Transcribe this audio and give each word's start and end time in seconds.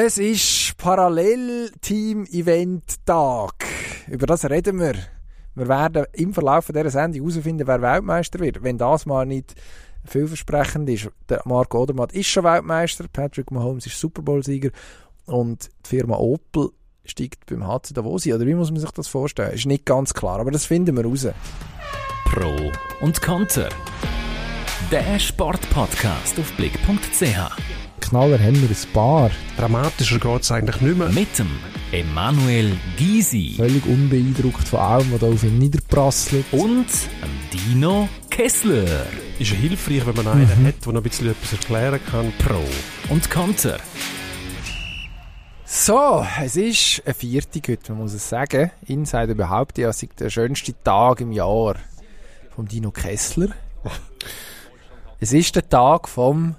Es 0.00 0.16
ist 0.16 0.76
Parallel-Team-Event-Tag. 0.76 3.64
Über 4.06 4.28
das 4.28 4.48
reden 4.48 4.78
wir. 4.78 4.94
Wir 5.56 5.68
werden 5.68 6.06
im 6.12 6.32
Verlauf 6.32 6.68
dieser 6.68 6.88
Sendung 6.88 7.28
herausfinden, 7.28 7.66
wer 7.66 7.82
Weltmeister 7.82 8.38
wird. 8.38 8.62
Wenn 8.62 8.78
das 8.78 9.06
mal 9.06 9.26
nicht 9.26 9.56
vielversprechend 10.04 10.88
ist. 10.88 11.10
Der 11.28 11.42
Marco 11.46 11.82
Odermatt 11.82 12.12
ist 12.12 12.28
schon 12.28 12.44
Weltmeister, 12.44 13.06
Patrick 13.12 13.50
Mahomes 13.50 13.86
ist 13.86 13.98
Super 13.98 14.22
Bowl-Sieger 14.22 14.70
und 15.26 15.68
die 15.84 15.88
Firma 15.88 16.16
Opel 16.16 16.70
steigt 17.04 17.46
beim 17.46 17.66
HC 17.66 17.94
Davos 17.94 18.24
ein. 18.24 18.34
Oder 18.34 18.46
wie 18.46 18.54
muss 18.54 18.70
man 18.70 18.78
sich 18.78 18.92
das 18.92 19.08
vorstellen? 19.08 19.54
Ist 19.54 19.66
nicht 19.66 19.84
ganz 19.84 20.14
klar, 20.14 20.38
aber 20.38 20.52
das 20.52 20.64
finden 20.64 20.96
wir 20.96 21.06
raus. 21.06 21.26
Pro 22.26 22.70
und 23.00 23.20
Konter. 23.20 23.70
Der 24.92 25.18
Sportpodcast 25.18 26.38
auf 26.38 26.52
blick.ch. 26.52 27.77
Knaller 27.98 28.38
haben 28.38 28.60
wir 28.60 28.68
ein 28.68 28.92
paar. 28.92 29.30
Dramatischer 29.56 30.18
geht 30.18 30.42
es 30.42 30.50
eigentlich 30.50 30.80
nicht 30.80 30.98
mehr. 30.98 31.08
Mit 31.08 31.38
dem 31.38 31.50
Emanuel 31.92 32.76
Gysi. 32.96 33.54
Völlig 33.56 33.84
unbeeindruckt 33.86 34.68
von 34.68 34.80
allem, 34.80 35.12
was 35.12 35.20
da 35.20 35.26
auf 35.26 35.42
ihn 35.42 35.58
niederprasselt. 35.58 36.46
Und 36.52 36.86
dem 37.22 37.50
Dino 37.52 38.08
Kessler. 38.30 39.06
Ist 39.38 39.50
ja 39.50 39.56
hilfreich, 39.56 40.06
wenn 40.06 40.16
man 40.16 40.28
einen 40.28 40.62
mhm. 40.62 40.66
hat, 40.66 40.84
der 40.84 40.92
noch 40.92 41.00
ein 41.00 41.08
bisschen 41.08 41.30
etwas 41.30 41.52
erklären 41.52 42.00
kann. 42.10 42.32
Pro 42.38 42.62
und 43.12 43.30
Konter. 43.30 43.78
So, 45.64 46.26
es 46.42 46.56
ist 46.56 47.02
ein 47.06 47.14
Viertag 47.14 47.68
heute, 47.68 47.92
man 47.92 48.02
muss 48.02 48.14
es 48.14 48.28
sagen. 48.28 48.70
Insider 48.86 49.34
behauptet 49.34 49.78
ja, 49.78 49.90
es 49.90 49.98
sei 49.98 50.08
der 50.18 50.30
schönste 50.30 50.74
Tag 50.82 51.20
im 51.20 51.30
Jahr 51.30 51.76
vom 52.54 52.66
Dino 52.66 52.90
Kessler. 52.90 53.48
es 55.20 55.32
ist 55.32 55.54
der 55.56 55.68
Tag 55.68 56.08
vom 56.08 56.56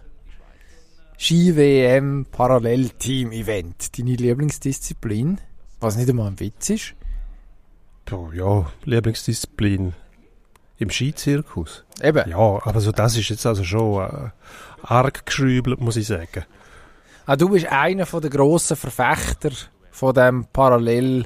Ski-WM 1.21 2.27
Parallel-Team-Event. 2.31 3.99
Deine 3.99 4.15
Lieblingsdisziplin, 4.15 5.41
was 5.81 5.97
nicht 5.97 6.09
einmal 6.09 6.27
ein 6.27 6.39
Witz 6.39 6.69
ist. 6.69 6.93
Oh, 8.09 8.29
ja, 8.33 8.71
Lieblingsdisziplin 8.85 9.91
im 10.77 10.89
Skizirkus. 10.89 11.83
Eben. 12.01 12.29
Ja, 12.29 12.37
aber 12.37 12.79
so 12.79 12.93
das 12.93 13.17
ist 13.17 13.27
jetzt 13.27 13.45
also 13.45 13.65
schon 13.65 14.01
äh, 14.01 14.29
arg 14.81 15.25
geschrübelt, 15.25 15.81
muss 15.81 15.97
ich 15.97 16.07
sagen. 16.07 16.45
Ah, 17.25 17.35
du 17.35 17.49
bist 17.49 17.67
einer 17.69 18.05
von 18.05 18.21
der 18.21 18.29
grossen 18.29 18.77
Verfechter 18.77 19.51
von 19.91 20.13
dem 20.13 20.45
Parallel 20.45 21.25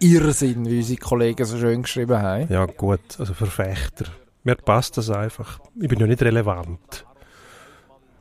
Irrsinn, 0.00 0.64
wie 0.64 0.78
unsere 0.78 0.98
Kollegen 0.98 1.44
so 1.44 1.58
schön 1.58 1.82
geschrieben 1.82 2.22
haben. 2.22 2.50
Ja 2.50 2.64
gut, 2.64 3.00
also 3.18 3.34
Verfechter. 3.34 4.06
Mir 4.44 4.56
passt 4.56 4.96
das 4.96 5.10
einfach. 5.10 5.60
Ich 5.78 5.88
bin 5.88 6.00
ja 6.00 6.06
nicht 6.06 6.22
relevant. 6.22 7.04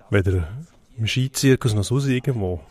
Weder 0.10 0.50
im 0.98 1.08
Skizirkus 1.08 1.74
noch 1.74 1.84
sonst 1.84 2.08
irgendwo. 2.08 2.62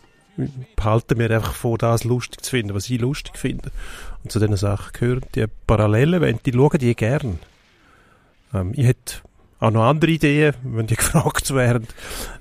Behalten 0.74 1.18
mir 1.18 1.30
einfach 1.30 1.54
vor, 1.54 1.78
das 1.78 2.04
lustig 2.04 2.42
zu 2.42 2.50
finden, 2.50 2.74
was 2.74 2.90
ich 2.90 3.00
lustig 3.00 3.36
finde. 3.36 3.70
Und 4.22 4.32
zu 4.32 4.40
diesen 4.40 4.56
Sachen 4.56 4.92
gehören 4.92 5.22
die 5.34 5.46
Parallelen, 5.66 6.20
wenn 6.20 6.40
die 6.44 6.52
schauen 6.52 6.78
die 6.78 6.94
gern. 6.96 7.38
Ähm, 8.52 8.72
ich 8.74 8.86
hätte 8.86 9.14
auch 9.60 9.70
noch 9.70 9.84
andere 9.84 10.10
Ideen, 10.10 10.54
wenn 10.62 10.86
die 10.86 10.96
gefragt 10.96 11.54
werden, 11.54 11.86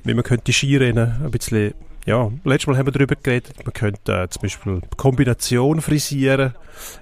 wie 0.04 0.14
man 0.14 0.24
könnte 0.24 0.52
Skirennen 0.52 1.22
ein 1.24 1.32
bisschen, 1.32 1.74
ja, 2.06 2.32
letztes 2.44 2.68
Mal 2.68 2.78
haben 2.78 2.88
wir 2.88 2.92
darüber 2.92 3.16
geredet, 3.16 3.64
man 3.64 3.74
könnte 3.74 4.24
äh, 4.24 4.30
zum 4.30 4.42
Beispiel 4.42 4.82
Kombination 4.98 5.82
frisieren, 5.82 6.56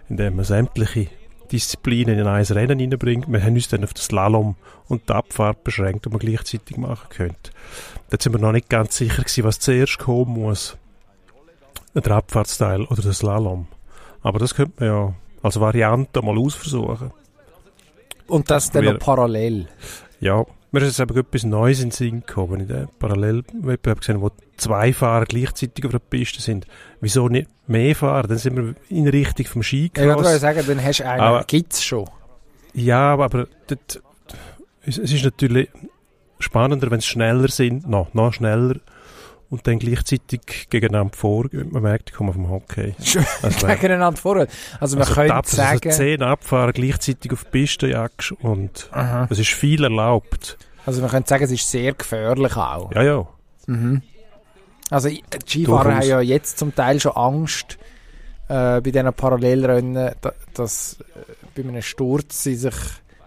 indem 0.09 0.35
man 0.35 0.45
sämtliche 0.45 1.07
Disziplinen 1.51 2.17
in 2.17 2.27
ein 2.27 2.45
Rennen 2.45 2.79
hineinbringt. 2.79 3.31
Wir 3.31 3.43
haben 3.43 3.55
uns 3.55 3.67
dann 3.67 3.83
auf 3.83 3.93
das 3.93 4.05
Slalom 4.05 4.55
und 4.87 5.09
die 5.09 5.13
Abfahrt 5.13 5.63
beschränkt, 5.63 6.05
die 6.05 6.09
man 6.09 6.19
gleichzeitig 6.19 6.77
machen 6.77 7.09
könnte. 7.09 7.51
Da 8.11 8.17
sind 8.19 8.33
wir 8.33 8.39
noch 8.39 8.51
nicht 8.51 8.67
ganz 8.67 8.97
sicher 8.97 9.23
gewesen, 9.23 9.45
was 9.45 9.59
zuerst 9.59 9.97
kommen 9.97 10.33
muss. 10.33 10.77
Der 11.95 12.11
Abfahrtsteil 12.11 12.83
oder 12.83 13.01
der 13.01 13.13
Slalom. 13.13 13.67
Aber 14.21 14.37
das 14.37 14.53
könnte 14.53 14.73
man 14.79 14.89
ja 14.89 15.13
als 15.41 15.59
Variante 15.59 16.21
mal 16.21 16.37
ausversuchen. 16.37 17.11
Und 18.27 18.51
das 18.51 18.69
dann 18.69 18.83
noch 18.83 18.99
parallel? 18.99 19.67
Ja, 20.19 20.45
mir 20.71 20.81
ist 20.81 20.97
jetzt 20.97 20.99
eben 20.99 21.17
etwas 21.17 21.43
Neues 21.43 21.79
in 21.79 21.89
den 21.89 21.91
Sinn 21.91 22.19
gekommen, 22.25 22.51
wenn 22.51 22.59
ich 22.61 22.67
den 22.67 22.87
Parallelwettbewerb 22.99 24.01
gesehen 24.01 24.21
wo 24.21 24.31
zwei 24.57 24.91
Fahrer 24.91 25.25
gleichzeitig 25.25 25.85
auf 25.85 25.91
der 25.91 25.99
Piste 25.99 26.41
sind. 26.41 26.67
Wieso 26.99 27.29
nicht 27.29 27.49
mehr 27.67 27.95
fahren? 27.95 28.27
Dann 28.27 28.37
sind 28.37 28.57
wir 28.57 28.75
in 28.89 29.07
Richtung 29.07 29.45
vom 29.45 29.63
Skicross. 29.63 30.03
Ich 30.03 30.15
würde 30.15 30.37
sagen, 30.37 30.63
dann 30.67 30.83
hast 30.83 30.99
du 30.99 31.07
einen, 31.07 31.21
aber, 31.21 31.43
gibt's 31.45 31.81
schon. 31.81 32.09
Ja, 32.73 33.13
aber, 33.13 33.25
aber 33.25 33.47
das, 33.67 34.01
es 34.83 34.97
ist 34.97 35.23
natürlich 35.23 35.69
spannender, 36.41 36.91
wenn 36.91 36.99
es 36.99 37.05
schneller 37.05 37.47
sind, 37.47 37.87
noch, 37.87 38.13
noch 38.13 38.33
schneller 38.33 38.75
und 39.49 39.67
dann 39.67 39.79
gleichzeitig 39.79 40.69
gegeneinander 40.69 41.15
vor. 41.15 41.47
Man 41.51 41.83
merkt, 41.83 42.09
ich 42.09 42.15
komme 42.15 42.33
vom 42.33 42.49
Hockey. 42.49 42.95
Also, 43.43 43.67
gegeneinander 43.67 44.19
vor. 44.19 44.47
Also 44.79 44.97
man 44.97 45.03
also 45.03 45.13
könnte 45.13 45.33
ab, 45.33 45.45
sagen... 45.45 45.89
Also 45.89 45.97
zehn 45.97 46.23
Abfahren 46.23 46.71
gleichzeitig 46.71 47.31
auf 47.33 47.43
die 47.43 47.49
Piste 47.49 47.87
jagst 47.87 48.31
und 48.31 48.89
es 49.29 49.39
ist 49.39 49.51
viel 49.51 49.83
erlaubt. 49.83 50.57
Also 50.85 51.01
man 51.01 51.11
könnte 51.11 51.29
sagen, 51.29 51.43
es 51.43 51.51
ist 51.51 51.69
sehr 51.69 51.93
gefährlich 51.93 52.55
auch. 52.55 52.91
Ja, 52.93 53.03
ja. 53.03 53.27
Mhm. 53.67 54.01
Also 54.89 55.09
die 55.09 55.23
Skifahrer 55.47 55.95
haben 55.95 56.07
ja 56.07 56.21
jetzt 56.21 56.57
zum 56.57 56.73
Teil 56.73 56.99
schon 56.99 57.13
Angst 57.13 57.77
äh, 58.47 58.81
bei 58.81 58.91
diesen 58.91 59.13
Parallelrennen, 59.13 60.11
dass 60.53 60.97
äh, 60.99 61.61
bei 61.61 61.67
einem 61.67 61.81
Sturz 61.81 62.43
sie 62.43 62.55
sich 62.55 62.75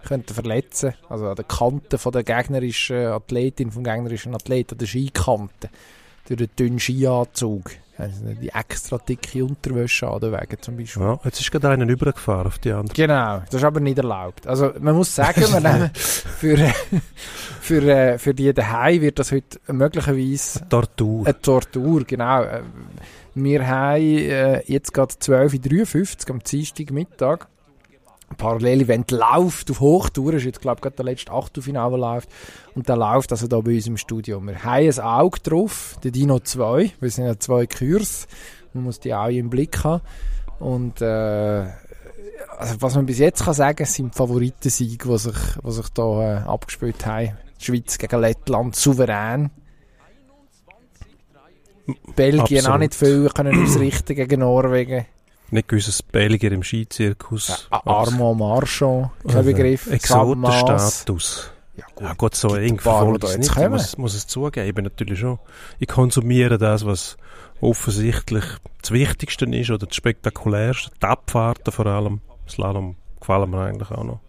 könnten 0.05 0.33
verletzen 0.33 0.93
Also 1.09 1.27
an 1.27 1.35
der 1.35 1.45
Kante 1.45 1.97
von 1.97 2.11
der 2.11 2.23
gegnerischen 2.23 3.07
Athletin, 3.07 3.71
vom 3.71 3.83
gegnerischen 3.83 4.33
Athlet, 4.33 4.71
an 4.71 4.77
der 4.77 4.85
Skikante, 4.85 5.69
durch 6.27 6.37
den 6.37 6.49
dünnen 6.57 6.79
Skianzug. 6.79 7.71
Also 7.97 8.25
die 8.41 8.49
extra 8.49 8.97
dicke 8.97 9.45
Unterwäsche 9.45 10.07
an 10.09 10.21
wegen 10.21 10.61
zum 10.61 10.75
Beispiel. 10.75 11.01
Ja, 11.01 11.19
jetzt 11.23 11.39
ist 11.39 11.49
gerade 11.49 11.69
einer 11.69 11.87
übergefahren 11.87 12.47
auf 12.47 12.59
die 12.59 12.71
andere. 12.71 12.93
Genau, 12.93 13.41
das 13.45 13.55
ist 13.55 13.63
aber 13.63 13.79
nicht 13.79 13.97
erlaubt. 13.97 14.45
Also 14.47 14.73
man 14.79 14.95
muss 14.95 15.15
sagen, 15.15 15.41
wir 15.41 15.59
nehmen 15.61 15.91
für, 15.93 16.57
für, 17.61 17.81
äh, 17.83 18.17
für 18.17 18.33
die 18.33 18.53
daheim 18.53 19.01
wird 19.01 19.19
das 19.19 19.31
heute 19.31 19.59
möglicherweise... 19.67 20.59
Eine 20.59 20.69
Tortur. 20.69 21.25
Eine 21.25 21.41
Tortur, 21.41 22.03
genau. 22.03 22.43
Äh, 22.43 22.63
wir 23.33 23.67
haben 23.67 24.01
äh, 24.01 24.61
jetzt 24.65 24.93
gerade 24.93 25.13
12.53 25.13 26.27
Uhr 26.27 26.35
am 26.35 26.39
Dienstagmittag 26.43 27.47
Parallel-Event 28.37 29.11
läuft 29.11 29.71
auf 29.71 29.79
Hochtour, 29.79 30.33
ist 30.33 30.45
jetzt 30.45 30.61
glaube 30.61 30.77
ich 30.77 30.81
gerade 30.81 30.95
der 30.95 31.05
letzte 31.05 31.31
Achtelfinale, 31.31 31.97
läuft 31.97 32.29
und 32.73 32.89
der 32.89 32.97
läuft 32.97 33.31
also 33.31 33.47
da 33.47 33.59
bei 33.61 33.75
uns 33.75 33.87
im 33.87 33.97
Studio. 33.97 34.41
Wir 34.41 34.63
haben 34.63 34.89
ein 34.89 34.99
Auge 34.99 35.39
drauf, 35.41 35.97
der 36.03 36.11
Dino 36.11 36.39
2, 36.39 36.91
wir 36.99 37.09
sind 37.09 37.25
ja 37.25 37.37
zwei 37.39 37.65
Kurs, 37.67 38.27
man 38.73 38.83
muss 38.83 38.99
die 38.99 39.13
auch 39.13 39.29
im 39.29 39.49
Blick 39.49 39.83
haben 39.83 40.01
und 40.59 41.01
äh, 41.01 41.65
also 42.57 42.81
was 42.81 42.95
man 42.95 43.05
bis 43.05 43.19
jetzt 43.19 43.43
kann 43.43 43.53
sagen, 43.53 43.85
sind 43.85 44.13
die 44.13 44.17
Favoritensiege, 44.17 45.07
die 45.07 45.17
sich, 45.17 45.35
die 45.63 45.71
sich 45.71 45.89
da 45.89 46.21
äh, 46.21 46.37
abgespielt 46.43 47.05
haben. 47.05 47.37
Die 47.59 47.65
Schweiz 47.65 47.97
gegen 47.97 48.19
Lettland 48.21 48.75
souverän. 48.75 49.51
Belgien 52.15 52.41
Absolut. 52.41 52.67
auch 52.67 52.77
nicht 52.77 52.95
viel 52.95 53.29
können 53.29 53.63
ausrichten 53.63 54.15
gegen 54.15 54.39
Norwegen 54.39 55.05
nicht 55.51 55.67
gewisses 55.67 56.01
Belgier 56.03 56.51
im 56.51 56.63
Skizirkus. 56.63 57.67
Ja, 57.71 57.81
Armand 57.85 58.39
Marchand, 58.39 59.09
kein 59.27 59.37
also, 59.37 59.51
Begriff. 59.51 59.87
Exotenstatus. 59.87 61.51
Ja 61.77 61.85
gut, 61.93 62.07
ja, 62.07 62.13
gut 62.13 62.35
so 62.35 62.55
eng 62.55 62.79
verfolgt 62.79 63.23
es 63.25 63.37
nicht. 63.37 63.69
Muss, 63.69 63.97
muss 63.97 64.15
es 64.15 64.27
zugeben, 64.27 64.83
natürlich 64.83 65.19
schon. 65.19 65.39
Ich 65.79 65.89
konsumiere 65.89 66.57
das, 66.57 66.85
was 66.85 67.17
offensichtlich 67.59 68.45
das 68.81 68.91
Wichtigste 68.91 69.45
ist 69.45 69.71
oder 69.71 69.85
das 69.85 69.95
Spektakulärste. 69.95 70.91
Die 71.01 71.05
Abfahrten 71.05 71.73
vor 71.73 71.85
allem. 71.85 72.21
Slalom 72.47 72.95
gefallen 73.19 73.49
mir 73.49 73.61
eigentlich 73.61 73.91
auch 73.91 74.03
noch. 74.03 74.19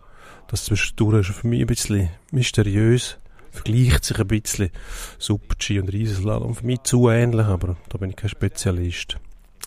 Das 0.48 0.65
zwischendurch 0.65 1.28
ist 1.28 1.37
für 1.37 1.47
mich 1.47 1.60
ein 1.60 1.66
bisschen 1.66 2.10
mysteriös. 2.31 3.19
Vergleicht 3.50 4.04
sich 4.04 4.19
ein 4.19 4.27
bisschen 4.27 4.71
Super-G 5.19 5.81
und 5.81 5.88
Riesenslalom. 5.88 6.54
Für 6.54 6.66
mich 6.66 6.83
zu 6.83 7.09
ähnlich, 7.09 7.47
aber 7.47 7.77
da 7.88 7.98
bin 7.98 8.10
ich 8.10 8.16
kein 8.16 8.28
Spezialist. 8.28 9.19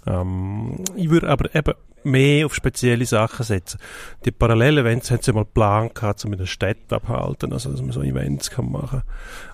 Ähm, 0.05 0.83
ich 0.95 1.09
würde 1.09 1.29
aber 1.29 1.53
eben 1.53 1.73
mehr 2.03 2.45
auf 2.45 2.55
spezielle 2.55 3.05
Sachen 3.05 3.43
setzen. 3.45 3.79
Die 4.23 4.31
Parallel-Events 4.31 5.11
haben 5.11 5.21
sie 5.21 5.33
mal 5.33 5.43
geplant 5.43 5.95
gehabt, 5.95 6.23
um 6.23 6.31
in 6.31 6.39
der 6.39 6.45
Stadt 6.45 6.91
abhalten, 6.91 7.51
also 7.51 7.71
dass 7.71 7.81
man 7.81 7.91
so 7.91 8.01
Events 8.01 8.49
kann 8.49 8.71
machen 8.71 9.03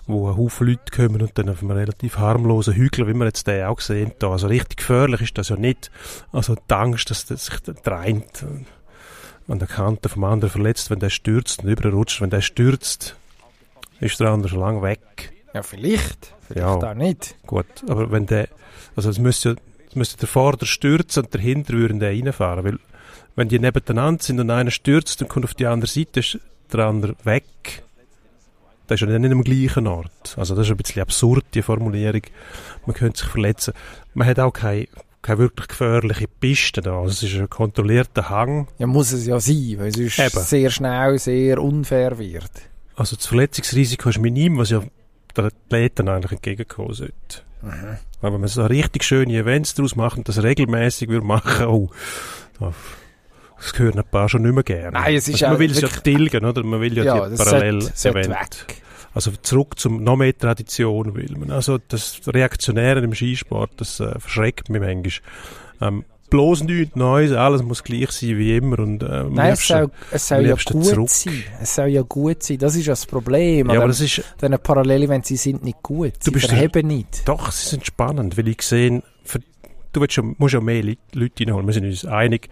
wo 0.06 0.28
ein 0.28 0.36
Haufen 0.36 0.68
Leute 0.68 0.92
kommen 0.94 1.20
und 1.20 1.36
dann 1.36 1.48
auf 1.48 1.62
einem 1.62 1.72
relativ 1.72 2.18
harmlosen 2.18 2.74
Hügel, 2.74 3.08
wie 3.08 3.14
wir 3.14 3.24
jetzt 3.26 3.46
den 3.46 3.64
auch 3.64 3.80
sehen, 3.80 4.12
da. 4.18 4.30
Also 4.30 4.46
richtig 4.46 4.78
gefährlich 4.78 5.20
ist 5.20 5.38
das 5.38 5.48
ja 5.48 5.56
nicht. 5.56 5.90
Also 6.32 6.54
die 6.54 6.74
Angst, 6.74 7.10
dass 7.10 7.26
das 7.26 7.46
sich 7.46 7.60
der 7.60 7.98
eine 7.98 8.22
an 9.48 9.58
der 9.58 9.68
Kante 9.68 10.08
vom 10.08 10.24
anderen 10.24 10.50
verletzt, 10.50 10.90
wenn 10.90 10.98
der 10.98 11.10
stürzt 11.10 11.62
und 11.62 11.70
überrutscht, 11.70 12.20
wenn 12.20 12.30
der 12.30 12.40
stürzt, 12.40 13.16
ist 14.00 14.20
der 14.20 14.30
andere 14.30 14.48
schon 14.48 14.60
lange 14.60 14.82
weg. 14.82 15.32
Ja, 15.54 15.62
vielleicht. 15.62 16.34
Vielleicht 16.46 16.60
ja, 16.60 16.90
auch 16.90 16.94
nicht. 16.94 17.36
Gut, 17.46 17.66
aber 17.88 18.10
wenn 18.10 18.26
der, 18.26 18.48
also 18.94 19.10
es 19.10 19.18
müsste 19.18 19.50
ja 19.50 19.54
müsste 19.96 20.18
der 20.18 20.28
Vorder 20.28 20.66
stürzen 20.66 21.24
und 21.24 21.34
der 21.34 21.40
Hinter 21.40 21.74
würden 21.74 22.00
den 22.00 22.24
reinfahren. 22.24 22.64
Weil, 22.64 22.78
wenn 23.34 23.48
die 23.48 23.58
nebeneinander 23.58 24.22
sind 24.22 24.40
und 24.40 24.50
einer 24.50 24.70
stürzt 24.70 25.20
und 25.22 25.28
kommt 25.28 25.44
auf 25.44 25.54
die 25.54 25.66
andere 25.66 25.90
Seite, 25.90 26.20
ist 26.20 26.38
der 26.72 26.86
andere 26.86 27.14
weg. 27.24 27.82
das 28.86 29.00
ist 29.00 29.08
ja 29.08 29.18
nicht 29.18 29.32
am 29.32 29.42
gleichen 29.42 29.86
Ort. 29.86 30.34
Also 30.36 30.54
das 30.54 30.66
ist 30.66 30.70
ein 30.70 30.76
bisschen 30.76 31.02
absurd, 31.02 31.44
die 31.54 31.62
Formulierung. 31.62 32.22
Man 32.86 32.94
könnte 32.94 33.20
sich 33.20 33.28
verletzen. 33.28 33.74
Man 34.14 34.26
hat 34.26 34.38
auch 34.38 34.52
keine, 34.52 34.88
keine 35.22 35.38
wirklich 35.38 35.68
gefährliche 35.68 36.28
Piste 36.28 36.80
da. 36.80 37.00
Also 37.00 37.10
es 37.10 37.22
ist 37.22 37.38
ein 37.38 37.50
kontrollierter 37.50 38.28
Hang. 38.30 38.68
Ja, 38.78 38.86
muss 38.86 39.12
es 39.12 39.26
ja 39.26 39.40
sein, 39.40 39.74
weil 39.78 39.88
es 39.88 39.98
ist 39.98 40.18
Eben. 40.18 40.40
sehr 40.40 40.70
schnell 40.70 41.18
sehr 41.18 41.62
unfair 41.62 42.18
wird. 42.18 42.50
Also 42.94 43.16
das 43.16 43.26
Verletzungsrisiko 43.26 44.08
ist 44.08 44.18
minim, 44.18 44.56
was 44.56 44.70
ja 44.70 44.82
der 45.36 45.44
Athleten 45.46 46.08
eigentlich 46.08 46.32
entgegenkommen 46.32 46.94
sollte. 46.94 47.42
Mhm. 47.62 47.98
Aber 48.20 48.34
wenn 48.34 48.40
man 48.40 48.48
so 48.48 48.64
richtig 48.66 49.04
schöne 49.04 49.34
Events 49.34 49.74
daraus 49.74 49.96
macht 49.96 50.18
und 50.18 50.28
das 50.28 50.42
regelmäßig 50.42 51.08
würde 51.08 51.26
machen, 51.26 51.66
oh, 51.66 51.90
das 52.58 53.72
gehört 53.72 53.96
ein 53.96 54.04
paar 54.04 54.28
schon 54.28 54.42
nicht 54.42 54.54
mehr 54.54 54.64
gerne. 54.64 54.92
Nein, 54.92 55.14
es 55.14 55.28
ist 55.28 55.42
also 55.42 55.46
man 55.48 55.58
will 55.58 55.70
es 55.70 55.80
ja 55.80 55.88
tilgen, 55.88 56.44
oder? 56.44 56.62
Man 56.62 56.80
will 56.80 56.96
ja, 56.96 57.04
ja 57.04 57.28
die 57.28 57.36
Parallel-Event. 57.36 58.66
Also 59.14 59.32
zurück 59.40 59.78
zum 59.78 60.04
noch 60.04 60.16
mehr 60.16 60.36
Tradition 60.36 61.14
will 61.14 61.36
man. 61.38 61.50
Also 61.50 61.78
das 61.78 62.20
Reaktionäre 62.26 63.00
im 63.00 63.14
Skisport, 63.14 63.70
das 63.78 63.98
äh, 63.98 64.18
verschreckt 64.18 64.68
mich 64.68 64.82
manchmal. 64.82 65.12
Ähm, 65.80 66.04
bloß 66.30 66.64
nichts 66.64 66.96
Neues, 66.96 67.32
alles 67.32 67.62
muss 67.62 67.82
gleich 67.82 68.10
sein 68.10 68.38
wie 68.38 68.56
immer. 68.56 68.78
Und, 68.78 69.02
äh, 69.02 69.24
Nein, 69.24 69.52
es 69.52 69.66
soll, 69.66 69.90
es 70.10 70.28
soll 70.28 70.46
ja 70.46 70.54
gut 70.54 70.84
zurück. 70.84 71.08
sein. 71.08 71.44
Es 71.60 71.74
soll 71.74 71.88
ja 71.88 72.02
gut 72.02 72.42
sein. 72.42 72.58
Das 72.58 72.74
ist 72.74 72.86
ja 72.86 72.92
das 72.92 73.06
Problem. 73.06 73.70
Ja, 73.70 73.78
aber 73.78 73.88
das 73.88 74.00
ist... 74.00 74.22
Diese 74.40 74.58
Paralleleevents, 74.58 75.28
sie 75.28 75.36
sind 75.36 75.64
nicht 75.64 75.82
gut. 75.82 76.12
Sie 76.20 76.30
du 76.30 76.38
verheben 76.38 76.86
nicht. 76.86 77.26
Doch, 77.26 77.50
sie 77.50 77.68
sind 77.68 77.86
spannend, 77.86 78.36
weil 78.36 78.48
ich 78.48 78.62
sehe, 78.62 79.02
du 79.96 80.00
willst 80.00 80.14
schon, 80.14 80.34
musst 80.38 80.54
ja 80.54 80.60
mehr 80.60 80.82
Leute 80.82 81.44
reinholen. 81.44 81.66
Wir 81.66 81.72
sind 81.72 81.86
uns 81.86 82.04
einig, 82.04 82.48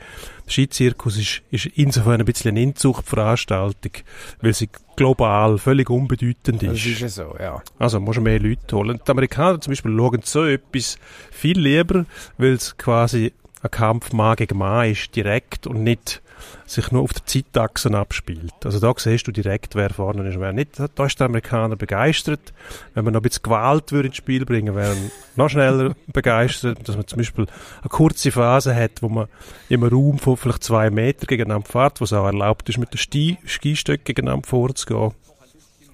der 0.47 0.53
Skizirkus 0.53 1.19
ist, 1.19 1.43
ist 1.51 1.67
insofern 1.67 2.21
ein 2.21 2.25
bisschen 2.25 2.51
eine 2.51 2.63
Inzuchtveranstaltung, 2.63 3.93
weil 4.41 4.55
sie 4.55 4.69
global 4.97 5.59
völlig 5.59 5.91
unbedeutend 5.91 6.63
ist. 6.63 6.73
Das 6.73 6.87
ist 6.87 7.01
ja 7.01 7.09
so, 7.09 7.35
ja. 7.39 7.63
Also 7.79 8.01
musst 8.01 8.19
du 8.19 8.23
mehr 8.23 8.41
Leute 8.41 8.77
holen. 8.77 9.01
Die 9.07 9.11
Amerikaner 9.11 9.61
zum 9.61 9.73
Beispiel 9.73 9.97
schauen 9.97 10.21
so 10.25 10.45
etwas 10.45 10.97
viel 11.31 11.59
lieber, 11.59 12.07
weil 12.39 12.55
es 12.55 12.77
quasi 12.77 13.33
ein 13.65 13.71
Kampf 13.71 14.13
Mann 14.13 14.37
gegen 14.37 14.59
Mann 14.59 14.91
ist, 14.91 15.17
direkt 15.17 15.67
und 15.67 15.83
nicht 15.83 16.21
sich 16.67 16.91
nur 16.91 17.03
auf 17.03 17.15
der 17.15 17.25
Zeitachse 17.25 17.91
abspielt. 17.97 18.53
Also 18.65 18.79
da 18.79 18.93
siehst 18.97 19.27
du 19.27 19.33
direkt, 19.33 19.75
wer 19.75 19.89
vorne 19.91 20.29
ist 20.29 20.37
und 20.37 20.43
wer 20.43 20.53
nicht. 20.53 20.79
Da 20.95 21.07
ist 21.07 21.19
der 21.19 21.27
Amerikaner 21.27 21.77
begeistert. 21.77 22.53
Wenn 22.93 23.05
man 23.05 23.15
noch 23.15 23.21
ein 23.21 23.23
bisschen 23.23 23.45
Gewalt 23.45 23.93
würde 23.93 24.09
ins 24.09 24.19
Spiel 24.19 24.45
bringen, 24.45 24.75
wäre 24.75 24.91
er 24.91 24.97
noch 25.37 25.49
schneller 25.49 25.95
begeistert, 26.13 26.87
dass 26.87 26.97
man 26.97 27.07
zum 27.07 27.19
Beispiel 27.19 27.47
eine 27.81 27.89
kurze 27.89 28.31
Phase 28.31 28.75
hat, 28.75 29.01
wo 29.01 29.09
man 29.09 29.29
im 29.71 29.83
Raum 29.83 30.19
von 30.19 30.37
vielleicht 30.37 30.65
zwei 30.65 30.91
Meter 30.91 31.27
gegeneinander 31.27 31.67
fährt, 31.67 32.01
wo 32.01 32.05
es 32.05 32.13
auch 32.13 32.27
erlaubt 32.27 32.69
ist, 32.69 32.79
mit 32.79 32.93
den 32.93 32.99
Sti 32.99 33.39
Skistöcken 33.47 34.05
gegeneinander 34.05 34.47
vorzugehen. 34.47 35.13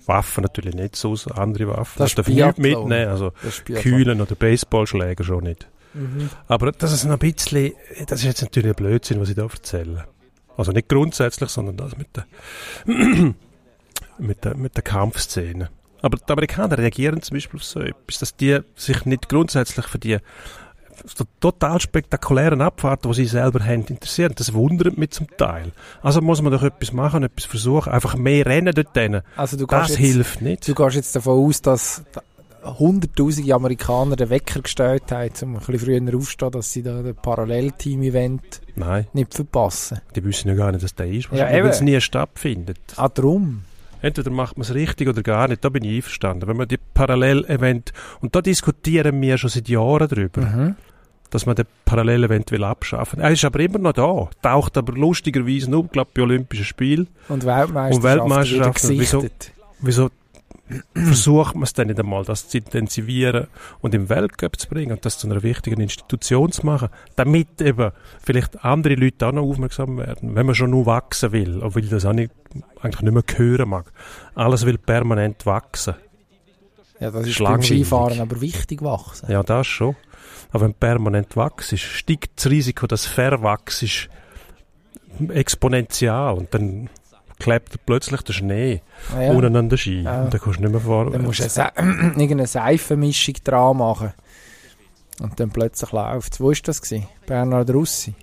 Waffen 0.07 0.43
natürlich 0.43 0.75
nicht, 0.75 0.97
so 0.97 1.15
andere 1.37 1.69
Waffen. 1.69 1.99
Das, 1.99 2.15
das 2.17 2.27
darf 2.27 2.29
nicht 2.29 2.59
mitnehmen, 2.59 3.09
also 3.09 3.33
Kühlen 3.65 4.21
oder 4.21 4.35
Baseballschläger 4.35 5.23
schon 5.23 5.45
nicht. 5.45 5.69
Mhm. 5.95 6.31
Aber 6.49 6.73
das 6.73 6.93
ist 6.93 7.05
noch 7.05 7.13
ein 7.13 7.19
bisschen, 7.19 7.73
das 8.07 8.21
ist 8.21 8.27
jetzt 8.27 8.43
natürlich 8.43 8.71
ein 8.71 8.77
Blödsinn, 8.77 9.21
was 9.21 9.29
ich 9.29 9.37
da 9.37 9.43
erzähle. 9.43 10.05
Also 10.57 10.73
nicht 10.73 10.89
grundsätzlich, 10.89 11.51
sondern 11.51 11.77
das 11.77 11.97
mit 11.97 12.09
der, 12.17 12.27
mit 14.19 14.45
der, 14.45 14.57
mit 14.57 14.77
der 14.77 14.83
Kampfszene. 14.83 15.71
Aber 16.03 16.19
die 16.19 16.33
Amerikaner 16.33 16.79
reagieren 16.79 17.23
zum 17.23 17.37
Beispiel 17.37 17.59
auf 17.59 17.65
so 17.65 17.81
etwas, 17.81 18.19
dass 18.19 18.37
die 18.37 18.61
sich 18.75 19.05
nicht 19.05 19.29
grundsätzlich 19.29 19.87
für 19.87 19.99
die 19.99 20.19
so 21.07 21.25
total 21.41 21.81
spektakulären 21.81 22.61
Abfahrten, 22.61 23.11
die 23.11 23.23
sie 23.23 23.27
selber 23.27 23.65
haben, 23.65 23.87
interessieren. 23.87 24.35
Das 24.37 24.53
wundert 24.53 24.99
mich 24.99 25.11
zum 25.11 25.29
Teil. 25.37 25.73
Also 26.03 26.21
muss 26.21 26.43
man 26.43 26.53
doch 26.53 26.63
etwas 26.63 26.93
machen, 26.93 27.23
etwas 27.23 27.45
versuchen. 27.47 27.93
Einfach 27.93 28.17
mehr 28.17 28.47
rennen 28.47 28.75
dort 28.75 28.95
denen. 28.95 29.23
Also 29.37 29.57
du 29.57 29.67
das 29.67 29.89
jetzt, 29.89 29.99
hilft 29.99 30.43
nicht. 30.43 30.69
Du 30.69 30.75
gehst 30.75 30.97
jetzt 30.97 31.17
davon 31.17 31.47
aus, 31.47 31.63
dass 31.63 32.03
hunderttausende 32.65 33.55
Amerikaner 33.55 34.17
den 34.17 34.31
Wecker 34.31 34.61
gestellt 34.61 35.11
haben, 35.11 35.31
um 35.43 35.57
ein 35.57 35.61
bisschen 35.61 35.79
früher 35.79 36.17
aufzustehen, 36.17 36.53
dass 36.53 36.73
sie 36.73 36.83
da 36.83 37.03
das 37.03 37.17
Parallelteam-Event 37.23 38.61
nicht 39.13 39.35
verpassen. 39.35 40.01
Die 40.15 40.25
wissen 40.25 40.49
ja 40.49 40.55
gar 40.55 40.73
nicht, 40.73 40.85
dass 40.85 40.95
der 40.95 41.07
ist, 41.07 41.29
ja, 41.33 41.47
weil 41.51 41.67
es 41.67 41.81
nie 41.81 42.01
stattfindet. 42.01 42.79
Ah, 42.97 43.09
drum. 43.09 43.63
Entweder 44.03 44.31
macht 44.31 44.57
man 44.57 44.63
es 44.63 44.75
richtig 44.75 45.09
oder 45.09 45.23
gar 45.23 45.49
nicht, 45.49 45.65
da 45.65 45.69
bin 45.69 45.85
ich 45.85 45.97
einverstanden. 45.97 46.49
Wenn 46.49 46.57
man 46.57 46.69
die 46.69 46.79
Parallelevent, 46.79 47.93
und 48.21 48.35
da 48.35 48.41
diskutieren 48.41 49.21
wir 49.21 49.37
schon 49.37 49.51
seit 49.51 49.69
Jahren 49.69 50.09
drüber, 50.09 50.41
mhm. 50.41 50.77
dass 51.29 51.45
man 51.45 51.55
den 51.55 51.67
Parallelevent 51.85 52.51
will 52.51 52.65
abschaffen. 52.65 53.21
Er 53.21 53.31
ist 53.31 53.45
aber 53.45 53.61
immer 53.61 53.79
noch 53.79 53.93
da, 53.93 54.31
taucht 54.41 54.79
aber 54.79 54.95
lustigerweise 54.95 55.71
nur, 55.71 55.87
glaube 55.89 56.11
bei 56.15 56.23
Olympischen 56.23 56.65
Spielen. 56.65 57.09
Und 57.29 57.45
Weltmeisterschaften. 57.45 57.97
Und 57.97 58.03
Weltmeisterschaften. 58.03 58.99
Wieso, 58.99 59.27
wieso 59.81 60.11
versucht 60.95 61.55
man 61.55 61.65
es 61.65 61.73
dann 61.73 61.89
nicht 61.89 61.99
einmal, 61.99 62.25
das 62.25 62.49
zu 62.49 62.59
intensivieren 62.59 63.49
und 63.81 63.95
im 63.95 64.09
Weltcup 64.09 64.59
zu 64.59 64.69
bringen 64.69 64.93
und 64.93 65.05
das 65.05 65.19
zu 65.19 65.27
einer 65.29 65.43
wichtigen 65.43 65.81
Institution 65.81 66.53
zu 66.53 66.65
machen, 66.65 66.89
damit 67.17 67.61
eben 67.61 67.93
vielleicht 68.23 68.65
andere 68.65 68.95
Leute 68.95 69.27
auch 69.27 69.33
noch 69.33 69.43
aufmerksam 69.43 69.99
werden, 69.99 70.35
wenn 70.35 70.47
man 70.47 70.55
schon 70.55 70.71
nur 70.71 70.87
wachsen 70.87 71.33
will, 71.33 71.63
obwohl 71.63 71.85
ich 71.85 71.91
das 71.91 72.05
auch 72.05 72.13
nicht, 72.13 72.33
eigentlich 72.81 73.03
nicht 73.03 73.13
mehr 73.13 73.25
hören 73.37 73.69
mag. 73.69 73.93
Alles 74.35 74.65
will 74.67 74.79
permanent 74.79 75.47
wachsen. 75.47 75.95
Ja, 77.01 77.11
das 77.11 77.27
ist 77.27 77.39
beim 77.39 77.63
Skifahren 77.63 78.21
aber 78.21 78.41
wichtig 78.41 78.83
wachsen. 78.83 79.31
Ja, 79.31 79.43
das 79.43 79.67
schon. 79.67 79.97
Aber 80.53 80.65
wenn 80.65 80.75
permanent 80.75 81.37
wachsen, 81.37 81.79
steigt 81.79 82.33
das 82.37 82.51
Risiko, 82.51 82.87
dass 82.87 83.07
verwachsen 83.07 83.89
exponentiell 85.29 86.35
und 86.37 86.55
dann 86.55 86.89
klebt 87.41 87.85
plötzlich 87.87 88.23
der 88.23 88.33
Schnee 88.33 88.83
ah, 89.15 89.23
ja. 89.23 89.33
unten 89.33 89.57
an 89.57 89.69
der 89.69 89.77
Ski. 89.77 90.03
Ja. 90.03 90.23
Und 90.23 90.33
dann 90.33 90.41
kannst 90.41 90.59
du 90.59 90.63
nicht 90.63 90.73
mehr 90.73 90.81
fahren. 90.81 91.13
Dann 91.13 91.23
musst 91.23 91.41
du 91.41 91.75
eine, 91.75 92.13
irgendeine 92.17 92.47
Seifenmischung 92.47 93.35
dran 93.43 93.79
machen. 93.79 94.13
Und 95.21 95.41
dann 95.41 95.51
plötzlich 95.51 95.93
läuft 95.93 96.35
es. 96.35 96.41
Wo 96.41 96.49
war 96.49 96.55
das? 96.63 96.81
Gewesen? 96.81 97.07
Bernhard 97.27 97.71
Russi. 97.71 98.15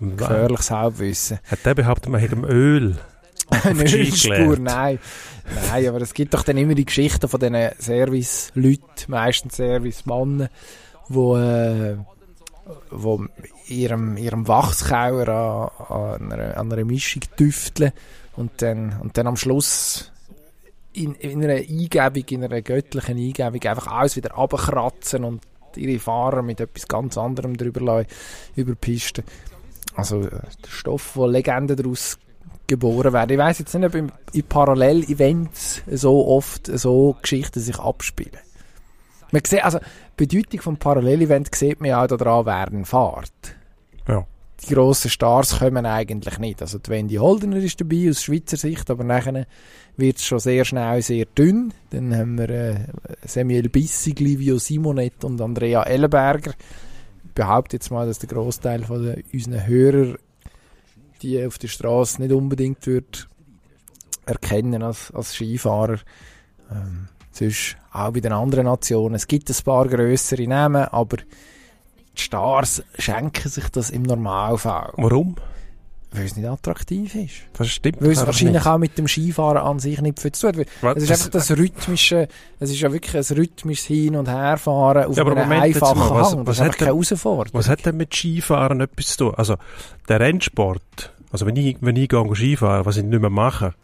Gefährliches 0.00 0.70
Halbwissen. 0.70 1.40
Hat 1.44 1.66
der 1.66 1.74
behauptet, 1.74 2.10
man 2.10 2.20
hätte 2.20 2.36
Öl 2.36 2.96
eine 3.64 3.82
Ölspur, 3.82 4.58
nein. 4.58 4.98
Nein, 5.70 5.88
aber 5.88 6.00
es 6.00 6.14
gibt 6.14 6.34
doch 6.34 6.44
dann 6.44 6.56
immer 6.56 6.74
die 6.74 6.84
Geschichten 6.84 7.28
von 7.28 7.40
diesen 7.40 7.56
Service-Leuten, 7.80 9.08
meistens 9.08 9.56
Service-Mannen, 9.56 10.48
wo, 11.08 11.36
äh, 11.36 11.96
wo 12.90 13.26
ihrem, 13.66 14.16
ihrem 14.16 14.46
Wachskauer 14.46 15.28
an, 15.28 15.96
an, 15.96 16.32
einer, 16.32 16.56
an 16.56 16.72
einer 16.72 16.84
Mischung 16.84 17.22
tüfteln 17.36 17.92
und 18.36 18.62
dann, 18.62 18.98
und 19.00 19.16
dann 19.16 19.26
am 19.26 19.36
Schluss 19.36 20.12
in, 20.92 21.14
in 21.14 21.44
einer 21.44 21.54
Eingebung, 21.54 22.24
in 22.28 22.44
einer 22.44 22.62
göttlichen 22.62 23.18
Eingebung 23.18 23.62
einfach 23.62 23.86
alles 23.86 24.16
wieder 24.16 24.36
abkratzen 24.36 25.24
und 25.24 25.42
ihre 25.76 25.98
Fahrer 25.98 26.42
mit 26.42 26.60
etwas 26.60 26.88
ganz 26.88 27.16
anderem 27.16 27.56
drüber 27.56 27.80
lassen, 27.80 28.08
über 28.56 28.74
Pisten. 28.74 29.24
Also 29.94 30.22
äh, 30.22 30.30
der 30.30 30.68
Stoff, 30.68 31.16
wo 31.16 31.26
Legenden 31.26 31.76
daraus 31.76 32.18
geboren 32.66 33.12
werden. 33.12 33.32
Ich 33.32 33.38
weiß 33.38 33.58
jetzt 33.58 33.74
nicht, 33.74 33.84
ob 33.84 33.94
in, 33.94 34.12
in 34.32 34.44
Parallel-Events 34.44 35.82
so 35.90 36.26
oft 36.28 36.66
so 36.66 37.16
Geschichten 37.20 37.60
sich 37.60 37.78
abspielen. 37.78 38.38
Man 39.32 39.42
sieht, 39.44 39.64
also 39.64 39.78
die 40.18 40.26
Bedeutung 40.26 40.60
vom 40.60 40.76
Parallel-Event 40.76 41.54
sieht 41.54 41.80
man 41.80 41.90
ja 41.90 42.02
auch 42.02 42.06
daran, 42.06 42.46
während 42.46 42.88
Fahrt. 42.88 43.32
Die 44.62 44.74
grossen 44.74 45.10
Stars 45.10 45.58
kommen 45.58 45.86
eigentlich 45.86 46.38
nicht. 46.38 46.60
Also 46.60 46.78
die 46.78 46.90
Wendy 46.90 47.14
Holdener 47.16 47.56
ist 47.56 47.80
dabei 47.80 48.10
aus 48.10 48.22
Schweizer 48.22 48.56
Sicht, 48.56 48.90
aber 48.90 49.04
nachher 49.04 49.46
wird 49.96 50.18
es 50.18 50.24
schon 50.24 50.38
sehr 50.38 50.64
schnell 50.64 51.00
sehr 51.02 51.26
dünn. 51.26 51.72
Dann 51.90 52.14
haben 52.14 52.38
wir 52.38 52.50
äh, 52.50 52.78
Samuel 53.24 53.68
Bissig, 53.68 54.20
Livio 54.20 54.58
Simonet 54.58 55.24
und 55.24 55.40
Andrea 55.40 55.82
Ellenberger. 55.84 56.52
Ich 57.24 57.32
behaupte 57.32 57.76
jetzt 57.76 57.90
mal, 57.90 58.06
dass 58.06 58.18
der 58.18 58.28
Großteil 58.28 58.84
von 58.84 59.02
den, 59.02 59.24
unseren 59.32 59.66
Hörer 59.66 60.16
die 61.22 61.44
auf 61.44 61.58
der 61.58 61.68
Straße 61.68 62.20
nicht 62.20 62.32
unbedingt 62.32 62.86
wird 62.86 63.28
erkennen 64.26 64.82
als, 64.82 65.10
als 65.10 65.34
Skifahrer. 65.34 65.98
Ähm, 66.70 67.08
sonst 67.32 67.76
auch 67.92 68.12
bei 68.12 68.20
den 68.20 68.32
anderen 68.32 68.64
Nationen. 68.64 69.14
Es 69.14 69.26
gibt 69.26 69.50
ein 69.50 69.64
paar 69.64 69.88
grössere 69.88 70.46
Namen, 70.46 70.84
aber 70.84 71.18
die 72.20 72.24
Stars 72.24 72.82
schenken 72.98 73.48
sich 73.48 73.68
das 73.70 73.90
im 73.90 74.02
Normalfall. 74.02 74.92
Warum? 74.96 75.36
Weil 76.12 76.24
es 76.24 76.36
nicht 76.36 76.48
attraktiv 76.48 77.14
ist. 77.14 77.34
Das 77.52 77.68
stimmt. 77.68 78.02
Weil 78.02 78.10
es 78.10 78.26
wahrscheinlich 78.26 78.56
nicht. 78.56 78.66
auch 78.66 78.78
mit 78.78 78.98
dem 78.98 79.06
Skifahren 79.06 79.58
an 79.58 79.78
sich 79.78 80.00
nicht 80.00 80.18
viel 80.18 80.32
zu 80.32 80.50
tun 80.50 80.64
hat. 80.82 80.96
Es 80.96 81.04
ist 81.04 81.12
einfach 81.12 81.28
das 81.28 81.50
rhythmische, 81.52 82.26
es 82.58 82.70
ist 82.70 82.80
ja 82.80 82.92
wirklich 82.92 83.16
ein 83.16 83.36
rhythmisches 83.36 83.86
Hin- 83.86 84.16
und 84.16 84.28
Herfahren 84.28 85.04
auf 85.04 85.16
ja, 85.16 85.22
aber 85.22 85.36
einem 85.36 85.52
einfachen 85.52 85.98
mal, 85.98 86.10
was, 86.10 86.32
Hang. 86.32 86.38
Das 86.38 86.46
was 86.46 86.56
ist 86.56 86.62
einfach 86.62 86.78
keine 86.78 86.90
Herausforderung. 86.90 87.58
Was 87.58 87.68
hat 87.68 87.86
denn 87.86 87.96
mit 87.96 88.12
Skifahren 88.12 88.80
etwas 88.80 89.06
zu 89.06 89.18
tun? 89.18 89.34
Also, 89.36 89.54
der 90.08 90.18
Rennsport, 90.18 91.12
also 91.30 91.46
wenn 91.46 91.54
ich, 91.54 91.76
wenn 91.80 91.94
ich 91.94 92.08
gehe 92.08 92.34
Skifahren, 92.34 92.84
was 92.84 92.96
ich 92.96 93.04
nicht 93.04 93.20
mehr 93.20 93.30
mache, 93.30 93.74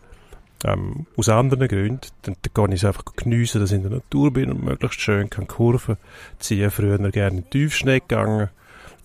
ähm, 0.65 1.07
aus 1.17 1.29
anderen 1.29 1.69
Gründen, 1.69 2.01
dann, 2.23 2.37
dann 2.41 2.55
kann 2.55 2.73
ich 2.73 2.83
es 2.83 2.85
einfach 2.85 3.05
geniessen, 3.17 3.61
dass 3.61 3.71
ich 3.71 3.77
in 3.77 3.83
der 3.83 3.93
Natur 3.93 4.33
bin 4.33 4.51
und 4.51 4.65
möglichst 4.65 5.01
schön 5.01 5.31
kann 5.31 5.47
Kurven 5.47 5.97
ziehen. 6.39 6.71
Früher 6.71 6.99
gerne 6.99 7.37
in 7.37 7.43
den 7.43 7.51
Tiefschnee 7.51 8.01
gegangen. 8.01 8.49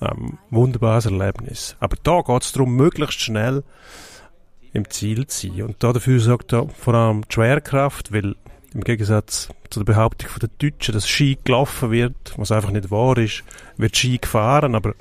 Ähm, 0.02 0.40
wunderbares 0.50 1.06
Erlebnis. 1.06 1.76
Aber 1.80 1.96
da 2.02 2.22
geht 2.22 2.44
es 2.44 2.54
darum, 2.54 2.76
möglichst 2.76 3.22
schnell 3.22 3.64
im 4.74 4.90
Ziel 4.90 5.28
zu 5.28 5.48
sein. 5.48 5.64
Und 5.64 5.84
dafür 5.84 6.20
sorgt 6.20 6.54
er 6.54 6.70
vor 6.70 6.94
allem 6.96 7.22
die 7.24 7.34
Schwerkraft, 7.34 8.12
weil 8.12 8.36
im 8.74 8.82
Gegensatz 8.82 9.50
zu 9.70 9.84
der 9.84 9.94
Behauptung 9.94 10.30
den 10.42 10.50
Deutschen, 10.58 10.94
dass 10.94 11.08
Ski 11.08 11.38
gelaufen 11.44 11.92
wird, 11.92 12.34
was 12.38 12.52
einfach 12.52 12.72
nicht 12.72 12.90
wahr 12.90 13.18
ist, 13.18 13.44
wird 13.78 13.98
Ski 13.98 14.18
gefahren, 14.18 14.76
aber 14.76 14.94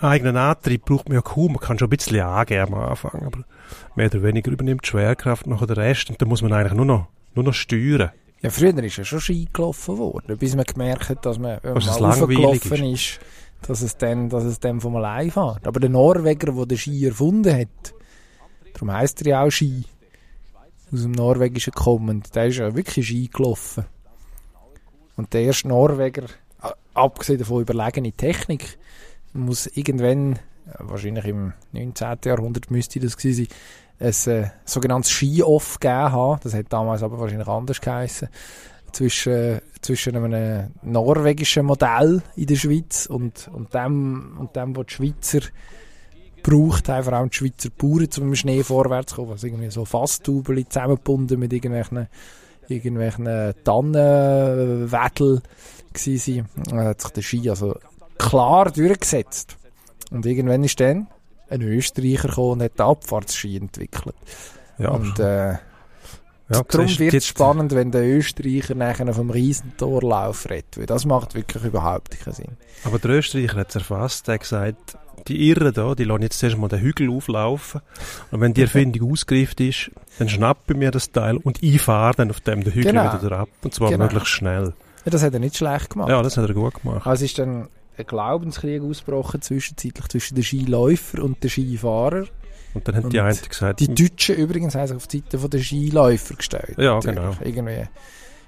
eigenen 0.00 0.36
Antrieb 0.36 0.84
braucht 0.84 1.08
man 1.08 1.16
ja 1.16 1.22
kaum. 1.22 1.52
Man 1.52 1.60
kann 1.60 1.78
schon 1.78 1.88
ein 1.88 1.96
bisschen 1.96 2.20
angeben 2.20 2.74
am 2.74 2.80
Anfang, 2.80 3.22
aber 3.24 3.44
mehr 3.94 4.06
oder 4.06 4.22
weniger 4.22 4.50
übernimmt 4.50 4.84
die 4.84 4.88
Schwerkraft 4.88 5.46
noch 5.46 5.64
den 5.66 5.76
Rest 5.76 6.10
und 6.10 6.20
dann 6.20 6.28
muss 6.28 6.42
man 6.42 6.52
eigentlich 6.52 6.74
nur 6.74 6.84
noch, 6.84 7.06
nur 7.34 7.44
noch 7.44 7.54
steuern. 7.54 8.10
Ja, 8.42 8.50
früher 8.50 8.76
ist 8.82 8.96
ja 8.96 9.04
schon 9.04 9.20
Ski 9.20 9.48
gelaufen 9.52 9.98
worden, 9.98 10.38
bis 10.38 10.56
man 10.56 10.64
gemerkt 10.64 11.10
hat, 11.10 11.26
dass 11.26 11.38
man, 11.38 11.58
wenn 11.62 11.74
man 11.74 11.84
mal 11.84 12.00
langweilig 12.00 12.38
raufgelaufen 12.38 12.84
ist, 12.86 13.20
dass 13.62 13.82
es 13.82 13.96
dann, 13.98 14.30
dass 14.30 14.44
es 14.44 14.58
dann 14.60 14.80
vom 14.80 14.96
allein 14.96 15.30
fährt. 15.30 15.66
Aber 15.66 15.78
der 15.78 15.90
Norweger, 15.90 16.52
der 16.52 16.66
den 16.66 16.78
Ski 16.78 17.06
erfunden 17.06 17.54
hat, 17.54 17.94
darum 18.72 18.92
heisst 18.92 19.20
er 19.22 19.28
ja 19.28 19.42
auch 19.42 19.50
Ski, 19.50 19.84
aus 20.92 21.02
dem 21.02 21.12
Norwegischen 21.12 21.72
kommend, 21.72 22.34
der 22.34 22.46
ist 22.46 22.56
ja 22.56 22.74
wirklich 22.74 23.06
Ski 23.06 23.28
gelaufen. 23.32 23.84
Und 25.16 25.34
der 25.34 25.42
erste 25.42 25.68
Norweger, 25.68 26.24
abgesehen 26.94 27.38
davon 27.38 27.62
überlegene 27.62 28.12
Technik, 28.12 28.78
muss 29.32 29.66
irgendwann, 29.66 30.34
äh, 30.34 30.38
wahrscheinlich 30.78 31.24
im 31.26 31.52
19. 31.72 32.18
Jahrhundert 32.24 32.70
müsste 32.70 33.00
das 33.00 33.16
gewesen 33.16 33.46
sein, 33.46 33.56
ein 34.00 34.44
äh, 34.44 34.50
sogenanntes 34.64 35.10
Ski-Off 35.10 35.78
gegeben 35.78 36.12
haben. 36.12 36.40
Das 36.42 36.54
hat 36.54 36.66
damals 36.70 37.02
aber 37.02 37.18
wahrscheinlich 37.18 37.48
anders 37.48 37.80
geheißen. 37.80 38.28
Zwischen, 38.92 39.60
zwischen 39.82 40.16
einem 40.16 40.72
norwegischen 40.82 41.66
Modell 41.66 42.22
in 42.34 42.46
der 42.46 42.56
Schweiz 42.56 43.06
und, 43.06 43.48
und 43.52 43.72
dem, 43.72 44.36
und 44.38 44.56
dem, 44.56 44.74
was 44.74 44.86
die 44.86 44.94
Schweizer 44.94 45.46
braucht, 46.42 46.88
haben 46.88 47.04
vor 47.04 47.12
allem 47.12 47.30
die 47.30 47.36
Schweizer 47.36 47.68
Bauern, 47.76 48.08
um 48.18 48.28
im 48.28 48.34
Schnee 48.34 48.64
vorwärts 48.64 49.12
zu 49.12 49.16
kommen. 49.16 49.32
Also 49.32 49.46
irgendwie 49.46 49.70
so 49.70 49.84
Fasstubeli 49.84 50.66
zusammengebunden 50.68 51.38
mit 51.38 51.52
irgendwelchen, 51.52 52.08
irgendwelchen 52.68 53.54
Tannenwedel 53.62 55.42
gewesen 55.92 56.18
sind. 56.56 56.70
Dann 56.70 56.84
hat 56.86 57.00
sich 57.00 57.10
der 57.10 57.22
Ski 57.22 57.50
also 57.50 57.76
klar 58.18 58.70
durchgesetzt. 58.70 59.56
Und 60.10 60.26
irgendwann 60.26 60.64
ist 60.64 60.80
dann 60.80 61.06
ein 61.48 61.62
Österreicher 61.62 62.28
gekommen 62.28 62.52
und 62.52 62.62
hat 62.62 62.78
den 62.78 62.86
Abfahrtsski 62.86 63.56
entwickelt. 63.56 64.14
Ja, 64.78 64.90
und 64.90 65.18
äh, 65.18 65.52
ja, 65.52 66.62
darum 66.68 66.98
wird 66.98 67.14
es 67.14 67.26
spannend, 67.26 67.72
wenn 67.74 67.92
der 67.92 68.02
Österreicher 68.02 68.74
nachher 68.74 69.12
vom 69.14 69.30
Riesentorlauf 69.30 70.48
redet. 70.50 70.78
Weil 70.78 70.86
das 70.86 71.04
macht 71.04 71.34
wirklich 71.34 71.62
überhaupt 71.64 72.18
keinen 72.20 72.34
Sinn. 72.34 72.56
Aber 72.84 72.98
der 72.98 73.10
Österreicher 73.12 73.56
hat 73.56 73.68
es 73.70 73.76
erfasst, 73.76 74.28
er 74.28 74.34
hat 74.34 74.40
gesagt, 74.40 74.96
die 75.28 75.48
Irren 75.50 75.72
da, 75.72 75.94
die 75.94 76.04
lassen 76.04 76.22
jetzt 76.22 76.38
zuerst 76.38 76.56
mal 76.56 76.68
den 76.68 76.80
Hügel 76.80 77.10
auflaufen. 77.10 77.82
Und 78.30 78.40
wenn 78.40 78.54
die 78.54 78.62
Erfindung 78.62 79.12
ausgereift 79.12 79.60
ist, 79.60 79.90
dann 80.18 80.28
schnappe 80.28 80.72
ich 80.72 80.78
mir 80.78 80.90
das 80.90 81.12
Teil 81.12 81.36
und 81.36 81.62
ich 81.62 81.80
fahre 81.80 82.14
dann 82.16 82.30
auf 82.30 82.40
dem 82.40 82.64
den 82.64 82.72
Hügel 82.72 82.92
Genau. 82.92 83.22
wieder 83.22 83.38
ab. 83.38 83.48
Und 83.62 83.74
zwar 83.74 83.90
Genau. 83.90 84.04
möglichst 84.04 84.28
schnell. 84.30 84.72
Ja, 85.04 85.10
das 85.10 85.22
hat 85.22 85.32
er 85.32 85.40
nicht 85.40 85.56
schlecht 85.56 85.90
gemacht. 85.90 86.08
Ja, 86.08 86.22
das 86.22 86.36
hat 86.36 86.48
er 86.48 86.54
gut 86.54 86.82
gemacht. 86.82 87.06
Also 87.06 87.24
ist 87.24 87.38
dann 87.38 87.68
ein 87.96 88.06
Glaubenskrieg 88.06 88.82
ausgebrochen 88.82 89.42
zwischenzeitlich 89.42 90.08
zwischen 90.08 90.34
den 90.34 90.44
Skiläufer 90.44 91.22
und 91.22 91.42
den 91.42 91.50
Skifahrer. 91.50 92.26
Und 92.72 92.86
dann 92.86 92.96
haben 92.96 93.10
die 93.10 93.20
einen 93.20 93.36
gesagt, 93.36 93.80
Die 93.80 93.92
Deutschen 93.92 94.36
übrigens 94.36 94.74
haben 94.74 94.86
sich 94.86 94.96
auf 94.96 95.06
die 95.06 95.22
Seite 95.30 95.48
der 95.48 95.60
Skiläufer 95.60 96.34
gestellt. 96.34 96.78
Ja, 96.78 97.00
genau. 97.00 97.34
Irgendwie 97.40 97.84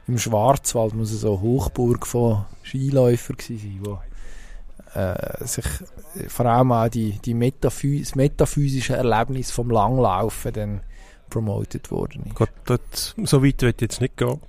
im 0.06 0.18
Schwarzwald 0.18 0.94
muss 0.94 1.12
es 1.12 1.20
so 1.20 1.34
eine 1.34 1.42
Hochburg 1.42 2.06
von 2.06 2.44
Skiläufern 2.62 3.36
gewesen 3.36 3.58
sein, 3.58 3.80
wo 3.82 4.98
äh, 4.98 5.46
sich 5.46 5.64
vor 6.28 6.46
allem 6.46 6.72
auch 6.72 6.88
die, 6.88 7.18
die 7.24 7.34
Metaphys 7.34 8.08
das 8.08 8.14
metaphysische 8.14 8.94
Erlebnis 8.94 9.50
vom 9.50 9.70
Langlaufen 9.70 10.52
dann 10.52 10.80
promotet 11.30 11.90
worden 11.90 12.24
ist. 12.26 12.34
Gott, 12.34 12.50
dort, 12.66 13.14
so 13.24 13.42
weit 13.44 13.62
wird 13.62 13.80
jetzt 13.80 14.00
nicht 14.00 14.16
gehen. 14.16 14.40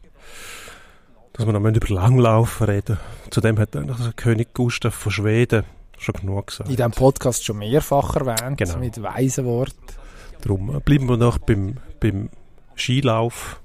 Dass 1.33 1.45
wir 1.47 1.53
noch 1.53 1.59
über 1.61 1.87
Langlaufen 1.95 2.65
reden. 2.67 2.97
Zudem 3.31 3.57
hat 3.59 3.75
eigentlich 3.75 3.97
der 3.97 4.13
König 4.13 4.53
Gustav 4.53 4.93
von 4.93 5.11
Schweden 5.11 5.63
schon 5.97 6.13
genug 6.15 6.47
gesagt. 6.47 6.69
In 6.69 6.75
diesem 6.75 6.91
Podcast 6.91 7.43
schon 7.43 7.57
mehrfach 7.57 8.15
erwähnt, 8.15 8.57
Genau. 8.57 8.77
mit 8.77 9.01
weisen 9.01 9.45
Worten. 9.45 9.73
Darum 10.41 10.75
äh, 10.75 10.79
bleiben 10.79 11.07
wir 11.09 11.17
noch 11.17 11.39
beim, 11.39 11.77
beim 11.99 12.29
Skilauf, 12.75 13.59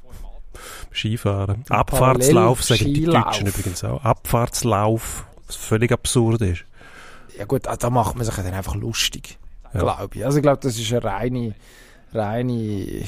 Skifahren. 0.92 1.64
Abfahrtslauf 1.68 2.62
sagen 2.62 2.84
die. 2.94 3.04
Deutschen 3.04 3.46
übrigens 3.46 3.84
auch. 3.84 4.02
Abfahrtslauf, 4.04 5.25
was 5.46 5.56
völlig 5.56 5.92
absurd 5.92 6.40
ist. 6.42 6.64
Ja 7.38 7.44
gut, 7.44 7.62
da 7.66 7.90
macht 7.90 8.16
man 8.16 8.25
sich 8.25 8.34
dann 8.34 8.46
einfach 8.46 8.75
lustig, 8.75 9.38
Ja. 9.75 9.80
glaube 9.80 10.16
ich. 10.16 10.25
Also 10.25 10.38
ich 10.38 10.42
glaube, 10.42 10.58
das 10.62 10.78
ist 10.78 10.90
eine 10.92 11.04
reine, 11.04 11.54
reine... 12.12 13.04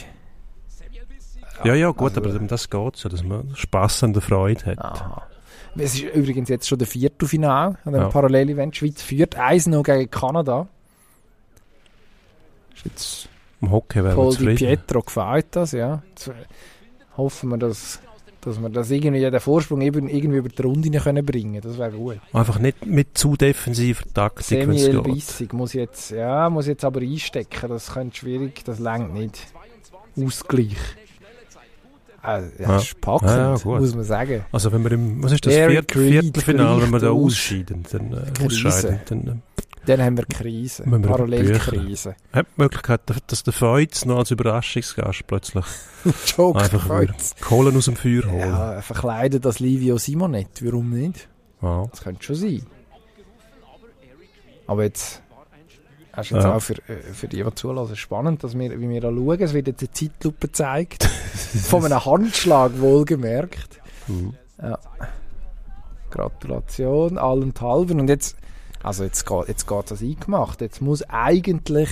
Ja, 1.64 1.74
ja, 1.74 1.90
gut, 1.90 2.16
also- 2.16 2.20
aber 2.30 2.38
um 2.40 2.48
das 2.48 2.68
geht 2.70 2.96
ja, 3.04 3.10
dass 3.10 3.22
man 3.22 3.50
Spass 3.54 4.02
an 4.02 4.12
der 4.12 4.22
Freude 4.22 4.64
hat. 4.66 4.78
Aha. 4.78 5.22
Es 5.76 5.94
ist 5.94 6.02
übrigens 6.02 6.48
jetzt 6.48 6.68
schon 6.68 6.78
der 6.78 6.88
Viertelfinal 6.88 7.78
an 7.84 7.92
dem 7.92 8.02
Ja. 8.02 8.08
Parallelevent. 8.08 8.74
Die 8.74 8.78
Schweiz 8.78 9.02
führt 9.02 9.36
1-0 9.36 9.82
gegen 9.84 10.10
Kanada. 10.10 10.66
Ist 12.74 12.84
jetzt 12.86 13.28
Im 13.60 13.70
Hockey 13.70 14.02
wäre 14.02 14.14
Paul 14.14 14.34
Di. 14.36 14.54
Pietro 14.54 15.02
gefällt 15.02 15.46
das, 15.52 15.72
ja. 15.72 16.02
Jetzt, 16.10 16.28
äh, 16.28 16.32
hoffen 17.16 17.50
wir, 17.50 17.58
dass, 17.58 18.00
dass 18.40 18.58
wir 18.60 18.68
das 18.70 18.90
irgendwie, 18.90 19.20
den 19.20 19.38
Vorsprung 19.40 19.80
eben, 19.82 20.08
irgendwie 20.08 20.38
über 20.38 20.48
die 20.48 20.62
Runde 20.62 20.90
können 20.98 21.24
bringen 21.26 21.60
Das 21.60 21.78
wäre 21.78 21.92
gut. 21.92 22.18
Einfach 22.32 22.58
nicht 22.58 22.84
mit 22.86 23.16
zu 23.18 23.36
defensiver 23.36 24.04
Taktik, 24.12 24.60
wenn 24.66 24.70
es 24.72 24.86
geht. 24.86 25.02
Bissig 25.04 25.52
muss 25.52 25.72
jetzt, 25.74 26.10
ja, 26.10 26.48
muss 26.50 26.66
jetzt 26.66 26.84
aber 26.84 27.00
einstecken. 27.00 27.68
Das 27.68 27.92
könnte 27.92 28.16
schwierig, 28.16 28.64
das 28.64 28.78
längt 28.78 29.12
nicht. 29.12 29.46
Ausgleich. 30.18 30.76
Also, 32.22 32.48
ja, 32.58 32.62
Ja. 32.68 32.74
das 32.74 32.82
ist 32.84 33.00
packend, 33.00 33.30
Ja, 33.30 33.54
ja, 33.56 33.64
muss 33.64 33.94
man 33.94 34.04
sagen. 34.04 34.44
Also 34.52 34.72
wenn 34.72 34.84
wir 34.84 34.92
im, 34.92 35.22
was 35.22 35.32
ist 35.32 35.46
das, 35.46 35.54
Viert, 35.54 35.90
Viertelfinale, 35.92 36.82
wenn 36.82 36.90
wir 36.90 36.98
da 36.98 37.10
ausscheiden, 37.10 37.84
dann, 37.90 38.12
äh, 38.12 38.44
ausscheiden, 38.44 39.00
dann 39.08 39.26
äh, 39.26 39.62
Dann 39.86 40.02
haben 40.02 40.16
wir 40.18 40.26
Krise. 40.26 40.82
Parallelkrise. 40.84 42.14
hat 42.32 42.46
die 42.56 42.60
Möglichkeit, 42.60 43.00
dass 43.26 43.42
der 43.42 43.52
Feuz 43.54 44.04
noch 44.04 44.18
als 44.18 44.30
Überraschungsgast 44.30 45.26
plötzlich 45.26 45.64
Joke 46.36 46.60
einfach. 46.60 46.86
Kohlen 47.40 47.74
aus 47.76 47.86
dem 47.86 47.96
Feuer 47.96 48.24
holen. 48.30 48.38
Ja, 48.40 48.82
verkleidet 48.82 49.46
als 49.46 49.58
Livio 49.58 49.96
Simonet. 49.96 50.62
Warum 50.62 50.90
nicht? 50.90 51.26
Ja. 51.62 51.86
Das 51.90 52.02
könnte 52.02 52.22
schon 52.22 52.36
sein. 52.36 52.66
Aber 54.66 54.84
jetzt 54.84 55.22
hast 56.12 56.30
du 56.30 56.34
jetzt 56.36 56.44
Ja. 56.44 56.54
auch 56.54 56.60
für, 56.60 56.74
äh, 56.88 57.00
für 57.12 57.28
die, 57.28 57.42
die 57.42 57.54
zulassen, 57.54 57.96
spannend, 57.96 58.42
dass 58.44 58.58
wir, 58.58 58.80
wie 58.80 58.88
wir 58.88 59.00
da 59.00 59.10
schauen. 59.10 59.40
Es 59.40 59.52
wird 59.54 59.66
jetzt 59.68 59.82
eine 59.82 59.92
Zeitlupe 59.92 60.48
gezeigt. 60.48 61.04
Von 61.64 61.84
einem 61.84 62.04
Handschlag 62.04 62.78
wohlgemerkt. 62.80 63.80
Mhm. 64.08 64.34
Gratulation 66.10 67.18
allenthalben. 67.18 68.00
Und 68.00 68.08
jetzt, 68.08 68.36
also 68.82 69.04
jetzt 69.04 69.26
geht, 69.26 69.48
jetzt 69.48 69.66
geht 69.66 69.90
das 69.90 70.02
eingemacht. 70.02 70.60
Jetzt 70.60 70.80
muss 70.80 71.02
eigentlich 71.08 71.88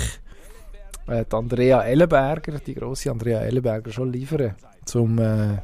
äh, 1.06 1.24
die 1.24 1.36
Andrea 1.36 1.82
Ellenberger, 1.82 2.58
die 2.58 2.74
grosse 2.74 3.10
Andrea 3.10 3.40
Ellenberger, 3.40 3.90
schon 3.92 4.12
liefern, 4.12 4.54
zum, 4.84 5.18
äh, 5.18 5.58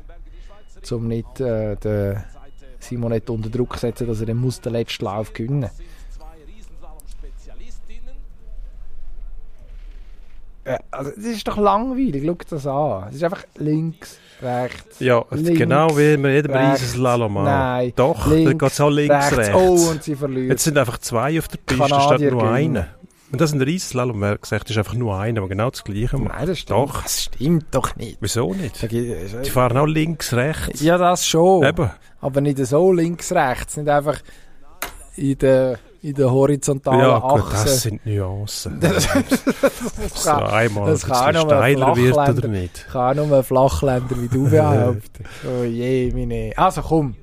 zum 0.82 1.08
nicht 1.08 1.40
äh, 1.40 1.76
den 1.76 2.23
Simonet 2.78 3.28
unter 3.30 3.50
Druck 3.50 3.76
setzen, 3.76 4.06
dass 4.06 4.20
er 4.20 4.34
muss 4.34 4.61
den 4.61 4.73
letzten 4.73 5.04
Lauf 5.06 5.32
gewinnen. 5.32 5.64
Äh, 5.64 5.70
also, 10.90 11.11
das 11.11 11.25
ist 11.25 11.47
doch 11.47 11.59
langweilig, 11.59 12.23
schau 12.25 12.37
das 12.49 12.66
an. 12.66 13.09
Es 13.11 13.16
ist 13.16 13.25
einfach 13.25 13.44
links, 13.56 14.18
rechts. 14.40 15.00
Ja, 15.00 15.25
Links, 15.30 15.59
genau 15.59 15.88
wie 15.97 16.16
bei 16.16 16.33
jedem 16.35 16.52
rechts, 16.52 16.83
Riesenslalom 16.83 17.37
auch. 17.38 17.44
nein, 17.44 17.92
Doch, 17.97 18.26
links, 18.26 18.44
da 18.44 18.52
geht 18.59 18.73
es 18.73 18.80
auch 18.80 18.90
links, 18.90 19.37
rechts. 19.37 19.54
Oh, 19.54 19.90
und 19.90 20.02
sie 20.02 20.14
verliert. 20.14 20.50
Jetzt 20.50 20.64
sind 20.64 20.78
einfach 20.78 20.99
zwei 20.99 21.38
auf 21.38 21.49
der 21.49 21.59
Piste, 21.59 21.87
statt 21.87 22.21
nur 22.21 22.50
einer. 22.50 22.88
Und 23.33 23.40
das 23.40 23.50
ist 23.50 23.56
ein 23.56 23.62
Riesenslalom, 23.62 24.21
wer 24.21 24.38
gesagt 24.38 24.71
ist 24.71 24.78
einfach 24.78 24.94
nur 24.94 25.18
einer, 25.18 25.40
der 25.40 25.49
genau 25.49 25.68
das 25.71 25.83
Gleiche 25.83 26.16
macht. 26.18 26.37
Nein, 26.37 26.47
das 26.47 26.59
stimmt. 26.61 26.78
Doch. 26.78 27.02
Das 27.02 27.23
stimmt 27.25 27.66
doch 27.73 27.97
nicht. 27.97 28.18
Wieso 28.21 28.54
nicht? 28.54 28.80
Die 28.90 29.50
fahren 29.50 29.76
auch 29.76 29.87
links, 29.87 30.33
rechts. 30.35 30.80
Ja, 30.80 30.99
das 30.99 31.26
schon. 31.26 31.64
Eben. 31.64 31.90
Aber 32.21 32.40
nicht 32.40 32.59
so 32.59 32.92
links, 32.92 33.33
rechts. 33.33 33.76
Nicht 33.76 33.88
einfach 33.88 34.21
in 35.16 35.37
der, 35.38 35.78
in 36.04 36.14
der 36.14 36.30
horizontalen 36.30 37.00
Ja, 37.00 37.18
gut, 37.18 37.40
Achse. 37.40 37.64
das 37.64 37.82
sind 37.82 38.06
Nuancen. 38.06 38.78
Das, 38.80 40.23
so 40.23 40.30
einmal 40.30 40.90
das 40.90 41.06
kann 41.06 41.34
noch 41.34 41.49
ein 41.49 41.78
wird 41.96 42.16
oder 42.16 42.49
nicht. 42.49 42.87
kann 42.92 43.16
nur 43.16 43.32
ein 43.38 43.42
Flachländer 43.42 44.20
wie 44.20 44.28
du 44.28 44.44
behaupten. 44.50 45.25
oh 45.49 45.64
je, 45.64 46.12
meine. 46.12 46.52
Also 46.56 46.82
komm. 46.82 47.16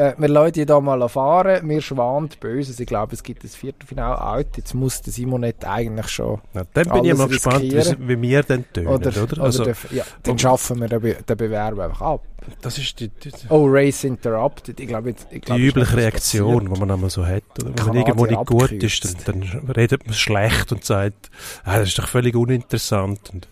Äh, 0.00 0.14
wir 0.16 0.28
lassen 0.28 0.52
die 0.52 0.64
da 0.64 0.80
mal 0.80 1.06
fahren, 1.08 1.66
mir 1.66 1.82
schwant 1.82 2.40
böse. 2.40 2.82
Ich 2.82 2.88
glaube, 2.88 3.12
es 3.12 3.22
gibt 3.22 3.44
ein 3.44 3.48
Viertelfinale 3.48 4.20
out. 4.20 4.56
Jetzt 4.56 4.74
muss 4.74 5.02
der 5.02 5.12
Simonet 5.12 5.64
eigentlich 5.66 6.08
schon. 6.08 6.40
Ja, 6.54 6.62
dann 6.72 6.88
bin 6.88 7.04
ich 7.04 7.16
mal 7.16 7.28
gespannt, 7.28 7.62
wie, 7.62 8.08
wie 8.08 8.22
wir 8.22 8.42
dann 8.42 8.64
tönen, 8.72 8.88
oder? 8.88 9.22
oder? 9.22 9.42
Also, 9.42 9.62
oder 9.64 9.74
der, 9.74 9.98
ja, 9.98 10.04
dann 10.22 10.38
schaffen 10.38 10.80
wir 10.80 10.88
den, 10.88 11.00
Be 11.02 11.16
den 11.28 11.36
Bewerb 11.36 11.78
einfach 11.78 12.00
ab. 12.00 12.22
Das 12.62 12.78
ist 12.78 12.98
die, 12.98 13.08
die, 13.08 13.30
oh, 13.50 13.66
Race 13.68 14.04
Interrupted. 14.04 14.80
Ich 14.80 14.88
glaube, 14.88 15.14
ich 15.30 15.42
glaub, 15.42 15.58
die 15.58 15.66
übliche 15.66 15.96
Reaktion, 15.96 16.72
die 16.72 16.80
man 16.80 16.90
einmal 16.90 17.10
so 17.10 17.26
hat. 17.26 17.42
Oder? 17.60 17.72
Wenn 17.76 17.86
man 17.86 17.96
irgendwo 17.96 18.24
nicht 18.24 18.46
gut 18.46 18.72
ist, 18.72 19.04
dann, 19.04 19.42
dann 19.42 19.70
redet 19.76 20.06
man 20.06 20.14
schlecht 20.14 20.72
und 20.72 20.82
sagt, 20.82 21.30
ah, 21.64 21.78
das 21.78 21.88
ist 21.88 21.98
doch 21.98 22.08
völlig 22.08 22.34
uninteressant. 22.34 23.20
Und 23.34 23.48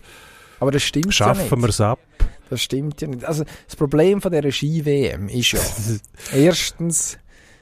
Aber 0.60 0.70
das 0.70 0.82
stimmt 0.82 1.12
Schaffen 1.12 1.44
ja 1.50 1.62
wir 1.62 1.68
es 1.68 1.80
ab. 1.82 1.98
Das 2.50 2.62
stimmt 2.62 3.00
ja 3.00 3.08
nicht. 3.08 3.24
Also 3.24 3.44
das 3.66 3.76
Problem 3.76 4.20
von 4.20 4.32
dieser 4.32 4.50
Ski-WM 4.50 5.28
ist 5.28 5.52
ja, 5.52 5.60
erstens, 6.34 7.18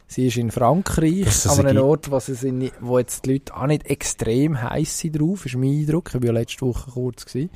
sie 0.07 0.29
ist 0.29 0.37
in 0.37 0.51
Frankreich, 0.51 1.47
an 1.49 1.67
einem 1.67 1.85
Ort, 1.85 2.11
wo, 2.11 2.19
sie 2.21 2.35
sind, 2.35 2.73
wo 2.81 2.99
jetzt 2.99 3.25
die 3.27 3.35
Leute 3.35 3.57
auch 3.57 3.67
nicht 3.67 3.87
extrem 3.87 4.61
heiß 4.63 4.99
sind 4.99 5.21
drauf, 5.21 5.47
ist 5.47 5.57
mein 5.57 5.81
Eindruck. 5.81 6.09
Ich 6.09 6.15
war 6.15 6.25
ja 6.25 6.33
letzte 6.33 6.67
Woche 6.67 6.91
kurz. 6.91 7.25
Gewesen. 7.27 7.51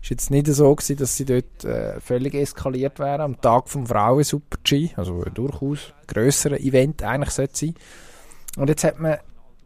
Ist 0.00 0.10
jetzt 0.10 0.30
nicht 0.30 0.46
so 0.46 0.74
gewesen, 0.74 0.96
dass 0.96 1.16
sie 1.16 1.24
dort 1.24 1.64
äh, 1.64 2.00
völlig 2.00 2.34
eskaliert 2.34 2.98
wären 3.00 3.20
am 3.20 3.40
Tag 3.40 3.68
vom 3.68 3.86
Frauen 3.86 4.22
Super 4.22 4.58
G, 4.62 4.90
also 4.96 5.24
durchaus 5.34 5.92
grösseres 6.06 6.60
Event 6.60 7.02
eigentlich 7.02 7.30
sollte 7.30 7.56
sein. 7.56 7.74
Und 8.56 8.68
jetzt 8.68 8.84
hat 8.84 9.00
man 9.00 9.18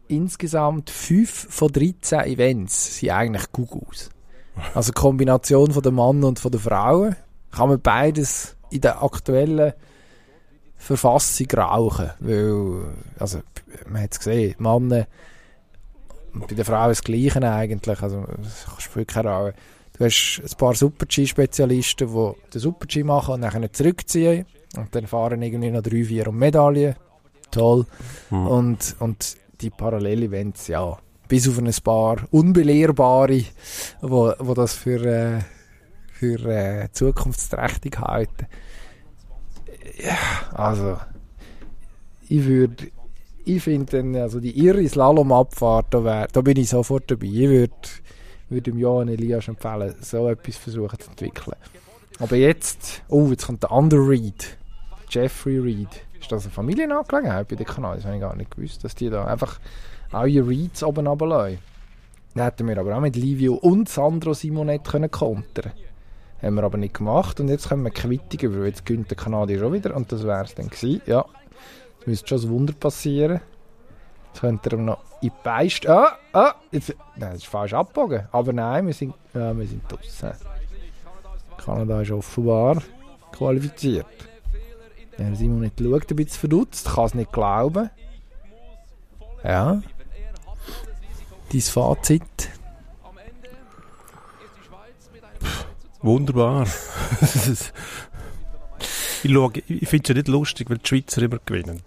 insgesamt 0.07 0.89
fünf 0.89 1.47
von 1.49 1.71
13 1.71 2.21
Events 2.21 2.99
sind 2.99 3.11
eigentlich 3.11 3.51
Gugus. 3.51 4.09
Also 4.73 4.91
die 4.91 4.99
Kombination 4.99 5.71
von 5.71 5.83
der 5.83 5.91
Mann 5.91 6.23
und 6.23 6.39
von 6.39 6.51
der 6.51 6.61
Frauen 6.61 7.15
kann 7.51 7.69
man 7.69 7.81
beides 7.81 8.55
in 8.69 8.81
der 8.81 9.03
aktuellen 9.03 9.73
Verfassung 10.75 11.47
rauchen, 11.55 12.11
weil 12.19 12.93
also 13.17 13.39
man 13.87 14.03
hat 14.03 14.13
es 14.13 14.19
gesehen, 14.19 14.55
Männer 14.57 15.07
bei 16.33 16.47
den 16.47 16.65
Frauen 16.65 16.89
das 16.89 17.03
Gleiche 17.03 17.41
eigentlich, 17.49 18.01
also 18.01 18.25
das 18.41 18.65
spielt 18.79 19.07
keine 19.07 19.35
Rolle. 19.35 19.53
Du 19.97 20.05
hast 20.05 20.41
ein 20.43 20.57
paar 20.57 20.73
Super-G-Spezialisten, 20.73 22.07
die 22.07 22.51
den 22.51 22.59
Super-G 22.59 23.03
machen 23.03 23.35
und 23.35 23.41
dann 23.41 23.71
zurückziehen 23.71 24.45
und 24.75 24.93
dann 24.95 25.05
fahren 25.05 25.41
irgendwie 25.41 25.69
noch 25.69 25.83
drei, 25.83 26.03
vier 26.03 26.27
um 26.27 26.37
Medaillen. 26.37 26.95
Toll. 27.51 27.85
Mhm. 28.31 28.47
Und, 28.47 28.95
und 28.99 29.37
die 29.61 29.69
Parallel-Events, 29.69 30.67
ja, 30.67 30.97
bis 31.27 31.47
auf 31.47 31.57
ein 31.57 31.71
paar 31.83 32.17
Unbelehrbare, 32.31 33.43
wo, 34.01 34.33
wo 34.39 34.53
das 34.53 34.73
für, 34.73 35.03
äh, 35.05 35.39
für 36.11 36.45
äh, 36.45 36.89
zukunftsträchtig 36.91 37.97
halten. 37.99 38.47
Ja, 39.97 40.17
also, 40.53 40.97
ich 42.29 42.45
würde, 42.45 42.87
ich 43.45 43.63
finde, 43.63 44.21
also 44.21 44.39
die 44.39 44.57
irre 44.57 44.87
Slalomabfahrt, 44.87 45.93
da, 45.93 46.27
da 46.31 46.41
bin 46.41 46.57
ich 46.57 46.69
sofort 46.69 47.11
dabei. 47.11 47.27
Ich 47.27 47.49
würde 47.49 47.73
würde 48.53 48.71
dem 48.71 48.79
Johann 48.79 49.09
Elias 49.09 49.47
empfehlen, 49.47 49.95
so 50.01 50.29
etwas 50.29 50.55
versuchen 50.55 50.99
zu 50.99 51.09
entwickeln. 51.09 51.57
Aber 52.19 52.35
jetzt, 52.35 53.01
oh, 53.09 53.27
jetzt 53.27 53.47
kommt 53.47 53.63
der 53.63 53.71
andere 53.71 54.07
Reed, 54.07 54.57
Jeffrey 55.09 55.59
Reed. 55.59 55.89
Ist 56.19 56.31
das 56.31 56.43
eine 56.43 56.51
Familienangelegenheit 56.51 57.47
bei 57.47 57.55
den 57.55 57.65
Kanal? 57.65 57.97
Das 57.97 58.05
habe 58.05 58.15
ich 58.15 58.21
gar 58.21 58.35
nicht 58.35 58.51
gewusst, 58.51 58.83
dass 58.83 58.95
die 58.95 59.09
da 59.09 59.25
einfach 59.25 59.59
auch 60.13 60.25
ihre 60.25 60.47
Reeds 60.47 60.83
oben 60.83 61.07
runterlassen. 61.07 61.59
Dann 62.35 62.45
hätten 62.45 62.67
wir 62.67 62.77
aber 62.77 62.95
auch 62.95 63.01
mit 63.01 63.15
Livio 63.15 63.55
und 63.55 63.89
Sandro 63.89 64.33
Simonet 64.33 64.85
können 64.85 65.09
Haben 65.11 66.55
wir 66.55 66.63
aber 66.63 66.77
nicht 66.77 66.95
gemacht 66.95 67.39
und 67.39 67.47
jetzt 67.47 67.69
können 67.69 67.83
wir 67.83 67.91
quittigen, 67.91 68.57
weil 68.57 68.67
jetzt 68.67 68.85
gönnt 68.85 69.09
der 69.09 69.17
Kanadier 69.17 69.59
schon 69.59 69.73
wieder 69.73 69.95
und 69.95 70.11
das 70.11 70.23
wäre 70.23 70.43
es 70.43 70.55
dann 70.55 70.69
gewesen. 70.69 71.01
Ja, 71.05 71.25
es 72.01 72.07
müsste 72.07 72.27
schon 72.27 72.41
ein 72.41 72.49
Wunder 72.49 72.73
passieren. 72.73 73.41
Jetzt 74.27 74.41
könnte 74.41 74.71
er 74.71 74.77
noch 74.77 74.97
in 75.21 75.29
die 75.29 75.31
Beist... 75.43 75.87
Ah, 75.87 76.17
ah, 76.33 76.55
jetzt, 76.71 76.89
nein, 77.15 77.33
das 77.33 77.35
ist 77.35 77.45
falsch 77.45 77.73
abgebogen. 77.73 78.27
Aber 78.31 78.51
nein, 78.51 78.87
wir 78.87 78.93
sind, 78.93 79.13
ja, 79.33 79.55
wir 79.55 79.67
sind 79.67 79.83
draußen. 79.87 80.31
Kanada 81.57 82.01
ist 82.01 82.11
offenbar 82.11 82.81
qualifiziert. 83.31 84.07
Ja, 85.17 85.35
Simon 85.35 85.61
nicht 85.61 85.79
schaut, 85.79 86.09
ein 86.09 86.15
bisschen 86.15 86.39
verdutzt, 86.39 86.89
kann 86.93 87.05
es 87.05 87.13
nicht 87.13 87.31
glauben. 87.31 87.91
Ja. 89.43 89.81
Dein 91.53 91.61
Fazit? 91.61 92.49
Wunderbar. 96.01 96.67
ich, 99.23 99.31
ich 99.69 99.89
finde 99.89 100.03
es 100.03 100.09
ja 100.09 100.15
nicht 100.15 100.27
lustig, 100.27 100.69
weil 100.69 100.79
die 100.79 100.87
Schweizer 100.87 101.21
immer 101.21 101.39
gewinnen. 101.45 101.81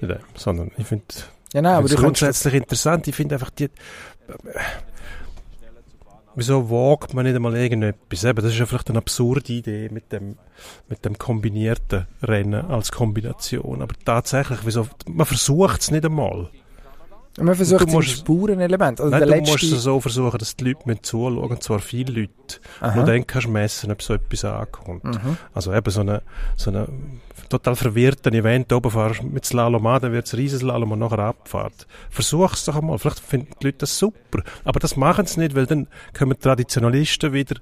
Bei 0.00 0.06
dem, 0.06 0.20
sondern 0.34 0.70
ich 0.78 0.86
finde 0.86 1.04
ja, 1.52 1.62
nein, 1.62 1.74
aber 1.76 1.88
du 1.88 1.94
grundsätzlich 1.94 2.54
interessant. 2.54 3.06
Ich 3.06 3.14
finde 3.14 3.36
einfach 3.36 3.50
die. 3.50 3.70
Wieso 6.34 6.68
wagt 6.68 7.14
man 7.14 7.24
nicht 7.26 7.36
einmal 7.36 7.56
irgendetwas? 7.56 8.24
Eben, 8.24 8.42
das 8.42 8.52
ist 8.52 8.58
ja 8.58 8.66
vielleicht 8.66 8.88
eine 8.88 8.98
absurde 8.98 9.52
Idee 9.52 9.88
mit 9.88 10.10
dem, 10.10 10.36
mit 10.88 11.04
dem 11.04 11.16
kombinierten 11.16 12.08
Rennen 12.22 12.64
als 12.64 12.90
Kombination. 12.90 13.82
Aber 13.82 13.94
tatsächlich, 14.04 14.60
wieso, 14.64 14.88
man 15.06 15.26
versucht 15.26 15.82
es 15.82 15.92
nicht 15.92 16.04
einmal. 16.04 16.50
Man 17.38 17.54
versucht 17.54 17.88
ein 17.88 18.02
Spurenelement. 18.02 19.00
Also 19.00 19.16
nein, 19.16 19.44
du 19.44 19.50
musst 19.50 19.64
es 19.64 19.82
so 19.82 20.00
versuchen, 20.00 20.38
dass 20.38 20.54
die 20.56 20.64
Leute 20.64 21.02
zuschauen, 21.02 21.38
und 21.38 21.62
zwar 21.62 21.80
viele 21.80 22.20
Leute. 22.20 22.32
Aha. 22.80 23.00
Und 23.00 23.08
dann 23.08 23.26
kannst 23.26 23.46
du 23.46 23.50
messen, 23.50 23.90
ob 23.90 24.02
so 24.02 24.14
etwas 24.14 24.44
ankommt. 24.44 25.04
Mhm. 25.04 25.36
Also 25.52 25.74
eben 25.74 25.90
so 25.90 26.00
eine, 26.00 26.22
so 26.56 26.70
eine 26.70 26.86
total 27.48 27.76
verwirrten 27.76 28.34
Event 28.34 28.72
oben 28.72 28.90
fahrst 28.90 29.22
mit 29.22 29.44
Slalom 29.44 29.86
an, 29.86 30.02
dann 30.02 30.12
wird 30.12 30.26
es 30.26 30.36
Riesenslalom 30.36 30.92
und 30.92 30.98
nachher 30.98 31.18
Abfahrt. 31.18 31.86
Versuch 32.10 32.52
es 32.54 32.64
doch 32.64 32.76
einmal. 32.76 32.98
Vielleicht 32.98 33.20
finden 33.20 33.52
die 33.60 33.66
Leute 33.66 33.78
das 33.78 33.98
super. 33.98 34.42
Aber 34.64 34.80
das 34.80 34.96
machen 34.96 35.26
sie 35.26 35.40
nicht, 35.40 35.54
weil 35.54 35.66
dann 35.66 35.88
kommen 36.16 36.38
Traditionalisten 36.38 37.32
wieder 37.32 37.56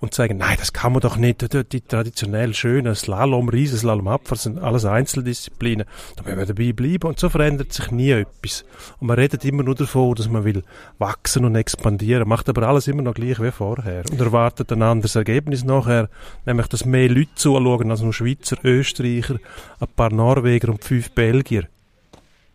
und 0.00 0.14
sagen, 0.14 0.38
nein, 0.38 0.56
das 0.58 0.72
kann 0.72 0.92
man 0.92 1.00
doch 1.00 1.16
nicht. 1.16 1.52
Die, 1.52 1.64
die 1.64 1.80
traditionell 1.80 2.54
schönen 2.54 2.94
Slalom, 2.94 3.48
Riesenslalom, 3.48 4.08
Abfahrt 4.08 4.40
sind 4.40 4.58
alles 4.58 4.84
Einzeldisziplinen. 4.84 5.86
Da 6.16 6.22
müssen 6.22 6.38
wir 6.38 6.46
dabei 6.46 6.72
bleiben 6.72 7.08
und 7.08 7.18
so 7.18 7.28
verändert 7.28 7.72
sich 7.72 7.90
nie 7.90 8.10
etwas. 8.10 8.64
Und 9.00 9.08
man 9.14 9.20
redet 9.20 9.44
immer 9.44 9.62
nur 9.62 9.76
davon, 9.76 10.16
dass 10.16 10.28
man 10.28 10.44
will 10.44 10.64
wachsen 10.98 11.44
und 11.44 11.54
expandieren, 11.54 12.28
macht 12.28 12.48
aber 12.48 12.66
alles 12.66 12.88
immer 12.88 13.02
noch 13.02 13.14
gleich 13.14 13.40
wie 13.40 13.52
vorher 13.52 14.02
und 14.10 14.20
erwartet 14.20 14.72
ein 14.72 14.82
anderes 14.82 15.14
Ergebnis 15.14 15.62
nachher, 15.62 16.08
nämlich, 16.44 16.66
dass 16.66 16.84
mehr 16.84 17.08
Leute 17.08 17.30
zuschauen 17.36 17.92
als 17.92 18.02
nur 18.02 18.12
Schweizer, 18.12 18.56
Österreicher, 18.64 19.36
ein 19.78 19.86
paar 19.94 20.12
Norweger 20.12 20.68
und 20.70 20.82
fünf 20.82 21.12
Belgier. 21.12 21.68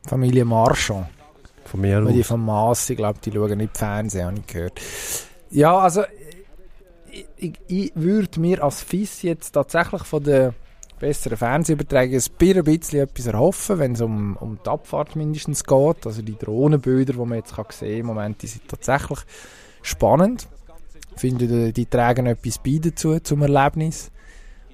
Familie 0.06 0.44
Marchand. 0.44 1.08
Von 1.64 1.80
mir 1.80 2.04
aus. 2.04 2.12
Die 2.12 2.24
von 2.24 2.44
Maas, 2.44 2.90
ich 2.90 2.98
glaube, 2.98 3.20
die 3.24 3.32
schauen 3.32 3.58
nicht 3.58 3.78
Fernsehen, 3.78 4.26
habe 4.26 4.40
ich 4.40 4.48
gehört. 4.48 4.82
Ja, 5.52 5.78
also 5.78 6.04
ich, 7.10 7.26
ich, 7.38 7.54
ich 7.68 7.92
würde 7.96 8.38
mir 8.38 8.62
als 8.62 8.82
FIS 8.84 9.22
jetzt 9.22 9.52
tatsächlich 9.52 10.04
von 10.04 10.24
der 10.24 10.54
besseren 11.00 11.38
Fernsehübertragung 11.38 12.16
ein 12.16 12.64
bisschen 12.64 13.00
etwas 13.00 13.26
erhoffen, 13.26 13.80
wenn 13.80 13.94
es 13.94 14.02
um, 14.02 14.36
um 14.38 14.60
die 14.64 14.70
Abfahrt 14.70 15.16
mindestens 15.16 15.64
geht. 15.64 16.06
Also 16.06 16.22
die 16.22 16.38
Drohnenbilder, 16.38 17.14
die 17.14 17.20
man 17.20 17.38
jetzt 17.38 17.56
kann 17.56 17.66
sehen 17.72 17.90
kann 17.90 18.00
im 18.00 18.06
Moment, 18.06 18.42
die 18.42 18.48
sind 18.48 18.68
tatsächlich 18.68 19.20
spannend. 19.82 20.48
Ich 21.16 21.22
finde, 21.22 21.48
die, 21.48 21.74
die 21.74 21.86
tragen 21.86 22.26
etwas 22.26 22.60
bei 22.60 22.80
dazu, 22.82 23.20
zum 23.20 23.42
Erlebnis. 23.42 24.12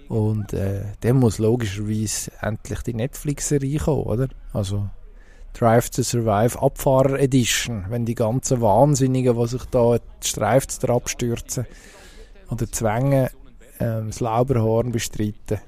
Und 0.07 0.53
äh, 0.53 0.83
dann 1.01 1.17
muss 1.17 1.39
logischerweise 1.39 2.31
endlich 2.41 2.81
die 2.81 2.93
Netflix-Serie 2.93 3.79
kommen, 3.79 4.03
oder? 4.03 4.27
Also 4.53 4.87
Drive 5.53 5.89
to 5.89 6.03
Survive 6.03 6.61
Abfahrer 6.61 7.19
Edition, 7.19 7.85
wenn 7.89 8.05
die 8.05 8.13
ganzen 8.13 8.61
Wahnsinnigen, 8.61 9.39
die 9.39 9.47
sich 9.47 9.65
da 9.65 9.97
die 9.97 10.27
Streifs 10.27 10.83
abstürzen 10.83 11.65
oder 12.51 12.69
zwängen, 12.71 13.29
ähm, 13.79 14.07
das 14.07 14.19
Lauberhorn 14.19 14.91
bestreiten. 14.91 15.59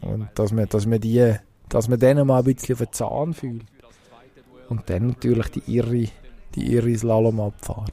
Und 0.00 0.28
dass 0.34 0.52
man, 0.52 0.68
dass 0.68 0.86
man 0.86 1.00
die, 1.00 1.34
dass 1.68 1.88
man 1.88 1.98
denen 1.98 2.26
mal 2.26 2.38
ein 2.38 2.44
bisschen 2.44 2.74
auf 2.74 2.80
den 2.80 2.92
Zahn 2.92 3.34
fühlt. 3.34 3.64
Und 4.68 4.88
dann 4.88 5.08
natürlich 5.08 5.48
die 5.48 5.76
irre, 5.76 6.06
die 6.54 6.72
irre 6.72 6.96
Slalomabfahrt. 6.96 7.92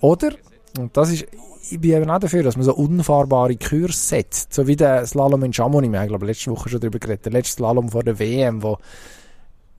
Oder, 0.00 0.30
und 0.78 0.96
das 0.96 1.10
ist 1.10 1.26
ich 1.70 1.80
bin 1.80 1.92
eben 1.92 2.10
auch 2.10 2.18
dafür, 2.18 2.42
dass 2.42 2.56
man 2.56 2.64
so 2.64 2.74
unfahrbare 2.74 3.56
Kurs 3.56 4.08
setzt. 4.08 4.54
So 4.54 4.66
wie 4.66 4.76
der 4.76 5.06
Slalom 5.06 5.44
in 5.44 5.52
Chamonix. 5.52 5.92
Wir 5.92 6.00
haben, 6.00 6.08
glaube 6.08 6.26
letzte 6.26 6.50
Woche 6.50 6.68
schon 6.68 6.80
darüber 6.80 6.98
geredet. 6.98 7.26
Der 7.26 7.32
letzte 7.32 7.56
Slalom 7.56 7.90
vor 7.90 8.02
der 8.02 8.18
WM, 8.18 8.62
wo 8.62 8.78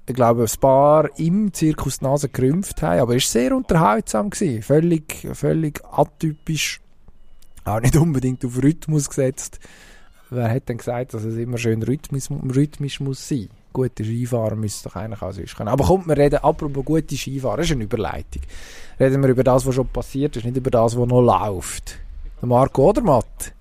ich 0.06 0.16
glaube, 0.16 0.44
ein 0.44 0.60
paar 0.60 1.20
im 1.20 1.54
Zirkus 1.54 2.02
Nase 2.02 2.30
gerümpft 2.30 2.82
haben, 2.82 3.00
aber 3.00 3.16
es 3.16 3.26
war 3.26 3.42
sehr 3.42 3.56
unterhaltsam. 3.56 4.32
Gewesen. 4.32 4.64
Völlig, 4.64 5.28
völlig 5.34 5.84
atypisch. 5.86 6.82
Auch 7.64 7.80
nicht 7.80 7.96
unbedingt 7.96 8.44
auf 8.44 8.62
Rhythmus 8.62 9.10
gesetzt. 9.10 9.60
Wer 10.30 10.50
hat 10.50 10.70
denn 10.70 10.78
gesagt, 10.78 11.14
dass 11.14 11.24
es 11.24 11.38
immer 11.38 11.58
schön 11.58 11.82
rhythmisch, 11.82 12.30
rhythmisch 12.30 13.00
muss 13.00 13.28
sein? 13.28 13.50
Gute 13.74 14.04
Skifahrer 14.04 14.56
müssen 14.56 14.84
doch 14.84 14.96
eigentlich 14.96 15.22
auch 15.22 15.32
sonst 15.32 15.56
können. 15.56 15.70
Aber 15.70 15.86
kommt, 15.86 16.08
wir 16.08 16.18
reden, 16.18 16.38
apropos 16.38 16.86
gute 16.86 17.16
Skifahrer, 17.16 17.58
das 17.58 17.68
ist 17.68 17.74
eine 17.74 17.84
Überleitung 17.84 18.42
reden 19.00 19.22
wir 19.22 19.30
über 19.30 19.44
das, 19.44 19.66
was 19.66 19.76
schon 19.76 19.88
passiert 19.88 20.36
ist, 20.36 20.46
nicht 20.46 20.58
über 20.58 20.72
das, 20.72 20.98
was 20.98 21.08
noch 21.08 21.22
läuft. 21.22 21.98
Marco 22.42 22.90
Odermatt 22.90 23.54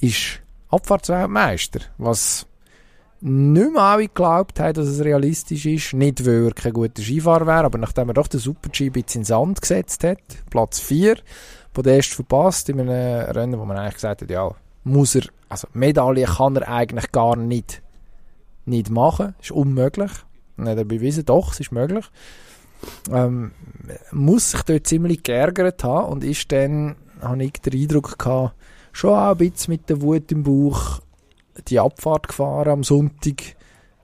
ist 0.00 0.40
Abfahrtsweltmeister, 0.70 1.80
was 1.98 2.46
nicht 3.20 3.72
mehr 3.72 3.82
alle 3.82 4.08
geglaubt 4.08 4.60
haben, 4.60 4.74
dass 4.74 4.86
es 4.86 5.02
realistisch 5.02 5.64
ist. 5.66 5.94
Nicht, 5.94 6.24
weil 6.26 6.46
er 6.46 6.52
kein 6.52 6.72
guter 6.72 7.02
Skifahrer 7.02 7.46
wäre, 7.46 7.64
aber 7.64 7.78
nachdem 7.78 8.08
er 8.08 8.14
doch 8.14 8.28
den 8.28 8.40
Super-G 8.40 8.86
ein 8.86 8.92
bisschen 8.92 9.20
in 9.20 9.22
den 9.22 9.24
Sand 9.24 9.60
gesetzt 9.60 10.04
hat, 10.04 10.18
Platz 10.50 10.80
4, 10.80 11.16
Podest 11.72 12.14
verpasst 12.14 12.68
in 12.68 12.80
einem 12.80 13.30
Rennen, 13.30 13.58
wo 13.58 13.64
man 13.64 13.78
eigentlich 13.78 13.94
gesagt 13.94 14.22
hat, 14.22 14.30
ja, 14.30 14.54
muss 14.86 15.16
er, 15.16 15.24
also 15.48 15.66
Medaille 15.72 16.26
kann 16.26 16.56
er 16.56 16.68
eigentlich 16.68 17.10
gar 17.10 17.36
nicht, 17.36 17.82
nicht 18.64 18.88
machen, 18.88 19.34
ist 19.40 19.50
unmöglich. 19.50 20.12
Hat 20.58 20.78
er 20.78 20.84
bewiesen, 20.84 21.24
doch, 21.24 21.52
es 21.52 21.60
ist 21.60 21.72
möglich. 21.72 22.06
Ähm, 23.10 23.50
muss 24.12 24.52
sich 24.52 24.62
dort 24.62 24.86
ziemlich 24.86 25.22
geärgert 25.22 25.82
haben 25.82 26.12
und 26.12 26.24
ist 26.24 26.52
dann, 26.52 26.96
habe 27.20 27.42
ich 27.42 27.52
den 27.52 27.80
Eindruck 27.80 28.18
gehabt, 28.18 28.54
schon 28.92 29.10
auch 29.10 29.32
ein 29.32 29.36
bisschen 29.38 29.72
mit 29.72 29.88
der 29.90 30.00
Wut 30.02 30.30
im 30.30 30.44
Bauch 30.44 31.00
die 31.68 31.80
Abfahrt 31.80 32.28
gefahren 32.28 32.70
am 32.70 32.84
Sonntag 32.84 33.56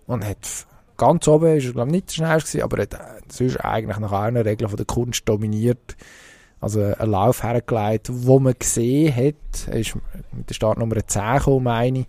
und 0.07 0.25
hat 0.25 0.66
ganz 0.97 1.29
oben, 1.29 1.57
ist 1.57 1.66
er 1.66 1.73
glaube 1.73 1.90
nicht 1.90 2.09
der 2.09 2.14
schnellste 2.14 2.64
aber 2.64 2.83
hat 2.83 2.97
sonst 3.29 3.59
eigentlich 3.59 3.99
nach 3.99 4.12
allen 4.12 4.37
Regeln 4.37 4.68
von 4.68 4.77
der 4.77 4.87
Kunst 4.87 5.29
dominiert. 5.29 5.97
Also 6.62 6.81
einen 6.81 7.11
Lauf 7.11 7.42
hergelegt, 7.42 8.09
wo 8.11 8.38
man 8.38 8.55
gesehen 8.59 9.14
hat, 9.14 9.68
er 9.68 9.81
ist 9.81 9.94
mit 10.33 10.48
der 10.48 10.55
Startnummer 10.55 11.07
10 11.07 11.38
gekommen, 11.38 11.64
meine 11.64 11.98
ich, 12.01 12.07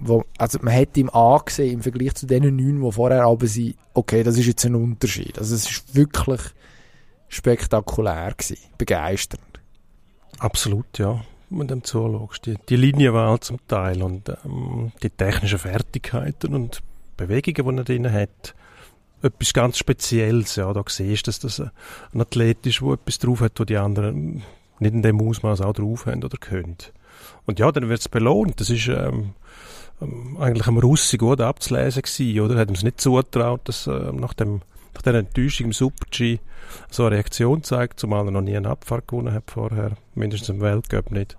wo, 0.00 0.24
also 0.36 0.58
man 0.62 0.74
hat 0.74 0.96
ihm 0.96 1.10
angesehen 1.10 1.74
im 1.74 1.82
Vergleich 1.82 2.14
zu 2.14 2.26
den 2.26 2.42
neun, 2.56 2.82
die 2.82 2.92
vorher 2.92 3.24
aber 3.24 3.46
sind, 3.46 3.76
okay, 3.94 4.22
das 4.22 4.36
ist 4.36 4.46
jetzt 4.46 4.66
ein 4.66 4.74
Unterschied. 4.74 5.38
Also 5.38 5.54
es 5.54 5.70
ist 5.70 5.94
wirklich 5.94 6.40
spektakulär 7.28 8.34
gewesen, 8.36 8.58
begeisternd. 8.76 9.42
Absolut, 10.38 10.98
ja 10.98 11.22
wenn 11.50 11.66
du 11.66 11.74
dem 11.74 11.84
zuschaust. 11.84 12.46
Die, 12.46 12.56
die 12.68 12.76
Linienwahl 12.76 13.40
zum 13.40 13.58
Teil 13.66 14.02
und 14.02 14.28
ähm, 14.44 14.92
die 15.02 15.10
technischen 15.10 15.58
Fertigkeiten 15.58 16.54
und 16.54 16.80
Bewegungen, 17.16 17.76
die 17.76 17.80
er 17.80 17.84
drin 17.84 18.12
hat. 18.12 18.54
Etwas 19.22 19.52
ganz 19.52 19.78
Spezielles, 19.78 20.56
ja, 20.56 20.72
da 20.72 20.82
siehst 20.86 21.26
du, 21.26 21.30
dass 21.30 21.40
das 21.40 21.60
ein 21.60 22.20
Athlet 22.20 22.64
ist, 22.66 22.80
der 22.80 22.92
etwas 22.92 23.18
drauf 23.18 23.40
hat, 23.40 23.58
wo 23.58 23.64
die 23.64 23.76
anderen 23.76 24.42
nicht 24.78 24.94
in 24.94 25.02
dem 25.02 25.20
Ausmaß 25.20 25.60
auch 25.60 25.72
drauf 25.72 26.06
haben 26.06 26.22
oder 26.22 26.38
können. 26.38 26.76
Und 27.46 27.58
ja, 27.58 27.72
dann 27.72 27.88
wird 27.88 28.00
es 28.00 28.08
belohnt. 28.08 28.60
Das 28.60 28.70
ist 28.70 28.86
ähm, 28.88 29.34
ähm, 30.00 30.36
eigentlich 30.38 30.66
am 30.68 30.78
Russi 30.78 31.16
gut 31.16 31.40
abzulesen 31.40 32.02
gewesen, 32.02 32.40
oder? 32.40 32.60
Hat 32.60 32.70
es 32.70 32.82
nicht 32.82 33.00
zugetraut, 33.00 33.62
dass 33.64 33.86
äh, 33.86 34.12
nach 34.12 34.34
dem 34.34 34.62
nach 34.94 35.02
der 35.02 35.14
Enttäuschung 35.14 35.66
im 35.66 35.72
Super-G 35.72 36.38
so 36.90 37.04
eine 37.04 37.16
Reaktion 37.16 37.62
zeigt, 37.62 38.00
zumal 38.00 38.26
er 38.26 38.32
noch 38.32 38.40
nie 38.40 38.56
eine 38.56 38.68
Abfahrt 38.68 39.06
gewonnen 39.06 39.32
hat 39.32 39.44
vorher, 39.48 39.92
mindestens 40.16 40.48
im 40.48 40.60
Weltcup 40.60 41.12
nicht. 41.12 41.36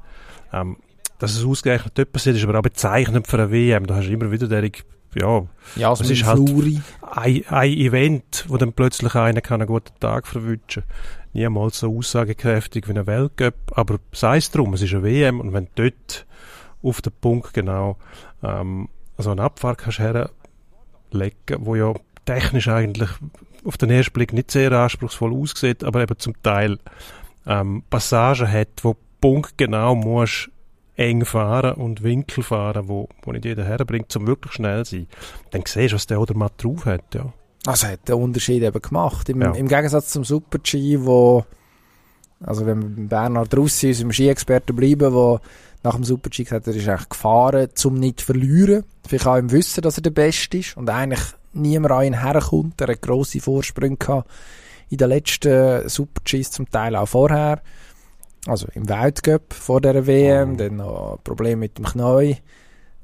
Ähm, 0.53 0.77
dass 1.19 1.35
es 1.35 1.43
ausgerechnet 1.43 1.97
dort 1.97 2.13
passiert, 2.13 2.37
ist 2.37 2.45
aber 2.45 2.57
auch 2.57 2.63
bezeichnend 2.63 3.27
für 3.27 3.37
eine 3.37 3.51
WM. 3.51 3.85
Da 3.85 3.95
hast 3.95 4.07
du 4.07 4.13
immer 4.13 4.31
wieder 4.31 4.47
der 4.47 4.63
ja, 5.15 5.43
ja 5.75 5.93
es 5.93 6.09
ist 6.09 6.25
halt 6.25 6.49
ein, 7.01 7.43
ein, 7.47 7.71
Event, 7.71 8.45
wo 8.47 8.57
dann 8.57 8.73
plötzlich 8.73 9.15
einer 9.15 9.41
kann 9.41 9.61
einen 9.61 9.67
guten 9.67 9.97
Tag 9.99 10.27
verwünschen. 10.27 10.83
Niemals 11.33 11.79
so 11.79 11.95
aussagekräftig 11.95 12.87
wie 12.87 12.97
ein 12.97 13.07
Weltcup, 13.07 13.55
aber 13.71 13.99
sei 14.11 14.37
es 14.37 14.51
drum, 14.51 14.73
es 14.73 14.81
ist 14.81 14.93
eine 14.93 15.03
WM 15.03 15.39
und 15.39 15.53
wenn 15.53 15.67
du 15.75 15.89
dort 15.89 16.25
auf 16.81 17.01
den 17.01 17.13
Punkt 17.19 17.53
genau 17.53 17.97
ähm, 18.43 18.89
so 19.17 19.31
eine 19.31 19.43
Abfahrt 19.43 19.79
kannst 19.79 19.99
herlegen, 19.99 20.31
wo 21.59 21.75
ja 21.75 21.93
technisch 22.25 22.67
eigentlich 22.67 23.09
auf 23.63 23.77
den 23.77 23.89
ersten 23.89 24.13
Blick 24.13 24.33
nicht 24.33 24.51
sehr 24.51 24.71
anspruchsvoll 24.71 25.33
aussieht, 25.33 25.83
aber 25.83 26.01
eben 26.01 26.17
zum 26.17 26.41
Teil 26.41 26.79
ähm, 27.45 27.83
Passagen 27.89 28.51
hat, 28.51 28.69
wo 28.83 28.95
punktgenau 29.21 29.95
musst 29.95 30.49
eng 30.99 31.23
fahren 31.23 31.75
und 31.75 32.03
Winkel 32.03 32.43
fahren, 32.43 32.89
wo, 32.89 33.07
wo 33.23 33.31
nicht 33.31 33.45
jeder 33.45 33.63
herbringt, 33.63 34.13
um 34.17 34.27
wirklich 34.27 34.53
schnell 34.53 34.85
zu 34.85 34.97
sein. 34.97 35.07
Dann 35.51 35.63
siehst 35.65 35.93
du, 35.93 35.95
was 35.95 36.07
der 36.07 36.19
oder 36.19 36.35
mal 36.35 36.49
drauf 36.57 36.85
hat, 36.85 37.15
ja. 37.15 37.31
Also 37.65 37.87
hat 37.87 38.07
den 38.07 38.15
Unterschied 38.15 38.63
eben 38.63 38.81
gemacht. 38.81 39.29
Im, 39.29 39.41
ja. 39.41 39.51
im 39.51 39.67
Gegensatz 39.67 40.09
zum 40.09 40.23
Super-G, 40.23 40.99
wo, 41.01 41.45
also 42.41 42.65
wenn 42.65 42.97
wir 42.97 43.07
Bernhard 43.07 43.55
Russi, 43.55 43.87
unserem 43.87 44.11
Ski-Experten 44.11 44.75
bleiben, 44.75 45.13
wo 45.13 45.39
nach 45.83 45.95
dem 45.95 46.03
Super-G 46.03 46.43
gesagt 46.43 46.67
hat, 46.67 46.73
er 46.73 46.79
ist 46.79 46.87
eigentlich 46.87 47.09
gefahren, 47.09 47.69
um 47.85 47.93
nicht 47.95 48.21
zu 48.21 48.25
verlieren. 48.27 48.83
Vielleicht 49.07 49.27
auch 49.27 49.37
im 49.37 49.51
Wissen, 49.51 49.81
dass 49.81 49.97
er 49.97 50.03
der 50.03 50.11
Beste 50.11 50.57
ist 50.57 50.75
und 50.75 50.89
eigentlich 50.89 51.21
niemand 51.53 51.93
an 51.93 52.05
ihn 52.05 52.21
herkommt. 52.21 52.79
Er 52.81 52.89
hat 52.89 53.01
grosse 53.01 53.39
Vorsprünge 53.39 53.97
gehabt 53.97 54.29
in 54.89 54.97
den 54.97 55.09
letzten 55.09 55.87
Super-Gs, 55.87 56.51
zum 56.51 56.69
Teil 56.69 56.95
auch 56.95 57.07
vorher. 57.07 57.61
Also 58.45 58.67
im 58.73 58.87
Weltcup 58.87 59.53
vor 59.53 59.81
der 59.81 60.07
WM, 60.07 60.53
oh. 60.53 60.55
dann 60.55 60.75
noch 60.77 61.19
Probleme 61.23 61.57
mit 61.57 61.77
dem 61.77 61.85
Knie. 61.85 62.37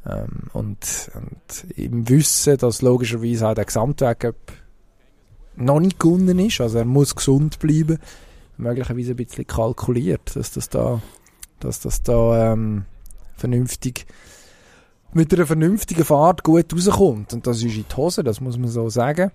Ähm, 0.07 0.49
und, 0.53 1.11
und 1.15 1.77
im 1.77 2.07
Wissen, 2.07 2.57
dass 2.57 2.81
logischerweise 2.81 3.47
auch 3.49 3.55
der 3.55 3.65
Gesamtweltcup 3.65 4.35
noch 5.55 5.79
nicht 5.79 5.99
gewonnen 5.99 6.39
ist, 6.39 6.61
also 6.61 6.77
er 6.77 6.85
muss 6.85 7.15
gesund 7.15 7.59
bleiben, 7.59 7.97
möglicherweise 8.57 9.11
ein 9.11 9.17
bisschen 9.17 9.47
kalkuliert, 9.47 10.35
dass 10.35 10.51
das 10.51 10.69
da, 10.69 11.01
dass 11.59 11.79
das 11.79 12.03
da 12.03 12.53
ähm, 12.53 12.85
vernünftig 13.35 14.05
mit 15.13 15.33
einer 15.33 15.45
vernünftigen 15.45 16.03
Fahrt 16.03 16.43
gut 16.43 16.73
rauskommt. 16.73 17.33
Und 17.33 17.47
das 17.47 17.57
ist 17.57 17.63
in 17.63 17.85
die 17.89 17.95
Hose, 17.95 18.23
das 18.23 18.41
muss 18.41 18.57
man 18.57 18.67
so 18.67 18.89
sagen. 18.89 19.31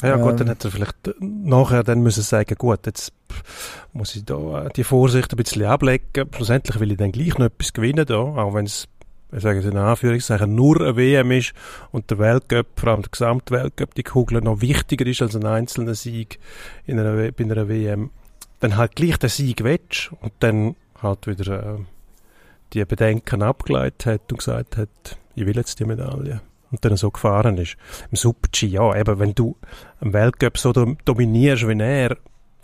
Ja 0.00 0.16
gut, 0.16 0.32
ähm, 0.32 0.36
dann 0.38 0.48
hätte 0.48 0.68
er 0.68 0.72
vielleicht 0.72 0.96
nachher 1.20 1.84
dann 1.84 2.00
müssen 2.02 2.22
sagen, 2.22 2.54
gut, 2.56 2.86
jetzt 2.86 3.12
muss 3.92 4.16
ich 4.16 4.24
da 4.24 4.68
die 4.74 4.84
Vorsicht 4.84 5.32
ein 5.32 5.36
bisschen 5.36 5.64
ablegen. 5.64 6.28
Schlussendlich 6.34 6.80
will 6.80 6.92
ich 6.92 6.98
dann 6.98 7.12
gleich 7.12 7.36
noch 7.38 7.46
etwas 7.46 7.72
gewinnen 7.72 8.06
da, 8.06 8.16
auch 8.16 8.54
wenn 8.54 8.64
es, 8.64 8.88
ich 9.32 9.42
sage 9.42 9.58
es 9.58 9.66
in 9.66 9.76
Anführungszeichen, 9.76 10.54
nur 10.54 10.80
ein 10.80 10.96
WM 10.96 11.30
ist 11.32 11.52
und 11.90 12.10
der 12.10 12.18
Weltcup, 12.18 12.66
vor 12.76 12.90
allem 12.90 13.02
der 13.02 13.10
Gesamtweltcup, 13.10 13.94
die 13.94 14.02
Kugel 14.02 14.40
noch 14.40 14.60
wichtiger 14.60 15.06
ist 15.06 15.22
als 15.22 15.36
ein 15.36 15.44
einzelner 15.44 15.94
Sieg 15.94 16.38
in 16.86 16.98
einer, 16.98 17.30
bei 17.30 17.44
einer 17.44 17.68
WM. 17.68 18.10
Dann 18.60 18.76
halt 18.76 18.96
gleich 18.96 19.18
den 19.18 19.28
Sieg 19.28 19.62
wetsch 19.62 20.10
und 20.20 20.32
dann 20.40 20.74
halt 21.02 21.26
wieder 21.26 21.74
äh, 21.74 21.78
die 22.72 22.84
Bedenken 22.84 23.42
abgeleitet 23.42 24.06
hat 24.06 24.32
und 24.32 24.38
gesagt 24.38 24.78
hat, 24.78 25.18
ich 25.34 25.44
will 25.44 25.56
jetzt 25.56 25.80
die 25.80 25.84
Medaille. 25.84 26.40
Und 26.72 26.84
dann 26.84 26.96
so 26.96 27.10
gefahren 27.10 27.58
ist. 27.58 27.76
Im 28.10 28.16
Super-G, 28.16 28.66
ja, 28.66 28.96
eben, 28.96 29.18
wenn 29.18 29.34
du 29.34 29.56
im 30.00 30.12
Weltcup 30.12 30.58
so 30.58 30.72
dominierst 30.72 31.68
wie 31.68 31.78
er, 31.78 32.16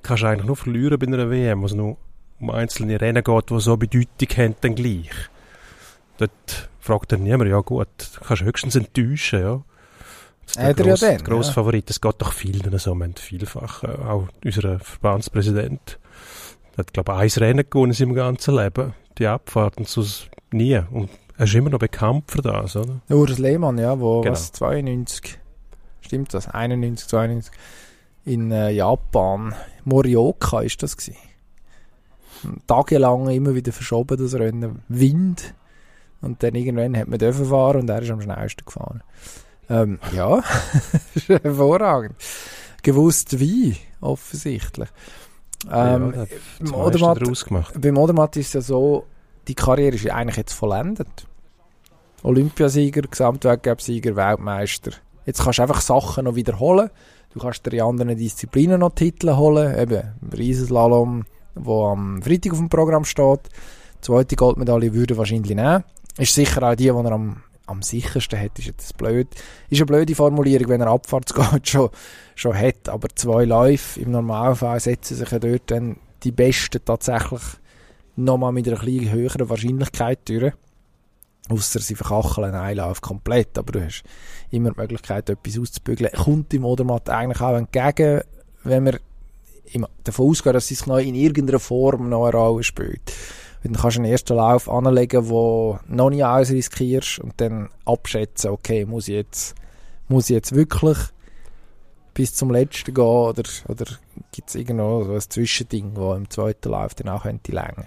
kannst 0.03 0.23
du 0.23 0.27
eigentlich 0.27 0.47
nur 0.47 0.57
verlieren 0.57 0.99
bei 0.99 1.07
einer 1.07 1.31
WM, 1.31 1.63
wo 1.63 1.67
es 1.67 1.75
nur 1.75 1.97
um 2.41 2.51
einzelne 2.51 3.01
Rennen 3.01 3.23
geht, 3.23 3.51
die 3.51 3.61
so 3.61 3.77
Bedeutung 3.77 4.29
haben, 4.37 4.57
dann 4.61 4.75
gleich. 4.75 5.11
Dort 6.19 6.69
fragt 6.81 7.13
dann 7.13 7.23
niemand, 7.23 7.51
ja 7.51 7.61
gut, 7.61 7.89
kannst 8.27 8.43
du 8.43 8.47
höchstens 8.47 8.77
enttäuschen, 8.77 9.41
ja. 9.41 9.63
Das 10.47 10.57
ist 10.57 10.79
der 10.79 10.87
grosse, 10.87 11.13
ja 11.13 11.17
grosse 11.19 11.51
ja. 11.51 11.55
Favorit. 11.55 11.91
Das 11.91 12.01
geht 12.01 12.15
doch 12.19 12.33
vielen 12.33 12.79
so, 12.79 12.95
wir 12.95 13.11
vielfach, 13.17 13.85
äh, 13.85 13.89
auch 13.89 14.29
unser 14.43 14.79
Verbandspräsident, 14.79 15.99
der 16.77 16.79
hat, 16.79 16.95
glaube 16.95 17.27
ich, 17.27 17.37
ein 17.37 17.43
Rennen 17.43 17.65
gewonnen 17.69 17.91
in 17.91 17.97
seinem 17.97 18.15
ganzen 18.15 18.57
Leben, 18.57 18.95
die 19.19 19.27
Abfahrt, 19.27 19.77
und 19.77 19.89
sonst 19.89 20.31
nie. 20.51 20.81
Und 20.91 21.11
er 21.39 21.45
ist 21.45 21.55
immer 21.55 21.71
noch 21.71 21.79
bekannt 21.79 22.25
für 22.31 22.43
das, 22.43 22.75
oder? 22.75 23.01
Urs 23.09 23.39
Lehmann, 23.39 23.79
ja, 23.79 23.99
wo 24.01 24.23
genau. 24.23 24.33
was 24.33 24.51
92, 24.53 25.39
stimmt 26.01 26.35
das? 26.35 26.49
91, 26.49 27.09
92 27.09 27.53
in 28.25 28.51
äh, 28.51 28.71
Japan, 28.71 29.55
Morioka 29.85 30.61
ist 30.61 30.83
das 30.83 30.97
gewesen. 30.97 31.17
Tagelang 32.67 33.29
immer 33.31 33.55
wieder 33.55 33.73
verschoben 33.73 34.19
das 34.19 34.35
Rennen, 34.35 34.83
Wind 34.89 35.55
und 36.21 36.43
dann 36.43 36.57
irgendwann 36.57 36.97
hat 36.97 37.07
man 37.07 37.21
dürfen 37.21 37.47
fahren 37.47 37.83
und 37.83 37.91
er 37.91 38.03
ist 38.03 38.11
am 38.11 38.21
schnellsten 38.21 38.65
gefahren. 38.65 39.05
Ähm, 39.71 40.01
ja, 40.13 40.43
hervorragend. 41.29 42.17
Gewusst 42.83 43.39
wie, 43.39 43.77
offensichtlich. 44.01 44.89
Ähm, 45.71 46.15
ja, 46.17 46.27
beim, 46.59 46.75
Odermatt, 46.75 47.21
beim 47.81 47.97
Odermatt 47.97 48.37
ist 48.37 48.49
es 48.49 48.53
ja 48.55 48.61
so, 48.61 49.07
die 49.47 49.55
Karriere 49.55 49.95
ist 49.95 50.05
ja 50.05 50.15
eigentlich 50.17 50.37
jetzt 50.37 50.53
vollendet. 50.53 51.28
Olympiasieger, 52.23 53.03
Gesamtweltcup-Sieger, 53.03 54.17
Weltmeister. 54.17 54.93
Jetzt 55.25 55.43
kannst 55.43 55.59
du 55.59 55.63
einfach 55.63 55.81
Sachen 55.81 56.25
noch 56.25 56.35
wiederholen. 56.35 56.91
Du 57.33 57.39
kannst 57.39 57.65
dir 57.65 57.73
in 57.75 57.83
anderen 57.83 58.17
Disziplinen 58.17 58.81
noch 58.81 58.95
Titel 58.95 59.37
holen. 59.37 59.79
Eben, 59.79 60.03
Riesenslalom, 60.37 61.25
wo 61.55 61.87
am 61.87 62.21
Freitag 62.23 62.53
auf 62.53 62.59
dem 62.59 62.69
Programm 62.69 63.05
steht. 63.05 63.41
Die 63.97 64.01
zweite 64.01 64.37
Goldmedaille 64.37 64.95
würde 64.95 65.17
wahrscheinlich 65.17 65.55
nehmen. 65.55 65.85
Ist 66.17 66.35
sicher 66.35 66.63
auch 66.63 66.75
die, 66.75 66.85
die 66.85 66.89
er 66.89 67.13
am, 67.13 67.43
am 67.67 67.83
sichersten 67.83 68.41
hat. 68.41 68.59
Ist 68.59 68.67
jetzt 68.67 68.97
blöd. 68.97 69.29
Ist 69.71 69.79
eine 69.79 69.87
blöde 69.87 70.15
Formulierung, 70.15 70.71
wenn 70.71 70.81
er 70.81 70.89
Abfahrtsgott 70.89 71.69
schon, 71.69 71.91
schon 72.35 72.57
hat. 72.59 72.89
Aber 72.89 73.09
zwei 73.15 73.45
Läufe 73.45 74.01
im 74.01 74.11
Normalfall 74.11 74.81
setzen 74.81 75.17
sich 75.17 75.31
ja 75.31 75.39
dort 75.39 75.71
dann 75.71 75.99
die 76.25 76.33
Besten 76.33 76.85
tatsächlich 76.85 77.43
nochmal 78.17 78.53
mit 78.53 78.67
einer 78.67 78.83
etwas 78.83 79.13
höheren 79.13 79.49
Wahrscheinlichkeit 79.49 80.29
durch. 80.29 80.53
Ausser 81.51 81.81
sie 81.81 81.95
verkacheln 81.95 82.47
einen 82.47 82.57
Einlauf 82.57 83.01
komplett, 83.01 83.57
aber 83.59 83.73
du 83.73 83.85
hast 83.85 84.03
immer 84.51 84.71
die 84.73 84.81
Möglichkeit, 84.81 85.31
etwas 85.31 85.59
auszubügeln. 85.59 86.11
Kommt 86.13 86.53
im 86.55 86.65
Odermatt 86.65 87.09
eigentlich 87.11 87.41
auch 87.41 87.57
entgegen, 87.57 88.23
wenn 88.65 88.85
man 88.85 88.99
davon 90.05 90.31
ausgeht, 90.31 90.55
dass 90.55 90.69
sie 90.69 90.75
sich 90.75 90.87
noch 90.87 90.99
in 90.99 91.15
irgendeiner 91.15 91.59
Form 91.59 92.09
noch 92.09 92.27
eine 92.27 92.37
Rolle 92.37 92.63
spielt. 92.63 93.13
Dann 93.63 93.75
kannst 93.75 93.97
du 93.97 94.03
einen 94.03 94.13
ersten 94.13 94.37
Lauf 94.37 94.69
anlegen, 94.69 95.29
wo 95.29 95.79
noch 95.89 96.11
nicht 96.11 96.25
alles 96.25 96.51
riskierst 96.51 97.19
und 97.19 97.35
dann 97.39 97.71
abschätzen, 97.85 98.51
okay, 98.51 98.85
muss 98.85 99.09
ich 99.09 99.15
jetzt, 99.15 99.55
muss 100.09 100.31
ich 100.31 100.35
jetzt 100.35 100.55
wirklich 100.55 100.99
bis 102.15 102.35
zum 102.35 102.51
letzten 102.51 102.95
gehen 102.95 103.05
oder, 103.05 103.43
oder 103.69 103.85
gibt 104.33 104.49
es 104.49 104.55
irgendwo 104.55 105.05
so 105.05 105.13
ein 105.13 105.21
Zwischending, 105.21 105.93
wo 105.95 106.15
im 106.15 106.29
zweiten 106.31 106.71
Lauf 106.71 106.95
dann 106.95 107.09
auch 107.09 107.23
könnte 107.23 107.53
länger. 107.53 107.87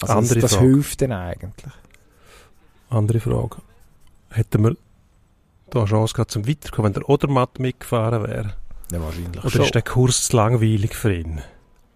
Also 0.00 0.14
Andere 0.14 0.40
das, 0.40 0.52
das 0.52 0.60
hilft 0.60 1.00
dann 1.02 1.12
eigentlich. 1.12 1.72
Andere 2.94 3.20
Frage. 3.20 3.56
Hätten 4.30 4.64
wir 4.64 4.76
da 5.70 5.80
eine 5.80 5.88
Chance 5.88 6.14
gehabt 6.14 6.30
zum 6.30 6.46
Weiterkommen, 6.46 6.94
wenn 6.94 7.00
der 7.00 7.08
Odermatt 7.08 7.58
mitgefahren 7.58 8.22
wäre? 8.24 8.54
Ja, 8.92 9.00
wahrscheinlich 9.00 9.40
Oder 9.40 9.50
schon. 9.50 9.62
ist 9.62 9.74
der 9.74 9.82
Kurs 9.82 10.26
zu 10.28 10.36
langweilig 10.36 10.94
für 10.94 11.14
ihn? 11.14 11.40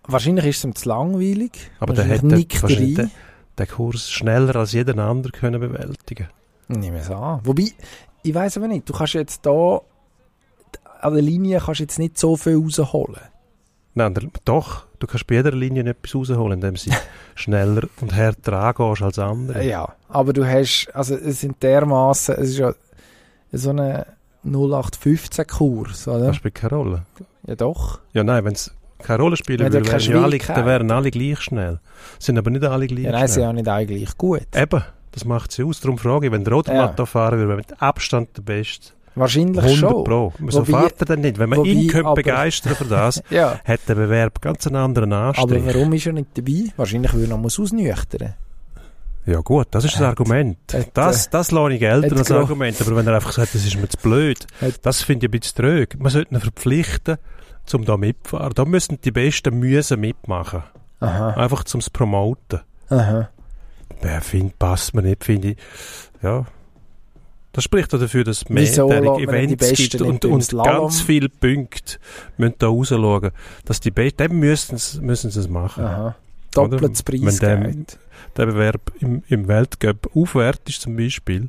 Wahrscheinlich 0.05 0.47
ist 0.47 0.59
es 0.59 0.65
ihm 0.65 0.75
zu 0.75 0.89
langweilig. 0.89 1.53
Aber 1.81 1.95
der 1.95 2.05
hätte 2.05 2.31
wahrscheinlich 2.31 2.95
den, 2.95 3.11
den 3.59 3.69
Kurs 3.69 4.11
schneller 4.11 4.57
als 4.57 4.73
jeden 4.73 4.99
anderen 4.99 5.33
können 5.33 5.61
bewältigen 5.61 6.29
Nehmen 6.69 6.97
wir 6.97 7.01
es 7.01 7.11
an. 7.11 7.41
Wobei, 7.45 7.73
ich 8.23 8.35
weiß 8.35 8.59
aber 8.59 8.69
nicht, 8.69 8.89
du 8.89 8.93
kannst 8.93 9.15
jetzt 9.15 9.47
da 9.47 9.81
an 11.01 11.15
der 11.15 11.23
Linie 11.23 11.61
kannst 11.61 11.81
jetzt 11.81 11.99
nicht 11.99 12.19
so 12.19 12.37
viel 12.37 12.57
rausholen. 12.57 13.23
Nein, 13.95 14.15
der, 14.15 14.25
doch, 14.45 14.87
du 14.99 15.07
kannst 15.07 15.27
bei 15.27 15.37
jeder 15.37 15.53
Linie 15.53 15.85
etwas 15.85 16.15
rausholen, 16.15 16.55
indem 16.55 16.77
sie 16.77 16.91
schneller 17.35 17.83
und 18.01 18.15
härter 18.15 18.53
angehst 18.55 19.03
als 19.03 19.19
andere. 19.19 19.65
Ja, 19.65 19.95
aber 20.09 20.33
du 20.33 20.45
hast, 20.47 20.89
also 20.95 21.15
es 21.17 21.41
sind 21.41 21.63
dermaßen, 21.63 22.35
es 22.37 22.51
ist 22.51 22.59
ja 22.59 22.73
so 23.53 23.71
eine 23.71 24.07
0815-Kurs, 24.47 26.09
oder? 26.09 26.27
Das 26.29 26.37
spielt 26.37 26.55
keine 26.55 26.75
Rolle. 26.75 27.03
Ja 27.47 27.55
doch. 27.57 28.01
Ja, 28.13 28.25
nein, 28.25 28.45
wenn 28.45 28.53
es 28.53 28.73
keine 28.99 29.23
Rolle 29.23 29.37
spielen 29.37 29.61
ja 29.61 29.73
würde, 29.73 29.87
wären 29.87 30.01
ja 30.01 30.23
alle, 30.23 30.39
dann 30.39 30.67
wären 30.67 30.91
alle 30.91 31.11
gleich 31.11 31.41
schnell. 31.41 31.79
Sind 32.19 32.37
aber 32.39 32.51
nicht 32.51 32.65
alle 32.65 32.87
gleich 32.87 33.05
Ja, 33.05 33.13
nein, 33.13 33.29
sie 33.29 33.35
schnell. 33.35 33.47
sind 33.47 33.57
ja 33.57 33.63
nicht 33.63 33.69
eigentlich 33.69 34.17
gut. 34.19 34.43
Eben, 34.55 34.83
das 35.13 35.25
macht 35.25 35.53
sie 35.53 35.63
aus. 35.65 35.81
Darum 35.81 35.99
frage 35.99 36.27
ich, 36.27 36.33
wenn 36.33 36.45
der 36.45 36.55
Odermatt 36.55 36.91
Ja. 36.91 36.95
da 36.97 37.07
fahren 37.07 37.39
würde, 37.39 37.49
wäre 37.49 37.59
mit 37.59 37.81
Abstand 37.81 38.37
der 38.37 38.43
Beste. 38.43 38.93
Wahrscheinlich 39.19 39.63
100 39.63 39.77
schon. 39.77 40.05
Pro. 40.05 40.33
So 40.49 40.65
fährt 40.65 41.01
er 41.01 41.07
dann 41.07 41.21
nicht. 41.21 41.39
Wenn 41.39 41.49
man 41.51 41.59
wobei 41.59 41.69
ihn 41.71 41.89
könnte 41.89 42.07
aber- 42.07 42.15
begeistern 42.17 42.75
für 42.75 42.85
das, 42.85 43.23
Ja, 43.31 43.61
hat 43.65 43.81
der 43.89 43.95
Bewerb 43.95 44.41
ganz 44.41 44.67
einen 44.67 44.77
anderen 44.77 45.13
aber 45.13 45.39
Anstrich. 45.39 45.63
warum 45.67 45.93
ist 45.93 46.07
er 46.07 46.13
nicht 46.13 46.29
dabei? 46.37 46.73
Wahrscheinlich, 46.77 47.13
weil 47.15 47.23
er 47.23 47.29
noch 47.37 47.45
ausnüchtern 47.45 48.35
Ja 49.27 49.41
gut, 49.41 49.67
das 49.73 49.85
ist 49.85 49.95
das 49.95 50.01
Hat- 50.01 50.09
Argument. 50.09 50.59
hat, 50.73 50.89
das, 50.95 51.29
das 51.31 51.51
lasse 51.51 51.75
ich 51.75 51.81
gelten 51.81 52.17
als 52.17 52.31
Argument. 52.31 52.81
Aber 52.81 52.97
wenn 52.97 53.07
er 53.07 53.15
einfach 53.15 53.33
sagt, 53.33 53.55
das 53.55 53.65
ist 53.65 53.77
mir 53.77 53.89
zu 53.89 53.99
blöd, 53.99 54.47
Hat- 54.61 54.81
das 54.83 55.03
finde 55.03 55.27
ich 55.27 55.29
ein 55.33 55.39
bisschen 55.41 55.57
trög. 55.57 55.99
Man 56.01 56.11
sollte 56.11 56.35
ihn 56.35 56.41
verpflichten, 56.41 57.17
um 57.75 57.85
da 57.85 57.97
mitzufahren. 57.97 58.53
Da 58.55 58.65
müssen 58.65 58.99
die 59.03 59.11
Besten 59.11 59.59
müssen 59.59 60.01
mitmachen. 60.01 60.63
Aha, 61.01 61.31
Einfach 61.35 61.65
zum 61.65 61.81
Promoten. 61.93 62.61
aha. 62.89 63.29
Ja, 64.03 64.21
find, 64.21 64.59
passt 64.59 64.95
mir 64.95 65.03
nicht, 65.03 65.25
finde 65.25 65.49
ich. 65.53 65.57
Ja. 66.23 66.47
Das 67.59 67.65
spricht 67.65 67.93
auch 67.93 67.99
dafür, 67.99 68.23
dass 68.23 68.43
es 68.43 68.49
mehr 68.49 68.63
Wieso 68.63 68.89
derartige 68.89 69.27
lässt 69.27 69.27
man 69.27 69.35
denn 69.35 69.49
die 69.49 69.65
Events 69.65 69.91
gibt 69.91 70.01
und, 70.01 70.25
und 70.25 70.49
ganz 70.63 71.01
viele 71.01 71.29
Punkte 71.29 71.99
müssen 72.37 72.55
da 72.57 72.69
rausschauen. 72.69 73.33
Dass 73.65 73.81
die 73.81 73.91
Besten, 73.91 74.17
dann 74.29 74.39
müssen 74.39 74.79
sie, 74.79 75.01
müssen 75.01 75.33
sie 75.33 75.41
es 75.41 75.49
machen. 75.49 75.83
aha. 75.83 76.15
Doppeltes 76.53 77.03
Oder? 77.03 77.21
Wenn 77.21 77.85
der- 78.37 78.47
Bewerb 78.47 78.93
im, 79.01 79.25
im 79.27 79.49
Weltcup 79.49 80.09
aufwärts 80.15 80.61
ist 80.69 80.83
zum 80.83 80.97
Beispiel, 80.97 81.49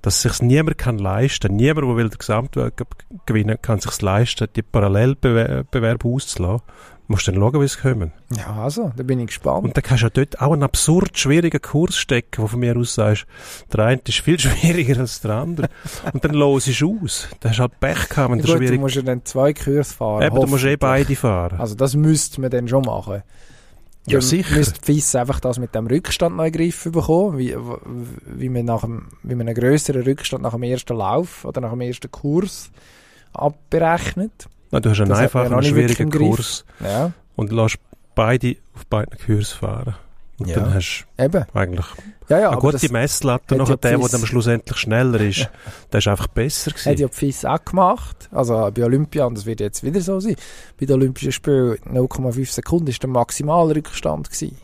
dass 0.00 0.22
sich 0.22 0.40
niemand 0.40 0.78
kann 0.78 0.96
leisten, 0.98 1.54
niemand, 1.54 1.86
der 1.86 1.96
will 1.96 2.08
den 2.08 2.18
Gesamtweltcup 2.18 2.96
gewinnen, 3.26 3.58
kann 3.60 3.78
sich 3.78 4.00
leisten, 4.00 4.48
die 4.56 4.62
Parallelbewerbe 4.62 6.08
auszulassen. 6.08 6.66
Musst 7.12 7.28
dann 7.28 7.34
schauen, 7.34 7.60
wie 7.60 7.64
es 7.64 7.78
kommen. 7.78 8.10
Ja, 8.34 8.54
also, 8.62 8.90
da 8.96 9.02
bin 9.02 9.20
ich 9.20 9.26
gespannt. 9.26 9.64
Und 9.64 9.76
dann 9.76 9.82
kannst 9.84 10.02
du 10.02 10.06
ja 10.06 10.10
dort 10.10 10.40
auch 10.40 10.52
einen 10.52 10.62
absurd 10.62 11.18
schwierigen 11.18 11.60
Kurs 11.60 11.96
stecken, 11.96 12.42
wo 12.42 12.46
von 12.46 12.58
mir 12.60 12.74
aus 12.76 12.94
sagst, 12.94 13.26
der 13.70 13.84
eine 13.84 14.00
ist 14.08 14.20
viel 14.20 14.38
schwieriger 14.40 14.98
als 14.98 15.20
der 15.20 15.32
andere. 15.32 15.68
Und 16.12 16.24
dann 16.24 16.32
los 16.32 16.66
ist 16.68 16.82
aus. 16.82 17.28
Dann 17.40 17.50
hast 17.50 17.58
du 17.58 17.62
halt 17.64 17.80
Pech 17.80 18.08
gehabt, 18.08 18.32
wenn 18.32 18.38
Ja, 18.38 18.44
der 18.46 18.54
gut, 18.54 18.62
du 18.62 18.66
schwierig... 18.66 18.80
musst 18.80 18.94
ja 18.96 19.02
dann 19.02 19.24
zwei 19.26 19.52
Kurs 19.52 19.92
fahren. 19.92 20.22
Eben, 20.22 20.34
du 20.34 20.46
musst 20.46 20.64
eh 20.64 20.76
beide 20.76 21.14
fahren. 21.14 21.60
Also 21.60 21.74
das 21.74 21.94
müsste 21.94 22.40
man 22.40 22.50
dann 22.50 22.66
schon 22.66 22.82
machen. 22.84 23.22
ja, 24.06 24.12
Dann 24.18 24.20
sicher. 24.22 24.56
müsste 24.56 24.80
FIS 24.82 25.14
einfach 25.14 25.38
das 25.40 25.58
mit 25.58 25.74
dem 25.74 25.86
Rückstand 25.86 26.34
neu 26.36 26.50
Griff 26.50 26.84
bekommen, 26.90 27.36
wie, 27.36 27.54
wie, 28.26 28.48
man 28.48 28.64
nach 28.64 28.80
dem, 28.80 29.08
wie 29.22 29.34
man 29.34 29.46
einen 29.48 29.54
grösseren 29.54 30.02
Rückstand 30.02 30.42
nach 30.42 30.52
dem 30.54 30.62
ersten 30.62 30.96
Lauf 30.96 31.44
oder 31.44 31.60
nach 31.60 31.70
dem 31.72 31.82
ersten 31.82 32.10
Kurs 32.10 32.70
abberechnet. 33.34 34.48
Nein, 34.72 34.82
du 34.82 34.90
hast 34.90 35.00
einen 35.00 35.10
Das 35.10 35.18
hat 35.18 35.24
einfachen 35.36 35.52
ja 35.52 35.74
wirklich 35.74 35.96
schwierigen. 35.96 36.10
Kurs 36.10 36.64
Ja, 36.80 37.12
und 37.36 37.52
lässt 37.52 37.76
beide 38.14 38.56
auf 38.74 38.86
beiden 38.86 39.16
Kursen 39.24 39.58
fahren. 39.58 39.94
Und 40.38 40.48
Ja. 40.48 40.56
dann 40.60 40.74
hast 40.74 41.06
eben. 41.18 41.44
du 41.52 41.58
eigentlich 41.58 41.86
Ja, 42.28 42.38
ja, 42.40 42.50
eine 42.50 42.60
gute 42.60 42.90
Messlatte. 42.90 43.54
hat 43.54 43.58
Noch 43.58 43.68
ja 43.68 43.76
der, 43.76 43.98
der 43.98 44.08
dann 44.08 44.26
schlussendlich 44.26 44.76
schneller 44.78 45.20
ist, 45.20 45.48
der 45.92 45.98
ist 45.98 46.08
einfach 46.08 46.26
besser 46.28 46.70
hat 46.72 46.78
gewesen. 46.78 47.00
ja 47.00 47.06
die 47.08 47.14
FIS 47.14 47.44
auch 47.44 47.64
gemacht. 47.64 48.28
Also 48.32 48.70
bei 48.74 48.82
Olympia, 48.84 49.26
und 49.26 49.36
das 49.36 49.46
wird 49.46 49.60
jetzt 49.60 49.84
wieder 49.84 50.00
so 50.00 50.18
sein, 50.18 50.34
bei 50.80 50.86
den 50.86 50.94
Olympischen 50.94 51.30
Spielen 51.32 51.76
0,5 51.84 52.50
Sekunden 52.50 52.88
ist 52.88 53.02
der 53.02 53.10
Maximalrückstand 53.10 54.30
gewesen. 54.30 54.56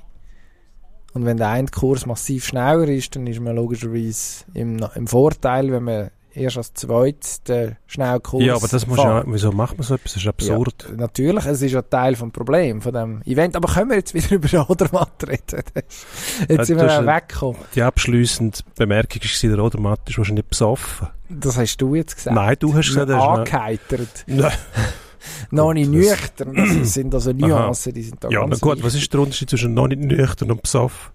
Und 1.12 1.24
wenn 1.26 1.36
der 1.36 1.48
eine 1.48 1.68
Kurs 1.68 2.06
massiv 2.06 2.44
schneller 2.46 2.88
ist, 2.88 3.14
dann 3.14 3.26
ist 3.26 3.40
man 3.40 3.54
logischerweise 3.56 4.44
im, 4.54 4.78
im 4.94 5.06
Vorteil, 5.06 5.70
wenn 5.70 5.84
man 5.84 6.10
erst 6.34 6.56
als 6.58 6.74
zweites 6.74 7.42
den 7.42 7.76
Schnellkurs 7.86 8.44
Ja, 8.44 8.54
aber 8.56 8.68
das 8.68 8.86
muss 8.86 8.98
ja, 8.98 9.22
wieso 9.26 9.52
macht 9.52 9.76
man 9.78 9.84
so 9.86 9.94
etwas? 9.94 10.14
Das 10.14 10.22
ist 10.22 10.28
absurd. 10.28 10.86
Ja, 10.90 10.96
natürlich, 10.96 11.44
es 11.46 11.62
ist 11.62 11.72
ja 11.72 11.82
Teil 11.82 12.14
vom 12.16 12.30
Problem 12.32 12.80
von 12.82 12.92
dem 12.92 13.22
Event. 13.22 13.56
Aber 13.56 13.68
können 13.72 13.90
wir 13.90 13.96
jetzt 13.96 14.14
wieder 14.14 14.30
über 14.36 14.70
Odermatt 14.70 15.26
reden? 15.26 15.62
Jetzt 15.74 16.06
Ja, 16.50 16.64
sind 16.64 16.76
wir 16.80 16.86
ja- 16.86 17.06
weggekommen. 17.06 17.60
Die 17.74 17.82
abschliessende 17.82 18.58
Bemerkung 18.76 19.22
war, 19.22 19.50
der 19.50 19.64
Odermatt 19.64 20.00
ist 20.08 20.18
wahrscheinlich 20.18 20.46
besoffen. 20.46 21.08
Das 21.28 21.56
hast 21.56 21.76
du 21.78 21.94
jetzt 21.94 22.16
gesagt. 22.16 22.34
Nein, 22.36 22.56
du 22.58 22.74
hast 22.74 22.88
gesagt, 22.88 23.10
er 23.10 23.20
angeheitert. 23.22 24.24
Nein. 24.26 24.52
Noch 25.50 25.72
nicht 25.74 25.90
nüchtern. 25.90 26.54
Das 26.54 26.70
sind 26.94 27.12
also 27.14 27.32
Nuancen, 27.32 27.92
die 27.92 28.02
sind 28.02 28.22
da 28.22 28.28
Ja, 28.30 28.40
na 28.40 28.46
ganz 28.46 28.60
gut, 28.60 28.82
was 28.82 28.94
ist 28.94 29.12
der 29.12 29.20
Unterschied 29.20 29.50
zwischen 29.50 29.74
noch 29.74 29.88
nicht 29.88 30.00
nüchtern 30.00 30.50
und 30.52 30.62
besoffen? 30.62 31.10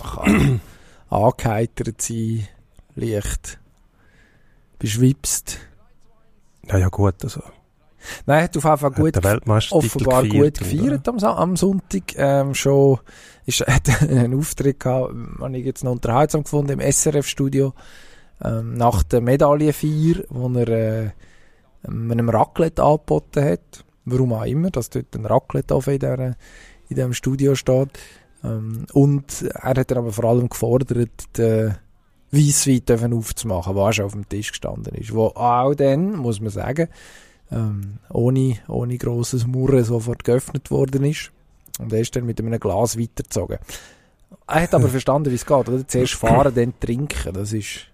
einfach 0.00 0.18
an- 0.18 0.60
angeheitert 1.08 2.02
sein, 2.02 2.46
leicht 2.94 3.58
beschwipst. 4.78 5.58
Ja, 6.66 6.78
ja 6.78 6.88
gut, 6.88 7.22
also 7.24 7.42
Nein, 8.26 8.44
hat 8.44 8.56
auf 8.56 8.64
jeden 8.64 8.78
Fall 8.78 8.90
gut 8.90 9.16
offenbar 9.72 10.22
gut 10.26 10.34
und, 10.40 10.58
gefeiert 10.58 11.08
am, 11.08 11.18
am 11.18 11.56
Sonntag. 11.56 12.16
Ähm, 12.16 12.54
schon 12.54 12.98
ist, 13.46 13.60
hat 13.66 14.02
einen 14.02 14.38
Auftritt 14.38 14.80
gehabt, 14.80 15.14
habe 15.40 15.58
ich 15.58 15.64
jetzt 15.64 15.84
noch 15.84 15.92
unterhaltsam 15.92 16.44
gefunden 16.44 16.80
im 16.80 16.92
SRF-Studio, 16.92 17.74
ähm, 18.42 18.74
nach 18.74 19.02
der 19.02 19.20
Medaillenfeier, 19.20 20.24
wo 20.28 20.48
er 20.58 20.68
äh, 20.68 21.10
einem 21.84 22.28
Raclette 22.28 22.82
angeboten 22.82 23.44
hat. 23.44 23.84
Warum 24.04 24.32
auch 24.32 24.44
immer, 24.44 24.70
dass 24.70 24.90
dort 24.90 25.14
ein 25.14 25.26
Raclette 25.26 25.74
auf 25.74 25.86
in, 25.86 25.98
der, 25.98 26.36
in 26.88 26.96
diesem 26.96 27.12
Studio 27.12 27.54
steht. 27.54 27.90
Ähm, 28.44 28.86
und 28.92 29.42
er 29.42 29.74
hat 29.80 29.90
dann 29.90 29.98
aber 29.98 30.12
vor 30.12 30.24
allem 30.24 30.48
gefordert, 30.48 31.36
den 31.36 31.76
Weisswein 32.30 32.84
dürfen 32.84 33.12
aufzumachen, 33.14 33.76
auch 33.76 33.92
schon 33.92 34.04
auf 34.04 34.12
dem 34.12 34.28
Tisch 34.28 34.50
gestanden 34.50 34.94
ist. 34.94 35.14
Wo 35.14 35.26
auch 35.28 35.74
dann, 35.74 36.16
muss 36.16 36.40
man 36.40 36.50
sagen, 36.50 36.88
ähm, 37.50 37.98
ohne, 38.10 38.58
ohne 38.68 38.98
grosses 38.98 39.46
Murren 39.46 39.84
sofort 39.84 40.24
geöffnet 40.24 40.70
worden 40.70 41.04
ist. 41.04 41.32
Und 41.78 41.92
er 41.92 42.00
ist 42.00 42.14
dann 42.16 42.26
mit 42.26 42.40
einem 42.40 42.58
Glas 42.60 42.98
weitergezogen. 42.98 43.58
Er 44.46 44.62
hat 44.62 44.74
aber 44.74 44.88
verstanden, 44.88 45.30
wie 45.30 45.36
es 45.36 45.46
geht. 45.46 45.68
Oder? 45.68 45.86
Zuerst 45.86 46.14
fahren, 46.14 46.54
dann 46.54 46.78
trinken. 46.78 47.32
Das 47.32 47.52
ist, 47.52 47.86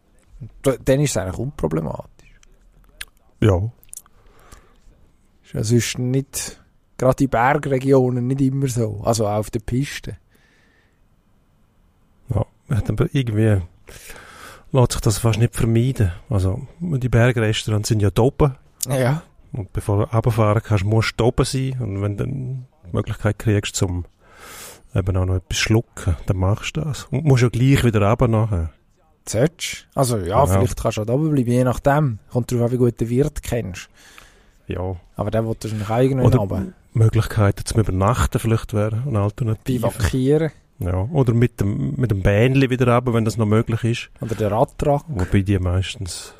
dann 0.62 1.00
ist 1.00 1.10
es 1.10 1.16
eigentlich 1.16 1.38
unproblematisch. 1.38 2.08
Ja, 3.40 3.70
Ist 5.44 5.52
ja 5.52 5.62
sonst 5.62 5.98
nicht, 5.98 6.60
gerade 6.96 7.24
in 7.24 7.30
Bergregionen 7.30 8.26
nicht 8.26 8.40
immer 8.40 8.68
so. 8.68 9.00
Also 9.04 9.26
auch 9.26 9.38
auf 9.38 9.50
der 9.50 9.60
Piste. 9.60 10.16
ja. 12.30 12.44
Hat 12.70 12.88
aber 12.88 13.06
irgendwie 13.12 13.60
lässt 14.74 14.92
sich 14.92 15.00
das 15.00 15.18
fast 15.18 15.38
nicht 15.38 15.54
vermeiden. 15.54 16.12
Also 16.28 16.66
die 16.80 17.08
Bergrestaurants 17.08 17.88
sind 17.88 18.00
ja 18.00 18.10
da 18.10 18.22
oben. 18.22 18.54
Ja. 18.88 19.22
Und 19.52 19.72
bevor 19.72 19.98
du 20.06 20.12
runterfahren 20.14 20.62
kannst, 20.62 20.84
musst 20.84 21.14
du 21.18 21.24
oben 21.24 21.44
sein. 21.44 21.76
Und 21.80 22.02
wenn 22.02 22.16
du 22.16 22.24
dann 22.24 22.66
die 22.86 22.96
Möglichkeit 22.96 23.38
kriegst, 23.38 23.76
zum 23.76 24.04
eben 24.94 25.16
auch 25.16 25.24
noch 25.24 25.36
etwas 25.36 25.58
schlucken, 25.58 26.16
dann 26.26 26.36
machst 26.36 26.76
du 26.76 26.82
das. 26.82 27.04
Und 27.10 27.24
musst 27.24 27.42
ja 27.42 27.48
gleich 27.48 27.84
wieder 27.84 28.02
runter 28.08 28.28
nachher. 28.28 28.70
Solltest. 29.26 29.86
Also 29.94 30.18
ja, 30.18 30.38
Ja. 30.38 30.46
vielleicht 30.46 30.80
kannst 30.80 30.98
du 30.98 31.02
auch 31.02 31.06
da 31.06 31.12
oben 31.14 31.30
bleiben, 31.30 31.50
je 31.50 31.64
nachdem. 31.64 32.18
Kommt 32.30 32.52
darauf 32.52 32.66
an, 32.66 32.72
wie 32.72 32.76
gut 32.76 33.00
den 33.00 33.08
Wirt 33.08 33.42
kennst. 33.42 33.88
Ja. 34.66 34.96
Aber 35.16 35.30
der 35.30 35.44
will 35.46 35.56
wahrscheinlich 35.60 35.88
auch 35.90 35.98
irgendwann 35.98 36.26
Oder 36.26 36.38
runter. 36.38 36.62
Möglichkeiten 36.92 37.64
zum 37.64 37.80
Übernachten 37.80 38.38
vielleicht 38.38 38.72
wäre 38.74 39.02
eine 39.06 39.20
Alternative. 39.20 39.88
Bivakieren. 39.88 40.50
Ja. 40.86 41.08
Oder 41.12 41.34
mit 41.34 41.60
dem, 41.60 41.94
mit 41.96 42.10
dem 42.10 42.22
Bähnli 42.22 42.70
wieder 42.70 42.94
runter, 42.94 43.14
wenn 43.14 43.24
das 43.24 43.36
noch 43.36 43.46
möglich 43.46 43.84
ist. 43.84 44.10
Oder 44.20 44.34
der 44.34 44.50
Radtrack. 44.50 45.04
Wobei 45.08 45.42
die 45.42 45.58
meistens... 45.58 46.34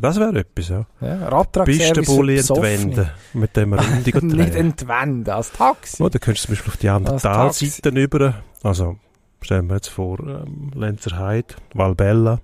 Das 0.00 0.18
wäre 0.20 0.38
etwas, 0.38 0.68
ja. 0.68 0.86
Ja, 1.00 1.28
Radtrack 1.28 1.66
Pistenbully 1.66 2.38
entwenden, 2.38 3.10
mit 3.32 3.56
dem 3.56 3.72
Runde 3.74 4.20
Nicht 4.22 4.54
entwenden, 4.54 5.28
als 5.28 5.50
Taxi. 5.50 6.00
Oder 6.00 6.20
könntest 6.20 6.44
du 6.44 6.46
zum 6.48 6.54
Beispiel 6.54 6.72
auf 6.72 6.76
die 6.76 6.88
andere 6.88 7.14
Als 7.14 7.22
Taxi. 7.22 7.66
Talseite 7.68 8.00
über. 8.00 8.34
Also, 8.62 8.96
stellen 9.40 9.66
wir 9.66 9.74
jetzt 9.74 9.88
vor, 9.88 10.20
ähm, 10.20 10.70
Lenzer 10.74 11.18
Heide, 11.18 11.54
Valbella, 11.74 12.40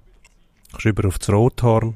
kannst 0.72 0.84
über 0.84 1.06
auf 1.06 1.18
das 1.20 1.30
Rothorn 1.30 1.94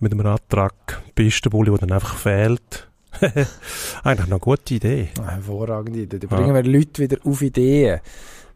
mit 0.00 0.12
einem 0.12 0.20
Radtrack, 0.20 1.02
Pistenbully, 1.14 1.70
der 1.70 1.78
dann 1.78 1.92
einfach 1.92 2.16
fehlt. 2.16 2.88
Eigentlich 4.04 4.30
eine 4.30 4.38
gute 4.38 4.74
Idee. 4.74 5.08
Hervorragende 5.24 6.00
Idee. 6.00 6.18
Da 6.18 6.26
bringen 6.26 6.54
ja. 6.54 6.54
wir 6.54 6.62
Leute 6.64 7.02
wieder 7.02 7.18
auf 7.24 7.42
Ideen. 7.42 8.00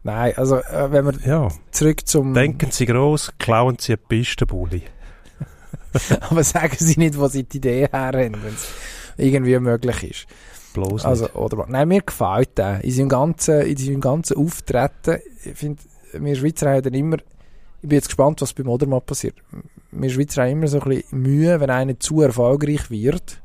Nein, 0.03 0.33
also 0.37 0.57
äh, 0.57 0.91
wenn 0.91 1.05
wir 1.05 1.13
ja. 1.25 1.47
zurück 1.71 2.07
zum... 2.07 2.33
Denken 2.33 2.71
Sie 2.71 2.85
groß, 2.85 3.33
klauen 3.37 3.77
Sie 3.79 3.93
einen 3.93 4.01
Pistenbully. 4.07 4.83
Aber 6.21 6.43
sagen 6.43 6.75
Sie 6.77 6.97
nicht, 6.97 7.17
wo 7.17 7.27
Sie 7.27 7.43
die 7.43 7.57
Idee 7.57 7.87
her 7.91 8.11
haben, 8.13 8.35
wenn 8.43 8.53
es 8.53 8.69
irgendwie 9.17 9.59
möglich 9.59 10.03
ist. 10.03 10.27
Bloß 10.73 11.03
also, 11.03 11.29
oder, 11.31 11.65
nein, 11.67 11.87
mir 11.87 12.01
gefällt 12.01 12.57
der. 12.57 12.83
In 12.83 12.91
seinem 12.91 13.09
ganzen, 13.09 13.61
in 13.61 13.77
seinem 13.77 14.01
ganzen 14.01 14.37
Auftreten, 14.37 15.19
ich 15.43 15.57
finde, 15.57 15.81
wir 16.13 16.35
Schweizer 16.35 16.71
haben 16.71 16.93
immer, 16.93 17.17
ich 17.17 17.89
bin 17.89 17.97
jetzt 17.97 18.07
gespannt, 18.07 18.41
was 18.41 18.53
beim 18.53 18.67
Odermatt 18.67 19.05
passiert. 19.05 19.35
Wir 19.91 20.09
Schweizer 20.09 20.43
haben 20.43 20.51
immer 20.51 20.67
so 20.67 20.79
ein 20.79 20.89
bisschen 20.89 21.21
Mühe, 21.21 21.59
wenn 21.59 21.69
einer 21.69 21.99
zu 21.99 22.21
erfolgreich 22.21 22.91
wird, 22.91 23.41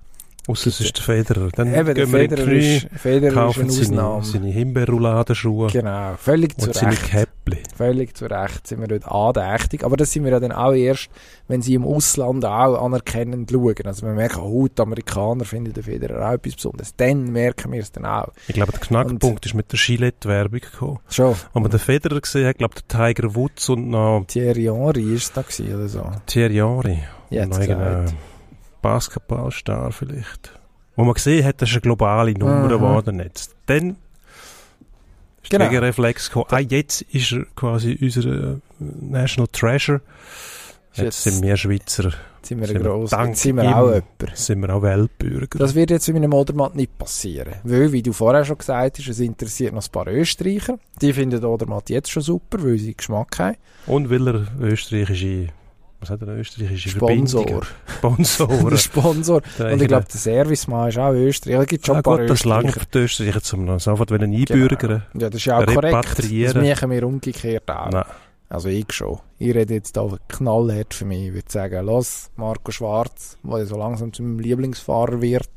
Außer 0.47 0.69
es 0.69 0.81
ist 0.81 0.97
der 0.99 1.03
Federer. 1.03 1.49
Dann 1.55 1.75
Eben, 1.75 1.95
der 1.95 2.07
Federer, 2.07 2.53
ist, 2.53 2.87
Federer 2.97 3.49
ist 3.49 3.59
eine 3.59 3.69
Ausnahme. 3.69 4.25
Seine, 4.25 4.45
seine 4.45 4.53
Himbeerrouladenschuhe. 4.53 5.69
Genau, 5.71 6.15
völlig 6.19 6.61
zu 6.61 6.69
und 6.69 6.83
Recht. 6.83 7.03
Käppli. 7.05 7.63
Völlig 7.75 8.15
zu 8.15 8.27
Recht 8.27 8.67
sind 8.67 8.81
wir 8.81 8.89
dort 8.89 9.07
andächtig. 9.07 9.85
Aber 9.85 9.97
das 9.97 10.13
sind 10.13 10.25
wir 10.25 10.33
ja 10.33 10.41
dann 10.41 10.53
auch 10.53 10.73
erst, 10.73 11.09
wenn 11.49 11.63
sie 11.63 11.73
im 11.75 11.85
Ausland 11.87 12.45
auch 12.45 12.85
anerkennend 12.85 13.51
schauen. 13.51 13.87
Also 13.87 14.07
wir 14.07 14.13
merken, 14.13 14.41
oh, 14.41 14.69
die 14.69 14.83
Amerikaner 14.83 15.47
finden 15.47 15.73
den 15.73 15.83
Federer 15.83 16.29
auch 16.29 16.35
etwas 16.35 16.57
Besonderes. 16.57 16.95
Dann 16.95 17.33
merken 17.33 17.73
wir 17.73 17.81
es 17.81 17.91
dann 17.91 18.05
auch. 18.05 18.29
Ich 18.47 18.55
glaube, 18.55 18.73
der 18.73 18.81
Knackpunkt 18.81 19.25
und, 19.25 19.47
ist 19.47 19.55
mit 19.55 19.73
der 19.73 19.79
Gillette-Werbung 19.79 20.61
gekommen. 20.61 20.99
Schon. 21.09 21.37
Wo 21.55 21.61
man 21.61 21.71
den 21.71 21.81
Federer 21.81 22.21
gesehen 22.21 22.47
hat, 22.47 22.59
glaube 22.59 22.75
der 22.75 22.87
Tiger 22.87 23.35
Woods 23.35 23.71
und 23.71 23.89
noch... 23.89 24.25
Thierry 24.27 24.65
Henry 24.65 25.15
ist 25.15 25.35
da 25.35 25.41
gewesen, 25.41 25.75
oder 25.75 25.89
so. 25.89 26.05
Thierry 26.27 26.57
Henry. 26.57 26.99
Jetzt 27.31 27.59
Basketballstar 28.85 29.93
vielleicht. 29.93 30.53
Wo 30.95 31.05
man 31.05 31.15
gesehen 31.15 31.45
hat, 31.45 31.63
das 31.63 31.71
ist 31.71 31.77
eine 31.77 31.81
globale 31.81 32.33
Nummer 32.33 32.69
geworden 32.69 33.19
jetzt. 33.19 33.57
Dann 33.65 33.97
ist 35.43 35.51
genau. 35.51 35.71
der 35.71 35.81
Reflex 35.81 36.29
gekommen, 36.29 36.47
ah, 36.51 36.59
jetzt 36.59 37.01
ist 37.01 37.33
er 37.33 37.47
quasi 37.57 37.99
unser 38.01 38.53
äh, 38.53 38.57
National 38.79 39.49
Treasure. 39.51 40.03
Jetzt, 40.93 41.03
jetzt 41.03 41.23
sind 41.25 41.43
wir 41.43 41.57
Schweizer. 41.57 42.13
Sind 42.43 42.61
wir, 42.61 42.67
sind 42.67 42.83
gross, 42.83 43.11
wir 43.11 43.35
sind 43.35 43.57
wir 43.57 43.75
auch 43.75 43.87
jemand. 43.87 44.05
Sind 44.35 44.61
wir 44.61 44.75
auch 44.75 44.83
Weltbürger. 44.83 45.59
Das 45.59 45.75
wird 45.75 45.91
jetzt 45.91 46.07
mit 46.09 46.17
einem 46.19 46.35
Odermatt 46.35 46.75
nicht 46.75 46.97
passieren. 46.99 47.55
Weil, 47.65 47.91
wie 47.91 48.03
du 48.03 48.13
vorher 48.13 48.45
schon 48.45 48.59
gesagt 48.59 48.99
hast, 48.99 49.09
es 49.09 49.19
interessiert 49.19 49.73
noch 49.73 49.83
ein 49.83 49.91
paar 49.91 50.09
Österreicher. 50.09 50.79
Die 51.01 51.15
finden 51.15 51.43
Odermatt 51.43 51.89
jetzt 51.89 52.11
schon 52.11 52.23
super, 52.23 52.63
weil 52.63 52.77
sie 52.77 52.95
Geschmack 52.95 53.39
haben. 53.39 53.57
Und 53.87 54.11
weil 54.11 54.29
er 54.29 54.47
österreichische 54.61 55.49
was 56.05 56.11
hat 56.11 56.21
der 56.23 56.37
österreichische 56.37 56.91
Sponsor. 56.91 57.45
Sponsor. 57.87 58.71
der 58.71 58.77
Sponsor. 58.77 59.43
Und 59.59 59.83
ich 59.83 59.89
glaube, 59.89 60.07
der 60.13 60.21
Servicemann 60.21 60.89
ist 60.89 60.99
auch 60.99 61.13
Österreich. 61.13 61.61
Es 61.61 61.67
gibt 61.67 61.87
schon 61.87 61.95
ja, 61.95 61.99
ein 61.99 62.03
paar 62.03 62.19
gut, 62.19 62.31
das 62.31 62.45
lange 62.45 62.73
für 62.73 62.81
die 62.93 62.99
Österreicher, 62.99 63.55
um 63.55 63.79
sofort 63.79 64.13
einbürgern. 64.13 64.79
Genau. 64.79 65.25
Ja, 65.25 65.31
das 65.31 65.35
ist 65.35 65.45
ja 65.47 65.59
auch 65.59 65.67
korrekt. 65.67 66.19
Das 66.19 66.55
machen 66.55 66.91
wir 66.91 67.07
umgekehrt 67.07 67.71
auch. 67.71 67.91
Nein. 67.91 68.05
Also 68.49 68.69
ich 68.69 68.93
schon. 68.93 69.19
Ich 69.39 69.55
rede 69.55 69.75
jetzt 69.75 69.97
da 69.97 70.07
knallhart 70.29 70.95
für 70.95 71.05
mich. 71.05 71.29
Ich 71.29 71.35
würde 71.35 71.51
sagen, 71.51 71.87
los, 71.87 72.31
Marco 72.37 72.71
Schwarz, 72.71 73.37
der 73.43 73.67
so 73.67 73.77
langsam 73.77 74.13
zu 74.13 74.23
meinem 74.23 74.39
Lieblingsfahrer 74.39 75.21
wird 75.21 75.49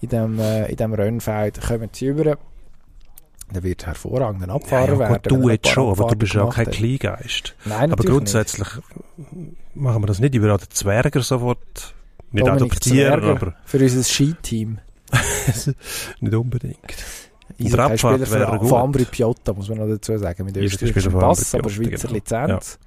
in 0.00 0.08
dem, 0.08 0.38
äh, 0.38 0.66
in 0.66 0.76
dem 0.76 0.92
Rennfeld, 0.92 1.60
kommen 1.60 1.88
sie 1.92 2.06
über. 2.06 2.36
Der 3.54 3.62
wird 3.62 3.86
hervorragend 3.86 4.42
ein 4.42 4.50
Abfahrer 4.50 4.86
ja, 4.86 4.92
ja, 4.92 4.98
werden. 4.98 5.22
Du 5.24 5.48
jetzt 5.48 5.68
schon, 5.68 5.90
aber 5.90 6.08
du 6.10 6.16
bist 6.16 6.34
ja 6.34 6.44
auch 6.44 6.54
kein 6.54 6.70
Kleingeist. 6.70 7.54
Nein, 7.64 7.92
aber 7.92 8.04
grundsätzlich 8.04 8.68
nicht. 9.16 9.56
machen 9.74 10.02
wir 10.02 10.06
das 10.06 10.20
nicht. 10.20 10.34
Ich 10.34 10.40
würde 10.40 10.58
den 10.58 10.70
Zwerger 10.70 11.22
sofort 11.22 11.94
nicht 12.30 12.46
Dominik 12.46 12.62
adoptieren. 12.62 13.20
Zwerger 13.20 13.30
aber 13.30 13.54
für 13.64 13.78
unser 13.78 14.02
Skiteam. 14.02 14.78
nicht 16.20 16.34
unbedingt. 16.34 16.78
Der 17.58 17.78
Abfahrt 17.80 18.30
wäre 18.30 18.58
gut. 18.58 18.68
Von 18.68 18.80
Ambri 18.80 19.04
Piotta, 19.04 19.52
muss 19.52 19.68
man 19.68 19.78
noch 19.78 19.88
dazu 19.88 20.16
sagen. 20.16 20.44
Mit 20.44 20.56
österreichischem 20.56 21.12
Pass, 21.12 21.54
aber 21.54 21.68
Schweizer 21.68 22.08
genau. 22.08 22.14
Lizenz. 22.14 22.78
Ja. 22.80 22.86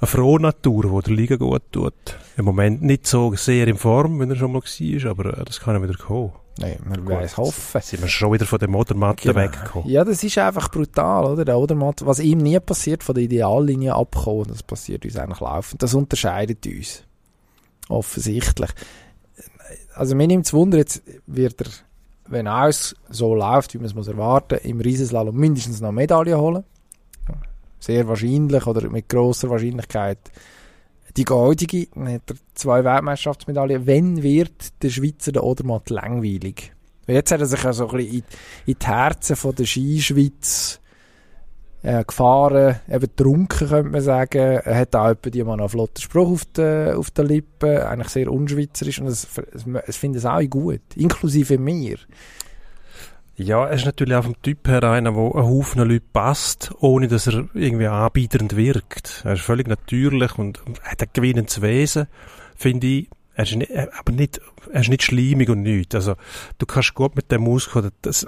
Eine 0.00 0.06
frohe 0.06 0.40
Natur, 0.40 1.02
die 1.02 1.08
der 1.08 1.14
Liga 1.14 1.36
gut 1.36 1.62
tut. 1.72 1.92
Im 2.36 2.46
Moment 2.46 2.82
nicht 2.82 3.06
so 3.06 3.34
sehr 3.34 3.68
in 3.68 3.76
Form, 3.76 4.18
wenn 4.18 4.30
er 4.30 4.36
schon 4.36 4.52
mal 4.52 4.62
war, 4.62 5.10
aber 5.10 5.38
äh, 5.38 5.44
das 5.44 5.60
kann 5.60 5.74
ja 5.74 5.82
wieder 5.82 5.98
kommen. 5.98 6.32
Nein, 6.60 6.78
man 6.84 7.08
weiß 7.08 7.38
hoffen. 7.38 7.80
Sind 7.80 8.02
wir 8.02 8.08
schon 8.08 8.32
wieder 8.32 8.44
von 8.44 8.58
dem 8.58 8.74
Odermatt 8.74 9.22
genau. 9.22 9.36
weggekommen? 9.36 9.88
Ja, 9.88 10.04
das 10.04 10.22
ist 10.22 10.36
einfach 10.36 10.70
brutal, 10.70 11.24
oder? 11.24 11.44
Der 11.44 11.58
Odermatt, 11.58 12.04
was 12.04 12.18
ihm 12.18 12.38
nie 12.38 12.60
passiert, 12.60 13.02
von 13.02 13.14
der 13.14 13.24
Ideallinie 13.24 13.94
abkommen, 13.94 14.46
das 14.48 14.62
passiert 14.62 15.04
uns 15.04 15.16
eigentlich 15.16 15.40
laufend. 15.40 15.82
Das 15.82 15.94
unterscheidet 15.94 16.66
uns. 16.66 17.02
Offensichtlich. 17.88 18.70
Also 19.94 20.14
mir 20.14 20.26
nimmt 20.26 20.46
es 20.46 20.52
Wunder, 20.52 20.78
jetzt 20.78 21.02
wird 21.26 21.62
er, 21.62 21.68
wenn 22.28 22.46
alles 22.46 22.94
so 23.08 23.34
läuft, 23.34 23.74
wie 23.74 23.78
man 23.78 23.86
es 23.86 23.94
muss 23.94 24.08
erwarten, 24.08 24.58
im 24.62 24.80
Riesenslalom 24.80 25.34
mindestens 25.34 25.80
noch 25.80 25.88
eine 25.88 25.96
Medaille 25.96 26.38
holen. 26.38 26.64
Sehr 27.78 28.06
wahrscheinlich 28.06 28.66
oder 28.66 28.88
mit 28.90 29.08
großer 29.08 29.48
Wahrscheinlichkeit 29.48 30.18
die 31.16 31.24
goldige, 31.24 31.88
hat 31.96 32.22
er 32.28 32.36
zwei 32.54 32.84
Weltmeisterschaftsmedaillen. 32.84 33.86
Wenn 33.86 34.22
wird 34.22 34.82
der 34.82 34.90
Schweizer 34.90 35.32
der 35.32 35.44
Odermatt 35.44 35.90
langweilig? 35.90 36.72
Jetzt 37.06 37.32
hat 37.32 37.40
er 37.40 37.46
sich 37.46 37.62
ja 37.62 37.72
so 37.72 37.88
ein 37.88 37.96
bisschen 37.96 38.24
in, 38.66 38.74
die 38.74 38.86
Herzen 38.86 39.36
von 39.36 39.54
der 39.54 39.64
Skischweiz 39.64 40.80
äh, 41.82 42.04
gefahren, 42.04 42.76
eben 42.88 43.16
trunken, 43.16 43.68
könnte 43.68 43.90
man 43.90 44.00
sagen. 44.00 44.38
Er 44.38 44.78
hat 44.78 44.94
auch 44.94 45.14
die 45.14 45.42
mal 45.42 45.58
einen 45.58 45.68
flotten 45.68 46.00
Spruch 46.00 46.30
auf 46.30 46.44
der, 46.44 46.98
auf 46.98 47.10
der 47.10 47.24
Lippe, 47.24 47.88
eigentlich 47.88 48.10
sehr 48.10 48.30
unschweizerisch 48.30 49.00
und 49.00 49.06
das, 49.06 49.26
das, 49.52 49.64
das 49.86 49.96
finden 49.96 50.18
es 50.18 50.26
auch 50.26 50.42
gut, 50.48 50.82
inklusive 50.94 51.58
mir. 51.58 51.96
Ja, 53.42 53.64
er 53.64 53.72
ist 53.72 53.86
natürlich 53.86 54.14
auch 54.14 54.24
vom 54.24 54.42
Typ 54.42 54.68
her 54.68 54.82
einer, 54.82 55.12
der 55.12 55.18
einen 55.18 55.46
Haufen 55.46 55.80
Leute 55.80 56.04
passt, 56.12 56.72
ohne 56.80 57.08
dass 57.08 57.26
er 57.26 57.48
irgendwie 57.54 57.86
anbieternd 57.86 58.54
wirkt. 58.54 59.22
Er 59.24 59.32
ist 59.32 59.40
völlig 59.40 59.66
natürlich 59.66 60.36
und 60.36 60.60
hat 60.82 61.00
ein 61.00 61.08
gewinnendes 61.10 61.62
Wesen, 61.62 62.06
finde 62.54 62.86
ich. 62.86 63.08
Er 63.34 63.44
ist 63.44 63.56
nicht, 63.56 63.72
aber 63.74 64.12
nicht, 64.12 64.42
er 64.70 64.82
ist 64.82 64.90
nicht 64.90 65.04
schleimig 65.04 65.48
und 65.48 65.62
nichts. 65.62 65.94
Also, 65.94 66.16
du 66.58 66.66
kannst 66.66 66.92
gut 66.92 67.16
mit 67.16 67.32
dem 67.32 67.48
auskommen. 67.48 67.92
Das, 68.02 68.26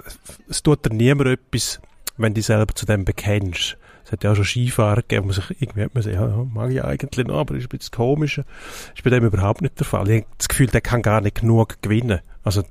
es 0.49 0.63
tut 0.63 0.83
dir 0.83 0.95
niemand 0.95 1.29
etwas, 1.29 1.79
wenn 2.17 2.33
du 2.33 2.39
dich 2.39 2.47
selber 2.47 2.73
zu 2.73 2.87
dem 2.87 3.05
bekennst. 3.05 3.77
Es 4.05 4.11
hat 4.11 4.23
ja 4.23 4.31
auch 4.31 4.35
schon 4.35 4.45
Skifahrer 4.45 5.03
gegeben, 5.03 5.25
wo 5.25 5.27
man 5.27 5.35
sich 5.35 5.61
irgendwie 5.61 5.83
hat 5.83 5.93
man 5.93 6.01
sich, 6.01 6.13
ja, 6.13 6.27
mag 6.51 6.71
ich 6.71 6.83
eigentlich 6.83 7.27
noch, 7.27 7.37
aber 7.37 7.53
ist 7.53 7.65
ein 7.65 7.77
bisschen 7.77 7.91
komisch. 7.91 8.39
Ist 8.39 9.03
bei 9.03 9.11
dem 9.11 9.23
überhaupt 9.23 9.61
nicht 9.61 9.77
der 9.77 9.85
Fall. 9.85 10.09
Ich 10.09 10.21
habe 10.23 10.31
das 10.39 10.49
Gefühl, 10.49 10.67
der 10.67 10.81
kann 10.81 11.03
gar 11.03 11.21
nicht 11.21 11.41
genug 11.41 11.79
gewinnen. 11.83 12.21
Also, 12.43 12.63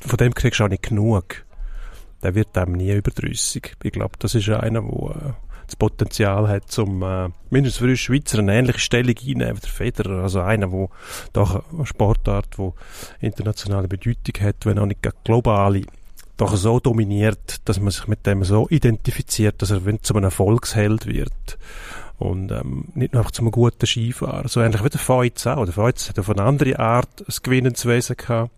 von 0.00 0.16
dem 0.16 0.34
kriegst 0.34 0.60
du 0.60 0.64
auch 0.64 0.68
nicht 0.68 0.82
genug 0.82 1.46
der 2.22 2.34
wird 2.34 2.56
einem 2.58 2.72
nie 2.72 2.92
überdrüssig. 2.92 3.76
Ich 3.82 3.92
glaube, 3.92 4.14
das 4.18 4.34
ist 4.34 4.48
einer, 4.48 4.82
der 4.82 5.10
äh, 5.10 5.32
das 5.66 5.76
Potenzial 5.76 6.48
hat, 6.48 6.70
zum 6.70 7.02
äh, 7.02 7.28
mindestens 7.50 7.78
für 7.78 7.90
uns 7.90 8.00
Schweizer 8.00 8.38
eine 8.38 8.54
ähnliche 8.54 8.78
Stellung 8.78 9.14
einnehmen 9.16 9.56
wie 9.56 9.60
der 9.60 9.70
Federer. 9.70 10.22
Also 10.22 10.40
einer, 10.40 10.68
der 10.68 10.88
doch 11.32 11.72
eine 11.72 11.86
Sportart, 11.86 12.56
die 12.58 12.70
internationale 13.20 13.88
Bedeutung 13.88 14.44
hat, 14.44 14.64
wenn 14.64 14.78
auch 14.78 14.86
nicht 14.86 15.02
globale, 15.24 15.82
doch 16.36 16.54
so 16.56 16.80
dominiert, 16.80 17.56
dass 17.64 17.80
man 17.80 17.90
sich 17.90 18.06
mit 18.08 18.26
dem 18.26 18.44
so 18.44 18.68
identifiziert, 18.68 19.62
dass 19.62 19.70
er 19.70 19.80
zu 20.02 20.14
einem 20.14 20.24
Erfolgsheld 20.24 21.06
wird. 21.06 21.58
Und 22.18 22.50
ähm, 22.50 22.86
nicht 22.94 23.12
nur 23.12 23.20
einfach 23.20 23.32
zu 23.32 23.42
einem 23.42 23.50
guten 23.50 23.86
Skifahrer. 23.86 24.48
So 24.48 24.60
ähnlich 24.60 24.82
wie 24.82 24.88
der 24.88 25.00
Feuz 25.00 25.46
auch. 25.46 25.64
Der 25.64 25.74
Feuz 25.74 26.08
hat 26.08 26.18
auf 26.18 26.30
eine 26.30 26.42
andere 26.42 26.78
Art 26.78 27.20
ein 27.20 27.34
Gewinnenswesen 27.42 28.16
gehabt. 28.16 28.50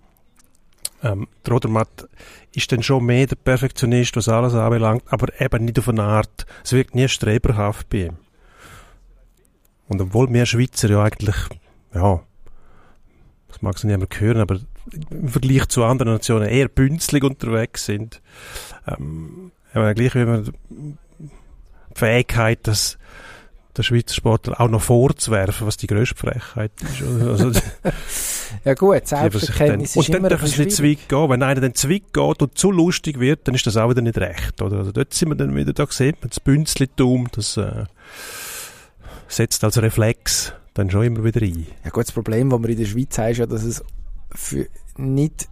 Ähm, 1.03 1.29
der 1.45 1.53
Rodermatt 1.53 2.09
ist 2.53 2.73
dann 2.73 2.83
schon 2.83 3.05
mehr 3.05 3.27
der 3.27 3.37
Perfektionist, 3.37 4.17
was 4.17 4.29
alles 4.29 4.55
anbelangt, 4.55 5.05
aber 5.11 5.41
eben 5.41 5.65
nicht 5.65 5.79
auf 5.79 5.89
eine 5.89 6.03
Art, 6.03 6.47
es 6.65 6.73
wirkt 6.73 6.95
nie 6.95 7.09
streberhaft 7.09 7.89
bei 7.89 8.07
ihm. 8.07 8.17
Und 9.89 10.01
obwohl 10.01 10.33
wir 10.33 10.45
Schweizer 10.45 10.91
ja 10.91 11.03
eigentlich, 11.03 11.37
ja, 11.95 12.21
das 13.49 13.63
mag 13.63 13.77
es 13.77 13.85
nicht 13.85 13.99
mehr 13.99 14.09
hören, 14.21 14.41
aber 14.41 14.59
im 15.11 15.29
Vergleich 15.29 15.69
zu 15.69 15.85
anderen 15.85 16.15
Nationen 16.15 16.49
eher 16.49 16.69
bünzlig 16.69 17.25
unterwegs 17.25 17.85
sind, 17.85 18.21
ähm, 18.87 19.53
haben 19.73 19.83
wir 19.83 19.95
gleich 19.95 20.15
wie 20.15 20.53
die 20.71 20.97
Fähigkeit, 21.95 22.67
dass 22.67 22.99
der 23.79 23.83
Schweizer 23.85 24.15
Sportler 24.15 24.61
auch 24.61 24.69
noch 24.69 24.83
vorzuwerfen, 24.83 25.67
was 25.67 25.77
die 25.77 25.87
grösste 25.87 26.17
Frechheit 26.17 26.73
ist. 26.83 27.03
Also, 27.03 27.53
ja 28.65 28.75
gut, 28.75 29.07
Selbsterkenntnis 29.07 29.97
ist 29.97 29.97
Und 29.97 30.15
dann 30.15 30.23
darf 30.25 30.43
es 30.43 30.59
nicht 30.59 30.73
zu 30.73 30.83
weit 30.85 31.09
gehen. 31.09 31.31
Wenn 31.31 31.43
einer 31.43 31.61
dann 31.61 31.75
zu 31.75 31.89
weit 31.89 32.13
geht 32.13 32.43
und 32.43 32.59
zu 32.59 32.71
lustig 32.71 33.21
wird, 33.21 33.47
dann 33.47 33.55
ist 33.55 33.67
das 33.67 33.77
auch 33.77 33.89
wieder 33.89 34.03
nicht 34.03 34.19
recht. 34.19 34.61
Oder? 34.61 34.79
Also 34.79 34.93
dort 34.93 35.15
sind 35.15 35.29
wir 35.31 35.37
dann 35.37 35.55
wieder, 35.55 35.73
da 35.73 35.87
sieht 35.89 36.21
man 36.21 36.31
das 36.31 36.41
Bünzlitum, 36.41 37.29
das 37.33 37.57
äh, 37.57 37.85
setzt 39.29 39.63
als 39.65 39.81
Reflex 39.81 40.53
dann 40.75 40.91
schon 40.91 41.05
immer 41.05 41.25
wieder 41.25 41.43
ein. 41.43 41.67
Ja 41.85 41.91
gut, 41.91 42.05
das 42.05 42.13
Problem, 42.13 42.51
das 42.51 42.63
wir 42.63 42.69
in 42.69 42.79
der 42.79 42.87
Schweiz 42.87 43.17
haben, 43.19 43.31
ist 43.31 43.39
ja, 43.39 43.47
dass 43.47 43.63
es 43.63 43.85
für, 44.35 44.67
nicht, 44.97 45.49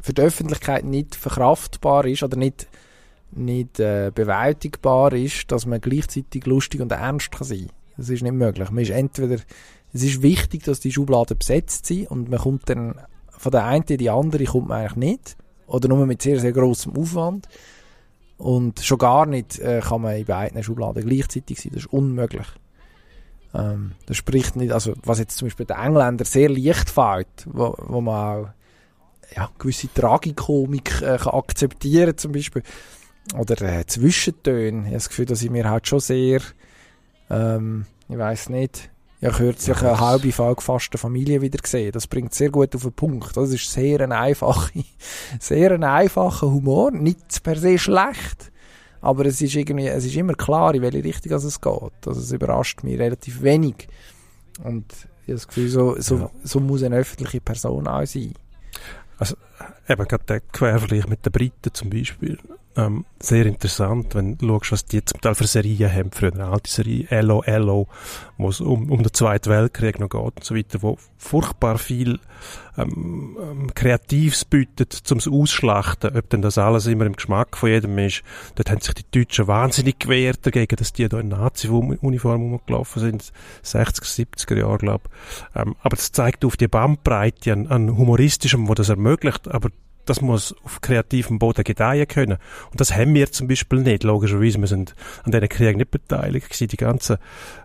für 0.00 0.12
die 0.12 0.22
Öffentlichkeit 0.22 0.84
nicht 0.84 1.14
verkraftbar 1.14 2.06
ist 2.06 2.22
oder 2.22 2.36
nicht 2.36 2.66
nicht 3.36 3.80
äh, 3.80 4.10
bewältigbar 4.14 5.12
ist, 5.12 5.50
dass 5.50 5.66
man 5.66 5.80
gleichzeitig 5.80 6.46
lustig 6.46 6.80
und 6.80 6.92
ernst 6.92 7.32
kann 7.32 7.46
sein. 7.46 7.68
Das 7.96 8.08
ist 8.08 8.22
nicht 8.22 8.32
möglich. 8.32 8.70
Man 8.70 8.82
ist 8.82 8.90
entweder, 8.90 9.36
es 9.92 10.02
ist 10.02 10.22
wichtig, 10.22 10.64
dass 10.64 10.80
die 10.80 10.92
Schubladen 10.92 11.38
besetzt 11.38 11.86
sind 11.86 12.10
und 12.10 12.28
man 12.28 12.40
kommt 12.40 12.68
dann 12.68 13.00
von 13.28 13.52
der 13.52 13.64
einen 13.66 13.84
in 13.84 13.98
die 13.98 14.10
andere 14.10 14.44
kommt 14.44 14.68
man 14.68 14.80
eigentlich 14.80 14.96
nicht 14.96 15.36
oder 15.66 15.88
nur 15.88 16.06
mit 16.06 16.22
sehr 16.22 16.40
sehr 16.40 16.52
großem 16.52 16.96
Aufwand 16.96 17.48
und 18.38 18.80
schon 18.80 18.98
gar 18.98 19.26
nicht 19.26 19.58
äh, 19.58 19.80
kann 19.80 20.02
man 20.02 20.16
in 20.16 20.24
beiden 20.24 20.62
Schubladen 20.62 21.06
gleichzeitig 21.06 21.60
sein. 21.60 21.72
Das 21.74 21.84
ist 21.84 21.92
unmöglich. 21.92 22.46
Ähm, 23.54 23.92
das 24.06 24.16
spricht 24.16 24.56
nicht, 24.56 24.72
also 24.72 24.94
was 25.04 25.18
jetzt 25.18 25.36
zum 25.36 25.46
Beispiel 25.46 25.66
den 25.66 25.76
Engländer 25.76 26.24
sehr 26.24 26.48
leicht 26.48 26.90
fällt, 26.90 27.28
wo, 27.46 27.74
wo 27.78 28.00
man 28.00 28.14
auch 28.14 28.48
ja, 29.34 29.50
gewisse 29.58 29.92
Tragikomik 29.92 31.02
äh, 31.02 31.18
kann 31.18 31.34
akzeptieren 31.34 32.16
zum 32.16 32.32
Beispiel 32.32 32.62
oder 33.36 33.60
äh, 33.62 33.86
Zwischentöne. 33.86 34.80
Ich 34.80 34.84
habe 34.86 34.94
das 34.94 35.08
Gefühl, 35.08 35.26
dass 35.26 35.42
ich 35.42 35.50
mir 35.50 35.68
halt 35.68 35.86
schon 35.86 36.00
sehr, 36.00 36.40
ähm, 37.30 37.86
ich 38.08 38.18
weiß 38.18 38.50
nicht, 38.50 38.90
ich 39.20 39.28
habe 39.28 39.38
kürzlich 39.38 39.80
eine 39.80 39.98
halbe 40.00 40.32
vollgefasste 40.32 40.98
Familie 40.98 41.40
wieder 41.40 41.58
gesehen. 41.58 41.92
Das 41.92 42.06
bringt 42.06 42.34
sehr 42.34 42.50
gut 42.50 42.74
auf 42.74 42.82
den 42.82 42.92
Punkt. 42.92 43.34
Das 43.36 43.50
ist 43.50 43.70
sehr 43.70 44.00
ein 44.02 44.12
einfacher, 44.12 44.70
sehr 45.40 45.70
ein 45.70 45.82
einfacher 45.82 46.50
Humor. 46.50 46.90
Nicht 46.90 47.42
per 47.42 47.56
se 47.56 47.78
schlecht. 47.78 48.52
Aber 49.00 49.24
es 49.24 49.40
ist 49.40 49.54
irgendwie, 49.54 49.86
es 49.86 50.04
ist 50.04 50.16
immer 50.16 50.34
klar, 50.34 50.74
in 50.74 50.82
welche 50.82 51.04
Richtung 51.04 51.32
es 51.32 51.60
geht. 51.60 52.06
Also 52.06 52.20
es 52.20 52.32
überrascht 52.32 52.82
mich 52.82 52.98
relativ 52.98 53.42
wenig. 53.42 53.88
Und 54.62 54.92
ich 54.92 55.28
habe 55.28 55.34
das 55.34 55.48
Gefühl, 55.48 55.68
so, 55.68 56.00
so, 56.00 56.18
ja. 56.18 56.30
so 56.42 56.60
muss 56.60 56.82
eine 56.82 56.96
öffentliche 56.96 57.40
Person 57.40 57.88
auch 57.88 58.04
sein. 58.06 58.34
Also, 59.18 59.36
eben 59.88 60.06
gerade 60.06 60.24
der 60.24 60.40
Quervergleich 60.40 61.06
mit 61.06 61.24
den 61.24 61.32
Briten 61.32 61.72
zum 61.72 61.88
Beispiel 61.88 62.38
ähm, 62.76 63.04
sehr 63.20 63.46
interessant, 63.46 64.14
wenn 64.14 64.36
du 64.36 64.46
schaust, 64.46 64.72
was 64.72 64.84
die 64.86 65.04
zum 65.04 65.20
Teil 65.20 65.34
für 65.34 65.46
Serien 65.46 65.92
haben, 65.92 66.10
früher 66.10 66.32
eine 66.32 66.46
alte 66.46 66.70
Serie, 66.70 67.06
Ello, 67.08 67.42
Ello, 67.42 67.88
wo 68.36 68.48
es 68.48 68.60
um, 68.60 68.90
um 68.90 69.02
den 69.02 69.12
Zweiten 69.12 69.50
Weltkrieg 69.50 70.00
noch 70.00 70.08
geht 70.08 70.20
und 70.20 70.44
so 70.44 70.54
weiter, 70.54 70.82
wo 70.82 70.98
furchtbar 71.16 71.78
viel 71.78 72.18
ähm, 72.76 73.38
ähm, 73.40 73.74
Kreatives 73.74 74.44
bietet 74.44 74.92
zum 74.92 75.20
Ausschlachten, 75.20 76.16
ob 76.16 76.28
denn 76.30 76.42
das 76.42 76.58
alles 76.58 76.86
immer 76.86 77.06
im 77.06 77.14
Geschmack 77.14 77.56
von 77.56 77.70
jedem 77.70 77.96
ist. 77.98 78.22
Dort 78.56 78.70
haben 78.70 78.80
sich 78.80 78.94
die 78.94 79.10
Deutschen 79.10 79.46
wahnsinnig 79.46 80.00
gewehrt 80.00 80.44
dagegen, 80.44 80.76
dass 80.76 80.92
die 80.92 81.08
da 81.08 81.20
in 81.20 81.28
Nazi-Uniform 81.28 82.52
rumgelaufen 82.52 83.00
sind, 83.00 83.32
60er, 83.64 84.04
70er 84.04 84.58
Jahre, 84.58 84.78
glaube 84.78 85.04
ähm, 85.54 85.76
Aber 85.80 85.96
das 85.96 86.12
zeigt 86.12 86.44
auf 86.44 86.56
die 86.56 86.68
Bandbreite 86.68 87.52
an, 87.52 87.68
an 87.68 87.96
humoristischem, 87.96 88.68
wo 88.68 88.74
das 88.74 88.88
ermöglicht, 88.88 89.48
aber 89.48 89.70
das 90.04 90.20
muss 90.20 90.54
auf 90.64 90.80
kreativem 90.80 91.38
Boden 91.38 91.64
gedeihen 91.64 92.06
können. 92.08 92.38
Und 92.70 92.80
das 92.80 92.94
haben 92.94 93.14
wir 93.14 93.30
zum 93.32 93.48
Beispiel 93.48 93.80
nicht, 93.80 94.04
logischerweise. 94.04 94.60
Wir 94.60 94.66
sind 94.66 94.94
an 95.24 95.32
diesen 95.32 95.48
Kriegen 95.48 95.78
nicht 95.78 95.90
beteiligt 95.90 96.50
gewesen. 96.50 96.68
Die 96.68 96.76
ganzen 96.76 97.16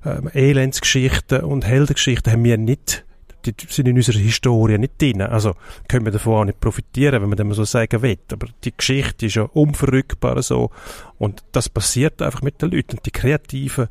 ähm, 0.05 0.29
Elendsgeschichten 0.33 1.41
und 1.41 1.65
Heldengeschichten 1.65 2.31
haben 2.31 2.43
wir 2.43 2.57
nicht, 2.57 3.05
die 3.45 3.53
sind 3.69 3.87
in 3.87 3.95
unserer 3.95 4.17
Historie 4.17 4.77
nicht 4.77 5.01
drin. 5.01 5.21
Also 5.21 5.55
können 5.87 6.05
wir 6.05 6.11
davon 6.11 6.33
auch 6.33 6.45
nicht 6.45 6.59
profitieren, 6.59 7.21
wenn 7.21 7.29
man 7.29 7.37
dem 7.37 7.53
so 7.53 7.63
sagen 7.63 8.01
will. 8.01 8.17
Aber 8.31 8.47
die 8.63 8.75
Geschichte 8.75 9.27
ist 9.27 9.35
ja 9.35 9.43
unverrückbar 9.43 10.41
so. 10.41 10.71
Und 11.17 11.43
das 11.51 11.69
passiert 11.69 12.21
einfach 12.21 12.41
mit 12.41 12.61
den 12.61 12.71
Leuten. 12.71 12.97
Und 12.97 13.05
die 13.05 13.11
kreativen 13.11 13.87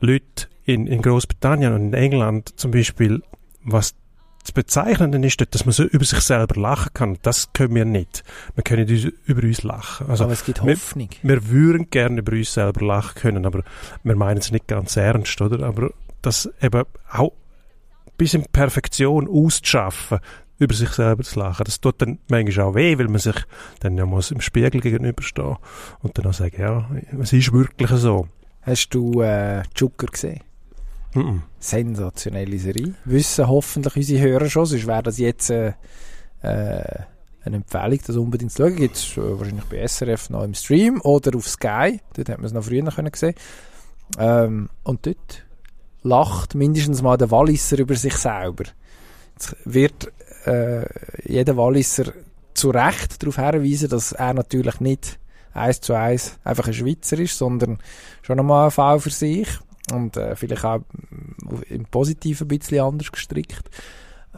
Leute 0.00 0.48
in, 0.64 0.86
in 0.86 1.02
Großbritannien 1.02 1.72
und 1.72 1.82
in 1.88 1.94
England 1.94 2.58
zum 2.58 2.70
Beispiel, 2.70 3.22
was 3.62 3.94
das 4.46 4.52
Bezeichnende 4.52 5.18
ist 5.26 5.40
dort, 5.40 5.52
dass 5.56 5.64
man 5.64 5.72
so 5.72 5.82
über 5.82 6.04
sich 6.04 6.20
selber 6.20 6.60
lachen 6.60 6.90
kann. 6.94 7.18
Das 7.22 7.52
können 7.52 7.74
wir 7.74 7.84
nicht. 7.84 8.22
Wir 8.54 8.62
können 8.62 8.86
über 9.24 9.42
uns 9.42 9.64
lachen. 9.64 10.08
Also, 10.08 10.22
aber 10.22 10.34
es 10.34 10.44
gibt 10.44 10.62
Hoffnung. 10.62 11.08
Wir, 11.22 11.34
wir 11.34 11.48
würden 11.50 11.90
gerne 11.90 12.20
über 12.20 12.30
uns 12.30 12.54
selber 12.54 12.86
lachen 12.86 13.16
können, 13.16 13.44
aber 13.44 13.64
wir 14.04 14.14
meinen 14.14 14.38
es 14.38 14.52
nicht 14.52 14.68
ganz 14.68 14.96
ernst, 14.96 15.40
oder? 15.40 15.66
Aber 15.66 15.90
das 16.22 16.48
eben 16.62 16.84
auch 17.10 17.32
bis 18.16 18.34
in 18.34 18.44
Perfektion 18.44 19.28
auszuschaffen, 19.28 20.20
über 20.58 20.74
sich 20.74 20.90
selber 20.90 21.24
zu 21.24 21.40
lachen. 21.40 21.64
Das 21.64 21.80
tut 21.80 22.00
dann 22.00 22.20
manchmal 22.28 22.66
auch 22.66 22.74
weh, 22.76 22.96
weil 22.98 23.08
man 23.08 23.18
sich 23.18 23.36
dann 23.80 23.98
ja 23.98 24.06
muss 24.06 24.30
im 24.30 24.40
Spiegel 24.40 24.80
gegenüberstehen 24.80 25.56
und 26.02 26.16
dann 26.16 26.26
auch 26.26 26.34
sagen, 26.34 26.60
ja, 26.60 26.88
es 27.20 27.32
ist 27.32 27.52
wirklich 27.52 27.90
so. 27.90 28.28
Hast 28.62 28.90
du 28.90 29.22
äh, 29.22 29.64
Joker 29.74 30.06
gesehen? 30.06 30.45
Mm. 31.14 31.38
Sensationelle 31.58 32.58
Serie. 32.58 32.94
Wissen 33.04 33.48
hoffentlich 33.48 33.96
unsere 33.96 34.20
Hörer 34.20 34.48
schon, 34.48 34.66
sonst 34.66 34.86
wäre 34.86 35.02
das 35.02 35.18
jetzt 35.18 35.50
äh, 35.50 35.72
äh, 36.42 37.04
eine 37.44 37.56
Empfehlung, 37.56 38.00
das 38.06 38.16
unbedingt 38.16 38.52
zu 38.52 38.62
schauen. 38.62 38.76
Gibt 38.76 38.96
es 38.96 39.16
äh, 39.16 39.38
wahrscheinlich 39.38 39.64
bei 39.64 39.86
SRF 39.86 40.30
noch 40.30 40.42
im 40.42 40.54
Stream 40.54 41.00
oder 41.02 41.36
auf 41.36 41.48
Sky. 41.48 42.00
Dort 42.14 42.28
hat 42.28 42.38
man 42.38 42.46
es 42.46 42.52
noch 42.52 42.64
früher 42.64 42.84
können 42.90 43.12
sehen 43.14 43.34
ähm, 44.18 44.68
Und 44.82 45.06
dort 45.06 45.44
lacht 46.02 46.54
mindestens 46.54 47.02
mal 47.02 47.16
der 47.16 47.30
Walliser 47.30 47.78
über 47.78 47.94
sich 47.94 48.14
selber. 48.14 48.64
Jetzt 49.34 49.56
wird 49.64 50.12
äh, 50.46 50.86
jeder 51.24 51.56
Walliser 51.56 52.12
zu 52.54 52.70
Recht 52.70 53.22
darauf 53.22 53.36
hinweisen, 53.36 53.88
dass 53.88 54.12
er 54.12 54.34
natürlich 54.34 54.80
nicht 54.80 55.18
eins 55.52 55.80
zu 55.80 55.94
eins 55.94 56.38
einfach 56.44 56.66
ein 56.66 56.74
Schweizer 56.74 57.18
ist, 57.18 57.38
sondern 57.38 57.78
schon 58.22 58.38
einmal 58.38 58.66
ein 58.66 58.70
Fall 58.70 59.00
für 59.00 59.10
sich 59.10 59.48
und 59.92 60.16
äh, 60.16 60.34
vielleicht 60.36 60.64
auch 60.64 60.80
im 61.68 61.84
Positiven 61.86 62.46
ein 62.46 62.58
bisschen 62.58 62.80
anders 62.80 63.12
gestrickt. 63.12 63.70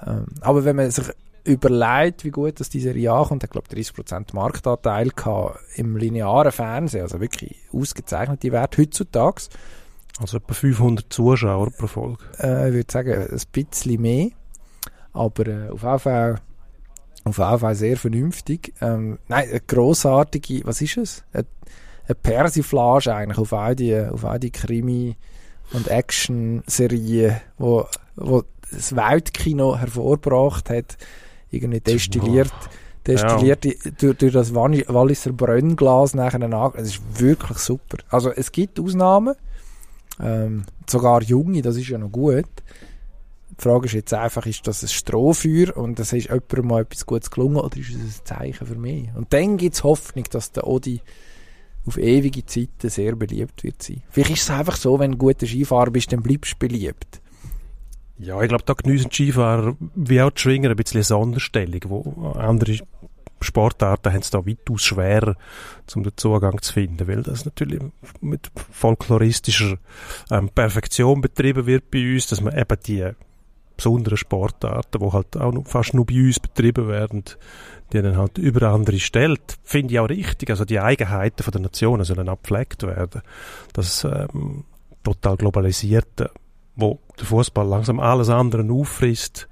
Ähm, 0.07 0.27
aber 0.41 0.65
wenn 0.65 0.77
man 0.77 0.91
sich 0.91 1.07
überlegt, 1.45 2.25
wie 2.25 2.31
gut 2.31 2.61
dass 2.61 2.69
diese 2.69 2.89
Serie 2.89 3.13
ankommt, 3.13 3.43
hat 3.43 3.51
glaube 3.51 3.69
30% 3.69 4.35
Marktanteil 4.35 5.11
gehabt 5.11 5.61
im 5.77 5.97
linearen 5.97 6.53
Fernsehen, 6.53 7.03
also 7.03 7.21
wirklich 7.21 7.57
ausgezeichnete 7.73 8.53
Werte 8.53 8.83
heutzutage. 8.83 9.43
Also 10.21 10.39
etwa 10.39 10.53
500 10.53 11.07
Zuschauer 11.13 11.71
pro 11.71 11.87
Folge. 11.87 12.25
Äh, 12.39 12.69
ich 12.69 12.75
würde 12.75 12.93
sagen, 12.93 13.29
ein 13.31 13.41
bisschen 13.53 14.03
mehr, 14.03 14.29
aber 15.13 15.47
äh, 15.47 15.69
auf 15.71 15.83
jeden 15.83 15.99
Fall 15.99 16.41
auf 17.25 17.39
jeden 17.39 17.59
Fall 17.59 17.75
sehr 17.75 17.97
vernünftig. 17.97 18.75
Ähm, 18.81 19.19
nein, 19.29 19.49
eine 19.51 19.61
grossartige, 19.61 20.63
was 20.65 20.81
ist 20.81 20.97
es? 20.97 21.25
Eine, 21.33 21.47
eine 22.07 22.15
Persiflage 22.15 23.15
eigentlich 23.15 23.39
auf 23.39 23.53
all 23.53 23.77
die, 23.77 23.97
auf 23.97 24.25
all 24.25 24.41
die 24.41 24.51
Krimi- 24.51 25.17
und 25.73 25.89
Action-Serien, 25.89 27.41
wo, 27.59 27.87
wo 28.17 28.45
das 28.71 28.95
Weltkino 28.95 29.77
hervorgebracht 29.77 30.71
hat, 30.71 30.97
irgendwie 31.51 31.81
destilliert, 31.81 32.53
destilliert 33.07 33.65
ja. 33.65 33.73
durch, 33.99 34.17
durch 34.19 34.33
das 34.33 34.55
Walliser 34.55 35.33
Brennglas 35.33 36.15
nachher 36.15 36.47
nach. 36.47 36.75
Es 36.75 36.89
ist 36.89 37.21
wirklich 37.21 37.59
super. 37.59 37.99
Also 38.11 38.31
es 38.31 38.53
gibt 38.53 38.79
Ausnahmen, 38.79 39.35
ähm, 40.21 40.65
sogar 40.87 41.23
junge, 41.23 41.63
das 41.63 41.77
ist 41.77 41.89
ja 41.89 41.99
noch 41.99 42.13
gut. 42.13 42.47
Die 43.51 43.63
Frage 43.63 43.87
ist 43.87 43.93
jetzt 43.93 44.15
einfach, 44.15 44.47
ist 44.47 44.67
das 44.67 44.83
ein 44.83 44.89
Strohfeuer 44.89 45.77
und 45.77 45.99
das 45.99 46.13
ist 46.13 46.29
jemandem 46.29 46.67
mal 46.67 46.83
etwas 46.83 47.07
Gutes 47.07 47.31
gelungen 47.31 47.57
oder 47.57 47.77
ist 47.77 47.91
es 47.91 48.21
ein 48.21 48.25
Zeichen 48.25 48.67
für 48.67 48.77
mich? 48.77 49.09
Und 49.17 49.33
dann 49.33 49.57
gibt 49.57 49.75
es 49.75 49.85
Hoffnung, 49.85 50.25
dass 50.31 50.53
der 50.53 50.67
Odi 50.67 51.01
auf 51.89 51.99
ewige 51.99 52.45
Zeiten 52.47 52.89
sehr 52.89 53.17
beliebt 53.17 53.65
wird 53.65 53.83
sein. 53.83 54.03
Vielleicht 54.11 54.31
ist 54.33 54.43
es 54.43 54.51
einfach 54.51 54.77
so, 54.77 54.99
wenn 54.99 55.13
du 55.13 55.17
ein 55.17 55.19
guter 55.19 55.47
Skifahrer 55.47 55.91
bist, 55.91 56.13
dann 56.13 56.23
bleibst 56.23 56.53
du 56.53 56.59
beliebt. 56.59 57.21
Ja, 58.19 58.41
ich 58.43 58.49
glaube, 58.49 58.65
da 58.65 58.75
genießen 58.75 59.11
Skifahrer 59.11 59.77
wie 59.95 60.21
auch 60.21 60.31
die 60.31 60.41
Schwinger 60.41 60.71
ein 60.71 60.77
bisschen 60.77 60.99
eine 60.99 61.05
Sonderstellung, 61.05 61.81
wo 61.87 62.33
andere 62.37 62.79
Sportarten 63.41 64.13
haben 64.13 64.21
es 64.21 64.31
da 64.31 64.45
weitaus 64.45 64.83
schwerer, 64.83 65.37
um 65.95 66.03
den 66.03 66.17
Zugang 66.17 66.61
zu 66.61 66.73
finden, 66.73 67.07
weil 67.07 67.23
das 67.23 67.45
natürlich 67.45 67.81
mit 68.21 68.51
folkloristischer 68.73 69.79
ähm, 70.31 70.49
Perfektion 70.49 71.21
betrieben 71.21 71.67
wird 71.67 71.91
bei 71.91 72.15
uns, 72.15 72.27
dass 72.27 72.41
man 72.41 72.59
eben 72.59 72.77
die 72.87 73.09
besonderen 73.77 74.17
Sportarten, 74.17 74.99
die 75.01 75.13
halt 75.13 75.37
auch 75.37 75.55
fast 75.67 75.95
nur 75.95 76.05
bei 76.05 76.15
uns 76.15 76.41
betrieben 76.41 76.89
werden, 76.89 77.25
die 77.93 78.03
dann 78.03 78.17
halt 78.17 78.39
über 78.39 78.69
andere 78.69 78.99
stellt, 78.99 79.59
finde 79.65 79.95
ich 79.95 80.01
auch 80.01 80.09
richtig. 80.09 80.51
Also 80.51 80.65
die 80.65 80.81
Eigenheiten 80.81 81.43
von 81.43 81.53
der 81.53 81.63
Nationen 81.63 82.05
sollen 82.05 82.29
abgepflegt 82.29 82.83
werden. 82.83 83.23
Das 83.73 84.05
ähm, 84.05 84.65
total 85.03 85.37
globalisierte, 85.37 86.31
wo 86.77 86.99
der 87.19 87.27
Fußball 87.27 87.67
langsam 87.67 88.01
alles 88.01 88.29
andere 88.29 88.71
auffrisst 88.71 89.49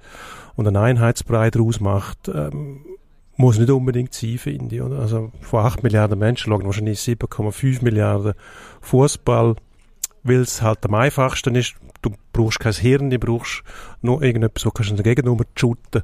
und 0.55 0.67
einen 0.67 0.77
Einheitsbrei 0.77 1.49
daraus 1.49 1.79
macht, 1.79 2.27
ähm, 2.27 2.85
muss 3.37 3.59
nicht 3.59 3.69
unbedingt 3.69 4.13
sein, 4.13 4.37
finde 4.37 4.75
ich. 4.75 4.81
Oder? 4.81 4.99
Also 4.99 5.31
von 5.41 5.63
8 5.63 5.83
Milliarden 5.83 6.17
Menschen 6.17 6.51
schauen 6.51 6.65
wahrscheinlich 6.65 6.99
7,5 6.99 7.83
Milliarden 7.83 8.33
Fußball, 8.81 9.55
weil 10.23 10.41
es 10.41 10.61
halt 10.61 10.85
am 10.85 10.95
einfachsten 10.95 11.55
ist. 11.55 11.75
Du 12.01 12.11
brauchst 12.33 12.59
kein 12.59 12.73
Hirn, 12.73 13.09
du 13.09 13.19
brauchst 13.19 13.63
nur 14.01 14.21
irgendetwas, 14.21 14.65
wo 14.65 14.71
kannst 14.71 14.91
du 14.91 14.95
dagegen 14.95 15.39
shooten 15.55 16.03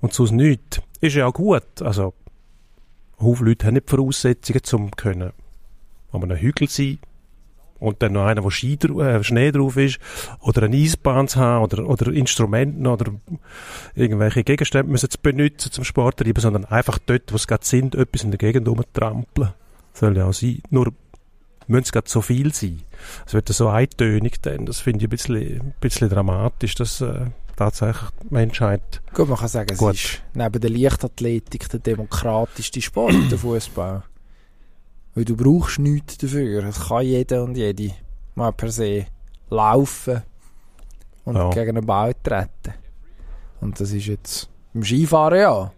und 0.00 0.12
sonst 0.12 0.32
nichts. 0.32 0.80
Ist 1.00 1.14
ja 1.14 1.26
auch 1.26 1.34
gut. 1.34 1.82
Also, 1.82 2.14
Haufen 3.20 3.46
Leute 3.46 3.66
haben 3.66 3.74
nicht 3.74 3.90
Voraussetzungen, 3.90 4.62
um 4.72 4.90
können 4.92 5.32
an 6.12 6.22
einem 6.22 6.38
Hügel 6.38 6.68
sein 6.68 6.98
und 7.78 8.02
dann 8.02 8.12
noch 8.12 8.24
einer, 8.24 8.42
wo 8.44 8.50
Ski, 8.50 8.74
äh, 8.74 9.22
Schnee 9.22 9.52
drauf 9.52 9.76
ist, 9.76 9.98
oder 10.40 10.62
eine 10.62 10.76
Eisbahn 10.76 11.28
zu 11.28 11.38
haben, 11.38 11.64
oder, 11.64 11.86
oder 11.86 12.12
Instrumente 12.12 12.88
oder 12.88 13.12
irgendwelche 13.94 14.44
Gegenstände 14.44 14.90
müssen 14.90 15.10
zu 15.10 15.18
benutzen 15.20 15.72
zum 15.72 15.84
Sporttreiben, 15.84 16.40
sondern 16.40 16.64
einfach 16.66 16.98
dort, 16.98 17.32
wo 17.32 17.36
es 17.36 17.46
gerade 17.46 17.64
sind, 17.64 17.94
etwas 17.94 18.24
in 18.24 18.30
der 18.30 18.38
Gegend 18.38 18.68
rumtrampeln. 18.68 19.52
Soll 19.92 20.16
ja 20.16 20.26
auch 20.26 20.32
sein. 20.32 20.60
Nur 20.70 20.92
müssen 21.66 21.84
es 21.84 21.92
gerade 21.92 22.08
so 22.08 22.20
viel 22.20 22.52
sein. 22.52 22.82
Es 23.26 23.34
wird 23.34 23.48
so 23.48 23.68
eintönig 23.68 24.40
dann. 24.42 24.66
Das 24.66 24.80
finde 24.80 25.00
ich 25.00 25.06
ein 25.06 25.10
bisschen, 25.10 25.60
ein 25.60 25.74
bisschen 25.80 26.08
dramatisch, 26.08 26.74
dass 26.74 27.00
äh, 27.00 27.26
tatsächlich 27.56 28.10
die 28.22 28.34
Menschheit. 28.34 29.02
Gut, 29.14 29.28
man 29.28 29.38
kann 29.38 29.48
sagen, 29.48 29.76
gut. 29.76 29.94
es 29.94 30.04
ist 30.04 30.22
neben 30.34 30.60
der 30.60 30.70
Leichtathletik 30.70 31.68
der 31.68 31.80
demokratischste 31.80 32.80
Sport, 32.80 33.14
der 33.30 33.38
Fußball. 33.38 34.02
Weil 35.14 35.24
du 35.24 35.36
brauchst 35.36 35.78
nichts 35.78 36.18
dafür. 36.18 36.64
Es 36.64 36.88
kann 36.88 37.02
jeder 37.02 37.42
und 37.42 37.56
jede 37.56 37.92
mal 38.34 38.52
per 38.52 38.70
se 38.70 39.06
laufen 39.48 40.22
und 41.24 41.36
ja. 41.36 41.50
gegen 41.50 41.78
einen 41.78 41.86
Ball 41.86 42.14
treten. 42.22 42.74
Und 43.60 43.80
das 43.80 43.92
ist 43.92 44.06
jetzt 44.06 44.48
im 44.74 44.84
Skifahren 44.84 45.38
ja. 45.38 45.72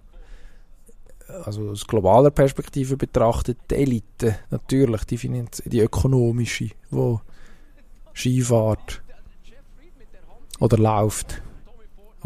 Also 1.44 1.70
aus 1.70 1.86
globaler 1.86 2.30
Perspektive 2.30 2.96
betrachtet, 2.96 3.58
die 3.70 3.74
Elite 3.74 4.38
natürlich, 4.50 5.04
die, 5.04 5.18
Finanz 5.18 5.62
die 5.64 5.80
ökonomische, 5.80 6.70
die 6.90 7.18
Skifahrt 8.14 9.02
oder 10.58 10.78
läuft, 10.78 11.42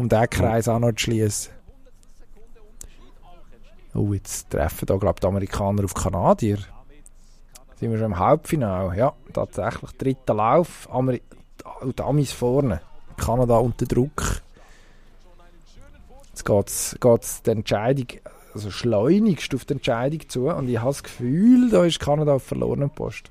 um 0.03 0.09
diesen 0.09 0.29
Kreis 0.29 0.67
auch 0.67 0.79
noch 0.79 0.91
zu 0.91 1.03
schließen. 1.03 1.51
Oh, 3.95 4.13
jetzt 4.13 4.49
treffen 4.49 4.85
da, 4.85 4.97
glaube 4.97 5.19
die 5.19 5.27
Amerikaner 5.27 5.83
auf 5.83 5.93
Kanadier. 5.93 6.57
Sind 7.79 7.91
wir 7.91 7.97
schon 7.97 8.07
im 8.07 8.19
Halbfinale? 8.19 8.97
Ja, 8.97 9.13
tatsächlich. 9.31 9.91
Dritter 9.91 10.33
Lauf. 10.33 10.89
Ameri 10.91 11.21
die 11.85 12.01
Amis 12.01 12.31
vorne. 12.31 12.81
Kanada 13.17 13.57
unter 13.57 13.85
Druck. 13.85 14.41
Jetzt 16.29 16.45
geht 16.45 17.23
es 17.23 17.41
die 17.43 17.51
Entscheidung, 17.51 18.07
also 18.53 18.71
schleunigst 18.71 19.53
auf 19.53 19.65
die 19.65 19.73
Entscheidung 19.73 20.27
zu. 20.27 20.47
Und 20.47 20.67
ich 20.67 20.79
habe 20.79 20.89
das 20.89 21.03
Gefühl, 21.03 21.69
da 21.69 21.85
ist 21.85 21.99
Kanada 21.99 22.33
auf 22.33 22.43
verlorenen 22.43 22.89
Post. 22.89 23.29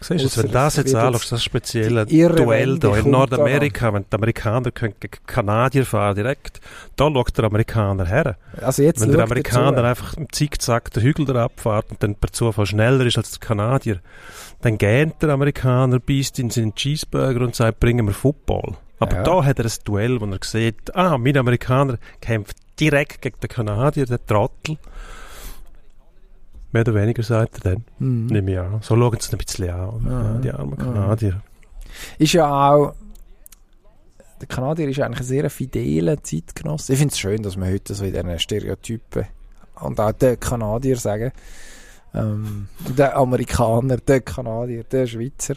Siehst 0.00 0.36
du, 0.36 0.42
wenn 0.42 0.52
das 0.52 0.76
jetzt 0.76 0.94
anschaust, 0.94 1.32
das 1.32 1.42
spezielle 1.42 2.06
Duell 2.06 2.78
da 2.78 2.96
in 2.96 3.10
Nordamerika, 3.10 3.92
wenn 3.92 4.04
die 4.10 4.14
Amerikaner 4.14 4.70
können 4.70 4.94
gegen 5.00 5.18
Kanadier 5.26 5.84
fahren 5.84 6.14
direkt, 6.14 6.60
da 6.96 7.10
schaut 7.10 7.36
der 7.36 7.44
Amerikaner 7.44 8.06
her. 8.06 8.36
Also 8.60 8.82
jetzt 8.82 9.00
wenn 9.00 9.10
der 9.10 9.24
Amerikaner 9.24 9.82
einfach 9.84 10.14
im 10.14 10.30
Zickzack 10.32 10.92
den 10.92 11.02
Hügel 11.02 11.26
da 11.26 11.44
abfährt 11.44 11.90
und 11.90 12.02
dann 12.02 12.14
per 12.14 12.32
Zufall 12.32 12.66
schneller 12.66 13.04
ist 13.06 13.18
als 13.18 13.32
der 13.32 13.40
Kanadier, 13.40 14.00
dann 14.62 14.78
gähnt 14.78 15.16
der 15.20 15.30
Amerikaner, 15.30 15.98
beißt 15.98 16.38
in 16.38 16.50
seinen 16.50 16.74
Cheeseburger 16.74 17.40
und 17.40 17.56
sagt, 17.56 17.80
bringen 17.80 18.06
wir 18.06 18.14
Football. 18.14 18.76
Aber 19.00 19.16
ja. 19.16 19.22
da 19.22 19.44
hat 19.44 19.58
er 19.58 19.64
ein 19.64 19.72
Duell, 19.84 20.20
wo 20.20 20.26
er 20.26 20.38
sieht, 20.42 20.94
ah, 20.94 21.18
mein 21.18 21.36
Amerikaner 21.36 21.98
kämpft 22.20 22.56
direkt 22.80 23.22
gegen 23.22 23.40
den 23.40 23.48
Kanadier, 23.48 24.06
der 24.06 24.24
Trottel. 24.24 24.76
Mehr 26.72 26.82
oder 26.82 26.94
weniger 26.94 27.22
er 27.34 27.48
dann. 27.62 27.84
Mhm. 27.98 28.26
Nehme 28.26 28.52
ich 28.52 28.58
an. 28.58 28.78
So 28.82 28.96
schauen 28.96 29.18
sie 29.20 29.32
ein 29.32 29.38
bisschen 29.38 29.70
an, 29.70 30.06
ja, 30.06 30.38
die 30.38 30.50
armen 30.50 30.76
Kanadier. 30.76 31.42
Ist 32.18 32.32
ja 32.34 32.46
auch 32.46 32.94
der 34.40 34.48
Kanadier 34.48 34.88
ist 34.88 35.00
eigentlich 35.00 35.20
ein 35.20 35.26
sehr 35.26 35.50
fideler 35.50 36.22
Zeitgenosse. 36.22 36.92
Ich 36.92 36.98
finde 36.98 37.12
es 37.12 37.18
schön, 37.18 37.42
dass 37.42 37.56
man 37.56 37.72
heute 37.72 37.94
so 37.94 38.04
in 38.04 38.12
diesen 38.12 38.38
Stereotypen 38.38 39.26
und 39.80 39.98
auch 40.00 40.12
der 40.12 40.36
Kanadier 40.36 40.96
sagen, 40.96 41.32
ähm, 42.14 42.68
der 42.96 43.16
Amerikaner, 43.16 43.96
der 43.96 44.20
Kanadier, 44.20 44.84
der 44.84 45.06
Schweizer, 45.06 45.54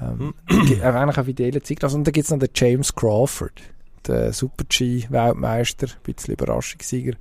ähm, 0.00 0.34
eigentlich 0.48 1.18
ein 1.18 1.24
fideler 1.24 1.62
Zeitgenosse. 1.62 1.96
Und 1.96 2.06
dann 2.06 2.12
gibt 2.12 2.24
es 2.24 2.30
noch 2.30 2.38
den 2.38 2.50
James 2.54 2.94
Crawford, 2.94 3.60
der 4.06 4.32
Super-G-Weltmeister, 4.32 5.86
ein 5.86 6.02
bisschen 6.14 6.34
Überraschungssieger 6.34 7.14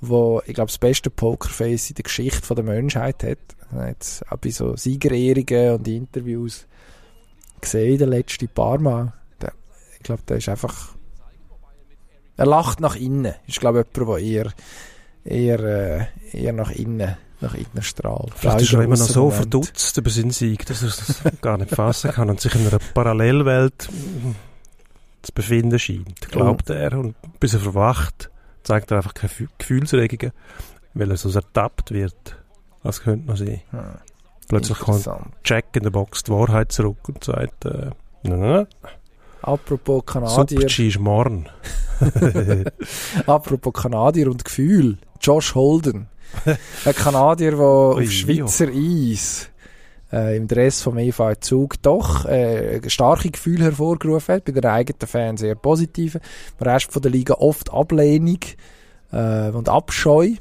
wo 0.00 0.42
ich 0.46 0.54
glaube 0.54 0.68
das 0.68 0.78
beste 0.78 1.10
Pokerface 1.10 1.90
in 1.90 1.94
der 1.96 2.04
Geschichte 2.04 2.54
der 2.54 2.64
Menschheit 2.64 3.22
hat. 3.22 3.38
Jetzt 3.86 4.30
auch 4.30 4.36
bei 4.36 4.50
so 4.50 4.76
Siegerehrungen 4.76 5.74
und 5.78 5.88
Interviews 5.88 6.66
gesehen 7.60 7.98
den 7.98 8.10
letzten 8.10 8.48
paar 8.48 8.78
Mal. 8.78 9.12
Der, 9.40 9.52
ich 9.96 10.02
glaube, 10.02 10.22
der 10.28 10.36
ist 10.36 10.48
einfach 10.48 10.94
er 12.38 12.46
lacht 12.46 12.80
nach 12.80 12.96
innen. 12.96 13.34
Ist 13.46 13.60
glaube 13.60 13.80
ich 13.80 13.96
jemand, 13.98 14.20
der 14.20 14.26
eher 14.26 14.52
eher, 15.24 15.60
äh, 15.60 16.06
eher 16.32 16.52
nach 16.52 16.70
innen 16.70 17.16
nach 17.40 17.54
innen 17.54 17.82
strahlt. 17.82 18.32
Vielleicht 18.34 18.62
ist 18.62 18.72
er 18.72 18.82
immer 18.82 18.96
noch 18.96 19.04
so 19.04 19.24
Moment. 19.24 19.36
verdutzt 19.36 19.96
über 19.98 20.08
seinen 20.10 20.30
Sieg, 20.30 20.64
dass 20.66 20.82
er 20.82 20.88
es 20.88 21.22
gar 21.42 21.58
nicht 21.58 21.74
fassen 21.74 22.10
kann 22.10 22.30
und 22.30 22.40
sich 22.40 22.54
in 22.54 22.66
einer 22.66 22.78
Parallelwelt 22.94 23.88
zu 25.20 25.32
befinden 25.34 25.78
scheint, 25.78 26.28
glaubt 26.30 26.70
er. 26.70 26.94
Und 26.94 27.14
bis 27.38 27.52
er 27.52 27.60
verwacht, 27.60 28.30
zeigt 28.66 28.90
er 28.90 28.98
einfach 28.98 29.14
keine 29.14 29.32
Gefühlsregungen, 29.58 30.32
weil 30.94 31.10
er 31.10 31.16
so 31.16 31.30
ertappt 31.30 31.92
wird. 31.92 32.36
Das 32.82 33.00
könnte 33.00 33.26
man 33.26 33.36
sein. 33.36 33.62
Hm. 33.70 33.80
Plötzlich 34.48 34.78
kommt 34.78 35.08
Jack 35.44 35.66
in 35.74 35.82
der 35.82 35.90
Box 35.90 36.24
die 36.24 36.32
Wahrheit 36.32 36.70
zurück 36.72 37.08
und 37.08 37.24
sagt, 37.24 37.64
äh, 37.64 37.90
na, 38.22 38.66
Apropos 39.42 40.04
Kanadier. 40.04 40.60
Super-G 40.60 40.88
ist 40.88 40.98
morgen. 40.98 41.46
Apropos 43.26 43.72
Kanadier 43.72 44.30
und 44.30 44.44
Gefühl. 44.44 44.98
Josh 45.20 45.54
Holden. 45.54 46.08
Ein 46.84 46.94
Kanadier, 46.94 47.52
der 47.52 47.60
auf 47.60 48.10
Schweizer 48.10 48.68
Eis 48.68 49.50
äh, 50.16 50.36
im 50.36 50.48
Dress 50.48 50.82
vom 50.82 50.98
EV 50.98 51.34
Zug 51.40 51.82
doch 51.82 52.24
äh, 52.24 52.80
starke 52.88 53.30
Gefühle 53.30 53.64
hervorgerufen 53.64 54.36
hat, 54.36 54.44
bei 54.44 54.52
den 54.52 54.64
eigenen 54.64 55.06
Fans 55.06 55.40
sehr 55.40 55.54
positive. 55.54 56.20
Im 56.58 56.66
Rest 56.66 56.92
von 56.92 57.02
der 57.02 57.10
Liga 57.10 57.34
oft 57.34 57.72
Ablehnung 57.72 58.40
äh, 59.12 59.50
und 59.50 59.68
Abscheu. 59.68 60.34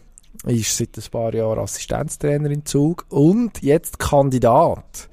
Ist 0.46 0.78
seit 0.78 0.96
ein 0.98 1.12
paar 1.12 1.34
Jahren 1.34 1.60
Assistenztrainer 1.60 2.52
in 2.52 2.66
Zug 2.66 3.06
und 3.10 3.62
jetzt 3.62 4.00
Kandidat 4.00 5.10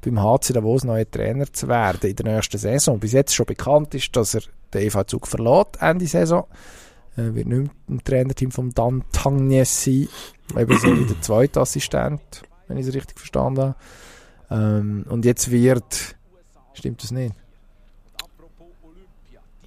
beim 0.00 0.22
HC 0.22 0.54
Davos 0.54 0.84
neuer 0.84 1.10
Trainer 1.10 1.52
zu 1.52 1.68
werden 1.68 2.08
in 2.08 2.16
der 2.16 2.34
nächsten 2.34 2.56
Saison. 2.56 2.98
Bis 2.98 3.12
jetzt 3.12 3.34
schon 3.34 3.46
bekannt 3.46 3.94
ist, 3.94 4.16
dass 4.16 4.34
er 4.34 4.42
den 4.72 4.86
EV 4.86 5.04
Zug 5.04 5.26
verlässt 5.26 5.80
Ende 5.80 6.06
Saison. 6.06 6.46
Er 7.16 7.34
wird 7.34 7.48
nicht 7.48 7.58
mehr 7.58 7.70
im 7.88 8.02
Trainerteam 8.02 8.50
von 8.50 8.70
Dan 8.70 9.04
Tangnes 9.12 9.84
sein, 9.84 10.08
eben 10.56 10.78
so 10.78 10.98
wie 10.98 11.04
der 11.04 11.20
zweite 11.20 11.60
Assistent 11.60 12.42
wenn 12.70 12.78
ich 12.78 12.86
es 12.86 12.94
richtig 12.94 13.18
verstanden 13.18 13.60
habe. 13.60 13.74
Ähm, 14.50 15.04
und 15.08 15.24
jetzt 15.24 15.50
wird, 15.50 16.16
stimmt 16.72 17.02
das 17.02 17.10
nicht? 17.10 17.34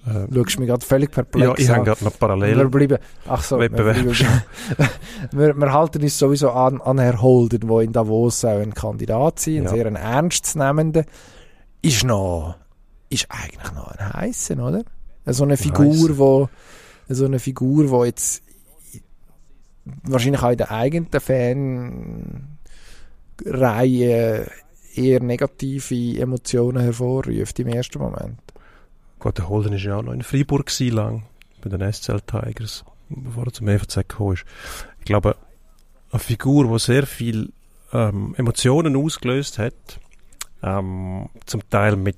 Äh, 0.06 0.26
Schaust 0.34 0.56
du 0.56 0.60
mich 0.60 0.68
gerade 0.68 0.84
völlig 0.84 1.10
perplex 1.10 1.46
Ja, 1.46 1.54
ich 1.56 1.70
habe 1.70 1.84
gerade 1.84 2.04
noch 2.04 2.18
parallel 2.18 2.58
wir 2.58 2.68
bleiben, 2.68 2.98
ach 3.26 3.42
so, 3.42 3.58
wir, 3.58 3.70
bleiben, 3.70 4.06
wir, 5.32 5.54
wir, 5.56 5.72
halten 5.72 6.02
uns 6.02 6.18
sowieso 6.18 6.50
an, 6.50 6.80
an 6.82 6.98
Herr 6.98 7.22
Holden, 7.22 7.66
der 7.66 7.80
in 7.80 7.92
Davos 7.92 8.44
auch 8.44 8.58
ein 8.58 8.74
Kandidat 8.74 9.40
sein, 9.40 9.58
ein 9.58 9.62
ja. 9.64 9.70
sehr 9.70 9.86
ein 9.86 9.96
ernstzunehmender, 9.96 11.04
ist 11.80 12.04
noch, 12.04 12.56
ist 13.08 13.28
eigentlich 13.30 13.72
noch 13.72 13.88
ein 13.92 14.12
heißer, 14.14 14.58
oder? 14.58 14.82
So 15.26 15.44
eine 15.44 15.56
Figur, 15.56 16.18
wo, 16.18 16.48
so 17.08 17.24
eine 17.24 17.38
Figur, 17.38 17.88
wo 17.88 18.04
jetzt 18.04 18.42
wahrscheinlich 20.02 20.42
auch 20.42 20.50
in 20.50 20.58
der 20.58 20.70
eigenen 20.70 21.08
Fan 21.10 22.53
Reihe 23.44 24.50
eher 24.94 25.20
negative 25.20 26.20
Emotionen 26.20 26.82
hervorruft 26.82 27.58
im 27.58 27.68
ersten 27.68 27.98
Moment. 27.98 28.38
Gut, 29.18 29.38
der 29.38 29.48
Holden 29.48 29.72
ist 29.72 29.84
ja 29.84 29.96
auch 29.96 30.02
noch 30.02 30.12
in 30.12 30.22
Freiburg 30.22 30.70
lang, 30.80 31.24
bei 31.62 31.70
den 31.70 31.92
SCL 31.92 32.20
Tigers, 32.20 32.84
bevor 33.08 33.46
er 33.46 33.52
zum 33.52 33.68
EVZ 33.68 33.94
gekommen 34.08 34.34
ist. 34.34 34.44
Ich 34.98 35.04
glaube, 35.04 35.36
eine 36.10 36.20
Figur, 36.20 36.68
die 36.70 36.78
sehr 36.78 37.06
viel 37.06 37.52
ähm, 37.92 38.34
Emotionen 38.36 38.96
ausgelöst 38.96 39.58
hat, 39.58 40.00
ähm, 40.62 41.28
zum 41.46 41.68
Teil 41.70 41.96
mit 41.96 42.16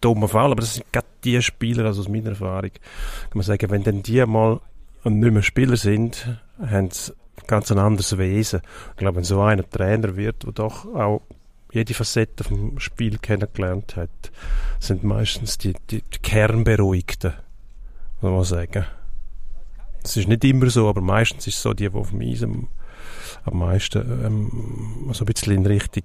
dummen 0.00 0.28
Fall, 0.28 0.52
aber 0.52 0.60
das 0.60 0.74
sind 0.74 0.92
gerade 0.92 1.06
die 1.24 1.40
Spieler, 1.42 1.84
also 1.86 2.02
aus 2.02 2.08
meiner 2.08 2.30
Erfahrung, 2.30 2.70
kann 2.70 3.30
man 3.34 3.42
sagen, 3.42 3.70
wenn 3.70 3.82
dann 3.82 4.02
die 4.02 4.24
mal 4.26 4.60
nicht 5.04 5.32
mehr 5.32 5.42
Spieler 5.42 5.76
sind, 5.76 6.38
haben 6.58 6.90
sie 6.90 7.12
ganz 7.46 7.70
ein 7.70 7.78
anderes 7.78 8.16
Wesen. 8.18 8.60
Ich 8.90 8.96
glaube, 8.96 9.16
wenn 9.16 9.24
so 9.24 9.40
einer 9.42 9.68
Trainer 9.68 10.16
wird, 10.16 10.44
der 10.44 10.52
doch 10.52 10.86
auch 10.94 11.22
jede 11.72 11.94
Facette 11.94 12.44
vom 12.44 12.78
Spiel 12.78 13.18
kennengelernt 13.18 13.96
hat, 13.96 14.30
sind 14.78 15.04
meistens 15.04 15.58
die, 15.58 15.74
die, 15.90 16.02
die 16.02 16.18
Kernberuhigten, 16.18 17.34
muss 18.20 18.32
man 18.32 18.44
sagen. 18.44 18.86
Es 20.02 20.16
ist 20.16 20.28
nicht 20.28 20.44
immer 20.44 20.70
so, 20.70 20.88
aber 20.88 21.00
meistens 21.00 21.46
ist 21.46 21.56
es 21.56 21.62
so, 21.62 21.74
die, 21.74 21.88
die 21.88 21.96
auf 21.96 22.10
dem 22.10 22.20
Eis 22.20 22.42
am, 22.42 22.68
am 23.44 23.58
meisten 23.58 23.98
ähm, 24.24 25.10
so 25.12 25.24
ein 25.24 25.26
bisschen 25.26 25.54
in 25.54 25.66
Richtung 25.66 26.04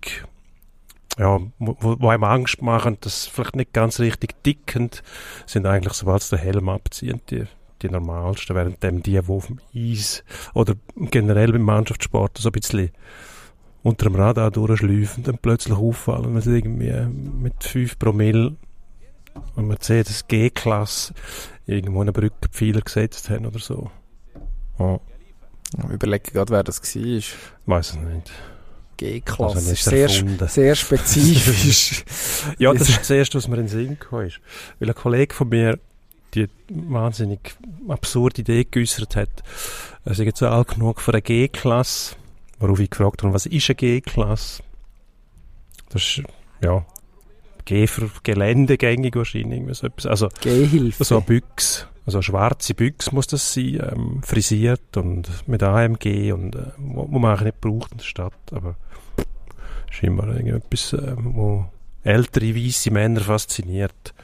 ja, 1.18 1.39
wo, 1.60 1.76
wo 1.80 2.10
einem 2.10 2.24
Angst 2.24 2.62
machen, 2.62 2.98
dass 3.02 3.28
vielleicht 3.28 3.56
nicht 3.56 3.74
ganz 3.74 4.00
richtig 4.00 4.42
dickend, 4.44 5.04
sind 5.46 5.66
eigentlich, 5.66 5.94
sobald 5.94 6.24
sie 6.24 6.36
den 6.36 6.44
Helm 6.44 6.70
abziehen, 6.70 7.22
die, 7.30 7.46
die 7.82 7.89
normalsten, 7.89 8.55
während 8.55 8.82
dem 8.84 9.03
die, 9.03 9.11
die 9.11 9.19
auf 9.19 9.47
dem 9.47 9.59
Eis 9.75 10.23
oder 10.53 10.75
generell 10.95 11.51
beim 11.51 11.63
Mannschaftssport 11.63 12.38
so 12.38 12.49
ein 12.49 12.53
bisschen 12.53 12.91
unter 13.84 14.05
dem 14.05 14.15
Radar 14.15 14.51
durchschleifen, 14.51 15.23
dann 15.23 15.38
plötzlich 15.39 15.77
auffallen, 15.77 16.36
wenn 16.36 16.41
sie 16.41 16.55
irgendwie 16.55 16.91
mit 16.91 17.63
5 17.63 17.97
Promille 17.97 18.55
und 19.55 19.67
Mercedes 19.67 20.27
G-Klasse 20.27 21.13
irgendwo 21.65 22.01
eine 22.01 22.11
Brücke 22.11 22.49
Pfeiler 22.49 22.82
gesetzt 22.82 23.29
haben 23.29 23.45
oder 23.45 23.59
so. 23.59 23.89
Ja. 24.77 24.99
Ich 25.86 25.93
überlege 25.93 26.32
gerade, 26.32 26.51
wer 26.51 26.63
das 26.63 26.82
war. 26.82 27.21
Weiß 27.65 27.89
es 27.91 27.95
nicht. 27.95 28.32
G-Klasse. 28.97 29.55
Also 29.55 29.71
ist 29.71 29.84
sehr, 29.86 30.09
sehr 30.09 30.75
spezifisch. 30.75 32.03
ja, 32.59 32.73
das 32.73 32.89
ist 32.89 32.99
das 32.99 33.09
Erste, 33.09 33.38
was 33.38 33.47
mir 33.47 33.55
in 33.55 33.63
den 33.63 33.67
Sinn 33.69 33.99
gekommen 33.99 34.27
ist. 34.27 34.39
Weil 34.79 34.89
ein 34.89 34.95
Kollege 34.95 35.34
von 35.34 35.49
mir 35.49 35.79
die 36.34 36.47
wahnsinnig 36.69 37.55
absurde 37.88 38.41
Idee 38.41 38.65
geäußert 38.69 39.15
hat, 39.15 39.43
er 40.05 40.13
sei 40.13 40.23
jetzt 40.23 40.41
alt 40.41 40.69
genug 40.69 41.01
für 41.01 41.13
eine 41.13 41.21
G-Klasse. 41.21 42.15
Worauf 42.59 42.79
ich 42.79 42.89
gefragt 42.89 43.23
habe, 43.23 43.34
was 43.34 43.45
ist 43.45 43.69
eine 43.69 43.75
G-Klasse? 43.75 44.63
Das 45.89 46.01
ist, 46.03 46.23
ja, 46.63 46.86
G 47.65 47.88
für 47.88 48.09
geländegängig 48.23 49.15
wahrscheinlich. 49.15 49.77
So 49.77 49.88
etwas. 49.88 50.05
Also, 50.05 50.29
Gehhilfe. 50.41 51.03
So 51.03 51.17
eine 51.17 51.25
Büchse. 51.25 51.86
Also 52.05 52.17
eine 52.17 52.23
schwarze 52.23 52.73
Büchse 52.73 53.13
muss 53.13 53.27
das 53.27 53.53
sein, 53.53 53.79
ähm, 53.91 54.23
frisiert 54.23 54.97
und 54.97 55.47
mit 55.47 55.61
AMG 55.61 56.34
und 56.34 56.55
äh, 56.55 56.71
wo, 56.77 57.07
wo, 57.11 57.19
man 57.19 57.32
eigentlich 57.32 57.53
nicht 57.53 57.61
braucht 57.61 57.91
in 57.91 57.97
der 57.99 58.05
Stadt, 58.05 58.34
aber 58.51 58.75
scheinbar 59.91 60.29
irgendetwas, 60.29 60.93
äh, 60.93 61.13
wo 61.17 61.65
ältere 62.03 62.55
weiße 62.55 62.89
Männer 62.89 63.21
fasziniert. 63.21 64.15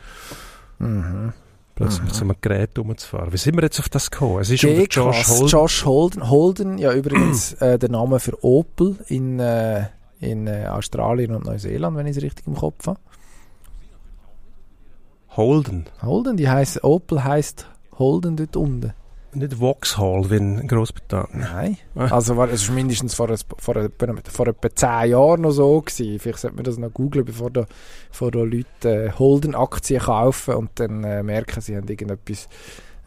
Mhm. 0.80 1.34
Plötzlich 1.78 2.06
mit 2.06 2.16
so 2.16 2.24
einem 2.24 2.36
Gerät 2.42 2.80
umzufahren. 2.80 3.32
Wie 3.32 3.38
sind 3.38 3.56
wir 3.56 3.62
jetzt 3.62 3.80
auf 3.80 3.88
das 3.88 4.10
gekommen? 4.10 4.42
Es 4.42 4.50
ist 4.50 4.64
um 4.64 4.84
Josh 4.90 5.28
Holden. 5.28 5.48
Josh 5.48 5.86
Holden. 5.86 6.30
Holden, 6.30 6.78
ja 6.80 6.92
übrigens 6.92 7.54
äh, 7.62 7.78
der 7.78 7.90
Name 7.90 8.20
für 8.20 8.44
Opel 8.44 8.96
in, 9.08 9.40
äh, 9.40 9.86
in 10.20 10.48
äh, 10.48 10.66
Australien 10.66 11.36
und 11.36 11.46
Neuseeland, 11.46 11.96
wenn 11.96 12.08
ich 12.08 12.18
es 12.18 12.24
richtig 12.24 12.48
im 12.48 12.56
Kopf 12.56 12.88
habe. 12.88 13.00
Holden. 15.36 15.86
Holden, 16.02 16.36
die 16.36 16.50
heißt, 16.50 16.84
Opel 16.84 17.24
heißt 17.24 17.68
Holden 18.00 18.38
dort 18.38 18.56
unten. 18.56 18.94
Nicht 19.34 19.56
Vauxhall 19.56 20.30
wie 20.30 20.38
in 20.38 20.68
Großbritannien. 20.68 21.40
Nein. 21.40 21.78
Ah. 21.96 22.08
Also 22.08 22.38
war 22.38 22.50
es 22.50 22.70
mindestens 22.70 23.14
vor, 23.14 23.28
vor, 23.58 23.76
vor 23.96 24.48
etwa 24.48 24.76
zehn 24.76 25.12
Jahren 25.12 25.42
noch 25.42 25.52
so 25.52 25.82
gewesen. 25.82 26.20
Vielleicht 26.20 26.40
sollte 26.40 26.56
man 26.56 26.66
das 26.66 26.78
noch 26.78 26.94
googeln, 26.94 27.26
bevor 27.26 27.52
da, 27.52 27.66
bevor 28.10 28.32
da 28.32 28.40
Leute 28.40 28.66
äh, 28.84 29.12
Holden-Aktien 29.12 30.02
kaufen 30.02 30.56
und 30.56 30.72
dann 30.76 31.04
äh, 31.04 31.24
merken, 31.24 31.62
sie 31.62 31.76
haben 31.76 31.88
irgendetwas 31.88 32.48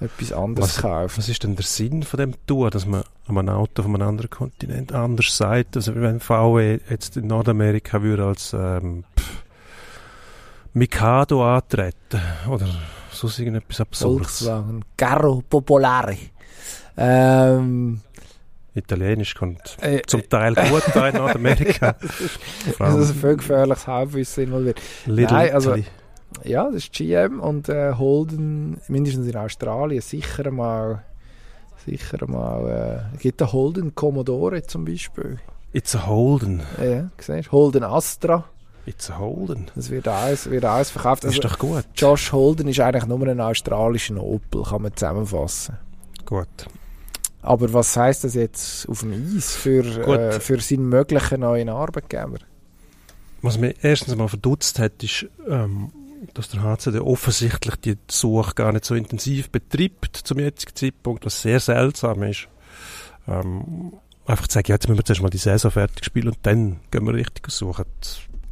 etwas 0.00 0.32
anderes 0.32 0.68
was, 0.70 0.76
gekauft. 0.76 1.18
Was 1.18 1.28
ist 1.28 1.42
denn 1.42 1.56
der 1.56 1.64
Sinn 1.64 2.02
von 2.02 2.18
dem 2.18 2.34
Tour, 2.46 2.70
dass 2.70 2.86
man 2.86 3.04
an 3.26 3.38
einem 3.38 3.50
Auto 3.50 3.82
von 3.82 3.94
einem 3.94 4.08
anderen 4.08 4.30
Kontinent 4.30 4.92
anders 4.92 5.36
sagt? 5.36 5.76
Also 5.76 5.94
wenn 5.94 6.20
VW 6.20 6.78
jetzt 6.88 7.16
in 7.16 7.26
Nordamerika 7.26 8.02
würde 8.02 8.24
als 8.24 8.54
ähm, 8.54 9.04
Mikado 10.72 11.44
antreten 11.44 12.20
oder 12.48 12.66
so 13.28 13.42
irgendetwas 13.42 13.80
Absurdes. 13.80 14.38
Volkswagen, 14.38 14.84
Carro 14.96 15.42
Popolare. 15.48 16.16
Ähm, 16.96 18.00
Italienisch 18.74 19.34
kommt 19.34 19.76
äh, 19.80 20.00
zum 20.06 20.28
Teil 20.28 20.54
gut 20.54 20.82
da 20.94 21.08
in 21.08 21.16
Nordamerika. 21.16 21.96
das 22.78 22.96
ist 22.96 23.10
ein 23.10 23.14
viel 23.14 23.36
gefährliches 23.36 23.86
Halbwissen 23.86 24.44
involviert. 24.44 24.80
Little 25.06 25.36
Nein, 25.36 25.52
also, 25.52 25.74
Italy. 25.74 25.86
ja, 26.44 26.64
das 26.66 26.74
ist 26.84 26.92
GM 26.92 27.40
und 27.40 27.68
äh, 27.68 27.94
Holden, 27.94 28.80
mindestens 28.88 29.26
in 29.26 29.36
Australien, 29.36 30.00
sicher 30.00 30.50
mal, 30.52 31.02
sicher 31.84 32.26
mal, 32.28 33.08
äh, 33.14 33.18
gibt 33.18 33.42
ein 33.42 33.52
Holden 33.52 33.94
Commodore 33.94 34.62
zum 34.62 34.84
Beispiel. 34.84 35.38
It's 35.72 35.94
a 35.96 36.06
Holden. 36.06 36.62
Ja, 36.82 37.10
siehst 37.18 37.52
Holden 37.52 37.82
Astra. 37.84 38.44
It's 38.90 39.08
a 39.08 39.18
Holden. 39.18 39.70
Das 39.76 39.88
wird 39.88 40.08
alles, 40.08 40.50
wird 40.50 40.64
alles 40.64 40.90
verkauft. 40.90 41.22
Das 41.22 41.32
ist 41.32 41.44
also, 41.44 41.48
doch 41.48 41.58
gut. 41.60 41.84
Josh 41.94 42.32
Holden 42.32 42.66
ist 42.66 42.80
eigentlich 42.80 43.06
nur 43.06 43.24
ein 43.26 43.40
australischer 43.40 44.20
Opel, 44.20 44.64
kann 44.64 44.82
man 44.82 44.96
zusammenfassen. 44.96 45.78
Gut. 46.26 46.48
Aber 47.40 47.72
was 47.72 47.96
heißt 47.96 48.24
das 48.24 48.34
jetzt 48.34 48.88
auf 48.88 49.00
dem 49.00 49.36
Eis 49.36 49.54
für, 49.54 49.84
äh, 49.84 50.40
für 50.40 50.60
seinen 50.60 50.88
möglichen 50.88 51.40
neuen 51.40 51.68
Arbeitgeber? 51.68 52.38
Was 53.42 53.58
mich 53.58 53.76
erstens 53.80 54.16
mal 54.16 54.28
verdutzt 54.28 54.80
hat, 54.80 55.02
ist, 55.04 55.26
ähm, 55.48 55.92
dass 56.34 56.48
der 56.48 56.62
HCD 56.62 56.98
offensichtlich 56.98 57.76
die 57.76 57.96
Suche 58.10 58.54
gar 58.54 58.72
nicht 58.72 58.84
so 58.84 58.96
intensiv 58.96 59.50
betreibt 59.50 60.16
zum 60.16 60.40
jetzigen 60.40 60.74
Zeitpunkt, 60.74 61.24
was 61.24 61.40
sehr 61.40 61.60
seltsam 61.60 62.24
ist. 62.24 62.48
Ähm, 63.28 63.92
einfach 64.26 64.48
zu 64.48 64.54
sagen, 64.54 64.66
ja, 64.68 64.74
jetzt 64.74 64.88
müssen 64.88 64.98
wir 64.98 65.04
zuerst 65.04 65.22
mal 65.22 65.30
die 65.30 65.38
Saison 65.38 65.70
fertig 65.70 66.04
spielen 66.04 66.28
und 66.28 66.38
dann 66.42 66.80
gehen 66.90 67.06
wir 67.06 67.14
richtig 67.14 67.48
suchen 67.50 67.84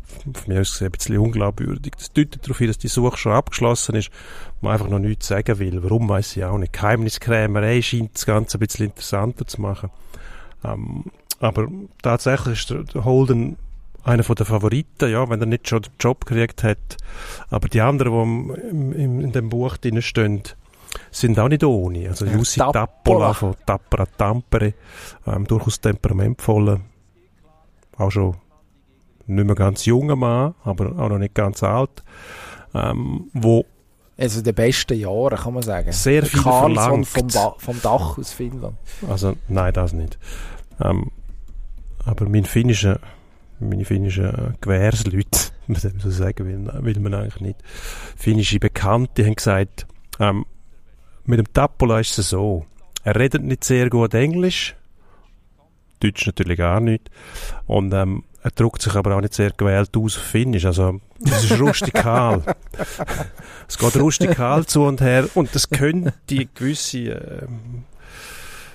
von 0.08 0.34
mir 0.46 0.60
aus 0.60 0.72
gesehen 0.72 0.86
ein 0.86 0.92
bisschen 0.92 1.18
unglaubwürdig. 1.18 1.92
Das 1.96 2.12
deutet 2.12 2.44
darauf 2.44 2.58
hin, 2.58 2.68
dass 2.68 2.78
die 2.78 2.88
Suche 2.88 3.16
schon 3.16 3.32
abgeschlossen 3.32 3.96
ist, 3.96 4.10
man 4.60 4.72
einfach 4.72 4.88
noch 4.88 4.98
nichts 4.98 5.28
sagen 5.28 5.58
will. 5.58 5.82
Warum, 5.82 6.08
weiß 6.08 6.36
ich 6.36 6.44
auch 6.44 6.58
nicht. 6.58 6.72
Geheimniskrämerei 6.72 7.82
scheint 7.82 8.14
das 8.14 8.26
Ganze 8.26 8.58
ein 8.58 8.60
bisschen 8.60 8.86
interessanter 8.86 9.46
zu 9.46 9.60
machen. 9.60 9.90
Ähm, 10.64 11.04
aber 11.40 11.68
tatsächlich 12.02 12.70
ist 12.70 12.94
der 12.94 13.04
Holden 13.04 13.56
einer 14.02 14.24
von 14.24 14.36
den 14.36 14.46
Favoriten, 14.46 15.10
ja, 15.10 15.28
wenn 15.28 15.40
er 15.40 15.46
nicht 15.46 15.68
schon 15.68 15.82
den 15.82 15.92
Job 16.00 16.24
gekriegt 16.24 16.64
hat. 16.64 16.96
Aber 17.50 17.68
die 17.68 17.80
anderen, 17.80 18.12
die 18.12 18.68
im, 18.70 18.92
im, 18.92 19.20
in 19.20 19.32
dem 19.32 19.48
Buch 19.50 19.76
drin 19.76 20.00
stehen, 20.02 20.42
sind 21.10 21.38
auch 21.38 21.48
nicht 21.48 21.64
ohne. 21.64 22.08
Also 22.08 22.24
ja, 22.24 22.32
Jussi 22.32 22.58
Tappola. 22.58 22.86
Tappola 22.86 23.34
von 23.34 23.54
Tappera 23.66 24.06
Tampere, 24.06 24.74
ähm, 25.26 25.46
durchaus 25.46 25.80
temperamentvoller, 25.80 26.80
auch 27.98 28.10
schon 28.10 28.36
nicht 29.28 29.46
mehr 29.46 29.54
ganz 29.54 29.84
junger 29.84 30.16
Mann, 30.16 30.54
aber 30.64 30.98
auch 30.98 31.08
noch 31.08 31.18
nicht 31.18 31.34
ganz 31.34 31.62
alt, 31.62 32.02
ähm, 32.74 33.30
wo 33.32 33.64
also 34.18 34.42
der 34.42 34.52
besten 34.52 34.98
Jahre, 34.98 35.36
kann 35.36 35.54
man 35.54 35.62
sagen. 35.62 35.92
Sehr 35.92 36.26
viel 36.26 36.42
Karlsson 36.42 37.04
vom, 37.04 37.30
vom 37.30 37.80
Dach 37.80 38.18
aus 38.18 38.32
Finnland. 38.32 38.76
Also, 39.08 39.36
nein, 39.46 39.72
das 39.72 39.92
nicht. 39.92 40.18
Ähm, 40.80 41.12
aber 42.04 42.28
mein 42.28 42.44
finnischer, 42.44 42.98
meine 43.60 43.84
finnischen 43.84 44.56
Gewehrsleute, 44.60 45.50
muss 45.68 45.84
ich 45.84 45.92
so 46.02 46.10
sagen, 46.10 46.46
will, 46.46 46.84
will 46.84 47.00
man 47.00 47.14
eigentlich 47.14 47.40
nicht. 47.40 47.62
Finnische 48.16 48.58
Bekannte 48.58 49.24
haben 49.24 49.36
gesagt, 49.36 49.86
ähm, 50.18 50.44
mit 51.24 51.38
dem 51.38 51.52
Tappola 51.52 52.00
ist 52.00 52.18
es 52.18 52.30
so, 52.30 52.66
er 53.04 53.14
redet 53.14 53.44
nicht 53.44 53.62
sehr 53.62 53.88
gut 53.88 54.14
Englisch, 54.14 54.74
Deutsch 56.00 56.26
natürlich 56.26 56.58
gar 56.58 56.80
nicht, 56.80 57.08
und 57.66 57.92
ähm, 57.92 58.24
er 58.42 58.50
drückt 58.52 58.82
sich 58.82 58.94
aber 58.94 59.16
auch 59.16 59.20
nicht 59.20 59.34
sehr 59.34 59.50
gewählt 59.50 59.96
aus 59.96 60.16
auf 60.16 60.22
Finnisch. 60.22 60.64
Also, 60.64 61.00
es 61.24 61.44
ist 61.44 61.60
rustikal. 61.60 62.42
es 63.68 63.78
geht 63.78 63.96
rustikal 63.96 64.64
zu 64.66 64.84
und 64.84 65.00
her 65.00 65.28
und 65.34 65.54
das 65.54 65.68
könnte 65.68 66.12
gewisse, 66.54 66.98
äh, 66.98 67.46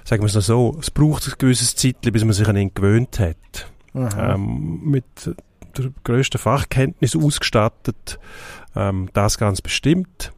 sagen 0.04 0.22
wir 0.22 0.28
es 0.28 0.36
noch 0.36 0.42
so, 0.42 0.78
es 0.80 0.92
braucht 0.92 1.28
ein 1.28 1.34
gewisses 1.38 1.76
Zeit, 1.76 2.02
bis 2.02 2.24
man 2.24 2.34
sich 2.34 2.48
an 2.48 2.58
ihn 2.58 2.74
gewöhnt 2.74 3.20
hat. 3.20 3.68
Ähm, 3.96 4.82
mit 4.84 5.06
der 5.78 5.92
grössten 6.04 6.40
Fachkenntnis 6.40 7.16
ausgestattet, 7.16 8.20
ähm, 8.76 9.10
das 9.14 9.38
ganz 9.38 9.62
bestimmt. 9.62 10.34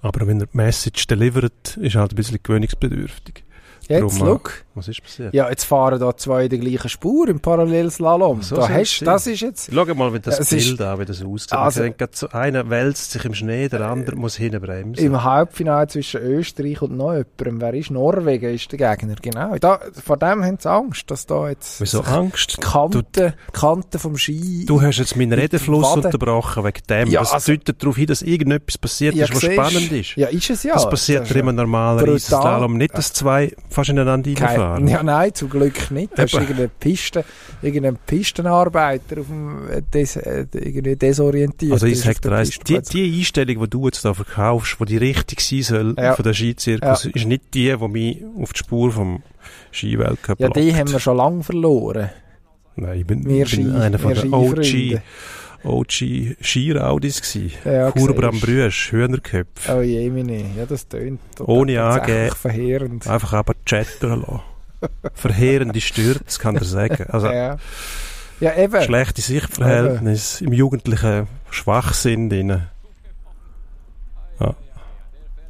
Aber 0.00 0.26
wenn 0.26 0.40
er 0.40 0.46
die 0.46 0.56
Message 0.56 1.06
delivert, 1.06 1.76
ist 1.76 1.96
halt 1.96 2.12
ein 2.12 2.16
bisschen 2.16 2.38
gewöhnungsbedürftig. 2.42 3.44
Jetzt, 3.88 4.00
Darum, 4.00 4.18
look. 4.18 4.63
Was 4.74 4.88
ist 4.88 5.02
passiert? 5.02 5.32
Ja, 5.32 5.48
jetzt 5.48 5.64
fahren 5.64 6.00
da 6.00 6.16
zwei 6.16 6.44
in 6.44 6.50
der 6.50 6.58
gleichen 6.58 6.88
Spur 6.88 7.28
im 7.28 7.38
Parallelslalom. 7.38 8.42
So 8.42 8.56
da 8.56 8.68
hast, 8.68 9.02
das 9.02 9.26
ist 9.26 9.40
jetzt... 9.40 9.70
Schau 9.72 9.94
mal, 9.94 10.12
wie 10.12 10.18
das 10.18 10.50
ja, 10.50 10.58
Bild 10.58 10.80
an, 10.80 10.98
wie 10.98 11.04
das 11.04 11.22
aussieht. 11.22 11.52
Also, 11.52 11.84
so, 12.12 12.28
einer 12.30 12.68
wälzt 12.70 13.12
sich 13.12 13.24
im 13.24 13.34
Schnee, 13.34 13.68
der 13.68 13.82
andere 13.82 14.16
äh, 14.16 14.18
muss 14.18 14.36
hinbremsen. 14.36 15.04
Im 15.04 15.22
Halbfinale 15.22 15.86
zwischen 15.86 16.20
Österreich 16.20 16.82
und 16.82 16.96
noch 16.96 17.12
jemandem, 17.12 17.60
wer 17.60 17.74
ist? 17.74 17.90
Norwegen 17.90 18.52
ist 18.52 18.72
der 18.72 18.78
Gegner, 18.78 19.14
genau. 19.22 19.56
Da, 19.58 19.80
vor 20.04 20.16
dem 20.16 20.44
haben 20.44 20.58
sie 20.58 20.70
Angst, 20.70 21.10
dass 21.10 21.26
da 21.26 21.48
jetzt... 21.48 21.80
Wieso 21.80 22.00
Angst? 22.00 22.60
Kanten, 22.60 23.04
du, 23.12 23.34
Kanten 23.52 23.98
vom 23.98 24.16
Ski... 24.16 24.64
Du 24.66 24.82
hast 24.82 24.98
jetzt 24.98 25.16
meinen 25.16 25.32
Redefluss 25.32 25.94
unterbrochen 25.94 26.64
wegen 26.64 26.82
dem. 26.88 27.08
Ja, 27.10 27.20
das 27.20 27.32
also, 27.32 27.52
deutet 27.52 27.80
darauf 27.82 27.96
hin, 27.96 28.06
dass 28.06 28.22
irgendetwas 28.22 28.78
passiert 28.78 29.14
ja, 29.14 29.26
ist, 29.26 29.34
was 29.34 29.42
spannend 29.42 29.92
ist. 29.92 30.16
Ja, 30.16 30.28
ist 30.28 30.50
es 30.50 30.62
ja. 30.64 30.74
Das 30.74 30.88
passiert 30.88 31.30
ja, 31.30 31.36
im 31.36 31.54
normalen 31.54 32.00
Riesenslalom 32.08 32.76
nicht, 32.76 32.96
dass 32.98 33.12
zwei 33.12 33.52
fast 33.68 33.90
ineinander 33.90 34.30
reinfahren. 34.64 34.88
Ja, 34.88 35.02
nein, 35.02 35.34
zum 35.34 35.50
Glück 35.50 35.90
nicht. 35.90 36.10
Da 36.16 36.24
ist 36.24 36.34
irgendein, 36.34 36.70
Piste, 36.78 37.24
irgendein 37.62 37.96
Pistenarbeiter 37.96 39.20
auf 39.20 39.26
dem, 39.26 39.68
äh, 39.70 39.82
des, 39.82 40.16
äh, 40.16 40.46
irgendwie 40.52 40.96
desorientiert. 40.96 41.72
Also 41.72 41.86
ich 41.86 42.00
sag 42.00 42.20
dir 42.20 42.32
eins, 42.32 42.58
die, 42.58 42.80
die 42.80 43.18
Einstellung, 43.18 43.64
die 43.64 43.70
du 43.70 43.84
jetzt 43.86 44.04
da 44.04 44.14
verkaufst, 44.14 44.76
die 44.80 44.84
die 44.84 44.96
richtig 44.96 45.40
sein 45.40 45.62
soll 45.62 45.94
ja. 45.98 46.14
von 46.14 46.22
der 46.22 46.34
Skizirkus, 46.34 47.04
ja. 47.04 47.10
ist 47.14 47.26
nicht 47.26 47.54
die, 47.54 47.74
die 47.76 47.88
mich 47.88 48.24
auf 48.40 48.52
die 48.52 48.58
Spur 48.58 48.92
vom 48.92 49.22
Skiweltcup 49.72 50.40
Ja, 50.40 50.48
die 50.48 50.74
haben 50.74 50.90
wir 50.90 51.00
schon 51.00 51.16
lange 51.16 51.42
verloren. 51.42 52.10
Nein, 52.76 53.00
ich 53.00 53.06
bin, 53.06 53.24
wir 53.24 53.44
bin 53.44 53.46
Ski, 53.46 53.70
einer 53.70 53.98
von 53.98 54.14
den 54.14 54.32
OG. 54.32 55.00
OG 55.64 56.36
Skiraudis 56.42 57.22
gsi. 57.22 57.52
Ja, 57.64 57.90
Kurber 57.90 58.28
am 58.28 58.38
Brüsch, 58.38 58.92
Hühnerköpfe. 58.92 59.74
Oh 59.74 59.80
je, 59.80 60.10
meine. 60.10 60.44
Ja, 60.56 60.66
das 60.68 60.86
tönt 60.88 61.20
Ohne 61.40 61.82
angeben. 61.82 62.34
verheerend. 62.34 63.06
Einfach 63.06 63.32
aber 63.32 63.54
chattern 63.64 64.20
lassen. 64.20 64.53
Verheerende 65.14 65.80
Stürze, 65.80 66.40
kann 66.40 66.56
er 66.56 66.64
sagen. 66.64 67.06
Also, 67.08 67.28
ja. 67.28 67.56
ja, 68.40 68.56
eben. 68.56 68.82
Schlechte 68.82 69.22
Sichtverhältnisse, 69.22 70.44
im 70.44 70.52
jugendlichen 70.52 71.26
Schwachsinn 71.50 72.28
drin. 72.30 72.62
Ja. 74.40 74.54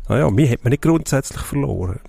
Naja, 0.08 0.30
mir 0.30 0.50
hat 0.50 0.64
man 0.64 0.70
nicht 0.70 0.82
grundsätzlich 0.82 1.42
verloren. 1.42 2.00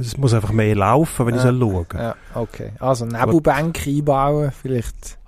es 0.00 0.16
muss 0.16 0.34
einfach 0.34 0.52
mehr 0.52 0.74
laufen, 0.74 1.26
wenn 1.26 1.34
ja. 1.34 1.40
ich 1.40 1.42
soll 1.42 1.60
schauen 1.60 1.86
Ja, 1.94 2.14
okay. 2.34 2.72
Also 2.78 3.06
Nebelbänke 3.06 3.90
einbauen, 3.90 4.52
vielleicht. 4.52 5.18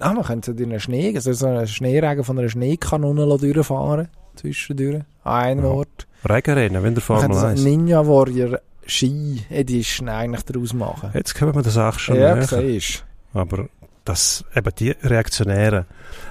Ah, 0.00 0.12
man 0.12 0.24
könnte 0.24 0.54
so 0.56 0.62
einen 0.62 0.80
Schnee, 0.80 1.14
also 1.14 1.32
so 1.32 1.46
einen 1.46 1.66
Schneeregen 1.66 2.22
von 2.22 2.38
einer 2.38 2.48
Schneekanone 2.48 3.26
durchfahren, 3.38 4.08
zwischendurch, 4.36 5.02
ein 5.24 5.58
Ja. 5.58 5.64
Wort. 5.64 6.06
Regenrennen, 6.28 6.82
wenn 6.82 6.94
der 6.94 7.02
Formel 7.02 7.22
könnte 7.22 7.40
so 7.40 7.46
1. 7.46 7.64
Ninja 7.64 8.06
Warrior 8.06 8.60
Ski 8.88 9.42
Edition 9.50 10.08
eigentlich 10.08 10.44
daraus 10.44 10.72
machen. 10.72 11.10
Jetzt 11.14 11.34
können 11.34 11.54
wir 11.54 11.62
das 11.62 11.76
auch 11.76 11.98
schon 11.98 12.16
Ja, 12.16 12.42
siehst 12.42 13.04
Aber 13.34 13.68
das, 14.04 14.44
eben 14.56 14.74
die 14.78 14.90
reaktionären 14.90 15.84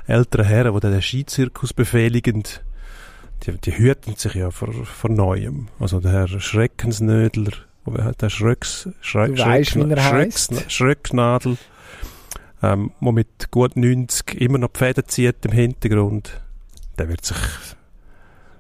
älteren 0.08 0.46
Herren, 0.46 0.74
die 0.74 0.90
den 0.90 1.02
Skizirkus 1.02 1.74
befehligen, 1.74 2.44
die, 3.44 3.52
die 3.58 3.78
hüten 3.78 4.16
sich 4.16 4.34
ja 4.34 4.50
vor, 4.50 4.74
vor 4.74 5.12
Neuem. 5.12 5.68
Also 5.80 6.00
der 6.00 6.12
Herr 6.12 6.28
Schreckensnödler, 6.28 7.54
oder 7.86 8.04
halt 8.04 8.22
der 8.22 8.30
Schröcks, 8.30 8.90
Schre 9.02 9.30
Du 9.30 9.38
weisst, 9.38 9.76
wie 9.76 9.82
er 9.82 9.98
Schröcks, 9.98 10.50
heisst. 10.50 10.72
Schröcksnadel, 10.72 11.58
ähm, 12.64 12.92
der 13.00 13.12
mit 13.12 13.52
gut 13.52 13.76
90 13.76 14.42
immer 14.42 14.58
noch 14.58 14.70
die 14.70 14.80
Fäden 14.80 15.04
zieht 15.08 15.46
im 15.46 15.52
Hintergrund, 15.52 16.42
der 16.98 17.10
wird 17.10 17.24
sich 17.24 17.38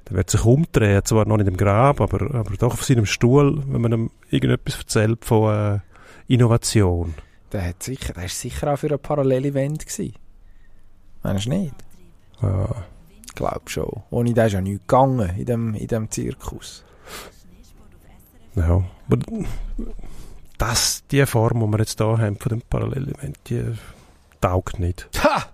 der 0.09 0.17
wird 0.17 0.29
sich 0.29 0.45
umdrehen, 0.45 1.03
zwar 1.03 1.27
noch 1.27 1.37
nicht 1.37 1.47
im 1.47 1.57
Grab, 1.57 1.99
aber, 2.01 2.33
aber 2.33 2.55
doch 2.57 2.73
auf 2.73 2.83
seinem 2.83 3.05
Stuhl, 3.05 3.63
wenn 3.67 3.81
man 3.81 3.91
ihm 3.91 4.11
irgendetwas 4.29 4.77
erzählt 4.77 5.25
von 5.25 5.53
äh, 5.53 5.79
Innovation. 6.27 7.13
Der 7.51 7.69
hat 7.69 7.83
sicher, 7.83 8.13
der 8.13 8.25
ist 8.25 8.39
sicher 8.39 8.73
auch 8.73 8.77
für 8.77 8.91
ein 8.91 8.99
Parallelevent 8.99 9.85
gewesen. 9.85 10.15
Meinst 11.23 11.45
du 11.45 11.49
nicht? 11.49 11.73
Ja. 12.41 12.85
Ich 13.25 13.35
glaube 13.35 13.69
schon. 13.69 14.03
Ohne 14.09 14.33
den 14.33 14.45
ist 14.45 14.53
ja 14.53 14.61
nichts 14.61 14.87
gegangen 14.87 15.29
in 15.37 15.45
dem, 15.45 15.75
in 15.75 15.87
dem 15.87 16.09
Zirkus. 16.09 16.83
Ja, 18.55 18.83
aber 19.07 19.17
das, 20.57 21.03
die 21.11 21.25
Form, 21.25 21.59
die 21.59 21.67
wir 21.67 21.79
jetzt 21.79 21.99
hier 21.99 22.17
haben 22.17 22.37
von 22.37 22.49
dem 22.49 22.61
Parallelelement, 22.61 23.37
die 23.47 23.63
taugt 24.41 24.79
nicht. 24.79 25.07
Ha! 25.23 25.45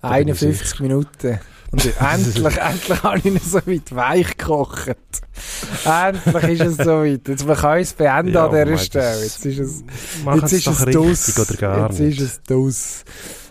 Da 0.00 0.10
bin 0.10 0.28
ich 0.28 0.42
51 0.42 0.80
Minuten. 0.80 1.40
Und 1.70 1.84
endlich, 2.00 2.56
endlich 2.56 3.02
habe 3.02 3.18
ich 3.18 3.24
ihn 3.26 3.38
so 3.38 3.58
weit 3.66 3.94
weich 3.94 4.36
gekocht. 4.36 4.96
endlich 5.84 6.60
ist 6.60 6.78
es 6.78 6.84
so 6.86 7.02
weit. 7.02 7.28
Jetzt 7.28 7.46
man 7.46 7.56
kann 7.56 7.78
es 7.78 7.92
beenden 7.92 8.34
Ja, 8.34 8.46
an 8.46 8.64
dieser 8.64 8.78
Stelle. 8.78 9.22
Jetzt 9.22 9.44
ist 9.46 9.58
es, 9.58 9.84
jetzt 10.24 10.52
ist 10.52 10.66
es 10.66 10.86
richtig 10.86 11.38
oder 11.38 11.54
gar 11.58 11.88
Jetzt 11.90 12.00
nicht. 12.00 12.20
ist 12.20 12.24
es 12.24 12.42
dus. 12.42 13.04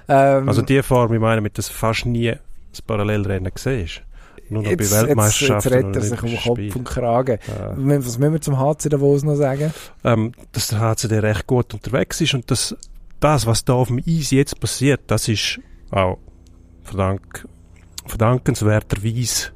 Ähm, 0.07 0.47
Also 0.47 0.61
die 0.61 0.81
Form, 0.83 1.13
ich 1.13 1.19
meine, 1.19 1.41
mit 1.41 1.57
das 1.57 1.69
fast 1.69 2.05
nie 2.05 2.33
das 2.71 2.81
Parallelrennen 2.81 3.51
siehst. 3.55 4.01
Nur 4.49 4.63
noch 4.63 4.69
jetzt, 4.69 4.77
bei 4.77 4.83
jetzt, 4.83 4.91
jetzt 4.93 5.07
Weltmeisterschaften 5.07 5.73
rettet 5.73 5.95
er 5.97 6.01
sich 6.01 6.23
um 6.23 6.37
Kopf 6.37 6.75
und 6.77 6.83
Kragen. 6.85 7.37
Ja. 7.47 7.73
Was 7.77 8.17
müssen 8.17 8.33
wir 8.33 8.41
zum 8.41 8.57
HC 8.57 8.89
Davos 8.89 9.23
noch 9.23 9.35
sagen? 9.35 9.73
ähm, 10.05 10.31
dass 10.53 10.69
der 10.69 10.79
HCD 10.79 11.19
recht 11.19 11.45
gut 11.47 11.73
unterwegs 11.73 12.21
ist 12.21 12.33
und 12.33 12.49
dass 12.49 12.75
das, 13.19 13.45
was 13.45 13.65
da 13.65 13.73
auf 13.73 13.89
dem 13.89 14.01
Eis 14.07 14.31
jetzt 14.31 14.59
passiert, 14.59 15.01
das 15.07 15.27
ist 15.27 15.59
auch 15.91 16.17
verdank, 16.83 17.45
verdankenswerterweise 18.07 19.51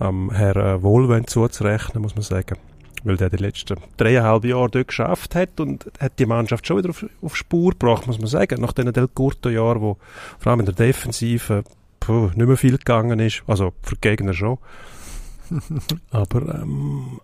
ähm, 0.00 0.30
Herr 0.32 0.56
äh, 0.56 0.82
Wohlwend 0.82 1.30
zuzurechnen, 1.30 2.02
muss 2.02 2.14
man 2.14 2.22
sagen. 2.22 2.56
Weil 3.02 3.16
der 3.16 3.30
die 3.30 3.36
letzten 3.36 3.76
dreieinhalb 3.96 4.44
Jahre 4.44 4.70
dort 4.70 4.88
geschafft 4.88 5.34
hat 5.34 5.58
und 5.58 5.90
hat 5.98 6.18
die 6.18 6.26
Mannschaft 6.26 6.66
schon 6.66 6.78
wieder 6.78 6.90
auf, 6.90 7.06
auf 7.22 7.36
Spur 7.36 7.70
gebracht, 7.70 8.06
muss 8.06 8.18
man 8.18 8.26
sagen. 8.26 8.60
Nach 8.60 8.72
diesen 8.72 8.92
Del 8.92 9.08
Curto-Jahren, 9.08 9.80
wo 9.80 9.96
vor 10.38 10.50
allem 10.50 10.60
in 10.60 10.66
der 10.66 10.74
Defensive 10.74 11.64
puh, 11.98 12.26
nicht 12.34 12.36
mehr 12.36 12.56
viel 12.56 12.76
gegangen 12.76 13.18
ist, 13.20 13.42
also 13.46 13.72
für 13.82 13.94
die 13.94 14.00
Gegner 14.00 14.34
schon. 14.34 14.58
Aber 16.10 16.60
ähm, 16.62 17.20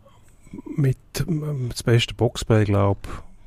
mit 0.77 0.97
ähm, 1.27 1.69
das 1.71 1.83
beste 1.83 2.15
Boxplay, 2.15 2.65
glaube 2.65 3.01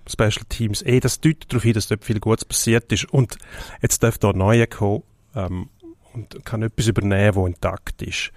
Special 0.08 0.46
Teams, 0.50 0.82
eh, 0.82 1.00
das 1.00 1.22
deutet 1.22 1.52
darauf 1.52 1.64
hin, 1.64 1.74
dass 1.74 1.88
dort 1.88 2.04
viel 2.04 2.20
Gutes 2.20 2.46
passiert 2.46 2.92
ist. 2.92 3.06
Und 3.14 3.38
jetzt 3.82 4.02
darf 4.02 4.18
da 4.18 4.34
Neue 4.34 4.68
kommen 4.68 5.04
ähm, 5.36 5.70
und 6.14 6.44
kann 6.46 6.62
etwas 6.64 6.88
übernehmen, 6.88 7.36
was 7.36 7.48
intakt 7.48 8.02
ist. 8.02 8.32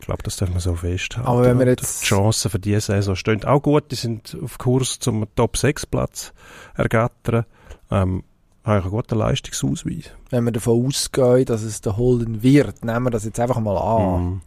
Ich 0.00 0.06
glaube, 0.06 0.22
das 0.22 0.36
darf 0.36 0.50
man 0.50 0.60
so 0.60 0.74
festhalten. 0.74 1.28
Aber 1.28 1.42
wenn 1.44 1.58
wir 1.58 1.66
jetzt- 1.66 2.02
Die 2.02 2.06
Chancen 2.06 2.50
für 2.50 2.58
diese 2.58 2.80
Saison 2.80 3.16
stehen 3.16 3.44
auch 3.44 3.60
gut. 3.62 3.90
Die 3.90 3.96
sind 3.96 4.36
auf 4.42 4.58
Kurs 4.58 4.98
zum 4.98 5.26
Top-6-Platz 5.34 6.32
ergattern. 6.74 7.44
Ähm, 7.90 8.24
haben 8.64 8.82
einen 8.82 8.90
guten 8.90 9.18
Leistungsausweis. 9.18 10.10
Wenn 10.30 10.44
wir 10.44 10.52
davon 10.52 10.86
ausgehen, 10.86 11.44
dass 11.46 11.62
es 11.62 11.80
der 11.80 11.96
Holden 11.96 12.42
wird, 12.42 12.84
nehmen 12.84 13.04
wir 13.06 13.10
das 13.10 13.24
jetzt 13.24 13.40
einfach 13.40 13.60
mal 13.60 13.76
an. 13.78 14.24
Mhm. 14.24 14.40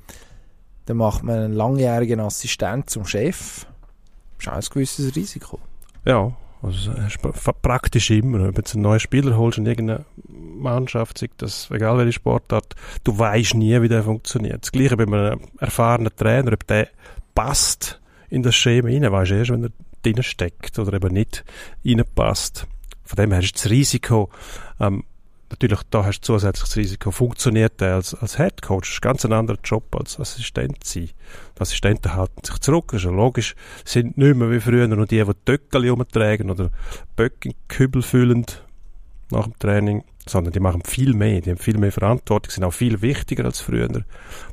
Dann 0.86 0.98
macht 0.98 1.24
man 1.24 1.36
einen 1.38 1.54
langjährigen 1.54 2.20
Assistent 2.20 2.90
zum 2.90 3.06
Chef. 3.06 3.66
Das 4.38 4.46
ist 4.46 4.48
auch 4.48 4.54
ein 4.54 4.74
gewisses 4.74 5.16
Risiko. 5.16 5.60
Ja, 6.06 6.32
also 6.64 6.92
praktisch 7.62 8.12
immer. 8.12 8.40
Wenn 8.40 8.54
du 8.54 8.62
einen 8.74 8.82
neuen 8.82 9.00
Spieler 9.00 9.38
holst 9.38 9.58
in 9.58 9.66
irgendeine 9.66 10.06
Mannschaft, 10.28 11.18
sei 11.18 11.30
das 11.38 11.70
egal 11.72 11.98
welche 11.98 12.14
Sportart, 12.14 12.76
du 13.04 13.18
weißt 13.18 13.56
nie, 13.56 13.82
wie 13.82 13.88
der 13.88 14.04
funktioniert. 14.04 14.64
Das 14.64 14.72
Gleiche 14.72 14.98
bei 14.98 15.04
einem 15.04 15.42
erfahrenen 15.60 16.16
Trainer, 16.16 16.54
ob 16.54 16.68
der 16.68 16.90
passt 17.34 18.00
in 18.30 18.44
das 18.44 18.56
Schema 18.56 18.90
rein, 18.90 19.12
weißt 19.12 19.32
du 19.32 19.36
erst, 19.36 19.52
wenn 19.52 19.64
er 19.64 19.72
drin 20.04 20.24
steckt 20.24 20.78
oder 20.80 20.94
eben 20.94 21.14
nicht 21.14 21.44
reinpasst. 21.86 22.68
Von 23.04 23.16
dem 23.18 23.32
her 23.32 23.42
ist 23.42 23.56
das 23.56 23.70
Risiko, 23.70 24.30
ähm, 24.80 25.04
natürlich, 25.52 25.80
da 25.90 26.06
hast 26.06 26.22
du 26.22 26.34
zusätzliches 26.34 26.76
Risiko. 26.76 27.12
Funktioniert 27.12 27.80
der 27.80 27.96
als, 27.96 28.14
als 28.16 28.38
Head 28.38 28.62
Coach? 28.62 28.90
Das 28.90 28.96
ist 28.96 29.02
ganz 29.02 29.26
ein 29.26 29.34
anderer 29.34 29.58
Job 29.64 29.96
als 29.96 30.20
Assistent 30.20 30.84
sein. 30.84 31.10
Die 31.58 31.62
Assistenten 31.62 32.14
halten 32.14 32.44
sich 32.44 32.60
zurück, 32.60 32.90
das 32.92 33.02
ist 33.02 33.06
ja 33.06 33.12
logisch. 33.12 33.56
Sind 33.86 34.18
nicht 34.18 34.36
mehr 34.36 34.50
wie 34.52 34.60
früher 34.60 34.88
nur 34.88 35.06
die, 35.06 35.24
die 35.24 35.34
Töckeli 35.46 35.90
rumtragen 35.90 36.50
oder 36.50 36.70
Böcke 37.16 37.50
in 37.50 37.52
die 37.52 37.68
Kübel 37.68 38.02
füllen 38.02 38.46
nach 39.30 39.46
dem 39.46 39.58
Training, 39.60 40.04
sondern 40.28 40.54
die 40.54 40.60
machen 40.60 40.84
viel 40.86 41.14
mehr, 41.14 41.42
die 41.42 41.52
haben 41.52 41.58
viel 41.58 41.78
mehr 41.78 41.92
Verantwortung, 41.92 42.52
sind 42.52 42.64
auch 42.64 42.74
viel 42.74 43.02
wichtiger 43.02 43.46
als 43.46 43.60
früher. 43.60 43.88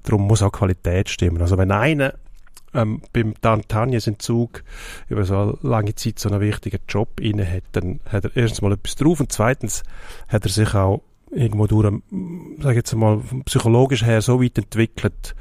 Darum 0.04 0.26
muss 0.26 0.42
auch 0.42 0.52
Qualität 0.52 1.08
stimmen. 1.08 1.42
Also 1.42 1.58
wenn 1.58 1.72
einer 1.72 2.14
ähm, 2.74 3.02
beim 3.12 3.34
Dan 3.40 3.62
Tanjes 3.66 4.06
im 4.06 4.18
Zug 4.18 4.62
über 5.08 5.24
so 5.24 5.58
lange 5.62 5.94
Zeit 5.94 6.18
so 6.18 6.28
einen 6.28 6.40
wichtigen 6.40 6.80
Job 6.88 7.20
inne 7.20 7.50
hat, 7.50 7.64
dann 7.72 8.00
hat 8.06 8.24
er 8.24 8.36
erstens 8.36 8.62
mal 8.62 8.72
etwas 8.72 8.96
drauf 8.96 9.20
und 9.20 9.32
zweitens 9.32 9.82
hat 10.28 10.44
er 10.44 10.50
sich 10.50 10.74
auch 10.74 11.02
irgendwo 11.30 11.66
durch, 11.66 11.92
sag 12.60 12.70
ich 12.70 12.76
jetzt 12.76 12.94
mal, 12.94 13.20
psychologisch 13.44 14.04
her 14.04 14.22
so 14.22 14.42
weit 14.42 14.58
entwickelt, 14.58 15.34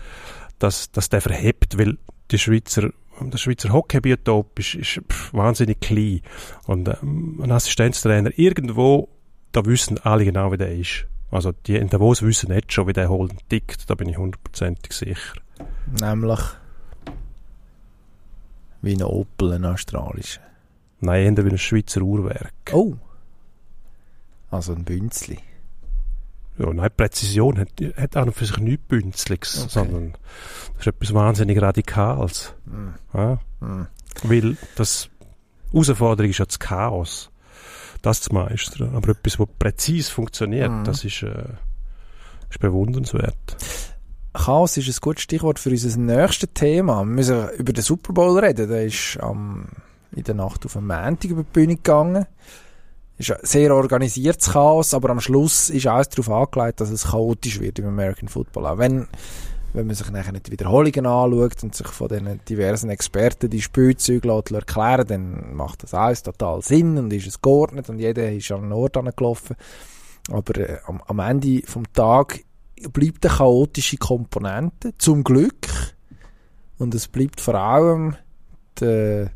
dass, 0.59 0.91
dass 0.91 1.09
der 1.09 1.21
verhebt, 1.21 1.77
weil 1.77 1.97
die 2.31 2.39
Schweizer 2.39 2.91
der 3.19 3.37
Schweizer 3.37 3.73
Hockeybiotop 3.73 4.59
ist, 4.59 4.75
ist 4.75 5.01
pff, 5.09 5.33
wahnsinnig 5.33 5.79
klein. 5.79 6.21
Und 6.65 6.87
ähm, 6.87 7.39
ein 7.41 7.51
Assistenztrainer 7.51 8.31
irgendwo, 8.37 9.09
da 9.51 9.65
wissen 9.65 9.97
alle 9.99 10.25
genau, 10.25 10.51
wie 10.51 10.57
der 10.57 10.75
ist. 10.75 11.07
Also 11.31 11.51
die 11.51 11.75
in 11.75 11.89
Davos 11.89 12.21
wissen 12.21 12.53
nicht 12.53 12.71
schon, 12.71 12.87
wie 12.87 12.93
der 12.93 13.09
Holden 13.09 13.39
tickt, 13.49 13.89
da 13.89 13.95
bin 13.95 14.09
ich 14.09 14.17
hundertprozentig 14.17 14.93
sicher. 14.93 15.33
Nämlich 15.99 16.39
wie 18.87 18.95
ein 18.95 19.03
Opel, 19.03 19.53
ein 19.53 19.65
australischer. 19.65 20.41
Nein, 20.99 21.35
eher 21.37 21.45
wie 21.45 21.49
ein 21.51 21.57
Schweizer 21.59 22.01
Uhrwerk. 22.01 22.53
Oh! 22.71 22.95
Also 24.49 24.73
ein 24.73 24.83
Bünzli. 24.83 25.37
Ja, 26.57 26.73
nein, 26.73 26.89
Präzision 26.97 27.59
hat, 27.59 27.69
hat 27.97 28.17
an 28.17 28.29
und 28.29 28.33
für 28.33 28.45
sich 28.45 28.57
nichts 28.57 28.87
Bünzliges, 28.87 29.59
Okay. 29.59 29.69
sondern 29.69 30.13
das 30.77 30.79
ist 30.81 30.87
etwas 30.87 31.13
wahnsinnig 31.13 31.61
Radikales. 31.61 32.55
Hm. 32.65 32.93
Ja? 33.13 33.39
Hm. 33.59 33.87
Weil 34.23 34.57
das 34.75 35.09
Herausforderung 35.71 36.31
ist 36.31 36.39
ja 36.39 36.45
das 36.45 36.57
Chaos. 36.57 37.29
Das 38.01 38.21
zu 38.21 38.33
meistern. 38.33 38.95
Aber 38.95 39.09
etwas, 39.09 39.37
was 39.39 39.47
präzise 39.59 40.11
funktioniert, 40.11 40.71
Mhm. 40.71 40.83
das 40.83 41.03
ist, 41.03 41.21
äh, 41.23 41.43
ist 42.49 42.59
bewundernswert. 42.59 43.57
Chaos 44.37 44.77
ist 44.77 44.87
ein 44.87 45.01
gutes 45.01 45.23
Stichwort 45.23 45.59
für 45.59 45.69
unser 45.69 45.97
nächstes 45.97 46.49
Thema. 46.53 46.99
Wir 46.99 47.05
müssen 47.05 47.49
über 47.57 47.73
den 47.73 47.83
Super 47.83 48.13
Bowl 48.13 48.39
reden. 48.39 48.69
Der 48.69 48.85
ist 48.85 49.17
am, 49.19 49.65
in 50.15 50.23
der 50.23 50.35
Nacht 50.35 50.65
auf 50.65 50.73
den 50.73 50.87
Montag 50.87 51.25
über 51.25 51.43
die 51.43 51.51
Bühne 51.51 51.75
gegangen. 51.75 52.25
Ist 53.17 53.31
ein 53.31 53.39
sehr 53.41 53.73
organisiertes 53.73 54.51
Chaos, 54.51 54.93
aber 54.93 55.09
am 55.09 55.19
Schluss 55.19 55.69
ist 55.69 55.87
alles 55.87 56.09
darauf 56.09 56.29
angelegt, 56.29 56.81
dass 56.81 56.91
es 56.91 57.05
chaotisch 57.05 57.59
wird 57.59 57.79
im 57.79 57.87
American 57.87 58.29
Football. 58.29 58.67
Auch 58.67 58.77
wenn, 58.77 59.07
wenn 59.73 59.87
man 59.87 59.95
sich 59.95 60.09
nachher 60.11 60.31
nicht 60.31 60.47
die 60.47 60.51
Wiederholungen 60.51 61.05
anschaut 61.07 61.63
und 61.63 61.75
sich 61.75 61.87
von 61.87 62.07
den 62.07 62.39
diversen 62.47 62.91
Experten 62.91 63.49
die 63.49 63.61
Spielzüge 63.61 64.29
erklären 64.29 65.07
dann 65.07 65.55
macht 65.55 65.83
das 65.83 65.95
alles 65.95 66.21
total 66.21 66.61
Sinn 66.61 66.97
und 66.99 67.11
ist 67.11 67.27
es 67.27 67.41
geordnet 67.41 67.89
und 67.89 67.97
jeder 67.97 68.31
ist 68.31 68.51
an 68.51 68.61
den 68.61 68.71
Ort 68.71 68.97
angelaufen. 68.97 69.55
Aber 70.29 70.57
äh, 70.57 70.77
am, 70.85 71.01
am 71.07 71.19
Ende 71.19 71.63
vom 71.65 71.91
Tag 71.93 72.41
bleibt 72.91 73.25
eine 73.25 73.35
chaotische 73.35 73.97
Komponente, 73.97 74.93
zum 74.97 75.23
Glück. 75.23 75.95
Und 76.77 76.93
es 76.93 77.07
bleibt 77.07 77.41
vor 77.41 77.55
allem 77.55 78.15
der 78.79 79.31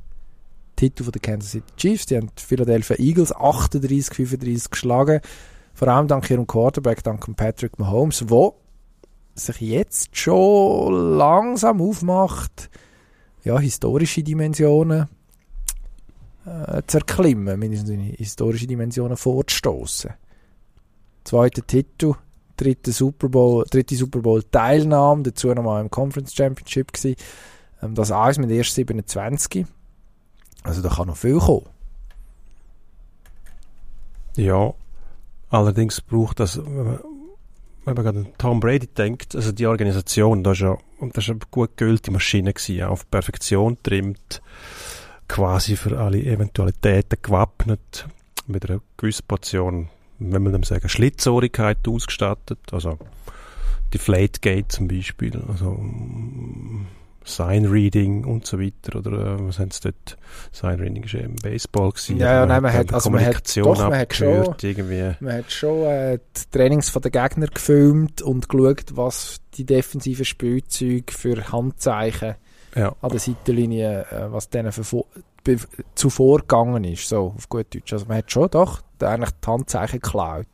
Titel 0.75 1.09
der 1.11 1.21
Kansas 1.21 1.51
City 1.51 1.73
Chiefs. 1.77 2.05
Die 2.07 2.17
haben 2.17 2.29
die 2.37 2.43
Philadelphia 2.43 2.97
Eagles 2.97 3.33
38-35 3.35 4.69
geschlagen. 4.69 5.21
Vor 5.73 5.87
allem 5.87 6.07
dank 6.07 6.29
ihrem 6.29 6.47
Quarterback, 6.47 7.03
dank 7.03 7.35
Patrick 7.35 7.79
Mahomes, 7.79 8.29
wo 8.29 8.55
sich 9.35 9.61
jetzt 9.61 10.15
schon 10.17 11.17
langsam 11.17 11.81
aufmacht, 11.81 12.69
ja, 13.43 13.57
historische 13.59 14.23
Dimensionen 14.23 15.07
äh, 16.45 16.81
zu 16.85 16.97
erklimmen, 16.97 17.57
mindestens 17.57 17.89
in 17.89 18.01
historische 18.01 18.67
Dimensionen 18.67 19.17
vorzustoßen. 19.17 20.11
Zweiter 21.23 21.65
Titel, 21.65 22.15
dritte 22.61 22.91
Super 22.91 23.29
Bowl, 23.29 23.65
dritte 23.69 23.95
Super 23.95 24.19
Bowl 24.19 24.43
Teilnahme, 24.43 25.23
dazu 25.23 25.53
nochmal 25.53 25.81
im 25.81 25.89
Conference 25.89 26.33
Championship 26.33 26.93
gewesen. 26.93 27.15
Ähm, 27.81 27.95
das 27.95 28.11
alles 28.11 28.37
mit 28.37 28.51
erst 28.51 28.75
27. 28.75 29.65
Also 30.63 30.81
da 30.81 30.89
kann 30.89 31.07
noch 31.07 31.17
viel 31.17 31.39
kommen. 31.39 31.65
Ja, 34.37 34.73
allerdings 35.49 35.99
braucht 36.01 36.39
das, 36.39 36.57
wenn 36.57 36.99
man 37.83 37.95
gerade 37.95 38.19
an 38.19 38.27
Tom 38.37 38.59
Brady 38.59 38.87
denkt, 38.87 39.35
also 39.35 39.51
die 39.51 39.65
Organisation, 39.65 40.43
das 40.43 40.59
ist 40.59 40.61
ja, 40.61 40.77
das 41.13 41.25
ist 41.25 41.29
eine 41.31 41.39
gut 41.49 41.75
geölte 41.75 42.11
Maschine 42.11 42.53
gewesen, 42.53 42.83
auf 42.83 43.09
Perfektion 43.09 43.77
trimmt, 43.83 44.41
quasi 45.27 45.75
für 45.75 45.99
alle 45.99 46.19
Eventualitäten 46.19 47.17
gewappnet, 47.21 48.07
mit 48.47 48.69
einer 48.69 48.81
gewissen 48.97 49.25
Portion, 49.27 49.89
wenn 50.21 50.43
man 50.43 50.53
dem 50.53 50.63
sagen, 50.63 50.87
Schlitzohrigkeit 50.87 51.87
ausgestattet, 51.87 52.59
also 52.71 52.97
die 53.93 53.97
Flategate 53.97 54.67
zum 54.69 54.87
Beispiel, 54.87 55.41
also 55.47 55.79
Sign 57.23 57.65
Reading 57.65 58.25
und 58.25 58.47
so 58.47 58.59
weiter 58.59 58.97
oder 58.97 59.35
äh, 59.35 59.47
was 59.47 59.59
haben 59.59 59.71
sie 59.71 59.81
dort? 59.81 60.17
Sign 60.51 60.79
Reading 60.79 61.03
ist 61.03 61.13
ja 61.13 61.19
im 61.19 61.35
Baseball 61.35 61.91
gewesen 61.91 62.17
ja, 62.17 62.33
ja 62.33 62.45
nein, 62.45 62.63
man 62.63 62.73
hat 62.73 62.91
also 62.93 63.09
Kommunikation 63.09 63.65
man 63.65 63.77
hat, 63.77 63.83
doch, 63.83 63.89
man 63.89 63.99
hat 63.99 64.13
schon, 64.15 64.55
irgendwie. 64.61 65.15
Man 65.19 65.37
hat 65.37 65.51
schon 65.51 65.85
äh, 65.85 66.19
die 66.35 66.57
Trainings 66.57 66.89
von 66.89 67.01
den 67.01 67.11
Gegner 67.11 67.47
gefilmt 67.47 68.21
und 68.21 68.49
geschaut 68.49 68.95
was 68.95 69.37
die 69.55 69.65
defensiven 69.65 70.25
Spielzeuge 70.25 71.11
für 71.11 71.51
Handzeichen 71.51 72.35
ja. 72.75 72.95
an 73.01 73.09
der 73.09 73.19
Seitenlinie 73.19 74.05
äh, 74.09 74.31
was 74.31 74.49
denen 74.49 74.71
für, 74.71 75.05
zuvor 75.95 76.39
gegangen 76.39 76.83
ist 76.83 77.07
so 77.07 77.33
auf 77.35 77.49
gut 77.49 77.73
Deutsch 77.73 77.93
also 77.93 78.05
man 78.05 78.17
hat 78.17 78.31
schon 78.31 78.49
doch 78.49 78.81
eigentlich 78.99 79.31
die 79.43 79.47
Handzeichen 79.47 79.99
geklaut 79.99 80.47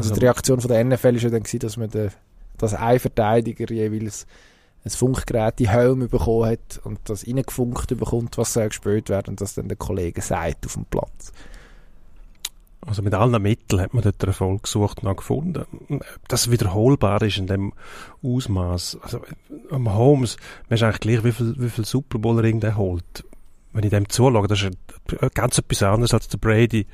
also, 0.00 0.10
also 0.10 0.14
die 0.14 0.26
Reaktion 0.26 0.60
von 0.60 0.68
der 0.68 0.84
NFL 0.84 1.16
ist 1.16 1.22
ja 1.24 1.30
dann 1.30 1.42
gewesen, 1.42 1.58
dass 1.60 1.76
man 1.76 1.90
den, 1.90 2.10
dass 2.58 2.74
ein 2.74 2.98
Verteidiger 2.98 3.72
jeweils 3.72 4.26
ein 4.84 4.90
Funkgerät 4.90 5.58
die 5.58 5.68
Helm 5.68 6.08
bekommen 6.08 6.50
hat 6.50 6.80
und 6.84 6.98
das 7.04 7.26
reingefunkt 7.26 7.88
bekommt, 7.98 8.38
was 8.38 8.54
soll 8.54 8.68
gespielt 8.68 9.10
werden 9.10 9.30
und 9.30 9.40
das 9.40 9.54
dann 9.54 9.68
der 9.68 9.76
Kollege 9.76 10.22
sagt 10.22 10.64
auf 10.66 10.74
dem 10.74 10.86
Platz. 10.86 11.32
Also 12.86 13.02
mit 13.02 13.12
allen 13.12 13.42
Mitteln 13.42 13.82
hat 13.82 13.92
man 13.92 14.02
dort 14.02 14.22
Erfolg 14.22 14.62
gesucht 14.62 15.02
und 15.02 15.08
auch 15.08 15.16
gefunden. 15.16 16.00
Das 16.28 16.50
wiederholbar 16.50 17.20
ist 17.20 17.36
in 17.36 17.46
dem 17.46 17.74
Ausmaß. 18.22 19.00
Also 19.02 19.20
am 19.70 19.94
Holmes, 19.94 20.38
man 20.70 20.76
ist 20.76 20.82
eigentlich 20.82 21.00
gleich, 21.00 21.24
wie 21.24 21.32
viel, 21.32 21.54
wie 21.58 21.68
viel 21.68 21.84
Super 21.84 22.18
Bowl 22.18 22.40
Ring 22.40 22.60
der 22.60 22.78
holt 22.78 23.24
wenn 23.72 23.84
ich 23.84 23.90
dem 23.90 24.08
zuschaue, 24.08 24.48
das 24.48 24.62
ist 24.62 25.34
ganz 25.34 25.58
etwas 25.58 25.82
anderes 25.82 26.12
als 26.12 26.28
der 26.28 26.38
Brady, 26.38 26.86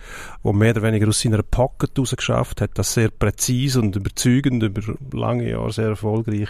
der 0.45 0.53
mehr 0.53 0.73
oder 0.73 0.83
weniger 0.83 1.09
aus 1.09 1.21
seiner 1.21 1.43
Pocket 1.43 1.99
rausgeschafft 1.99 2.61
hat, 2.61 2.73
das 2.75 2.93
sehr 2.93 3.11
präzise 3.11 3.81
und 3.81 3.97
überzeugend, 3.97 4.63
über 4.63 4.83
lange 5.13 5.49
Jahre 5.49 5.73
sehr 5.73 5.89
erfolgreich. 5.89 6.49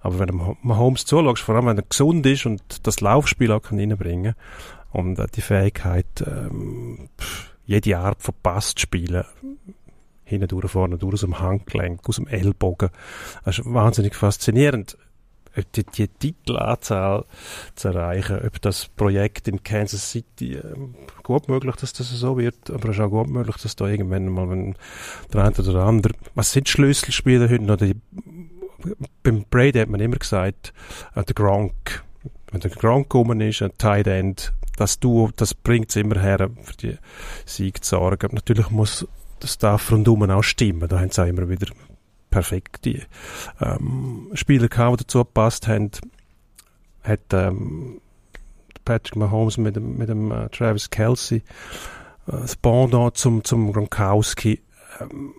Aber 0.00 0.18
wenn 0.18 0.28
du 0.28 0.56
Mahomes 0.62 1.04
zuschaust, 1.04 1.42
vor 1.42 1.54
allem 1.54 1.66
wenn 1.66 1.78
er 1.78 1.84
gesund 1.88 2.26
ist 2.26 2.46
und 2.46 2.86
das 2.86 3.00
Laufspiel 3.00 3.52
auch 3.52 3.62
kann 3.62 3.78
reinbringen 3.78 4.34
und 4.90 5.18
äh, 5.18 5.26
die 5.34 5.42
Fähigkeit, 5.42 6.24
ähm, 6.26 7.08
jede 7.64 7.98
Art 7.98 8.22
von 8.22 8.34
Pass 8.42 8.74
zu 8.74 8.82
spielen, 8.82 9.24
hinten 10.24 10.48
durch, 10.48 10.70
vorne 10.70 10.98
durch, 10.98 11.14
aus 11.14 11.20
dem 11.20 11.38
Handgelenk, 11.38 12.00
aus 12.08 12.16
dem 12.16 12.26
Ellbogen, 12.26 12.90
das 13.44 13.58
ist 13.58 13.64
wahnsinnig 13.64 14.14
faszinierend 14.14 14.96
die, 15.74 15.84
die 15.84 16.08
Titelanzahl 16.08 17.24
zu 17.74 17.88
erreichen, 17.88 18.40
ob 18.44 18.60
das 18.60 18.88
Projekt 18.88 19.48
in 19.48 19.62
Kansas 19.62 20.10
City 20.10 20.54
äh, 20.54 20.74
gut 21.22 21.48
möglich, 21.48 21.76
dass 21.76 21.92
das 21.92 22.10
so 22.10 22.38
wird, 22.38 22.70
aber 22.70 22.90
es 22.90 22.96
ist 22.96 23.02
auch 23.02 23.10
gut 23.10 23.28
möglich, 23.28 23.56
dass 23.56 23.76
da 23.76 23.86
irgendwann 23.86 24.28
mal, 24.28 24.48
wenn 24.50 24.74
der 25.32 25.44
eine 25.44 25.56
oder 25.56 25.72
der 25.72 25.82
andere, 25.82 26.14
was 26.34 26.52
sind 26.52 26.68
Schlüsselspiele 26.68 27.48
heute 27.48 27.64
noch, 27.64 27.76
die, 27.76 27.96
beim 29.22 29.44
Brady 29.50 29.78
hat 29.78 29.88
man 29.88 30.00
immer 30.00 30.16
gesagt, 30.16 30.72
äh, 31.14 31.24
der 31.24 31.34
Gronk, 31.34 32.04
wenn 32.50 32.60
der 32.60 32.70
Gronk 32.70 33.10
gekommen 33.10 33.40
ist, 33.40 33.62
ein 33.62 33.76
Tight 33.78 34.06
End, 34.06 34.52
das 34.76 35.00
Duo, 35.00 35.30
das 35.36 35.54
bringt 35.54 35.90
es 35.90 35.96
immer 35.96 36.20
her, 36.20 36.50
für 36.62 36.76
die 36.76 36.96
Sieg 37.44 37.82
zu 37.82 37.96
sorgen. 37.96 38.30
Natürlich 38.32 38.70
muss 38.70 39.06
das 39.40 39.54
Staff 39.54 39.90
rundum 39.90 40.28
auch 40.30 40.42
stimmen, 40.42 40.88
da 40.88 41.00
haben 41.00 41.10
sie 41.10 41.22
auch 41.22 41.26
immer 41.26 41.48
wieder 41.48 41.66
perfekte 42.30 43.02
ähm, 43.60 44.30
Spieler 44.34 44.68
gehabt, 44.68 45.00
die 45.00 45.04
dazu 45.04 45.18
gepasst 45.18 45.68
haben. 45.68 45.90
Hat 47.02 47.20
ähm, 47.32 48.00
Patrick 48.84 49.16
Mahomes 49.16 49.58
mit 49.58 49.76
dem, 49.76 49.96
mit 49.96 50.08
dem 50.08 50.30
äh, 50.32 50.48
Travis 50.48 50.90
Kelsey 50.90 51.38
äh, 51.38 51.42
das 52.32 52.56
Pendant 52.56 53.16
zum, 53.16 53.44
zum 53.44 53.72
Gronkowski. 53.72 54.60
Ähm, 55.00 55.34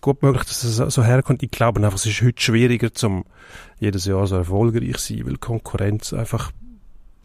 gut 0.00 0.22
möglich, 0.22 0.44
dass 0.44 0.64
es 0.64 0.76
so 0.76 1.04
herkommt. 1.04 1.42
Ich 1.42 1.50
glaube 1.50 1.82
einfach, 1.82 1.98
es 1.98 2.06
ist 2.06 2.22
heute 2.22 2.40
schwieriger, 2.40 2.92
zum 2.92 3.24
jedes 3.78 4.04
Jahr 4.04 4.26
so 4.26 4.36
erfolgreich 4.36 4.96
zu 4.96 5.14
sein, 5.14 5.26
weil 5.26 5.36
Konkurrenz 5.36 6.12
einfach 6.12 6.52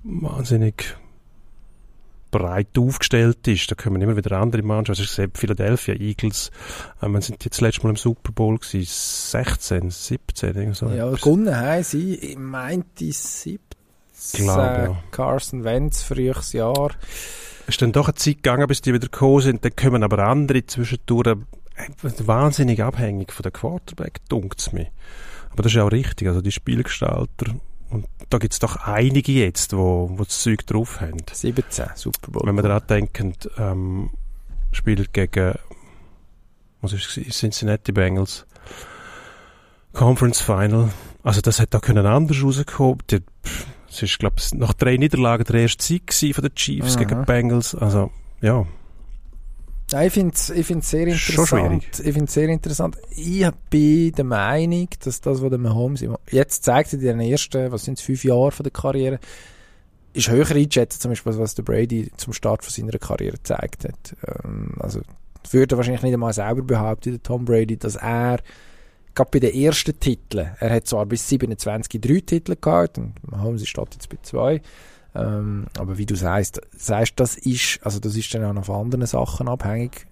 wahnsinnig 0.04 0.98
breit 2.34 2.78
aufgestellt 2.78 3.48
ist. 3.48 3.72
Da 3.72 3.76
kommen 3.76 4.02
immer 4.02 4.18
wieder 4.18 4.38
andere 4.38 4.64
Mannschaften. 4.64 4.92
Also 4.92 5.04
ich 5.04 5.12
sehe 5.12 5.30
Philadelphia 5.34 5.94
Eagles, 5.94 6.52
äh, 7.02 7.08
wir 7.08 7.22
sind 7.22 7.46
jetzt 7.46 7.62
letztes 7.62 7.84
Mal 7.84 7.92
im 7.92 7.96
Super 7.96 8.32
Bowl 8.34 8.58
gewesen, 8.58 8.86
16, 8.86 9.90
17, 9.92 10.74
so. 10.74 10.90
Ja, 10.90 11.10
gewonnen 11.12 11.56
haben 11.56 11.84
sie, 11.84 12.16
ich 12.16 12.38
meinte 12.38 13.12
17, 13.12 13.60
Glaube, 14.34 14.62
ja. 14.62 15.04
Carson 15.12 15.64
Wentz, 15.64 16.02
frühes 16.02 16.54
Jahr. 16.54 16.92
Es 17.68 17.76
ist 17.76 17.82
dann 17.82 17.92
doch 17.92 18.08
eine 18.08 18.16
Zeit 18.16 18.38
gegangen, 18.38 18.68
bis 18.68 18.82
die 18.82 18.94
wieder 18.94 19.08
gekommen 19.08 19.42
sind, 19.42 19.64
dann 19.64 19.76
kommen 19.76 20.04
aber 20.04 20.20
andere 20.20 20.66
zwischendurch 20.66 21.28
äh, 21.28 21.38
wahnsinnig 22.26 22.82
abhängig 22.84 23.32
von 23.32 23.44
der 23.44 23.52
Quarterback, 23.52 24.20
dunkt 24.28 24.60
es 24.60 24.74
mir. 24.74 24.88
Aber 25.52 25.64
das 25.64 25.72
ist 25.72 25.76
ja 25.76 25.84
auch 25.84 25.92
richtig, 25.92 26.28
also 26.28 26.42
die 26.42 26.52
Spielgestalter 26.52 27.54
und 27.94 28.08
da 28.30 28.40
gibt 28.40 28.54
es 28.54 28.60
doch 28.60 28.76
einige 28.78 29.32
jetzt, 29.32 29.78
wo, 29.78 30.10
wo 30.16 30.24
das 30.24 30.42
Zeug 30.42 30.66
drauf 30.66 31.00
haben. 31.00 31.18
17, 31.32 31.86
Super 31.94 32.32
Bowl. 32.32 32.42
Wenn 32.48 32.56
man 32.56 32.64
daran 32.64 32.82
denkt, 32.90 33.50
ähm, 33.58 34.10
spielt 34.72 35.14
gegen 35.14 35.54
was 36.82 36.92
ist 36.92 37.18
es, 37.18 37.38
Cincinnati 37.38 37.92
Bengals 37.92 38.46
Conference 39.94 40.42
Final. 40.42 40.92
Also 41.24 41.40
das 41.42 41.60
hätte 41.60 41.78
da 41.78 41.80
können 41.80 42.06
anders 42.06 42.44
rauskommen. 42.44 42.98
Es 43.88 44.02
ist, 44.02 44.18
glaube 44.18 44.38
ich, 44.40 44.54
nach 44.56 44.74
drei 44.74 44.98
Niederlagen 44.98 45.46
der 45.46 45.62
erste 45.62 45.84
Sieg 45.84 46.12
von 46.12 46.44
den 46.44 46.56
Chiefs 46.56 46.96
Aha. 46.96 47.04
gegen 47.04 47.26
Bengals. 47.26 47.76
Also, 47.76 48.12
ja. 48.42 48.66
Ja, 49.94 50.02
ich 50.02 50.14
finde 50.14 50.34
es 50.34 50.50
ich 50.50 50.66
find's 50.66 50.90
sehr 50.90 51.06
interessant. 51.06 51.86
Ich 52.04 52.14
finde 52.14 52.32
sehr 52.32 52.50
interessant. 52.50 52.98
Ich 53.12 53.48
bin 53.70 54.12
der 54.14 54.26
Meinung, 54.26 54.88
dass 55.04 55.22
das, 55.22 55.40
was 55.40 55.50
der 55.52 55.60
Mahomes 55.60 56.04
jetzt 56.32 56.64
zeigt 56.64 56.94
in 56.94 57.02
den 57.02 57.20
ersten, 57.20 57.72
was 57.72 57.84
sind 57.84 58.00
es, 58.00 58.04
fünf 58.04 58.24
Jahre 58.24 58.52
von 58.52 58.64
der 58.64 58.72
Karriere, 58.72 59.20
ist 60.14 60.32
höher 60.32 60.50
einschätzen, 60.50 61.00
zum 61.00 61.12
Beispiel, 61.12 61.38
was 61.38 61.54
der 61.54 61.62
Brady 61.62 62.12
zum 62.18 62.34
Start 62.34 62.64
von 62.64 62.74
seiner 62.74 62.98
Karriere 62.98 63.38
gezeigt 63.38 63.84
hat. 63.84 64.16
Ähm, 64.44 64.74
also, 64.80 65.02
das 65.44 65.54
würde 65.54 65.76
er 65.76 65.78
wahrscheinlich 65.78 66.02
nicht 66.02 66.14
einmal 66.14 66.34
selber 66.34 66.64
behaupten, 66.64 67.12
der 67.12 67.22
Tom 67.22 67.46
Brady, 67.46 67.78
dass 67.78 67.96
er, 67.96 68.40
gerade 69.14 69.30
bei 69.32 69.40
den 69.42 69.54
ersten 69.54 70.00
Titeln, 70.00 70.56
er 70.60 70.74
hat 70.74 70.88
zwar 70.88 71.06
bis 71.06 71.30
27 71.30 72.02
drei 72.02 72.20
Titel 72.22 72.56
gehabt, 72.60 72.98
und 72.98 73.14
Mahomes 73.30 73.68
steht 73.68 73.94
jetzt 73.94 74.10
bei 74.10 74.18
zwei, 74.24 74.60
ähm, 75.16 75.68
aber 75.78 75.98
wie 75.98 76.06
du 76.06 76.16
sagst, 76.16 76.62
sagst, 76.76 77.20
das 77.20 77.36
ist, 77.36 77.80
also 77.84 78.00
das 78.00 78.16
ist 78.16 78.34
dann 78.34 78.46
auch 78.46 78.54
noch 78.54 78.66
von 78.66 78.86
anderen 78.86 79.06
Sachen 79.06 79.48
abhängig. 79.48 80.08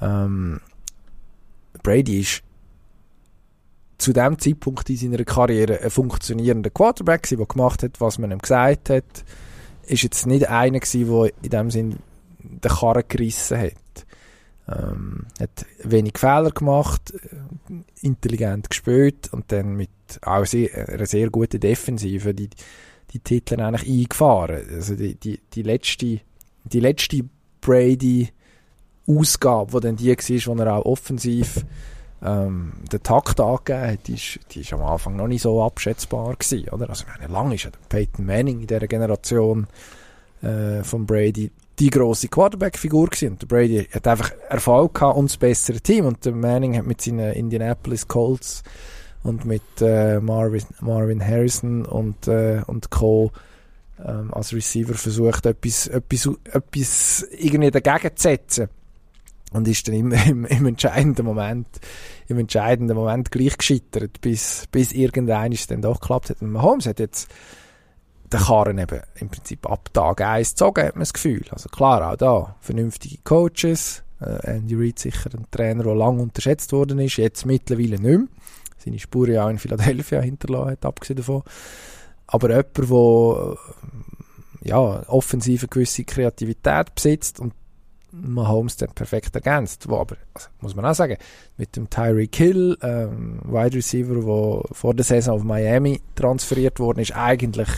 Ähm, 0.00 0.60
Brady 1.82 2.20
ist 2.20 2.42
zu 3.98 4.12
dem 4.12 4.38
Zeitpunkt 4.38 4.88
in 4.88 4.96
seiner 4.96 5.24
Karriere 5.24 5.80
ein 5.80 5.90
funktionierender 5.90 6.70
Quarterback 6.70 7.28
der 7.30 7.44
gemacht 7.44 7.82
hat, 7.82 8.00
was 8.00 8.18
man 8.18 8.30
ihm 8.30 8.38
gesagt 8.38 8.90
hat. 8.90 9.24
Ist 9.86 10.02
jetzt 10.02 10.26
nicht 10.26 10.48
einer 10.48 10.80
der 10.80 11.30
in 11.42 11.50
dem 11.50 11.70
Sinn 11.70 11.98
den 12.38 12.70
Karren 12.70 13.02
gerissen 13.08 13.58
hat. 13.58 14.06
Ähm, 14.68 15.26
hat 15.40 15.66
wenig 15.82 16.16
Fehler 16.16 16.52
gemacht, 16.52 17.12
intelligent 18.00 18.70
gespielt 18.70 19.32
und 19.32 19.50
dann 19.50 19.74
mit 19.74 19.90
auch 20.22 20.46
sehr, 20.46 20.88
einer 20.88 21.06
sehr 21.06 21.28
guten 21.28 21.58
Defensive, 21.58 22.32
die 22.32 22.50
die 23.12 23.20
Titel 23.20 23.60
eigentlich 23.60 23.88
eingefahren. 23.88 24.66
Also 24.74 24.94
die, 24.94 25.14
die, 25.14 25.40
die 25.52 25.62
letzte, 25.62 26.20
die 26.64 26.80
letzte 26.80 27.24
Brady-Ausgabe, 27.60 29.72
die 29.72 29.80
dann 29.86 29.96
die 29.96 30.10
war, 30.10 30.56
wo 30.56 30.62
er 30.62 30.76
auch 30.76 30.86
offensiv 30.86 31.64
ähm, 32.22 32.72
den 32.92 33.02
Takt 33.02 33.40
angegeben 33.40 33.92
hat, 33.92 34.06
die 34.06 34.14
ist, 34.14 34.40
die 34.52 34.60
ist 34.60 34.72
am 34.72 34.82
Anfang 34.82 35.16
noch 35.16 35.26
nicht 35.26 35.42
so 35.42 35.62
abschätzbar 35.62 36.36
gewesen, 36.36 36.68
oder? 36.70 36.90
Also, 36.90 37.04
meine, 37.06 37.32
lange 37.32 37.54
ist 37.54 37.64
ja 37.64 37.70
Peyton 37.88 38.26
Manning 38.26 38.60
in 38.60 38.66
dieser 38.66 38.86
Generation 38.86 39.66
äh, 40.42 40.82
von 40.82 41.06
Brady 41.06 41.50
die 41.78 41.90
grosse 41.90 42.28
Quarterback-Figur 42.28 43.08
gewesen. 43.08 43.32
Und 43.32 43.42
der 43.42 43.46
Brady 43.46 43.88
hat 43.90 44.06
einfach 44.06 44.32
Erfolg 44.48 44.94
gehabt 44.94 45.16
und 45.16 45.30
das 45.30 45.38
bessere 45.38 45.80
Team. 45.80 46.04
Und 46.04 46.24
der 46.24 46.34
Manning 46.34 46.76
hat 46.76 46.86
mit 46.86 47.00
seinen 47.00 47.32
Indianapolis 47.32 48.06
Colts 48.06 48.62
und 49.22 49.44
mit 49.44 49.62
äh, 49.80 50.20
Marvin, 50.20 50.64
Marvin 50.80 51.24
Harrison 51.24 51.84
und, 51.84 52.26
äh, 52.28 52.62
und 52.66 52.90
Co. 52.90 53.32
ähm, 54.04 54.32
als 54.32 54.52
Receiver 54.52 54.94
versucht, 54.94 55.46
etwas, 55.46 55.86
etwas, 55.88 56.28
etwas 56.44 57.26
irgendwie 57.30 57.70
dagegen 57.70 58.16
zu 58.16 58.22
setzen. 58.22 58.68
Und 59.52 59.66
ist 59.68 59.86
dann 59.88 59.94
immer 59.94 60.26
im, 60.26 60.44
im 60.46 60.66
entscheidenden 60.66 61.26
Moment, 61.26 61.66
im 62.28 62.38
entscheidenden 62.38 62.96
Moment 62.96 63.30
gleich 63.30 63.58
gescheitert, 63.58 64.20
bis, 64.20 64.64
bis 64.70 64.92
irgendein 64.92 65.52
es 65.52 65.66
dann 65.66 65.82
doch 65.82 66.00
geklappt 66.00 66.30
hat. 66.30 66.40
Und 66.40 66.52
Mahomes 66.52 66.86
hat 66.86 67.00
jetzt 67.00 67.28
den 68.32 68.40
Karren 68.40 68.78
eben 68.78 69.00
im 69.16 69.28
Prinzip 69.28 69.68
ab 69.68 69.92
Tag 69.92 70.20
1 70.20 70.50
gezogen, 70.50 70.86
hat 70.86 70.94
man 70.94 71.02
das 71.02 71.12
Gefühl. 71.12 71.44
Also 71.50 71.68
klar, 71.68 72.12
auch 72.12 72.16
da 72.16 72.56
vernünftige 72.60 73.18
Coaches, 73.24 74.04
äh, 74.20 74.56
Andy 74.56 74.76
Reid 74.76 74.98
sicher 74.98 75.30
ein 75.36 75.46
Trainer, 75.50 75.82
der 75.82 75.94
lange 75.94 76.22
unterschätzt 76.22 76.72
worden 76.72 77.00
ist, 77.00 77.16
jetzt 77.16 77.44
mittlerweile 77.44 77.98
nicht 77.98 78.02
mehr. 78.02 78.28
Seine 78.82 78.98
Spuren 78.98 79.32
ja 79.32 79.46
auch 79.46 79.50
in 79.50 79.58
Philadelphia 79.58 80.20
hinterlassen 80.20 80.70
hat, 80.70 80.84
abgesehen 80.84 81.18
davon. 81.18 81.42
Aber 82.26 82.48
jemand, 82.48 82.78
der 82.78 83.56
ja, 84.62 85.08
offensive 85.08 85.68
gewisse 85.68 86.04
Kreativität 86.04 86.94
besitzt 86.94 87.40
und 87.40 87.54
Mahomes 88.12 88.76
dann 88.76 88.92
perfekt 88.92 89.34
ergänzt. 89.34 89.88
Wo 89.88 89.98
aber, 89.98 90.16
also, 90.34 90.48
muss 90.60 90.74
man 90.74 90.84
auch 90.84 90.94
sagen, 90.94 91.16
mit 91.56 91.76
dem 91.76 91.88
Tyreek 91.88 92.34
Hill, 92.36 92.76
ähm, 92.82 93.40
Wide 93.44 93.76
Receiver, 93.76 94.14
der 94.14 94.74
vor 94.74 94.94
der 94.94 95.04
Saison 95.04 95.36
auf 95.36 95.44
Miami 95.44 96.00
transferiert 96.14 96.78
worden 96.78 97.00
ist, 97.00 97.14
eigentlich 97.14 97.68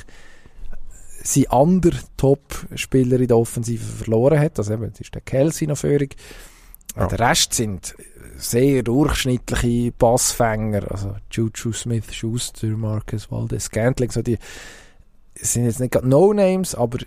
sein 1.23 1.47
anderer 1.51 1.99
Top-Spieler 2.17 3.21
in 3.21 3.29
der 3.29 3.37
Offensive 3.37 3.85
verloren 3.85 4.41
hat. 4.41 4.59
Also 4.59 4.73
eben, 4.73 4.91
das 4.91 5.01
ist 5.01 5.15
der 5.15 5.23
Kelsey 5.23 5.69
noch 5.69 5.79
völlig. 5.79 6.17
Ja. 6.97 7.07
Der 7.07 7.20
Rest 7.20 7.55
sind 7.55 7.95
sehr 8.36 8.82
durchschnittliche 8.82 9.93
Passfänger, 9.93 10.90
also 10.90 11.14
Juju 11.30 11.72
Smith, 11.72 12.12
Schuster, 12.12 12.66
Marcus 12.68 13.30
Valdez, 13.30 13.64
Scantling, 13.64 14.11
so 14.11 14.22
die 14.22 14.38
sind 15.34 15.64
jetzt 15.64 15.80
nicht 15.80 16.03
No-Names, 16.03 16.74
aber 16.74 16.99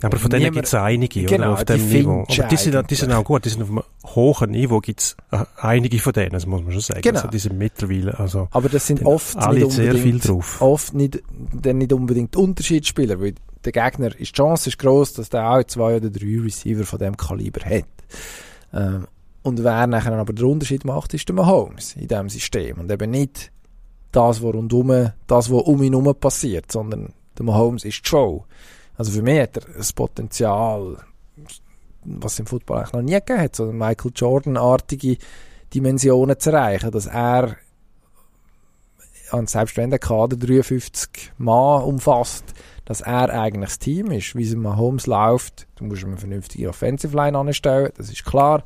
aber 0.00 0.18
von 0.18 0.30
denen 0.30 0.52
gibt 0.52 0.66
es 0.66 0.74
einige 0.74 1.24
genau, 1.24 1.46
oder, 1.46 1.54
auf 1.54 1.64
dem 1.64 1.88
Niveau. 1.88 2.24
Aber 2.28 2.48
die 2.48 2.56
sind, 2.56 2.90
die 2.90 2.94
sind 2.94 3.12
auch 3.12 3.24
gut, 3.24 3.44
die 3.44 3.48
sind 3.48 3.62
auf 3.62 3.70
einem 3.70 3.82
hohen 4.04 4.50
Niveau, 4.52 4.80
gibt 4.80 5.00
es 5.00 5.16
äh, 5.32 5.44
einige 5.56 5.98
von 5.98 6.12
denen, 6.12 6.30
das 6.30 6.46
muss 6.46 6.62
man 6.62 6.72
schon 6.72 6.80
sagen. 6.80 7.00
Genau. 7.00 7.18
Also 7.18 7.28
die 7.28 7.38
sind 7.38 7.58
mittlerweile, 7.58 8.18
also 8.18 8.46
aber 8.52 8.68
das 8.68 8.86
sind 8.86 9.04
oft 9.04 9.36
alle 9.36 9.60
nicht 9.60 9.72
sehr 9.72 9.94
viel 9.94 10.20
drauf. 10.20 10.60
Oft 10.60 10.94
nicht, 10.94 11.20
dann 11.52 11.78
nicht 11.78 11.92
unbedingt 11.92 12.36
Unterschiedsspieler, 12.36 13.20
weil 13.20 13.34
der 13.64 13.72
Gegner, 13.72 14.08
ist, 14.08 14.18
die 14.18 14.36
Chance 14.36 14.70
ist 14.70 14.78
groß, 14.78 15.14
dass 15.14 15.30
der 15.30 15.50
auch 15.50 15.64
zwei 15.64 15.96
oder 15.96 16.10
drei 16.10 16.40
Receiver 16.40 16.84
von 16.84 17.00
dem 17.00 17.16
Kaliber 17.16 17.64
hat. 17.68 17.84
Ähm, 18.72 19.06
und 19.46 19.62
wer 19.62 19.86
nachher 19.86 20.12
aber 20.12 20.32
den 20.32 20.44
Unterschied 20.44 20.84
macht, 20.84 21.14
ist 21.14 21.28
der 21.28 21.36
Mahomes 21.36 21.94
in 21.94 22.08
diesem 22.08 22.28
System. 22.28 22.78
Und 22.78 22.90
eben 22.90 23.10
nicht 23.10 23.52
das, 24.10 24.42
was 24.42 24.54
rundum, 24.54 25.12
das, 25.26 25.50
was 25.50 25.62
um 25.62 25.82
ihn 25.82 25.92
herum 25.92 26.14
passiert, 26.18 26.72
sondern 26.72 27.12
der 27.38 27.44
Mahomes 27.44 27.84
ist 27.84 28.04
die 28.04 28.08
Show. 28.08 28.44
Also 28.96 29.12
für 29.12 29.22
mich 29.22 29.40
hat 29.40 29.56
er 29.56 29.72
das 29.76 29.92
Potenzial, 29.92 30.96
was 32.04 32.32
es 32.32 32.38
im 32.40 32.46
Football 32.46 32.78
eigentlich 32.78 32.92
noch 32.92 33.02
nie 33.02 33.12
gegeben 33.12 33.40
hat, 33.40 33.54
so 33.54 33.66
Michael 33.66 34.10
Jordan-artige 34.14 35.18
Dimensionen 35.72 36.38
zu 36.38 36.50
erreichen, 36.50 36.90
dass 36.90 37.06
er 37.06 37.56
an 39.30 39.46
selbst 39.46 39.76
wenn 39.76 39.90
der 39.90 39.98
Kader 39.98 40.36
53 40.36 41.32
Mann 41.38 41.82
umfasst, 41.82 42.44
dass 42.84 43.00
er 43.00 43.30
eigentlich 43.30 43.70
das 43.70 43.78
Team 43.78 44.10
ist. 44.10 44.34
Wie 44.36 44.44
es 44.44 44.54
Mahomes 44.54 45.06
läuft, 45.06 45.66
du 45.76 45.84
musst 45.84 46.04
eine 46.04 46.16
vernünftige 46.16 46.68
Offensive 46.68 47.16
Line 47.16 47.36
anstellen, 47.36 47.92
das 47.96 48.08
ist 48.08 48.24
klar. 48.24 48.64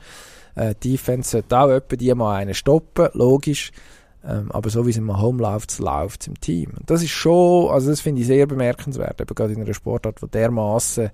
Äh, 0.60 0.74
Defense 0.74 1.30
sollte 1.30 1.58
auch 1.58 1.70
etwa 1.70 1.96
die 1.96 2.14
mal 2.14 2.36
einen 2.36 2.54
stoppen, 2.54 3.08
logisch. 3.14 3.72
Ähm, 4.22 4.52
aber 4.52 4.68
so 4.68 4.84
wie 4.86 4.90
es 4.90 4.98
im 4.98 5.18
Home 5.18 5.40
läuft, 5.42 5.78
läuft 5.78 6.22
es 6.22 6.26
im 6.26 6.38
Team. 6.38 6.72
Und 6.76 6.90
das 6.90 7.02
ist 7.02 7.12
schon, 7.12 7.70
also 7.70 7.88
das 7.88 8.02
finde 8.02 8.20
ich 8.20 8.26
sehr 8.26 8.46
bemerkenswert, 8.46 9.18
eben 9.22 9.34
gerade 9.34 9.54
in 9.54 9.62
einer 9.62 9.72
Sportart, 9.72 10.20
wo 10.20 10.26
dermaßen 10.26 11.10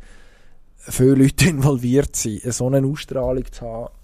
viele 0.77 1.15
Leute 1.15 1.49
involviert 1.49 2.17
sind, 2.17 2.43
so 2.53 2.67
eine 2.67 2.85
Ausstrahlung 2.85 3.45
zu 3.53 3.65
haben. 3.65 3.95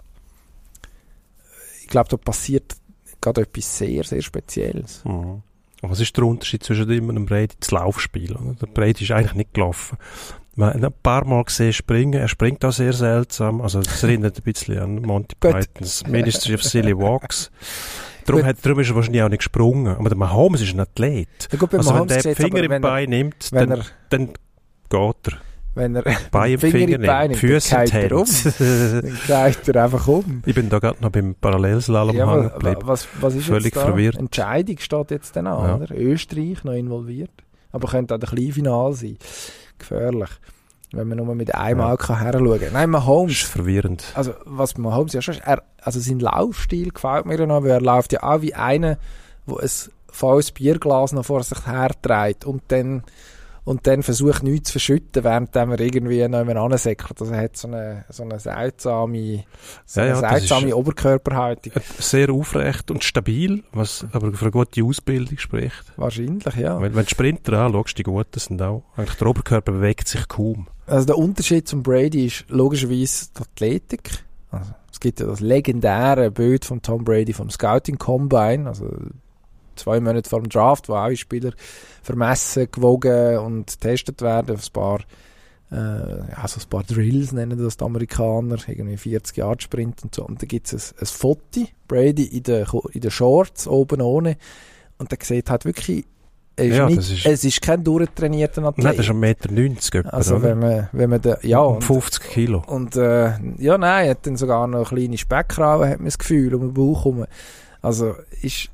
Ich 1.81 1.89
glaube, 1.89 2.09
da 2.11 2.17
passiert 2.17 2.77
gerade 3.21 3.41
etwas 3.41 3.79
sehr, 3.79 4.05
sehr 4.05 4.23
Spezielles. 4.23 5.05
Mhm. 5.05 5.43
Was 5.81 5.99
ist 5.99 6.17
der 6.17 6.25
Unterschied 6.25 6.63
zwischen 6.63 6.89
ihm 6.89 7.09
und 7.09 7.17
dem 7.17 7.27
Brady 7.27 7.57
das 7.59 7.73
Laufspiel? 7.73 8.39
Der 8.61 8.67
Brady 8.69 9.03
ist 9.03 9.11
eigentlich 9.11 9.35
nicht 9.35 9.55
gelaufen. 9.55 9.99
Man 10.55 10.85
ein 10.85 10.93
paar 11.03 11.25
Mal 11.25 11.45
gesehen 11.45 11.73
springen. 11.73 12.21
Er 12.21 12.29
springt 12.29 12.65
auch 12.65 12.73
sehr 12.73 12.93
seltsam. 12.93 13.63
Also, 13.63 13.81
es 13.81 14.03
erinnert 14.03 14.37
ein 14.37 14.43
bisschen 14.43 14.79
an 14.79 15.03
Monty 15.03 15.35
Pythons 15.41 16.07
Ministry 16.07 16.55
of 16.55 16.63
Silly 16.63 16.97
Walks. 16.97 17.51
Darum, 18.27 18.45
hat, 18.45 18.57
darum 18.63 18.79
ist 18.81 18.91
er 18.91 18.95
wahrscheinlich 18.95 19.23
auch 19.23 19.29
nicht 19.29 19.39
gesprungen. 19.39 19.97
Aber 19.97 20.09
der 20.09 20.19
Mahomes 20.19 20.61
ist 20.61 20.75
ein 20.75 20.81
Athlet. 20.81 21.49
Ja, 21.51 21.59
gut, 21.59 21.75
also 21.75 21.95
wenn 21.95 22.07
der 22.07 22.37
Finger 22.37 22.63
im 22.63 22.83
Bein 22.83 23.11
nimmt, 23.11 23.53
dann, 23.53 23.71
er, 23.71 23.85
dann 24.11 24.27
geht 24.29 25.17
er. 25.27 25.39
Wenn 25.75 25.97
er 25.97 26.05
Bein 26.31 26.53
im 26.53 26.59
Finger, 26.59 26.73
Finger 26.73 26.99
nimmt, 26.99 27.07
Bein 27.07 27.31
nimmt, 27.31 27.41
Füße 27.41 27.75
dann 27.75 27.87
er 27.89 28.13
um. 28.13 28.27
dann 29.29 29.53
geht 29.53 29.69
er 29.69 29.85
einfach 29.85 30.07
um. 30.07 30.43
Ich 30.45 30.55
bin 30.55 30.69
da 30.69 30.79
gerade 30.79 31.01
noch 31.01 31.11
beim 31.11 31.35
Parallelslalom 31.35 32.15
ja, 32.15 32.31
hängen 32.31 32.53
geblieben. 32.53 32.81
Was, 32.85 33.09
was 33.21 33.35
ist 33.35 33.47
Völlig 33.47 33.75
jetzt 33.75 33.77
da? 33.77 33.87
verwirrt. 33.87 34.17
Entscheidung 34.17 34.79
steht 34.79 35.11
jetzt 35.11 35.35
dann 35.35 35.47
an, 35.47 35.87
ja. 35.89 35.97
Österreich 35.97 36.63
noch 36.63 36.75
involviert. 36.75 37.31
Aber 37.73 37.89
könnte 37.89 38.15
auch 38.15 38.19
der 38.19 38.29
Kleinfinal 38.29 38.93
sein. 38.93 39.17
Gefährlich 39.83 40.31
wenn 40.93 41.09
man 41.09 41.19
nur 41.19 41.35
mit 41.35 41.55
einem 41.55 41.81
ja. 41.81 41.93
Auge 41.93 42.21
her 42.21 42.33
schauen 42.33 42.61
kann. 42.61 42.73
Nein, 42.73 42.91
Mahomes... 42.91 43.33
Das 43.33 43.43
ist 43.45 43.51
verwirrend. 43.51 44.05
Also, 44.15 44.35
was 44.45 44.77
Mahomes 44.77 45.13
ja 45.15 45.23
schon 45.23 45.35
ist, 45.35 45.43
er, 45.45 45.63
also 45.81 45.99
sein 46.01 46.21
Laufstil 46.21 46.91
gefällt 46.91 47.27
mir 47.27 47.39
ja 47.39 47.47
noch, 47.47 47.63
weil 47.63 47.71
er 47.71 47.81
läuft 47.81 48.13
ja 48.13 48.23
auch 48.23 48.43
wie 48.43 48.55
einer, 48.55 48.99
der 49.47 49.59
ein 49.59 49.71
volles 50.11 50.53
Bierglas 50.53 51.13
noch 51.13 51.25
vor 51.25 51.43
sich 51.43 51.67
herträgt 51.67 52.45
und 52.45 52.63
dann 52.69 53.03
und 53.65 53.87
dann 53.87 54.03
versucht 54.03 54.43
nichts 54.43 54.69
zu 54.69 54.73
verschütten, 54.73 55.23
während 55.23 55.55
er 55.55 55.81
irgendwie 55.81 56.27
noch 56.27 56.41
jemand 56.41 56.59
ansäckelt. 56.59 57.21
Also 57.21 57.33
er 57.33 57.43
hat 57.43 57.57
so 57.57 57.69
eine, 57.69 58.05
so 58.09 58.25
eine 58.25 58.41
seltsame, 58.41 59.45
so 59.87 60.01
ja, 60.01 60.07
ja, 60.07 60.17
seltsame 60.17 60.75
Oberkörperhaltung. 60.75 61.73
Sehr 61.99 62.31
aufrecht 62.31 62.91
und 62.91 63.05
stabil, 63.05 63.63
was 63.73 64.05
aber 64.13 64.33
für 64.33 64.47
eine 64.47 64.51
gute 64.51 64.83
Ausbildung 64.85 65.39
spricht. 65.39 65.93
Wahrscheinlich, 65.97 66.57
ja. 66.57 66.81
Wenn, 66.81 66.95
wenn 66.95 67.05
du 67.05 67.11
Sprinter 67.11 67.61
anschaust, 67.61 67.97
die 67.99 68.03
Guten 68.03 68.41
sind 68.41 68.61
auch, 68.61 68.83
eigentlich 68.97 69.17
der 69.17 69.27
Oberkörper 69.29 69.73
bewegt 69.73 70.09
sich 70.09 70.27
kaum. 70.27 70.67
Also 70.87 71.07
der 71.07 71.19
Unterschied 71.19 71.69
zum 71.69 71.83
Brady 71.83 72.27
ist 72.27 72.45
logischerweise 72.49 73.29
die 73.37 73.41
Athletik. 73.43 74.11
Also, 74.51 74.73
es 74.91 75.01
gibt 75.01 75.21
ja 75.21 75.27
das 75.27 75.41
legendäre 75.41 76.31
Bild 76.31 76.65
von 76.65 76.83
Tom 76.83 77.05
Brady 77.05 77.33
vom 77.33 77.49
Scouting 77.49 77.97
Combine, 77.97 78.69
also 78.69 78.89
zwei 79.83 80.01
Monate 80.01 80.29
vor 80.29 80.41
dem 80.41 80.49
Draft, 80.49 80.89
wo 80.89 80.95
alle 80.95 81.17
Spieler 81.17 81.53
vermessen, 82.03 82.69
gewogen 82.71 83.39
und 83.39 83.67
getestet 83.67 84.23
werden. 84.23 84.57
Ein 84.57 84.73
paar, 84.73 85.01
äh, 85.71 86.31
ja, 86.31 86.49
so 86.49 86.61
ein 86.61 86.69
paar 86.69 86.85
Drills 86.85 87.33
nennen 87.33 87.59
das 87.59 87.77
die 87.77 87.85
Amerikaner, 87.85 88.57
irgendwie 88.67 88.97
40 88.97 89.37
Yard 89.37 89.63
Sprint 89.63 90.03
und 90.03 90.15
so. 90.15 90.25
Und 90.25 90.43
da 90.43 90.47
gibt 90.47 90.73
es 90.73 90.93
ein, 90.93 91.01
ein 91.01 91.07
Foto, 91.07 91.67
Brady 91.89 92.25
in 92.25 92.43
den, 92.43 92.67
in 92.93 93.01
den 93.01 93.11
Shorts, 93.11 93.67
oben 93.67 94.01
ohne. 94.01 94.37
Und 94.99 95.11
der 95.11 95.19
sieht 95.23 95.51
halt 95.51 95.65
wirklich 95.65 96.05
ist 96.57 96.77
ja, 96.77 96.87
nicht, 96.87 96.99
ist 96.99 97.27
es 97.27 97.45
ist 97.45 97.63
kein 97.63 97.83
durchtrainierter 97.83 98.63
Athlet. 98.65 98.85
Nein, 98.85 98.97
das 98.97 99.07
ist 99.07 99.13
1,90 99.13 99.15
Meter. 99.15 99.99
Etwa, 99.99 100.09
also 100.11 100.37
oder? 100.37 100.43
wenn 100.45 100.59
man, 100.59 100.89
wenn 100.93 101.11
man 101.11 101.21
da, 101.21 101.39
ja. 101.43 101.61
Um 101.61 101.81
50 101.81 102.23
Kilo. 102.23 102.63
Und, 102.67 102.97
äh, 102.97 103.33
ja, 103.59 103.79
nein, 103.79 104.07
er 104.07 104.11
hat 104.11 104.27
dann 104.27 104.37
sogar 104.37 104.67
noch 104.67 104.91
kleine 104.91 105.17
Speckkrauen, 105.17 105.89
hat 105.89 105.99
man 105.99 106.07
das 106.07 106.19
Gefühl, 106.19 106.55
um 106.55 106.61
den 106.61 106.75
Bauch 106.75 107.05
herum. 107.05 107.25
Also, 107.81 108.15
ist, 108.43 108.69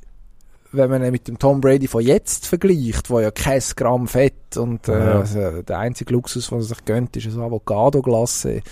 wenn 0.73 0.91
man 0.91 1.03
ihn 1.03 1.13
mit 1.13 1.29
dem 1.29 1.39
Tom 1.39 1.61
Brady 1.61 1.89
von 1.89 2.03
jetzt 2.03 2.47
vergleicht, 2.47 3.11
wo 3.11 3.21
ja 3.21 3.31
kein 3.31 3.63
Gramm 3.77 4.07
Fett 4.07 4.57
und 4.57 4.89
äh, 4.89 4.99
ja. 4.99 5.21
also 5.21 5.63
der 5.63 5.79
einzige 5.79 6.13
Luxus, 6.13 6.53
was 6.53 6.65
er 6.65 6.75
sich 6.75 6.85
gönnt, 6.85 7.17
ist 7.17 7.27
ein 7.27 7.41
Avocado-Glasse. 7.41 8.63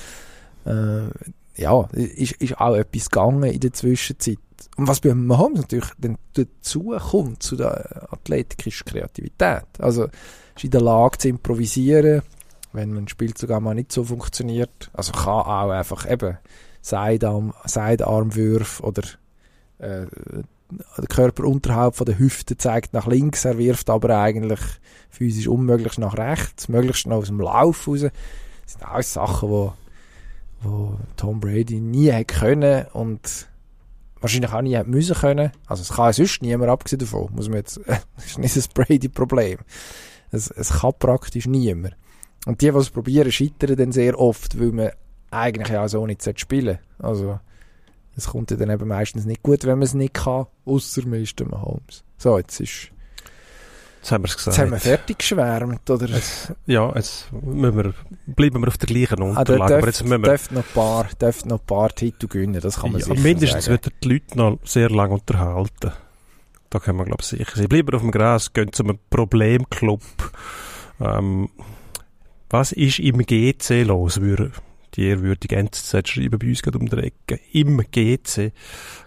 Äh, 0.66 1.08
ja, 1.56 1.88
ist, 1.92 2.32
ist 2.32 2.60
auch 2.60 2.76
etwas 2.76 3.08
gegangen 3.08 3.44
in 3.44 3.60
der 3.60 3.72
Zwischenzeit. 3.72 4.38
Und 4.76 4.88
was 4.88 5.00
bei 5.00 5.14
Mahomes 5.14 5.60
natürlich 5.60 5.90
dann 5.98 6.18
dazu 6.34 6.94
kommt, 7.10 7.42
zu 7.42 7.56
der 7.56 8.08
Athletik, 8.12 8.66
ist 8.66 8.84
Kreativität. 8.84 9.64
Also, 9.78 10.08
ist 10.56 10.64
in 10.64 10.70
der 10.70 10.82
Lage 10.82 11.18
zu 11.18 11.28
improvisieren, 11.28 12.22
wenn 12.72 12.92
man 12.92 13.08
spielt 13.08 13.38
sogar 13.38 13.60
mal 13.60 13.74
nicht 13.74 13.92
so 13.92 14.04
funktioniert. 14.04 14.90
Also 14.92 15.12
kann 15.12 15.28
auch 15.28 15.70
einfach 15.70 16.10
eben 16.10 16.38
Seidarm, 16.82 17.54
Seidarmwürfe 17.64 18.82
oder 18.82 19.02
äh, 19.78 20.06
der 20.70 21.06
Körper 21.06 21.44
unterhalb 21.44 21.96
von 21.96 22.06
der 22.06 22.18
Hüfte 22.18 22.56
zeigt 22.56 22.92
nach 22.92 23.06
links, 23.06 23.44
er 23.44 23.58
wirft 23.58 23.88
aber 23.90 24.18
eigentlich 24.18 24.60
physisch 25.10 25.48
unmöglich 25.48 25.98
nach 25.98 26.16
rechts, 26.16 26.68
möglichst 26.68 27.06
noch 27.06 27.18
aus 27.18 27.28
dem 27.28 27.40
Lauf 27.40 27.86
raus. 27.86 28.00
Das 28.00 28.72
sind 28.72 28.82
alles 28.82 29.12
Sachen, 29.12 29.48
wo, 29.48 29.72
wo 30.60 30.98
Tom 31.16 31.40
Brady 31.40 31.80
nie 31.80 32.10
hätte 32.10 32.34
können 32.34 32.86
und 32.92 33.46
wahrscheinlich 34.20 34.52
auch 34.52 34.62
nie 34.62 34.76
hätte 34.76 34.90
müssen 34.90 35.14
können. 35.14 35.52
Also 35.66 35.82
es 35.82 35.90
kann 35.90 36.12
sonst 36.12 36.42
niemand, 36.42 36.70
abgesehen 36.70 37.00
davon, 37.00 37.28
muss 37.32 37.48
man 37.48 37.58
jetzt, 37.58 37.80
das 37.86 38.26
ist 38.26 38.38
nicht 38.38 38.56
das 38.56 38.68
Brady-Problem. 38.68 39.58
Es, 40.32 40.50
es 40.50 40.80
kann 40.80 40.92
praktisch 40.98 41.46
niemand. 41.46 41.96
Und 42.46 42.60
die, 42.60 42.70
die 42.70 42.76
es 42.76 42.90
probieren, 42.90 43.30
scheitern 43.30 43.76
dann 43.76 43.92
sehr 43.92 44.18
oft, 44.18 44.58
weil 44.60 44.72
man 44.72 44.90
eigentlich 45.30 45.76
auch 45.76 45.88
so 45.88 46.06
nicht 46.06 46.38
spielen 46.38 46.78
Also 46.98 47.40
es 48.16 48.28
kommt 48.28 48.50
ja 48.50 48.56
dann 48.56 48.70
eben 48.70 48.88
meistens 48.88 49.26
nicht 49.26 49.42
gut, 49.42 49.64
wenn 49.64 49.78
man 49.78 49.82
es 49.82 49.94
nicht 49.94 50.14
kann, 50.14 50.46
außer 50.64 51.06
man 51.06 51.22
ist 51.22 51.38
der 51.38 51.48
Mahomes. 51.48 52.02
So, 52.18 52.38
jetzt 52.38 52.60
ist 52.60 52.90
Jetzt 54.06 54.12
haben 54.12 54.22
wir 54.22 54.28
es 54.28 54.36
gesagt. 54.36 54.56
Jetzt 54.56 54.62
haben 54.62 54.70
wir 54.70 54.78
fertig 54.78 55.18
geschwärmt, 55.18 55.90
oder? 55.90 56.06
Jetzt, 56.06 56.52
ja, 56.66 56.94
jetzt 56.94 57.26
müssen 57.32 57.76
wir, 57.76 57.94
bleiben 58.26 58.60
wir 58.62 58.68
auf 58.68 58.78
der 58.78 58.86
gleichen 58.86 59.20
Unterlage. 59.20 59.74
Ah, 59.74 59.78
aber 59.78 59.86
jetzt 59.88 60.04
müssen 60.04 60.22
wir, 60.22 60.28
dürft 60.28 60.52
noch 60.52 60.62
ein 60.62 60.72
paar, 60.74 61.08
dürft 61.20 61.46
noch 61.46 61.58
ein 61.58 61.66
paar 61.66 61.88
Titel 61.88 62.28
gewinnen, 62.28 62.60
das 62.60 62.78
kann 62.78 62.92
man 62.92 63.00
ja, 63.00 63.06
sicher 63.06 63.20
mindestens 63.20 63.64
sagen. 63.64 63.82
wird 63.82 64.04
die 64.04 64.08
Leute 64.08 64.38
noch 64.38 64.58
sehr 64.62 64.90
lange 64.90 65.14
unterhalten. 65.14 65.90
Da 66.70 66.78
können 66.78 66.98
wir, 66.98 67.04
glaube 67.04 67.22
ich, 67.22 67.26
sicher 67.26 67.50
sein. 67.56 67.68
Bleiben 67.68 67.96
auf 67.96 68.00
dem 68.00 68.12
Gras, 68.12 68.52
gehen 68.52 68.72
zu 68.72 68.84
einem 68.84 69.00
Problemclub. 69.10 70.02
Ähm, 71.00 71.48
was 72.48 72.70
ist 72.70 73.00
im 73.00 73.18
GC 73.18 73.82
los, 73.82 74.20
würde 74.20 74.52
die 74.96 75.06
ehrwürdige 75.08 75.56
NZZ 75.56 76.08
schreiben 76.08 76.38
bei 76.38 76.48
uns 76.48 76.62
gerade 76.62 76.78
um 76.78 76.88
die 76.88 76.96
Ecke. 76.96 77.40
Im 77.52 77.78
GC 77.90 78.52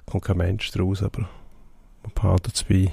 kommt 0.06 0.26
kein 0.26 0.38
Mensch 0.38 0.72
draus, 0.72 1.02
aber 1.02 1.22
man 2.04 2.12
behalten 2.14 2.52
bei. 2.68 2.92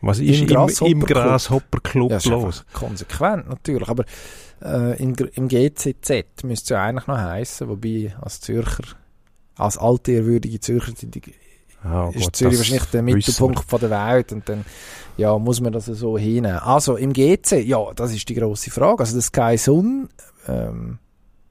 Was 0.00 0.20
ist 0.20 0.36
Im 0.36 0.42
im, 0.42 0.46
Grasshopper 0.46 0.90
im 0.90 1.04
Club. 1.04 1.18
Grasshopper-Club 1.24 2.10
Ja, 2.10 2.30
los? 2.30 2.64
konsequent 2.72 3.48
natürlich, 3.48 3.88
aber 3.88 4.04
äh, 4.62 5.02
im, 5.02 5.14
im 5.34 5.48
GCZ 5.48 6.44
müsste 6.44 6.64
es 6.64 6.68
ja 6.68 6.84
eigentlich 6.84 7.08
noch 7.08 7.18
heißen, 7.18 7.68
wobei 7.68 8.14
als 8.20 8.40
Zürcher, 8.40 8.84
als 9.56 9.76
alte 9.76 10.12
ehrwürdige 10.12 10.60
Zürcher 10.60 10.92
die 10.92 11.20
Ah, 11.82 12.10
ist 12.12 12.24
gut, 12.24 12.36
Zürich 12.36 12.58
das 12.58 12.58
wahrscheinlich 12.58 12.90
der 12.90 13.02
Mittelpunkt 13.02 13.64
von 13.64 13.80
der 13.80 13.90
Welt 13.90 14.32
und 14.32 14.48
dann 14.48 14.64
ja, 15.16 15.38
muss 15.38 15.60
man 15.60 15.72
das 15.72 15.86
so 15.86 16.18
hinnehmen. 16.18 16.58
Also 16.58 16.96
im 16.96 17.12
GC, 17.12 17.64
ja, 17.64 17.92
das 17.94 18.12
ist 18.12 18.28
die 18.28 18.34
grosse 18.34 18.70
Frage. 18.70 19.00
Also 19.00 19.14
der 19.14 19.22
Sky 19.22 19.56
Sun 19.56 20.08
ähm, 20.48 20.98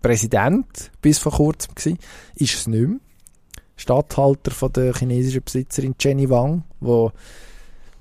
Präsident 0.01 0.91
bis 1.01 1.17
vor 1.19 1.33
kurzem 1.33 1.75
gsi, 1.75 1.97
ist 2.35 2.55
es 2.55 2.67
nicht 2.67 2.87
mehr. 2.87 2.99
Statthalter 3.75 4.51
von 4.51 4.73
der 4.73 4.93
chinesischen 4.93 5.43
Besitzerin 5.43 5.95
Jenny 5.99 6.29
Wang, 6.29 6.63
wo 6.79 7.11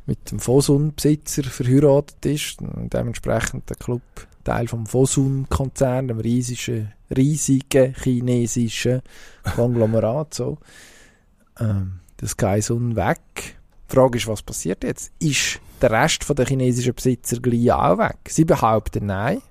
mit 0.07 0.31
dem 0.31 0.39
Fosun-Besitzer 0.39 1.45
verheiratet 1.45 2.25
ist 2.27 2.59
dementsprechend 2.61 3.69
der 3.69 3.77
Club 3.77 4.03
Teil 4.45 4.69
vom 4.69 4.87
Fosun-Konzern, 4.87 6.07
dem 6.07 6.21
riesigen, 6.21 6.93
riesigen 7.15 7.95
chinesischen 8.01 9.03
Konglomerat. 9.57 10.35
So. 10.35 10.59
Ähm, 11.59 11.99
der 12.21 12.29
Sky 12.29 12.63
Sun 12.63 12.95
weg. 12.95 13.19
Die 13.91 13.95
Frage 13.95 14.19
ist, 14.19 14.29
was 14.29 14.43
passiert 14.43 14.85
jetzt? 14.85 15.13
Ist 15.19 15.61
der 15.83 15.91
Rest 15.91 16.25
der 16.29 16.47
chinesischen 16.47 16.95
Besitzer 16.95 17.41
gleich 17.41 17.73
auch 17.73 17.99
weg? 17.99 18.19
Sie 18.29 18.45
behaupten 18.45 19.07
nein. 19.07 19.43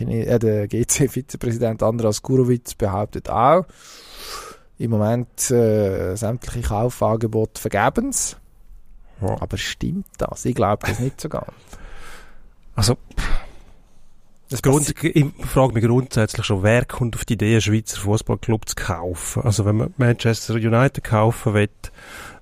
Äh, 0.00 0.38
der 0.38 0.68
GC-Vizepräsident 0.68 1.82
Andras 1.82 2.22
Gurowitz 2.22 2.74
behauptet 2.74 3.30
auch, 3.30 3.64
im 4.78 4.90
Moment 4.90 5.50
äh, 5.50 6.16
sämtliche 6.16 6.68
Kaufangebote 6.68 7.60
vergebens. 7.60 8.36
Ja. 9.20 9.40
Aber 9.40 9.56
stimmt 9.56 10.06
das? 10.18 10.44
Ich 10.44 10.54
glaube 10.54 10.86
das 10.86 10.98
nicht 10.98 11.20
so 11.20 11.28
ganz. 11.28 11.46
Also, 12.74 12.96
Das 14.48 14.62
Grund, 14.62 14.92
ich 15.02 15.26
frage 15.46 15.74
mich 15.74 15.84
grundsätzlich 15.84 16.44
schon, 16.44 16.62
wer 16.62 16.84
kommt 16.84 17.14
auf 17.14 17.24
die 17.24 17.34
Idee, 17.34 17.52
einen 17.52 17.60
Schweizer 17.60 18.00
Fußballclub 18.00 18.68
zu 18.68 18.74
kaufen? 18.74 19.42
Also, 19.42 19.64
wenn 19.64 19.76
man 19.76 19.94
Manchester 19.96 20.54
United 20.54 21.04
kaufen 21.04 21.54
will, 21.54 21.68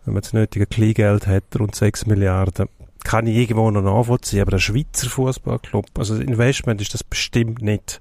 wenn 0.05 0.15
man 0.15 0.23
das 0.23 0.33
nötige 0.33 0.67
Kleingeld 0.67 1.27
hat, 1.27 1.45
rund 1.59 1.75
6 1.75 2.07
Milliarden, 2.07 2.69
kann 3.05 3.27
ich 3.27 3.37
irgendwo 3.37 3.71
noch 3.71 3.83
nachvollziehen, 3.83 4.43
aber 4.43 4.55
ein 4.55 4.61
Schweizer 4.61 5.09
Fußballclub, 5.09 5.87
also 5.99 6.17
das 6.17 6.25
Investment 6.25 6.81
ist 6.81 6.95
das 6.95 7.03
bestimmt 7.05 7.63
nicht. 7.63 8.01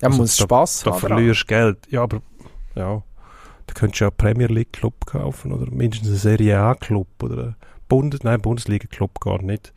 ja, 0.00 0.08
man 0.08 0.12
also 0.12 0.22
muss 0.22 0.38
Spass 0.38 0.80
Da 0.82 0.92
haben. 0.92 1.00
dran. 1.00 1.08
verlierst 1.10 1.46
Geld. 1.48 1.78
Ja, 1.90 2.02
aber, 2.02 2.22
ja, 2.74 3.02
da 3.66 3.74
könntest 3.74 4.00
du 4.00 4.04
ja 4.04 4.08
einen 4.10 4.16
Premier 4.16 4.46
League 4.48 4.72
Club 4.72 5.06
kaufen 5.06 5.52
oder 5.52 5.70
mindestens 5.70 6.08
einen 6.08 6.18
Serie 6.18 6.58
A 6.58 6.74
Club 6.74 7.06
oder 7.22 7.42
einen 7.42 7.56
Bundes 7.88 8.22
nein, 8.22 8.40
Bundesliga 8.40 8.86
Club 8.88 9.20
gar 9.20 9.42
nicht. 9.42 9.72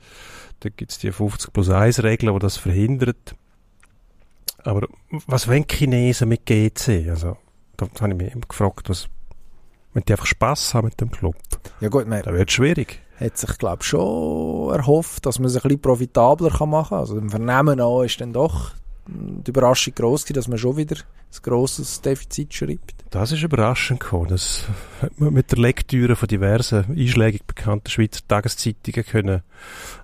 Da 0.61 0.69
gibt's 0.69 0.97
die 0.97 1.11
50 1.11 1.51
plus 1.53 1.69
1 1.69 2.01
Regel, 2.03 2.31
die 2.33 2.39
das 2.39 2.57
verhindert. 2.57 3.35
Aber 4.63 4.87
was 5.27 5.47
wollen 5.47 5.65
Chinesen 5.69 6.29
mit 6.29 6.45
GC? 6.45 7.07
Also, 7.09 7.37
da 7.77 7.87
habe 8.01 8.11
ich 8.13 8.17
mich 8.17 8.31
immer 8.33 8.45
gefragt, 8.47 8.89
was, 8.89 9.07
wenn 9.93 10.03
die 10.03 10.13
einfach 10.13 10.25
Spass 10.25 10.73
haben 10.73 10.85
mit 10.85 10.99
dem 10.99 11.11
Club, 11.11 11.35
Ja 11.81 11.89
gut, 11.89 12.07
man 12.07 12.23
dann 12.23 12.33
wird 12.33 12.49
es 12.49 12.55
schwierig. 12.55 13.01
Hat 13.19 13.37
sich 13.37 13.57
glaube 13.57 13.83
schon 13.83 14.73
erhofft, 14.73 15.25
dass 15.25 15.39
man 15.39 15.47
es 15.47 15.55
ein 15.55 15.61
bisschen 15.61 15.81
profitabler 15.81 16.49
kann 16.49 16.69
machen 16.69 16.89
kann. 16.89 16.99
Also 16.99 17.17
im 17.17 17.29
Vernehmen 17.29 17.79
an 17.79 18.05
ist 18.05 18.19
dann 18.19 18.33
doch 18.33 18.71
die 19.07 19.51
Überraschung 19.51 19.93
groß 19.95 20.23
gewesen, 20.23 20.35
dass 20.35 20.47
man 20.47 20.57
schon 20.57 20.77
wieder 20.77 20.95
ein 20.95 21.41
grosses 21.43 22.01
Defizit 22.01 22.53
schreibt. 22.53 23.05
Das 23.11 23.31
ist 23.31 23.43
überraschend 23.43 23.99
gekommen. 23.99 24.29
Das 24.29 24.65
hat 25.01 25.19
man 25.19 25.33
mit 25.33 25.51
der 25.51 25.59
Lektüre 25.59 26.15
von 26.15 26.27
diversen 26.27 26.85
einschlägig 26.89 27.45
bekannten 27.45 27.89
Schweizer 27.89 28.21
Tageszeitungen 28.27 29.05
können 29.05 29.41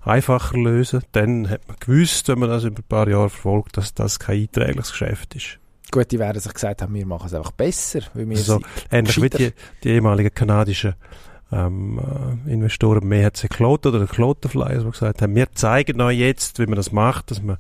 einfacher 0.01 0.57
lösen. 0.57 1.01
Dann 1.11 1.49
hat 1.49 1.67
man 1.67 1.77
gewusst, 1.79 2.27
wenn 2.27 2.39
man 2.39 2.49
das 2.49 2.63
über 2.63 2.79
ein 2.79 2.87
paar 2.87 3.07
Jahre 3.07 3.29
verfolgt, 3.29 3.77
dass 3.77 3.93
das 3.93 4.19
kein 4.19 4.41
einträgliches 4.41 4.91
Geschäft 4.91 5.35
ist. 5.35 5.57
Gut, 5.91 6.09
die 6.11 6.19
werden 6.19 6.39
sich 6.39 6.53
gesagt 6.53 6.81
haben, 6.81 6.93
wir 6.93 7.05
machen 7.05 7.27
es 7.27 7.33
einfach 7.33 7.51
besser, 7.51 8.01
weil 8.13 8.29
wir 8.29 8.37
Also, 8.37 8.61
Ähnlich 8.89 9.21
wie 9.21 9.29
die, 9.29 9.53
die 9.83 9.89
ehemaligen 9.89 10.33
kanadischen 10.33 10.95
ähm, 11.51 11.99
äh, 12.47 12.53
Investoren 12.53 13.07
mehr 13.07 13.25
hat 13.25 13.45
Kloten 13.49 13.89
oder 13.89 13.99
der 13.99 14.07
Klotenflyers, 14.07 14.83
die 14.83 14.91
gesagt 14.91 15.21
haben, 15.21 15.35
wir 15.35 15.51
zeigen 15.53 15.99
euch 16.01 16.17
jetzt, 16.17 16.59
wie 16.59 16.65
man 16.65 16.75
das 16.75 16.91
macht, 16.91 17.31
dass 17.31 17.41
man 17.41 17.57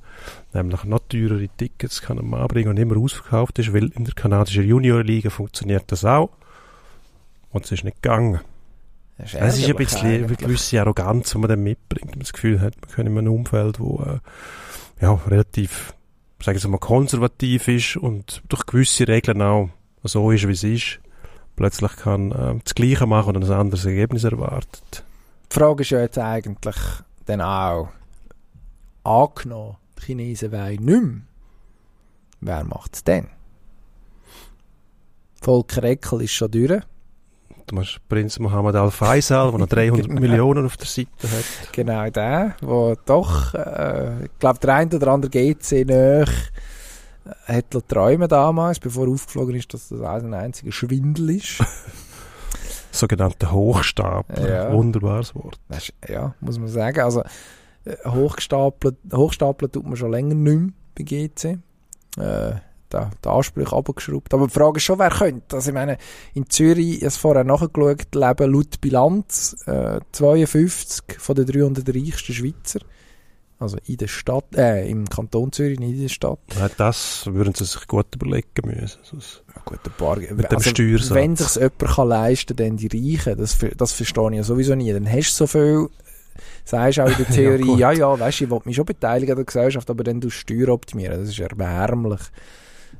nämlich 0.53 0.83
noch 0.85 1.01
teurere 1.09 1.49
Tickets 1.57 2.01
kann 2.01 2.19
am 2.19 2.33
anbringen 2.33 2.69
und 2.69 2.77
immer 2.77 2.97
ausverkauft 2.97 3.59
ist, 3.59 3.73
weil 3.73 3.91
in 3.93 4.05
der 4.05 4.13
kanadischen 4.13 4.63
Juniorliga 4.63 5.29
funktioniert 5.29 5.83
das 5.87 6.05
auch. 6.05 6.29
Und 7.51 7.65
es 7.65 7.71
ist 7.71 7.83
nicht 7.83 8.01
gegangen. 8.01 8.39
Das 9.17 9.33
ist, 9.33 9.41
Es 9.41 9.57
ist 9.59 9.69
ein 9.69 9.75
bisschen 9.75 10.07
eine 10.07 10.35
gewisse 10.35 10.79
Arroganz, 10.79 11.31
die 11.31 11.37
man 11.37 11.49
dann 11.49 11.63
mitbringt. 11.63 12.11
Man 12.11 12.19
das 12.19 12.33
Gefühl 12.33 12.61
hat, 12.61 12.79
man 12.81 12.89
kann 12.89 13.07
in 13.07 13.17
einem 13.17 13.33
Umfeld, 13.33 13.79
wo 13.79 14.01
äh, 14.03 14.19
ja, 15.01 15.13
relativ, 15.27 15.93
sagen 16.41 16.61
wir 16.61 16.69
mal, 16.69 16.77
konservativ 16.77 17.67
ist 17.67 17.97
und 17.97 18.41
durch 18.47 18.65
gewisse 18.65 19.07
Regeln 19.07 19.41
auch 19.41 19.69
so 20.03 20.31
ist, 20.31 20.47
wie 20.47 20.53
es 20.53 20.63
ist, 20.63 20.99
plötzlich 21.55 21.95
kann 21.97 22.31
äh, 22.31 22.55
das 22.63 22.75
Gleiche 22.75 23.05
machen 23.05 23.35
und 23.35 23.43
ein 23.45 23.51
anderes 23.51 23.85
Ergebnis 23.85 24.23
erwartet. 24.23 25.03
Die 25.51 25.55
Frage 25.59 25.81
ist 25.81 25.89
ja 25.91 25.99
jetzt 26.01 26.17
eigentlich 26.17 26.75
dann 27.25 27.41
auch, 27.41 27.89
angenommen, 29.03 29.77
die 29.99 30.05
Chinesen 30.05 30.51
wollen 30.51 30.69
nicht 30.83 30.85
mehr, 31.01 31.21
wer 32.41 32.63
macht 32.63 32.95
es 32.95 33.03
denn? 33.03 33.27
Volker 35.41 35.83
Eckel 35.83 36.21
ist 36.21 36.31
schon 36.33 36.51
durch. 36.51 36.81
Du 37.67 37.79
hast 37.79 37.99
Prinz 38.09 38.37
Mohammed 38.39 38.75
Al-Faisal, 38.75 39.49
der 39.51 39.59
noch 39.59 39.67
300 39.69 40.07
Genau. 40.07 40.19
Millionen 40.21 40.65
auf 40.65 40.77
der 40.77 40.87
Seite 40.87 41.09
hat. 41.23 41.71
Genau 41.73 42.09
der, 42.09 42.55
wo 42.61 42.95
doch, 43.05 43.53
äh, 43.53 44.25
ich 44.25 44.31
glaube, 44.39 44.59
der 44.59 44.75
eine 44.75 44.95
oder 44.95 45.07
andere 45.07 45.29
GC 45.31 45.85
nach 45.87 46.31
hat 47.45 47.87
träumen 47.87 48.27
damals, 48.27 48.79
bevor 48.79 49.07
aufgeflogen 49.07 49.55
ist, 49.55 49.73
dass 49.73 49.89
das 49.89 50.01
ein 50.01 50.33
einziger 50.33 50.71
Schwindel 50.71 51.31
ist. 51.31 51.63
Sogenannte 52.91 53.51
Hochstapler. 53.51 54.49
Ja. 54.49 54.73
Wunderbares 54.73 55.33
Wort. 55.35 55.59
Das 55.69 55.89
ist, 55.89 55.93
ja, 56.09 56.35
muss 56.41 56.59
man 56.59 56.67
sagen. 56.67 56.99
Also, 56.99 57.23
äh, 57.85 57.95
hochgestapelt, 58.05 58.97
hochstapeln 59.13 59.71
tut 59.71 59.85
man 59.85 59.95
schon 59.95 60.11
länger 60.11 60.35
nicht 60.35 60.59
mehr 60.59 60.73
bei 60.95 61.03
GC. 61.03 61.59
Äh, 62.17 62.55
da, 62.89 63.09
der 63.23 63.31
Ansprüche 63.31 63.73
abgeschraubt. 63.73 64.33
Aber 64.33 64.47
die 64.47 64.53
Frage 64.53 64.77
ist 64.77 64.83
schon, 64.83 64.99
wer 64.99 65.09
könnte. 65.09 65.55
Also, 65.55 65.69
ich 65.69 65.73
meine, 65.73 65.97
in 66.33 66.49
Zürich, 66.49 66.95
ich 66.95 66.97
habe 66.97 67.07
es 67.07 67.17
vorher 67.17 67.43
nachgeschaut, 67.45 68.13
leben 68.13 68.53
laut 68.53 68.81
Bilanz 68.81 69.55
äh, 69.65 70.01
52 70.11 71.17
von 71.17 71.35
den 71.35 71.45
300 71.45 71.87
reichsten 71.87 72.33
Schweizer. 72.33 72.81
Also 73.61 73.77
in 73.85 73.97
der 73.97 74.07
Stadt, 74.07 74.45
äh, 74.55 74.89
im 74.89 75.07
Kanton 75.07 75.51
Zürich, 75.51 75.79
nicht 75.79 75.93
in 75.95 76.01
der 76.01 76.09
Stadt. 76.09 76.39
Ja, 76.59 76.67
Das 76.77 77.25
würden 77.27 77.53
sie 77.53 77.65
sich 77.65 77.87
gut 77.87 78.07
überlegen 78.15 78.47
müssen. 78.65 78.99
Sonst- 79.03 79.43
Ja, 79.55 79.61
gut, 79.63 79.79
ein 79.85 79.91
paar, 79.97 80.17
Mit 80.17 80.51
dem 80.51 80.59
Steuersatz. 80.59 81.13
Wenn 81.13 81.35
sich 81.35 81.55
jemand 81.55 81.77
kann 81.79 82.07
leisten 82.09 82.55
kann, 82.55 82.67
dann 82.67 82.77
die 82.77 82.87
Reichen. 83.15 83.37
Das, 83.37 83.57
das 83.77 83.91
verstehe 83.93 84.29
ich 84.31 84.35
ja 84.37 84.43
sowieso 84.43 84.75
nie. 84.75 84.91
Dann 84.91 85.07
hast 85.09 85.31
du 85.39 85.45
so 85.45 85.47
viel, 85.47 85.87
sagst 86.65 86.99
auch 86.99 87.07
in 87.07 87.13
der 87.17 87.25
Ja, 87.29 87.33
Theorie, 87.35 87.63
gut. 87.63 87.79
ja, 87.79 87.91
ja, 87.91 88.19
weißt 88.19 88.39
du, 88.39 88.43
ich 88.45 88.49
will 88.49 88.59
mich 88.65 88.75
schon 88.75 88.85
beteiligen 88.85 89.31
an 89.33 89.37
der 89.37 89.45
Gesellschaft, 89.45 89.89
aber 89.89 90.03
dann 90.03 90.19
du 90.19 90.29
Steuer 90.29 90.69
optimieren. 90.69 91.19
Das 91.19 91.29
ist 91.29 91.39
erbärmlich. 91.39 92.19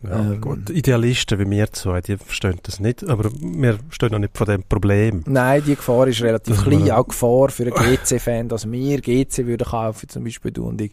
Ja, 0.03 0.19
Ähm. 0.19 0.41
gut. 0.41 0.69
Idealisten 0.69 1.39
wie 1.39 1.49
wir 1.49 1.71
zwei, 1.71 2.01
die 2.01 2.17
verstehen 2.17 2.57
das 2.63 2.79
nicht, 2.79 3.07
aber 3.07 3.29
wir 3.39 3.77
stehen 3.89 4.13
auch 4.15 4.19
nicht 4.19 4.35
vor 4.35 4.47
dem 4.47 4.63
Problem. 4.63 5.23
Nein, 5.27 5.61
die 5.65 5.75
Gefahr 5.75 6.07
ist 6.07 6.21
relativ 6.21 6.55
Das 6.55 6.63
klein. 6.65 6.89
Auch 6.91 7.07
Gefahr 7.07 7.49
für 7.49 7.63
einen 7.63 7.97
GC-Fan, 7.97 8.49
dass 8.49 8.69
wir 8.69 8.99
GC 9.01 9.45
würden 9.45 9.67
kaufen, 9.67 10.09
zum 10.09 10.23
Beispiel 10.23 10.51
du 10.51 10.65
und 10.65 10.81
ich, 10.81 10.91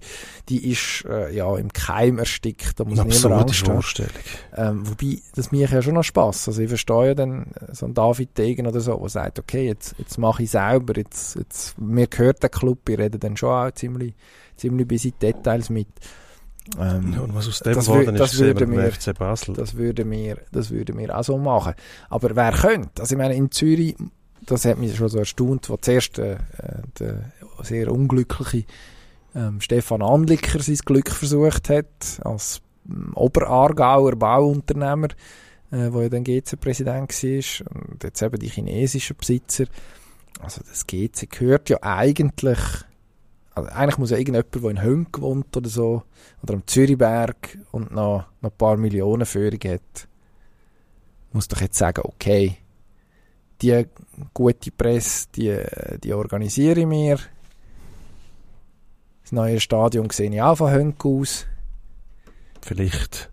die 0.49 0.71
ist 0.71 1.05
äh, 1.09 1.35
ja 1.35 1.57
im 1.57 1.73
Keim 1.73 2.19
erstickt. 2.19 2.79
Da 2.79 2.85
muss 2.85 2.99
Eine 2.99 3.09
niemand 3.09 3.35
Angst. 3.35 3.67
Vorstellung. 3.67 4.13
Ähm, 4.57 4.89
wobei, 4.89 5.19
das 5.35 5.53
macht 5.53 5.73
ja 5.73 5.81
schon 5.83 5.95
noch 5.95 6.05
Spass. 6.05 6.47
Also 6.49 6.61
ich 6.61 6.69
verstehe 6.69 7.07
ja 7.09 7.15
dann 7.15 7.47
äh, 7.61 7.75
so 7.75 7.87
einen 7.87 7.95
David 7.95 8.37
Degen 8.37 8.67
oder 8.67 8.81
so, 8.81 8.99
der 8.99 9.09
sagt, 9.09 9.39
okay, 9.39 9.67
jetzt, 9.67 9.95
jetzt 9.99 10.19
mache 10.19 10.43
ich 10.43 10.51
selber, 10.51 10.97
jetzt, 10.97 11.37
jetzt, 11.37 11.79
mir 11.79 12.07
gehört 12.09 12.43
der 12.43 12.51
Club, 12.51 12.87
ich 12.89 12.99
rede 12.99 13.19
dann 13.19 13.37
schon 13.37 13.51
auch 13.51 13.71
ziemlich, 13.73 14.15
ziemlich 14.57 14.87
bis 14.87 15.05
in 15.07 15.13
die 15.21 15.27
Details 15.27 15.71
mit. 15.71 15.89
Ähm, 16.79 17.13
Ja, 17.15 17.21
und 17.21 17.35
was 17.35 17.49
aus 17.49 17.61
dem 17.61 17.75
das 17.75 17.87
geworden 17.87 18.15
ist, 18.15 18.21
das 18.21 18.39
wir 18.39 18.47
würde 18.47 18.67
mir- 18.67 18.93
FC 18.93 19.13
Basel. 19.17 19.55
das 19.55 19.75
würde 19.77 20.05
mir, 20.05 20.39
das 20.53 20.71
würde 20.71 20.93
mir 20.93 21.17
auch 21.17 21.25
so 21.25 21.39
machen. 21.39 21.75
Aber 22.11 22.35
wer 22.37 22.53
könnte? 22.53 23.01
Also 23.01 23.15
ich 23.15 23.19
meine, 23.19 23.35
in 23.35 23.51
Zürich, 23.51 23.95
das 24.45 24.65
hat 24.65 24.79
mich 24.79 24.97
schon 24.97 25.09
so 25.09 25.19
erstaunt, 25.19 25.69
wo 25.71 25.77
zuerst 25.77 26.19
äh, 26.19 26.37
der 26.99 27.33
sehr 27.63 27.91
unglückliche 27.93 28.65
ähm, 29.35 29.61
Stefan 29.61 30.03
Anlicker 30.03 30.61
sein 30.61 30.77
Glück 30.85 31.11
versucht 31.11 31.69
hat, 31.69 31.87
als 32.25 32.61
ähm, 32.89 33.13
Oberaargauer 33.15 34.17
Bauunternehmer, 34.17 35.09
äh, 35.71 35.89
wo 35.93 36.01
ja 36.03 36.09
dann 36.09 36.25
GC-Präsident 36.25 37.11
war, 37.23 37.67
und 37.91 38.05
jetzt 38.05 38.23
eben 38.23 38.39
die 38.39 38.49
chinesischen 38.49 39.17
Besitzer. 39.17 39.65
Also 40.41 40.61
das 40.69 40.87
GC 40.87 41.29
gehört 41.31 41.69
ja 41.69 41.79
eigentlich, 41.83 42.59
also 43.59 43.71
eigentlich 43.71 43.99
muss 43.99 44.11
ja 44.11 44.19
irgendjemand, 44.19 44.55
der 44.55 44.71
in 44.71 44.83
Hönk 44.83 45.21
wohnt 45.21 45.57
oder 45.57 45.69
so, 45.69 46.03
oder 46.43 46.55
am 46.55 46.67
Zürichberg 46.67 47.59
und 47.73 47.91
noch, 47.91 48.27
noch 48.41 48.51
ein 48.51 48.57
paar 48.57 48.77
Millionen 48.77 49.27
Führung 49.27 49.61
hat, 49.65 50.09
muss 51.33 51.49
doch 51.49 51.61
jetzt 51.61 51.79
sagen, 51.79 52.03
okay, 52.05 52.57
die 53.61 53.87
gute 54.35 54.71
Presse, 54.71 55.29
die, 55.35 55.59
die 56.03 56.13
organisiere 56.13 56.81
ich 56.81 56.87
mir. 56.87 57.19
Das 59.23 59.33
neue 59.33 59.61
Stadion 59.61 60.09
sehe 60.11 60.31
ich 60.31 60.41
auch 60.41 60.57
von 60.57 60.71
Hönk 60.71 61.05
aus. 61.05 61.47
Vielleicht. 62.63 63.31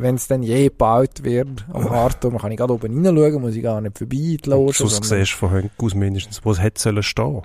Wenn 0.00 0.14
es 0.14 0.26
dann 0.26 0.42
je 0.42 0.64
gebaut 0.64 1.22
wird, 1.22 1.64
am 1.72 1.90
Hartturm, 1.90 2.38
kann 2.38 2.52
ich 2.52 2.58
gerade 2.58 2.72
oben 2.72 3.04
reinschauen, 3.04 3.40
muss 3.40 3.54
ich 3.54 3.62
gar 3.62 3.80
nicht 3.80 3.98
vorbei 3.98 4.16
in 4.16 4.36
die 4.36 4.50
Loge. 4.50 4.72
Sonst 4.72 5.04
siehst 5.04 5.32
du 5.32 5.36
von 5.36 5.50
Hönk 5.50 5.72
aus 5.78 5.94
mindestens, 5.94 6.44
wo 6.44 6.52
es 6.52 6.60
hätte 6.60 6.80
sollen 6.80 7.02
stehen. 7.02 7.42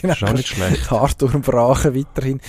genau. 0.00 0.12
ist 0.14 0.24
auch 0.24 0.32
nicht 0.32 0.48
schlecht. 0.48 0.90
Hartturm 0.90 1.42
Brachen 1.42 1.94
weiterhin, 1.94 2.40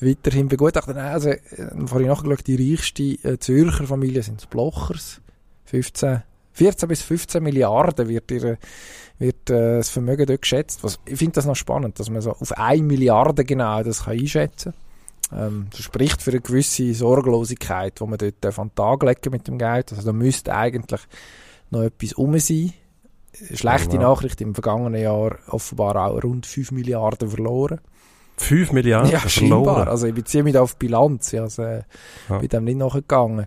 weiterhin 0.00 0.48
begutachtet. 0.48 0.96
Also, 0.96 1.30
äh, 1.30 1.38
vorhin 1.86 2.08
nachgeschaut, 2.08 2.46
die 2.46 2.72
reichste 2.72 3.02
äh, 3.02 3.38
Zürcher 3.38 3.84
Familie 3.84 4.22
sind 4.22 4.42
die 4.42 4.46
Blochers. 4.46 5.20
15 5.66 6.22
14 6.58 6.88
bis 6.88 7.02
15 7.02 7.42
Milliarden 7.42 8.08
wird, 8.08 8.30
ihr, 8.32 8.58
wird 9.18 9.50
äh, 9.50 9.76
das 9.76 9.90
Vermögen 9.90 10.26
dort 10.26 10.42
geschätzt. 10.42 10.82
Was, 10.82 10.98
ich 11.06 11.16
finde 11.16 11.34
das 11.34 11.46
noch 11.46 11.54
spannend, 11.54 12.00
dass 12.00 12.10
man 12.10 12.20
so 12.20 12.32
auf 12.32 12.52
1 12.52 12.82
Milliarde 12.82 13.44
genau 13.44 13.82
das 13.84 14.04
kann 14.04 14.18
einschätzen 14.18 14.72
kann. 14.72 14.87
Ähm, 15.32 15.66
das 15.70 15.80
spricht 15.80 16.22
für 16.22 16.30
eine 16.30 16.40
gewisse 16.40 16.94
Sorglosigkeit, 16.94 18.00
die 18.00 18.04
man 18.04 18.18
dort 18.18 18.58
an 18.58 18.68
den 18.68 18.74
Tag 18.74 19.02
legen 19.02 19.30
mit 19.30 19.48
dem 19.48 19.58
Geld. 19.58 19.92
Also 19.92 20.04
da 20.04 20.12
müsste 20.12 20.54
eigentlich 20.54 21.00
noch 21.70 21.82
etwas 21.82 22.12
um 22.14 22.38
sein. 22.38 22.72
Schlechte 23.54 23.96
ja. 23.96 24.02
Nachricht, 24.02 24.40
im 24.40 24.54
vergangenen 24.54 25.00
Jahr 25.00 25.38
offenbar 25.48 25.96
auch 25.96 26.22
rund 26.22 26.46
5 26.46 26.72
Milliarden 26.72 27.28
verloren. 27.28 27.80
5 28.38 28.72
Milliarden 28.72 29.10
ja, 29.10 29.20
verloren? 29.20 29.88
Also 29.88 30.06
ich 30.06 30.14
beziehe 30.14 30.42
mich 30.42 30.54
da 30.54 30.62
auf 30.62 30.76
Bilanz, 30.76 31.32
ich 31.32 31.40
also, 31.40 31.62
äh, 31.62 31.82
ja. 32.28 32.38
bin 32.38 32.48
dem 32.48 32.64
nicht 32.64 32.78
nachgegangen. 32.78 33.46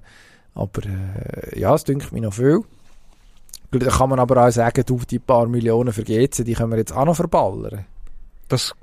Aber 0.53 0.81
äh, 0.85 1.59
ja, 1.59 1.73
es 1.73 1.83
dünkt 1.83 2.11
mich 2.11 2.21
noch 2.21 2.33
viel. 2.33 2.61
Da 3.71 3.89
kann 3.89 4.09
man 4.09 4.19
aber 4.19 4.45
auch 4.45 4.51
sagen, 4.51 4.83
du, 4.85 4.99
die 5.09 5.19
paar 5.19 5.47
Millionen 5.47 5.93
für 5.93 6.03
GC, 6.03 6.43
die 6.43 6.53
können 6.53 6.71
wir 6.71 6.77
jetzt 6.77 6.91
auch 6.91 7.05
noch 7.05 7.15
verballern. 7.15 7.85
Das 8.49 8.75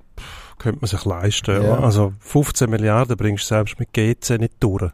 könnte 0.59 0.81
man 0.81 0.89
sich 0.89 1.05
leisten. 1.05 1.63
Ja. 1.63 1.81
Also 1.81 2.13
15 2.21 2.69
Milliarden 2.69 3.17
bringst 3.17 3.45
du 3.45 3.55
selbst 3.55 3.79
mit 3.79 3.93
GC 3.93 4.39
nicht 4.39 4.55
durch. 4.61 4.91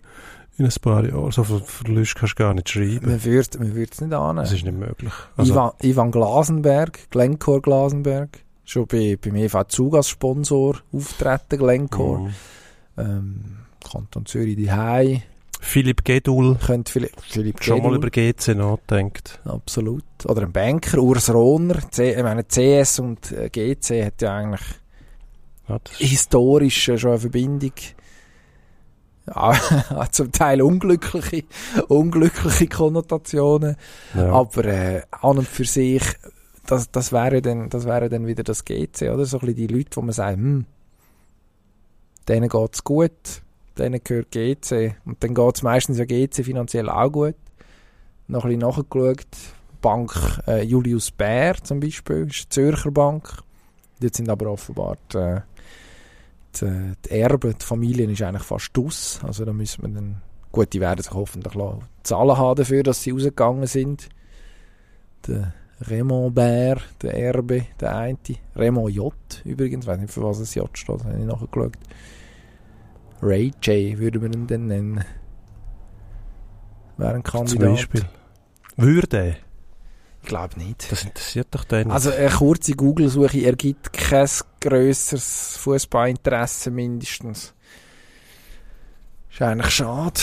In 0.56 0.66
ein 0.66 0.72
paar 0.80 1.04
Jahren. 1.04 1.32
So 1.32 1.42
viel 1.42 1.60
Verlust 1.60 2.14
kannst 2.14 2.38
du 2.38 2.44
gar 2.44 2.54
nicht 2.54 2.68
schreiben. 2.68 3.10
Man 3.10 3.24
würde 3.24 3.58
man 3.58 3.76
es 3.76 4.00
nicht 4.00 4.12
annehmen. 4.12 4.36
Das 4.36 4.52
ist 4.52 4.64
nicht 4.64 4.78
möglich. 4.78 5.12
Also, 5.36 5.52
Ivan, 5.52 5.70
Ivan 5.82 6.10
Glasenberg, 6.12 7.10
Glencore 7.10 7.60
Glasenberg, 7.60 8.38
schon 8.64 8.86
bei, 8.86 9.18
beim 9.20 9.34
EV 9.34 9.64
Zug 9.66 9.96
als 9.96 10.08
Sponsor 10.08 10.76
auftreten, 10.92 11.58
Glencore. 11.58 12.20
Mhm. 12.20 12.34
Ähm, 12.96 13.44
Kanton 13.84 14.26
Zürich 14.26 14.56
die 14.56 14.70
Hai 14.70 15.24
Philipp 15.64 16.04
Gedul. 16.04 16.56
Könnte 16.56 16.92
Philipp, 16.92 17.12
Philipp 17.22 17.62
Schon 17.62 17.76
Gedul. 17.76 17.90
mal 17.90 17.96
über 17.96 18.10
GC 18.10 18.54
nachdenkt. 18.54 19.40
Absolut. 19.44 20.04
Oder 20.26 20.42
ein 20.42 20.52
Banker, 20.52 20.98
Urs 20.98 21.32
Rohner. 21.32 21.90
C, 21.90 22.12
ich 22.12 22.22
meine, 22.22 22.44
CS 22.44 22.98
und 22.98 23.32
äh, 23.32 23.48
GC 23.48 24.04
hat 24.04 24.22
ja 24.22 24.36
eigentlich 24.36 24.60
ja, 25.68 25.78
historisch 25.98 26.84
schon 26.84 27.10
eine 27.10 27.18
Verbindung. 27.18 27.72
Ja, 29.26 30.08
zum 30.12 30.32
Teil 30.32 30.60
unglückliche, 30.60 31.44
unglückliche 31.88 32.66
Konnotationen. 32.66 33.76
Ja. 34.14 34.32
Aber 34.32 34.64
äh, 34.64 35.02
an 35.10 35.38
und 35.38 35.48
für 35.48 35.64
sich, 35.64 36.02
das, 36.66 36.90
das, 36.90 37.12
wäre 37.12 37.40
dann, 37.40 37.70
das 37.70 37.86
wäre 37.86 38.08
dann 38.08 38.26
wieder 38.26 38.42
das 38.42 38.64
GC, 38.64 39.10
oder? 39.12 39.24
So 39.24 39.38
ein 39.38 39.46
bisschen 39.46 39.56
die 39.56 39.66
Leute, 39.66 39.96
wo 39.96 40.02
man 40.02 40.12
sagt, 40.12 40.36
hm, 40.36 40.66
denen 42.28 42.48
geht's 42.48 42.84
gut 42.84 43.42
denen 43.78 44.00
gehört 44.02 44.30
GC. 44.30 44.96
Und 45.04 45.22
dann 45.22 45.34
geht 45.34 45.56
es 45.56 45.62
meistens 45.62 45.98
ja 45.98 46.04
GC 46.04 46.44
finanziell 46.44 46.88
auch 46.88 47.10
gut. 47.10 47.34
Noch 48.28 48.44
ein 48.44 48.58
bisschen 48.58 48.68
nachgeschaut. 48.68 49.26
Bank 49.80 50.40
äh, 50.46 50.62
Julius 50.62 51.10
Bär 51.10 51.56
zum 51.62 51.80
Beispiel, 51.80 52.26
ist 52.28 52.40
eine 52.40 52.48
Zürcher 52.48 52.90
Bank. 52.90 53.42
Dort 54.00 54.14
sind 54.14 54.30
aber 54.30 54.50
offenbar 54.50 54.96
die, 55.12 55.18
äh, 55.18 55.40
die, 56.60 56.92
die 57.04 57.10
Erben, 57.10 57.54
die 57.58 57.64
Familien 57.64 58.10
ist 58.10 58.22
eigentlich 58.22 58.42
fast 58.42 58.78
aus. 58.78 59.20
Also 59.22 59.44
da 59.44 59.52
müssen 59.52 59.82
wir 59.82 59.88
dann, 59.90 60.22
gut, 60.52 60.72
die 60.72 60.80
werden 60.80 61.02
sich 61.02 61.12
hoffentlich 61.12 61.54
Zahlen 62.02 62.36
haben 62.36 62.56
dafür, 62.56 62.82
dass 62.82 63.02
sie 63.02 63.10
rausgegangen 63.10 63.66
sind. 63.66 64.08
Der 65.26 65.54
Raymond 65.80 66.34
Bär, 66.34 66.78
der 67.02 67.14
Erbe, 67.14 67.66
der 67.80 67.96
eine. 67.96 68.18
Raymond 68.54 68.94
J 68.94 69.14
übrigens, 69.44 69.84
ich 69.84 69.88
weiß 69.88 69.98
nicht, 69.98 70.12
für 70.12 70.22
was 70.22 70.38
das 70.38 70.54
J 70.54 70.68
steht, 70.76 71.04
habe 71.04 71.18
ich 71.18 71.24
nachgeschaut. 71.24 71.76
Ray 73.22 73.52
J 73.62 73.98
würde 73.98 74.20
man 74.20 74.32
ihn 74.32 74.46
dann 74.46 74.66
nennen. 74.66 75.04
Wäre 76.96 77.14
ein 77.14 77.22
Kandidat. 77.22 77.60
Zum 77.60 77.70
Beispiel. 77.70 78.02
Würde? 78.76 79.36
Ich 80.24 80.28
glaube 80.28 80.58
nicht. 80.58 80.90
Das 80.90 81.04
interessiert 81.04 81.48
doch 81.50 81.64
den. 81.64 81.90
Also 81.90 82.10
eine 82.10 82.30
kurze 82.30 82.72
Google-Suche 82.72 83.44
ergibt 83.44 83.92
kein 83.92 84.26
grösseres 84.58 85.58
Fußballinteresse 85.58 86.70
mindestens. 86.70 87.52
Ist 89.30 89.42
eigentlich 89.42 89.70
schade. 89.70 90.20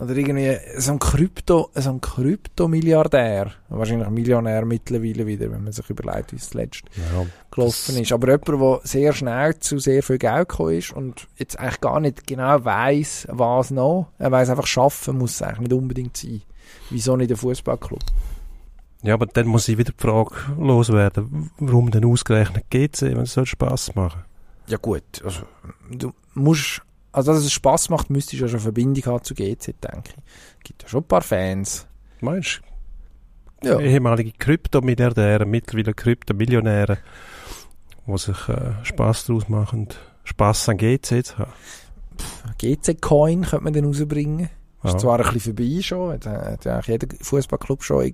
Oder 0.00 0.16
irgendwie 0.16 0.56
so 0.78 0.92
ein 0.92 0.98
Krypto, 0.98 1.68
so 1.74 1.90
ein 1.90 2.00
Krypto-Milliardär. 2.00 3.52
Wahrscheinlich 3.68 4.08
Millionär 4.08 4.64
mittlerweile 4.64 5.26
wieder, 5.26 5.50
wenn 5.50 5.64
man 5.64 5.72
sich 5.72 5.90
überlegt, 5.90 6.32
wie 6.32 6.36
es 6.36 6.48
zuletzt 6.48 6.84
ja, 6.96 7.26
gelaufen 7.50 7.98
ist. 7.98 8.12
Aber 8.12 8.28
jemand, 8.28 8.48
der 8.48 8.80
sehr 8.84 9.12
schnell 9.12 9.58
zu 9.58 9.78
sehr 9.78 10.02
viel 10.02 10.16
Geld 10.16 10.48
gekommen 10.48 10.78
ist 10.78 10.94
und 10.94 11.28
jetzt 11.36 11.58
eigentlich 11.58 11.80
gar 11.82 12.00
nicht 12.00 12.26
genau 12.26 12.64
weiss, 12.64 13.28
was 13.30 13.70
noch. 13.70 14.08
Er 14.18 14.32
weiss 14.32 14.48
einfach, 14.48 14.66
schaffen 14.66 15.18
muss 15.18 15.34
es 15.34 15.42
eigentlich 15.42 15.68
nicht 15.68 15.74
unbedingt 15.74 16.16
sein. 16.16 16.40
Wieso 16.88 17.16
nicht 17.16 17.28
der 17.28 17.36
Fußballclub? 17.36 18.00
Ja, 19.02 19.14
aber 19.14 19.26
dann 19.26 19.46
muss 19.46 19.68
ich 19.68 19.78
wieder 19.78 19.92
die 19.92 20.02
Frage 20.02 20.34
loswerden, 20.58 21.50
warum 21.58 21.90
denn 21.90 22.04
ausgerechnet 22.04 22.64
GC, 22.70 23.02
wenn 23.02 23.20
es 23.20 23.34
soll 23.34 23.46
Spass 23.46 23.94
machen? 23.94 24.24
Ja 24.66 24.78
gut, 24.78 25.22
also 25.24 25.42
du 25.90 26.12
musst 26.34 26.82
also 27.16 27.32
dass 27.32 27.44
es 27.44 27.52
Spass 27.52 27.88
macht, 27.88 28.10
müsstest 28.10 28.34
du 28.34 28.44
ja 28.44 28.48
schon 28.48 28.56
eine 28.56 28.62
Verbindung 28.64 29.04
haben 29.06 29.24
zu 29.24 29.34
GZ, 29.34 29.68
denke 29.82 30.10
ich. 30.10 30.64
Gibt 30.64 30.82
ja 30.82 30.88
schon 30.90 31.00
ein 31.00 31.08
paar 31.08 31.22
Fans. 31.22 31.86
Meinst 32.20 32.60
du? 33.62 33.68
Ja. 33.68 33.80
Ehemalige 33.80 34.32
Kryptomilliardäre, 34.32 35.46
mittlerweile 35.46 35.94
Kryptomillionäre, 35.94 36.98
die 38.06 38.18
sich 38.18 38.48
äh, 38.50 38.72
Spass 38.82 39.24
daraus 39.24 39.48
machen, 39.48 39.88
Spass 40.24 40.68
an 40.68 40.76
GZ 40.76 41.38
haben. 41.38 41.52
GC-Coin 42.58 43.42
könnte 43.42 43.64
man 43.64 43.72
dann 43.72 43.86
rausbringen. 43.86 44.50
Ja. 44.84 44.90
Ist 44.90 45.00
zwar 45.00 45.18
ein 45.18 45.32
bisschen 45.32 45.56
vorbei 45.56 45.80
schon, 45.80 46.12
hat, 46.12 46.26
hat 46.26 46.64
ja 46.66 46.80
jeder 46.80 47.08
Fußballclub 47.18 47.82
schon 47.82 48.04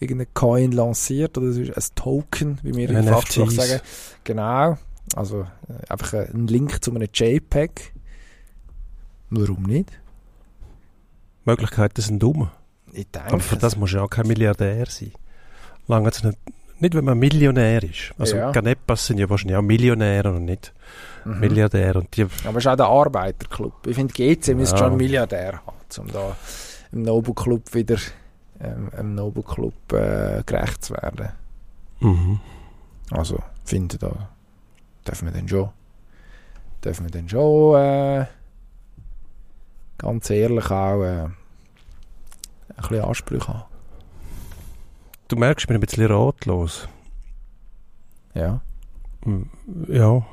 irgendeinen 0.00 0.26
irgendeine 0.26 0.26
Coin 0.34 0.72
lanciert, 0.72 1.38
oder 1.38 1.48
das 1.48 1.56
ist 1.56 1.76
ein 1.76 1.94
Token, 1.94 2.58
wie 2.62 2.74
wir 2.74 2.90
in 2.90 3.04
Fachsprache 3.04 3.50
sagen. 3.50 3.80
Genau. 4.24 4.78
Also 5.14 5.42
äh, 5.68 5.90
einfach 5.90 6.14
ein 6.14 6.46
Link 6.46 6.82
zu 6.82 6.94
einem 6.94 7.08
JPEG. 7.12 7.92
Warum 9.30 9.62
nicht? 9.64 9.90
Möglichkeiten 11.44 12.00
sind 12.00 12.22
dumm. 12.22 12.50
Ich 12.92 13.08
denke 13.10 13.32
Aber 13.32 13.40
für 13.40 13.56
das 13.56 13.76
muss 13.76 13.92
ja 13.92 14.02
auch 14.02 14.10
kein 14.10 14.26
Milliardär 14.26 14.86
sein. 14.86 15.12
Lange 15.86 16.06
nicht, 16.06 16.38
nicht, 16.80 16.94
wenn 16.94 17.04
man 17.04 17.18
Millionär 17.18 17.82
ist. 17.82 18.12
Also 18.18 18.36
ja. 18.36 18.52
Canepas 18.52 19.06
sind 19.06 19.18
ja 19.18 19.28
wahrscheinlich 19.28 19.56
auch 19.56 19.62
Millionäre 19.62 20.32
und 20.32 20.44
nicht 20.44 20.72
mhm. 21.24 21.40
Milliardäre. 21.40 21.98
Und 21.98 22.16
die 22.16 22.22
Aber 22.44 22.58
es 22.58 22.64
ist 22.64 22.66
auch 22.66 22.76
der 22.76 22.86
Arbeiterclub. 22.86 23.86
Ich 23.86 23.96
finde, 23.96 24.12
GC 24.12 24.48
ja. 24.48 24.54
müsste 24.54 24.78
schon 24.78 24.88
einen 24.88 24.96
Milliardär 24.96 25.60
haben, 25.66 25.76
um 25.98 26.08
da 26.12 26.36
im 26.92 27.02
Noble 27.02 27.34
Club 27.34 27.74
wieder 27.74 27.96
ähm, 28.60 28.90
im 28.96 29.14
Noble 29.14 29.42
Club 29.42 29.92
äh, 29.92 30.42
gerecht 30.44 30.84
zu 30.84 30.94
werden. 30.94 31.30
Mhm. 32.00 32.40
Also, 33.10 33.38
finde 33.64 33.98
da 33.98 34.28
dürfen 35.06 35.26
wir 35.26 35.32
dann 35.32 35.48
schon 35.48 35.70
dürfen 36.84 37.06
wir 37.06 37.10
dann 37.10 37.28
schon 37.28 37.74
äh, 37.80 38.26
ganz 39.98 40.30
ehrlich 40.30 40.70
auch 40.70 41.02
äh, 41.02 41.24
ein 41.24 41.34
bisschen 42.76 43.04
Ansprüche 43.04 43.48
haben. 43.48 43.64
Du 45.28 45.36
merkst, 45.36 45.64
ich 45.64 45.68
bin 45.68 45.76
ein 45.76 45.80
bisschen 45.80 46.06
ratlos. 46.06 46.88
Ja. 48.34 48.60
Ja. 49.88 50.26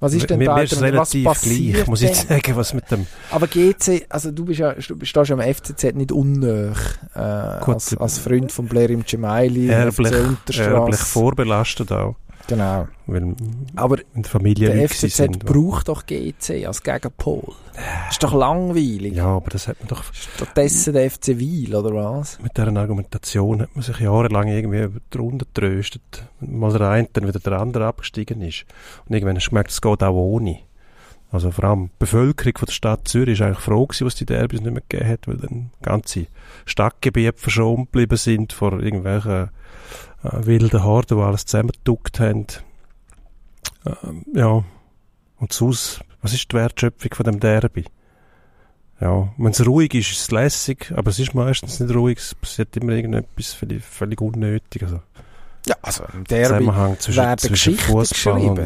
Was 0.00 0.14
ist 0.14 0.30
denn 0.30 0.38
mir, 0.38 0.44
da 0.44 0.54
mir 0.54 0.62
ist 0.62 0.80
was 0.80 1.10
passiert 1.24 1.74
gleich, 1.74 1.86
muss 1.88 2.02
ich 2.02 2.14
sagen, 2.14 2.56
was 2.56 2.72
mit 2.72 2.88
dem... 2.90 3.06
Aber 3.32 3.48
GC, 3.48 4.06
also 4.08 4.30
du 4.30 4.44
bist 4.44 4.60
ja, 4.60 4.72
du 4.74 5.04
stehst 5.04 5.28
ja 5.28 5.36
am 5.36 5.42
FCZ 5.42 5.94
nicht 5.94 6.12
unnöch, 6.12 6.78
äh, 7.14 7.18
als, 7.18 7.96
als 7.96 8.18
Freund 8.18 8.52
von 8.52 8.66
Blair 8.66 8.90
im 8.90 9.04
Gemaili, 9.04 9.68
erblich, 9.68 10.12
erblich 10.56 11.00
vorbelastet 11.00 11.90
auch. 11.90 12.14
Genau. 12.48 12.88
Weil 13.06 13.34
Aber 13.76 13.98
in 14.14 14.22
der 14.22 14.30
Familie 14.30 14.72
der 14.72 14.88
FCZ 14.88 15.16
sind. 15.16 15.44
braucht 15.44 15.88
doch 15.88 16.06
GC 16.06 16.66
als 16.66 16.82
Gegenpol. 16.82 17.54
Ist 18.10 18.22
doch 18.22 18.32
langweilig. 18.32 19.14
Ja, 19.14 19.26
aber 19.26 19.50
das 19.50 19.68
hat 19.68 19.78
man 19.80 19.88
doch 19.88 20.02
Stattdessen 20.12 20.94
der 20.94 21.10
FC 21.10 21.38
Wiel, 21.38 21.74
oder 21.74 21.94
was? 21.94 22.40
mit 22.40 22.56
dieser 22.56 22.74
Argumentation 22.74 23.62
hat 23.62 23.76
man 23.76 23.82
sich 23.82 24.00
jahrelang 24.00 24.48
irgendwie 24.48 24.88
Runde 25.16 25.44
getröstet. 25.44 26.26
Mal 26.40 26.72
der 26.72 26.88
eine, 26.88 27.08
dann 27.12 27.28
wieder 27.28 27.38
der 27.38 27.52
andere 27.52 27.86
abgestiegen 27.86 28.40
ist. 28.40 28.64
Und 29.06 29.14
irgendwann 29.14 29.36
hast 29.36 29.46
du 29.46 29.50
gemerkt, 29.50 29.70
es 29.70 29.80
geht 29.80 30.02
auch 30.02 30.14
ohne. 30.14 30.58
Also 31.30 31.50
vor 31.50 31.64
allem 31.64 31.86
die 31.88 31.98
Bevölkerung 31.98 32.56
von 32.56 32.66
der 32.66 32.72
Stadt 32.72 33.06
Zürich 33.06 33.38
ist 33.38 33.42
eigentlich 33.42 33.58
froh 33.58 33.86
gewesen, 33.86 34.06
was 34.06 34.14
die 34.14 34.24
Derbys 34.24 34.62
nicht 34.62 34.72
mehr 34.72 34.82
gegeben 34.88 35.10
hat, 35.10 35.28
weil 35.28 35.36
dann 35.36 35.70
ganze 35.82 36.26
Stadtgebiete 36.64 37.38
verschont 37.38 37.92
geblieben 37.92 38.16
sind 38.16 38.54
vor 38.54 38.80
irgendwelchen 38.80 39.50
äh, 40.22 40.46
wilden 40.46 40.84
Horden, 40.84 41.18
die 41.18 41.24
alles 41.24 41.44
zusammengeduckt 41.46 42.20
haben. 42.20 42.46
Ähm, 43.86 44.24
ja. 44.34 44.64
Und 45.38 45.52
sonst, 45.52 46.00
was 46.22 46.32
ist 46.32 46.50
die 46.50 46.56
Wertschöpfung 46.56 47.14
von 47.14 47.24
dem 47.24 47.40
Derby? 47.40 47.84
Ja, 49.00 49.32
wenn 49.36 49.52
es 49.52 49.64
ruhig 49.64 49.94
ist, 49.94 50.10
ist 50.10 50.20
es 50.22 50.30
lässig, 50.32 50.92
aber 50.96 51.10
es 51.10 51.20
ist 51.20 51.32
meistens 51.32 51.78
nicht 51.78 51.94
ruhig, 51.94 52.18
es 52.18 52.34
passiert 52.34 52.76
immer 52.76 52.92
irgendetwas 52.92 53.52
völlig, 53.52 53.84
völlig 53.84 54.20
unnötig. 54.20 54.82
Also, 54.82 55.00
Ja, 55.66 55.76
also 55.82 56.04
im 56.12 56.24
Derby 56.24 56.64
Zusammenhang 56.64 56.98
zwischen, 56.98 57.38
zwischen 57.38 57.78
Fußball 57.78 58.40
und... 58.40 58.60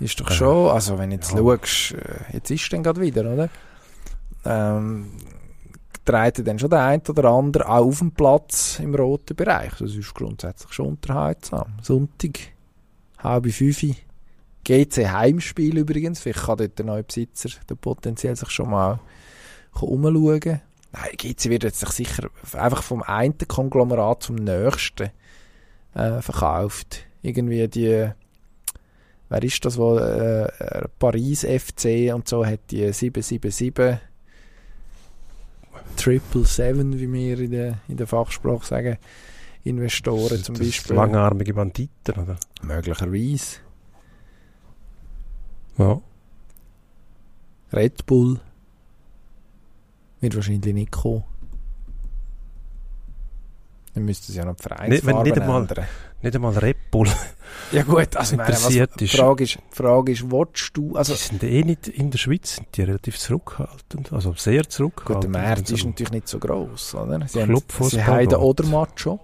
ist 0.00 0.20
doch 0.20 0.30
schon, 0.30 0.70
also 0.70 0.98
wenn 0.98 1.08
du 1.10 1.16
jetzt 1.16 1.32
Ja. 1.32 1.38
schaust, 1.38 1.92
äh, 1.92 2.34
jetzt 2.34 2.50
ist 2.50 2.70
dann 2.70 2.82
gerade 2.82 3.00
wieder, 3.00 3.24
oder? 3.24 3.48
Ähm, 4.44 5.12
treten 6.10 6.44
dann 6.44 6.58
schon 6.58 6.70
der 6.70 6.84
eine 6.84 7.02
oder 7.08 7.24
andere 7.24 7.68
auf 7.68 7.98
dem 7.98 8.12
Platz 8.12 8.78
im 8.80 8.94
roten 8.94 9.36
Bereich. 9.36 9.72
Das 9.78 9.94
ist 9.94 10.14
grundsätzlich 10.14 10.72
schon 10.72 10.86
unterhaltsam. 10.86 11.74
Sonntag, 11.82 12.38
halb 13.18 13.50
fünf, 13.50 13.84
GC 14.64 15.08
Heimspiel 15.08 15.78
übrigens. 15.78 16.20
Vielleicht 16.20 16.44
kann 16.44 16.58
dort 16.58 16.78
der 16.78 16.86
neue 16.86 17.02
Besitzer 17.02 17.50
der 17.68 17.74
potenziell 17.74 18.36
sich 18.36 18.50
schon 18.50 18.70
mal 18.70 19.00
umschauen. 19.80 20.60
Nein, 20.92 21.10
GC 21.16 21.50
wird 21.50 21.64
jetzt 21.64 21.80
sich 21.80 21.90
sicher 21.90 22.28
einfach 22.54 22.82
vom 22.82 23.02
einen 23.02 23.38
Konglomerat 23.38 24.24
zum 24.24 24.36
nächsten 24.36 25.10
äh, 25.94 26.20
verkauft. 26.20 27.06
Irgendwie 27.22 27.68
die, 27.68 28.10
wer 29.28 29.42
ist 29.42 29.64
das, 29.64 29.78
wo 29.78 29.98
äh, 29.98 30.44
äh, 30.44 30.88
Paris 30.98 31.44
FC 31.44 32.12
und 32.12 32.26
so 32.28 32.44
hat 32.44 32.70
die 32.70 32.92
777 32.92 34.09
Triple 35.96 36.44
Seven, 36.44 36.98
wie 36.98 37.12
wir 37.12 37.38
in 37.40 37.50
der, 37.50 37.78
in 37.88 37.96
der 37.96 38.06
Fachsprache 38.06 38.64
sagen, 38.64 38.98
Investoren 39.64 40.42
zum 40.42 40.54
das 40.54 40.66
Beispiel. 40.66 40.96
Langarmige 40.96 41.52
Banditen, 41.52 42.14
oder? 42.22 42.36
Möglicherweise. 42.62 43.58
Ja. 45.76 46.00
Red 47.72 48.06
Bull 48.06 48.40
wird 50.20 50.34
wahrscheinlich 50.34 50.74
nicht 50.74 50.90
kommen. 50.92 51.24
Dann 53.94 54.04
müsste 54.04 54.32
es 54.32 54.36
ja 54.36 54.44
noch 54.44 54.56
die 54.56 54.62
Nicht- 54.62 54.70
wenn 54.70 55.14
Vereinsfarben 55.14 55.22
nicht 55.30 55.40
einmal- 55.40 55.60
ändern. 55.62 55.86
Nicht 56.22 56.34
einmal 56.34 56.56
Red 56.58 56.90
Bull. 56.90 57.08
Ja 57.72 57.82
gut, 57.82 58.16
also 58.16 58.36
meine, 58.36 58.48
was, 58.48 58.58
interessiert 58.58 58.92
die 58.98 59.04
ist. 59.04 59.16
Frage 59.16 59.44
ist, 59.44 59.54
die 59.54 59.76
Frage 59.76 60.12
ist, 60.12 60.30
willst 60.30 60.76
du, 60.76 60.96
also 60.96 61.12
die 61.14 61.18
sind 61.18 61.42
eh 61.44 61.62
nicht 61.62 61.86
in 61.88 62.10
der 62.10 62.18
Schweiz, 62.18 62.56
sind 62.56 62.68
die 62.76 62.82
relativ 62.82 63.16
zurückhaltend. 63.18 64.12
Also 64.12 64.32
sehr 64.36 64.62
gut, 64.62 64.72
zurückhaltend. 64.72 65.24
der 65.34 65.42
Markt 65.42 65.58
Also, 65.60 65.74
ist 65.74 65.84
natürlich 65.84 66.12
nicht 66.12 66.28
so 66.28 66.38
gross, 66.40 66.94
oder? 66.94 67.20
Sie, 67.28 67.42
haben, 67.42 67.56
sie 67.82 68.04
haben 68.04 68.18
den 68.18 68.28
geht. 68.28 68.38
Odermatt 68.38 68.98
schon. 68.98 69.20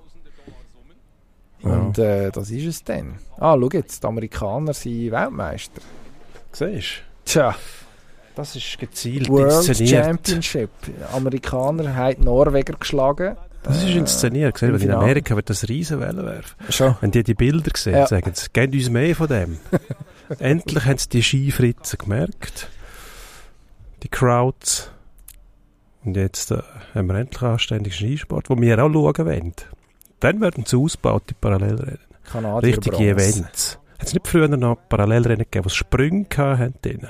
Ja. 1.62 1.70
Und 1.70 1.98
äh, 1.98 2.30
das 2.30 2.50
ist 2.50 2.66
es 2.66 2.84
dann. 2.84 3.18
Ah, 3.38 3.56
schau 3.58 3.68
jetzt, 3.72 4.02
die 4.02 4.06
Amerikaner 4.06 4.74
sind 4.74 5.10
Weltmeister. 5.10 5.80
Siehst 6.52 7.02
Tja, 7.24 7.50
du? 7.50 7.56
Das 8.36 8.54
ist 8.54 8.78
gezielt 8.78 9.28
World 9.28 9.66
inszeniert. 9.68 10.04
Championship. 10.04 10.70
Amerikaner 11.12 11.94
haben 11.96 12.16
die 12.20 12.24
Norweger 12.24 12.74
geschlagen. 12.74 13.36
Das 13.66 13.78
ist 13.82 13.84
Äh, 13.90 13.98
inszeniert. 13.98 14.54
Gesehen, 14.54 14.68
weil 14.68 14.74
in 14.76 14.80
Finale. 14.82 15.02
Amerika 15.02 15.36
wird 15.36 15.50
das 15.50 15.68
riesen 15.68 16.00
werfen. 16.00 16.54
Schon. 16.70 16.96
Wenn 17.00 17.10
die 17.10 17.22
die 17.22 17.34
Bilder 17.34 17.70
sehen, 17.76 17.94
Ja. 17.94 18.06
sagen 18.06 18.30
sie, 18.34 18.46
gebt 18.52 18.74
uns 18.74 18.90
mehr 18.90 19.14
von 19.16 19.28
dem. 19.28 19.58
Endlich 20.38 20.84
haben 20.84 20.98
sie 20.98 21.08
die 21.08 21.22
Skifritzen 21.22 21.98
gemerkt. 21.98 22.68
Die 24.02 24.08
Crowds. 24.08 24.90
Und 26.04 26.16
jetzt 26.16 26.50
äh, 26.52 26.62
haben 26.94 27.08
wir 27.08 27.16
endlich 27.16 27.42
anständigen 27.42 27.92
Skisport, 27.96 28.48
wo 28.48 28.56
wir 28.60 28.78
auch 28.84 28.92
schauen 28.92 29.26
wollen. 29.26 29.52
Dann 30.20 30.40
werden 30.40 30.64
sie 30.64 30.76
ausgebaut, 30.76 31.24
die 31.30 31.34
Parallelrennen. 31.34 31.98
Kanadier 32.24 32.68
Richtige. 32.76 32.96
Events. 32.96 33.78
Hat 33.98 34.06
es 34.08 34.14
nicht 34.14 34.26
früher 34.28 34.48
noch 34.48 34.76
Parallelrennen 34.88 35.38
gegeben, 35.50 35.66
es 35.66 35.74
Sprünge 35.74 36.26
hatten? 36.36 37.08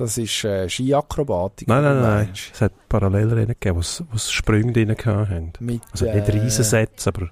Das 0.00 0.16
ist 0.16 0.44
äh, 0.44 0.66
Skiakrobatik. 0.66 1.68
Nein, 1.68 1.82
nein, 1.82 2.00
nein. 2.00 2.26
meinst 2.28 2.52
Es 2.54 2.62
hat 2.62 2.72
Parallelrennen 2.88 3.48
gegeben, 3.48 3.76
wo 3.76 3.80
es, 4.16 4.32
Sprünge 4.32 4.72
drin 4.72 4.96
hatten. 4.96 5.52
Mit, 5.60 5.82
Also 5.92 6.06
nicht 6.06 6.26
äh, 6.26 6.32
Riesensätze, 6.32 7.10
aber 7.10 7.20
noch 7.24 7.30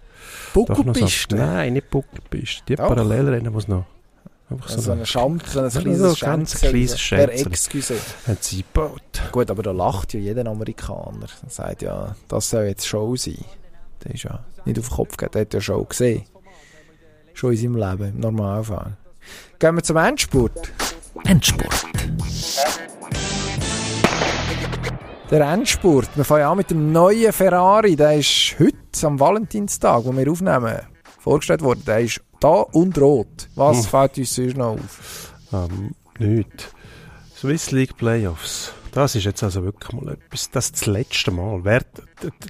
so. 0.52 0.64
Buckelpiste. 0.66 1.36
Nein, 1.36 1.72
nicht 1.72 1.88
Buckelpiste. 1.88 2.64
Die 2.68 2.74
Doch. 2.74 2.88
Parallelrennen, 2.88 3.54
wo 3.54 3.58
es 3.58 3.68
noch 3.68 3.86
einfach 4.50 4.68
so 4.68 4.82
so 4.82 4.92
ein 4.92 5.02
so 5.06 5.38
kleines 5.38 5.76
ein 5.76 6.70
kleines 6.70 6.90
Per 6.90 6.98
Schänzchen. 6.98 7.52
Excuse. 7.52 7.94
haben 8.26 8.36
sie 8.38 8.58
gebaut. 8.58 9.22
Gut, 9.32 9.50
aber 9.50 9.62
da 9.62 9.70
lacht 9.70 10.12
ja 10.12 10.20
jeder 10.20 10.46
Amerikaner. 10.46 11.28
Er 11.42 11.50
sagt 11.50 11.80
ja, 11.80 12.16
das 12.28 12.50
soll 12.50 12.64
jetzt 12.64 12.86
Show 12.86 13.16
sein. 13.16 13.46
Der 14.04 14.12
ist 14.12 14.24
ja 14.24 14.44
nicht 14.66 14.78
auf 14.78 14.88
den 14.88 14.94
Kopf 14.94 15.16
gegeben, 15.16 15.32
der 15.32 15.40
hat 15.40 15.54
ja 15.54 15.60
Show 15.62 15.82
gesehen. 15.84 16.24
Schon 17.32 17.52
in 17.52 17.56
seinem 17.56 17.76
Leben, 17.76 18.14
im 18.14 18.20
Normalfall. 18.20 18.98
Gehen 19.58 19.74
wir 19.74 19.82
zum 19.82 19.96
Endspurt. 19.96 20.70
Endspurt. 21.26 21.84
Der 25.30 25.40
Endspurt. 25.42 26.08
Wir 26.14 26.24
fangen 26.24 26.44
an 26.44 26.56
mit 26.56 26.70
dem 26.70 26.92
neuen 26.92 27.32
Ferrari. 27.32 27.96
Der 27.96 28.14
ist 28.18 28.54
heute 28.58 29.06
am 29.06 29.20
Valentinstag, 29.20 30.04
wo 30.04 30.16
wir 30.16 30.30
aufnehmen, 30.30 30.78
vorgestellt 31.20 31.62
worden. 31.62 31.82
Der 31.86 32.00
ist 32.00 32.20
da 32.40 32.48
und 32.48 32.98
rot. 32.98 33.48
Was 33.54 33.78
Hm. 33.78 33.84
fällt 33.84 34.18
uns 34.18 34.34
sonst 34.34 34.56
noch 34.56 34.72
auf? 34.78 35.34
Ähm, 35.52 35.92
nicht. 36.18 36.72
Swiss 37.36 37.70
League 37.72 37.96
Playoffs. 37.96 38.72
Das 38.98 39.14
ist 39.14 39.22
jetzt 39.22 39.44
also 39.44 39.62
wirklich 39.62 39.92
mal 39.92 40.14
etwas, 40.14 40.50
das 40.50 40.72
das 40.72 40.86
letzte 40.86 41.30
Mal. 41.30 41.60
Wer, 41.62 41.82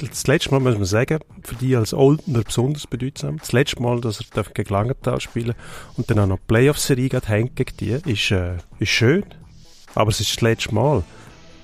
das 0.01 0.27
letzte 0.27 0.51
Mal 0.51 0.61
muss 0.61 0.77
man 0.77 0.87
sagen, 0.87 1.19
für 1.43 1.55
die 1.57 1.77
als 1.77 1.93
Oldner 1.93 2.41
besonders 2.43 2.87
bedeutsam, 2.87 3.37
das 3.39 3.53
letzte 3.53 3.83
Mal, 3.83 4.01
dass 4.01 4.25
er 4.35 4.45
gegen 4.45 4.73
Langenthal 4.73 5.21
spielen 5.21 5.55
und 5.99 6.11
dann 6.11 6.19
auch 6.21 6.27
noch 6.27 6.39
die 6.39 6.45
Playoff-Serie 6.47 7.11
hängt 7.27 7.55
gegen 7.55 7.77
die, 7.77 8.11
ist, 8.11 8.31
äh, 8.31 8.57
ist 8.79 8.89
schön. 8.89 9.27
Aber 9.95 10.09
es 10.09 10.21
ist 10.21 10.37
das 10.37 10.41
letzte 10.41 10.75
Mal. 10.75 11.05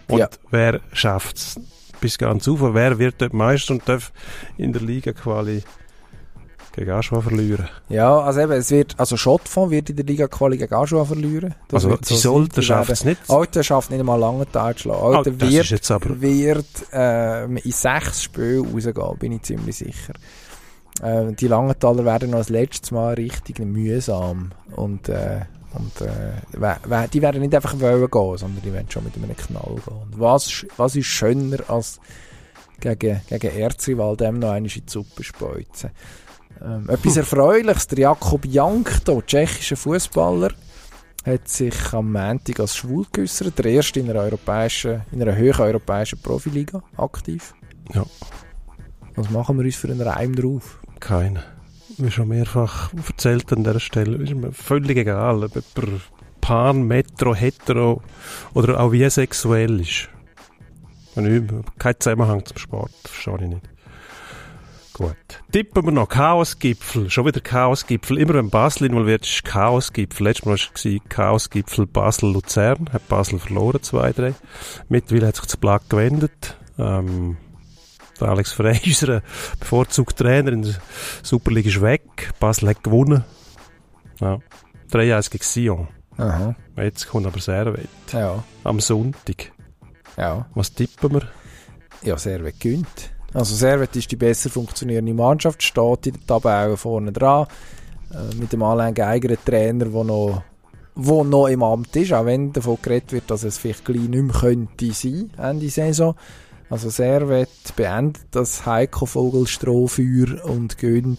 Und 0.09 0.19
Ja. 0.19 0.29
wer 0.51 0.83
schafft 0.93 1.39
es 1.39 1.59
bis 2.03 2.19
ganz 2.19 2.47
auf? 2.47 2.61
Wer 2.61 2.99
wird 2.99 3.15
dort 3.23 3.33
Meister 3.33 3.73
und 3.73 3.89
darf 3.89 4.13
in 4.59 4.75
der 4.75 4.83
Liga 4.83 5.15
quasi 5.15 5.63
gegen 6.75 6.91
Aschua 6.91 7.21
verlieren? 7.21 7.69
Ja, 7.89 8.19
also 8.21 8.41
eben, 8.41 8.53
es 8.53 8.71
wird, 8.71 8.95
also 8.99 9.17
Schottfonds 9.17 9.71
wird 9.71 9.91
in 9.91 9.97
der 9.97 10.05
Liga 10.05 10.27
Quali 10.29 10.57
gegen 10.57 10.75
Aschua 10.75 11.05
verlieren. 11.05 11.55
Das 11.69 11.85
also, 11.85 11.99
sie 12.03 12.17
so 12.17 12.45
Die 12.45 12.63
schaffen 12.63 12.89
werden- 12.89 12.93
es 12.93 13.05
nicht. 13.05 13.21
Alter 13.29 13.63
schafft 13.63 13.91
nicht 13.91 14.01
einmal 14.01 14.19
lange 14.19 14.51
Tag 14.51 14.77
zu 14.79 14.83
schlagen. 14.85 15.17
Alter 15.17 15.31
das 15.31 15.51
wird, 15.51 15.91
aber 15.91 16.21
wird 16.21 16.67
ähm, 16.93 17.57
in 17.59 17.71
sechs 17.73 18.23
Spielen 18.25 18.65
rausgehen, 18.67 19.19
bin 19.19 19.33
ich 19.33 19.43
ziemlich 19.43 19.77
sicher. 19.77 20.15
Ähm, 21.03 21.35
die 21.37 21.49
Langenthaler 21.49 22.05
werden 22.05 22.31
noch 22.31 22.39
das 22.39 22.49
letzte 22.51 22.95
Mal 22.95 23.15
richtig 23.15 23.59
mühsam. 23.59 24.53
Und, 24.77 25.09
äh, 25.09 25.41
und 25.75 26.01
äh, 26.01 27.09
die 27.13 27.21
werden 27.23 27.41
nicht 27.41 27.55
einfach 27.55 27.79
wollen 27.81 28.09
gehen, 28.11 28.39
sondern 28.39 28.63
die 28.65 28.73
werden 28.73 28.89
schon 28.91 29.05
mit 29.05 29.15
einem 29.17 29.37
Knall 29.37 29.75
gehen. 29.85 29.97
Und 30.03 30.21
was, 30.21 30.65
was 30.77 30.95
ist 30.95 31.07
schöner 31.07 31.59
als 31.69 31.99
gegen, 32.81 33.21
gegen 33.29 33.57
Erzrival 33.59 34.17
dem 34.17 34.39
noch 34.39 34.55
in 34.55 34.65
die 34.65 34.83
Suppe 34.87 35.25
speuzen? 35.25 35.91
Ähm, 36.63 36.89
etwas 36.89 37.17
Erfreuliches, 37.17 37.87
der 37.89 37.99
Jakob 37.99 38.45
Jankto, 38.47 39.23
tschechischer 39.23 39.77
Fußballer, 39.77 40.51
hat 41.25 41.49
sich 41.49 41.93
am 41.93 42.13
Montag 42.13 42.61
als 42.61 42.77
schwul 42.77 43.07
geäußert. 43.13 43.59
Der 43.59 43.67
erste 43.67 44.01
in 44.01 44.11
einer, 44.11 44.21
europäischen, 44.21 45.03
in 45.13 45.23
einer 45.23 45.37
höheren 45.37 45.67
europäischen 45.67 46.21
Profiliga 46.21 46.83
aktiv. 46.97 47.55
Ja. 47.93 48.05
Was 49.17 49.31
machen 49.31 49.59
wir 49.59 49.65
uns 49.65 49.77
für 49.77 49.89
einen 49.89 50.01
Reim 50.01 50.35
drauf? 50.35 50.81
Keine. 51.01 51.43
Wie 51.97 52.11
schon 52.11 52.29
mehrfach 52.29 52.93
erzählt 53.09 53.53
an 53.53 53.63
dieser 53.63 53.81
Stelle, 53.81 54.17
ist 54.17 54.35
mir 54.35 54.53
völlig 54.53 54.97
egal, 54.97 55.45
ob 55.45 55.55
jemand 55.55 56.03
pan, 56.41 56.83
metro, 56.83 57.35
hetero 57.35 58.03
oder 58.53 58.81
auch 58.81 58.93
wie 58.93 59.09
sexuell 59.09 59.81
ist. 59.81 60.09
Und 61.15 61.65
Kein 61.79 61.95
Zusammenhang 61.99 62.45
zum 62.45 62.59
Sport, 62.59 62.93
verstehe 63.05 63.35
ich 63.35 63.55
nicht. 63.55 63.74
Gut. 64.95 65.17
Tippen 65.51 65.85
wir 65.85 65.91
noch. 65.93 66.09
Chaosgipfel. 66.09 67.11
Schon 67.11 67.27
wieder 67.27 67.41
Chaosgipfel. 67.41 68.17
Immer 68.17 68.35
wenn 68.35 68.49
Basel 68.49 68.87
involviert 68.87 69.27
ist, 69.27 69.45
Chaosgipfel. 69.45 70.25
Letztes 70.29 70.47
Mal 70.47 70.53
war 70.53 70.57
es 70.57 71.01
Chaosgipfel 71.09 71.87
Basel-Luzern. 71.87 72.89
Hat 72.93 73.09
Basel 73.09 73.41
verloren, 73.41 73.81
2-3. 73.81 74.35
Mittlerweile 74.89 75.27
hat 75.27 75.37
sich 75.37 75.47
das 75.47 75.57
Blatt 75.57 75.91
gewendet. 75.91 76.57
Ähm, 76.79 77.37
Der 78.21 78.29
Alex 78.29 78.53
Frey, 78.53 78.81
unser 78.87 79.23
bevorzugter 79.59 80.25
Trainer 80.25 80.53
in 80.53 80.63
der 80.63 80.75
Superliga, 81.25 81.69
ist 81.69 81.81
weg. 81.83 82.33
Basel 82.39 82.69
hat 82.69 82.85
gewonnen. 82.85 83.25
Ja. 84.21 84.39
3-1 84.93 85.31
gegen 85.31 85.43
Sion. 85.45 85.89
Aha. 86.17 86.55
Jetzt 86.77 87.09
kommt 87.09 87.27
aber 87.27 87.41
Servet. 87.41 87.89
Ja. 88.13 88.45
Am 88.63 88.79
Sonntag. 88.79 89.51
Ja. 90.17 90.47
Was 90.55 90.73
tippen 90.73 91.15
wir? 91.15 91.23
Ja, 92.05 92.17
Servet 92.17 92.61
gönnt. 92.61 93.11
Also 93.35 93.57
Servet 93.57 93.95
ist 93.97 94.11
die 94.11 94.17
besser 94.17 94.49
funktionierende 94.49 95.13
Mannschaft, 95.13 95.63
steht 95.63 96.07
in 96.07 96.15
der 96.15 96.27
Tabelle 96.27 96.77
vorne 96.77 97.13
dran. 97.13 97.47
Äh, 98.13 98.35
mit 98.37 98.53
dem 98.53 98.63
Alain 98.63 98.95
Geiger, 98.95 99.37
Trainer, 99.45 99.87
der 99.87 100.05
noch, 100.05 100.43
wo 100.95 101.25
noch 101.25 101.49
im 101.49 101.63
Amt 101.65 101.97
ist, 101.97 102.13
auch 102.13 102.27
wenn 102.27 102.53
davon 102.53 102.79
geredet 102.81 103.13
wird, 103.13 103.31
dass 103.31 103.43
es 103.43 103.59
vielleicht 103.59 103.85
gleich 103.85 104.09
nicht 104.09 104.23
mehr 104.23 104.35
könnte 104.35 104.93
sein, 104.93 105.31
Ende 105.37 105.69
Saison. 105.69 106.15
Also 106.71 106.91
Servet 106.91 107.75
beendet 107.77 108.25
das 108.31 108.65
Heiko 108.67 109.05
Vogel 109.05 109.47
Strohfeuer 109.47 110.45
und 110.45 110.79
gönnt 110.79 111.19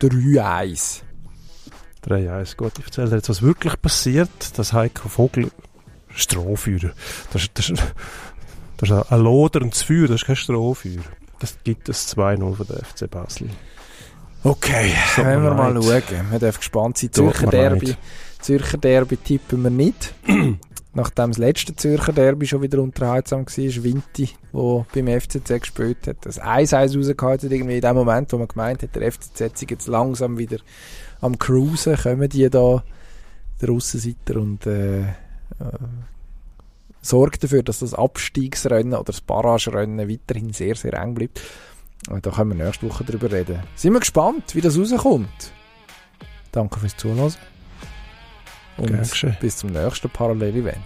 3-1. 0.00 1.02
3-1, 2.04 2.56
gut. 2.56 2.72
Ich 2.78 2.84
erzähle 2.86 3.10
dir 3.10 3.16
jetzt, 3.16 3.28
was 3.28 3.42
wirklich 3.42 3.80
passiert. 3.80 4.58
Das 4.58 4.72
Heiko 4.72 5.08
Vogel 5.08 5.50
Strohfeuer. 6.08 6.92
Das, 7.32 7.48
das, 7.54 7.72
das 8.76 8.90
ist 8.90 9.12
ein 9.12 9.20
loderndes 9.20 9.82
Feuer, 9.82 10.08
das 10.08 10.22
ist 10.22 10.26
kein 10.26 10.36
Strohfeuer. 10.36 11.02
Das 11.38 11.56
gibt 11.64 11.88
es 11.88 12.16
2-0 12.16 12.54
von 12.54 12.66
der 12.66 12.84
FC 12.84 13.10
Basel. 13.10 13.50
Okay, 14.42 14.92
wenn 15.16 15.42
wir 15.42 15.54
mal 15.54 15.72
schauen. 15.72 16.30
Wir 16.30 16.38
dürfen 16.38 16.58
gespannt 16.58 16.98
sein. 16.98 17.12
Zürcher 17.12 17.46
Derby, 17.46 17.96
Zürcher 18.40 18.76
Derby 18.78 19.16
tippen 19.16 19.62
wir 19.62 19.70
nicht. 19.70 20.14
Nachdem 20.96 21.30
das 21.30 21.38
letzte 21.38 21.74
Zürcher 21.74 22.12
Derby 22.12 22.46
schon 22.46 22.62
wieder 22.62 22.80
unterhaltsam 22.80 23.46
war, 23.46 23.84
Winti, 23.84 24.28
der 24.52 24.86
beim 24.94 25.20
FCZ 25.20 25.60
gespielt 25.60 26.06
hat, 26.06 26.18
das 26.20 26.40
1-1 26.40 26.96
rausgehalten 26.96 27.50
irgendwie 27.50 27.76
in 27.76 27.80
dem 27.80 27.96
Moment, 27.96 28.32
wo 28.32 28.38
man 28.38 28.46
gemeint 28.46 28.82
hat, 28.82 28.94
der 28.94 29.10
FCZ 29.10 29.40
ist 29.40 29.70
jetzt 29.70 29.88
langsam 29.88 30.38
wieder 30.38 30.58
am 31.20 31.38
Cruisen, 31.38 31.96
kommen 31.96 32.28
die 32.28 32.48
da, 32.48 32.84
der 33.60 33.70
Aussenseiter, 33.70 34.36
und 34.36 34.66
äh, 34.66 35.00
äh, 35.00 35.04
sorgt 37.04 37.44
dafür, 37.44 37.62
dass 37.62 37.80
das 37.80 37.94
Abstiegsrennen 37.94 38.94
oder 38.94 39.04
das 39.04 39.20
Barragerennen 39.20 40.08
weiterhin 40.08 40.52
sehr, 40.52 40.74
sehr 40.74 40.94
eng 40.94 41.14
bleibt. 41.14 41.40
Und 42.08 42.26
da 42.26 42.30
können 42.30 42.56
wir 42.56 42.64
nächste 42.64 42.88
Woche 42.88 43.04
drüber 43.04 43.30
reden. 43.30 43.62
Sind 43.76 43.92
wir 43.92 44.00
gespannt, 44.00 44.54
wie 44.54 44.60
das 44.60 44.78
rauskommt. 44.78 45.52
Danke 46.52 46.80
fürs 46.80 46.96
Zuhören. 46.96 47.34
Und 48.76 48.90
Dankeschön. 48.90 49.36
bis 49.40 49.58
zum 49.58 49.70
nächsten 49.70 50.10
Parallel-Event. 50.10 50.78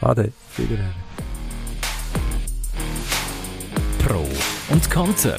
Ade. 0.00 0.32
Wiederhören. 0.56 0.94
Pro 3.98 4.26
und 4.72 4.90
Konter. 4.90 5.36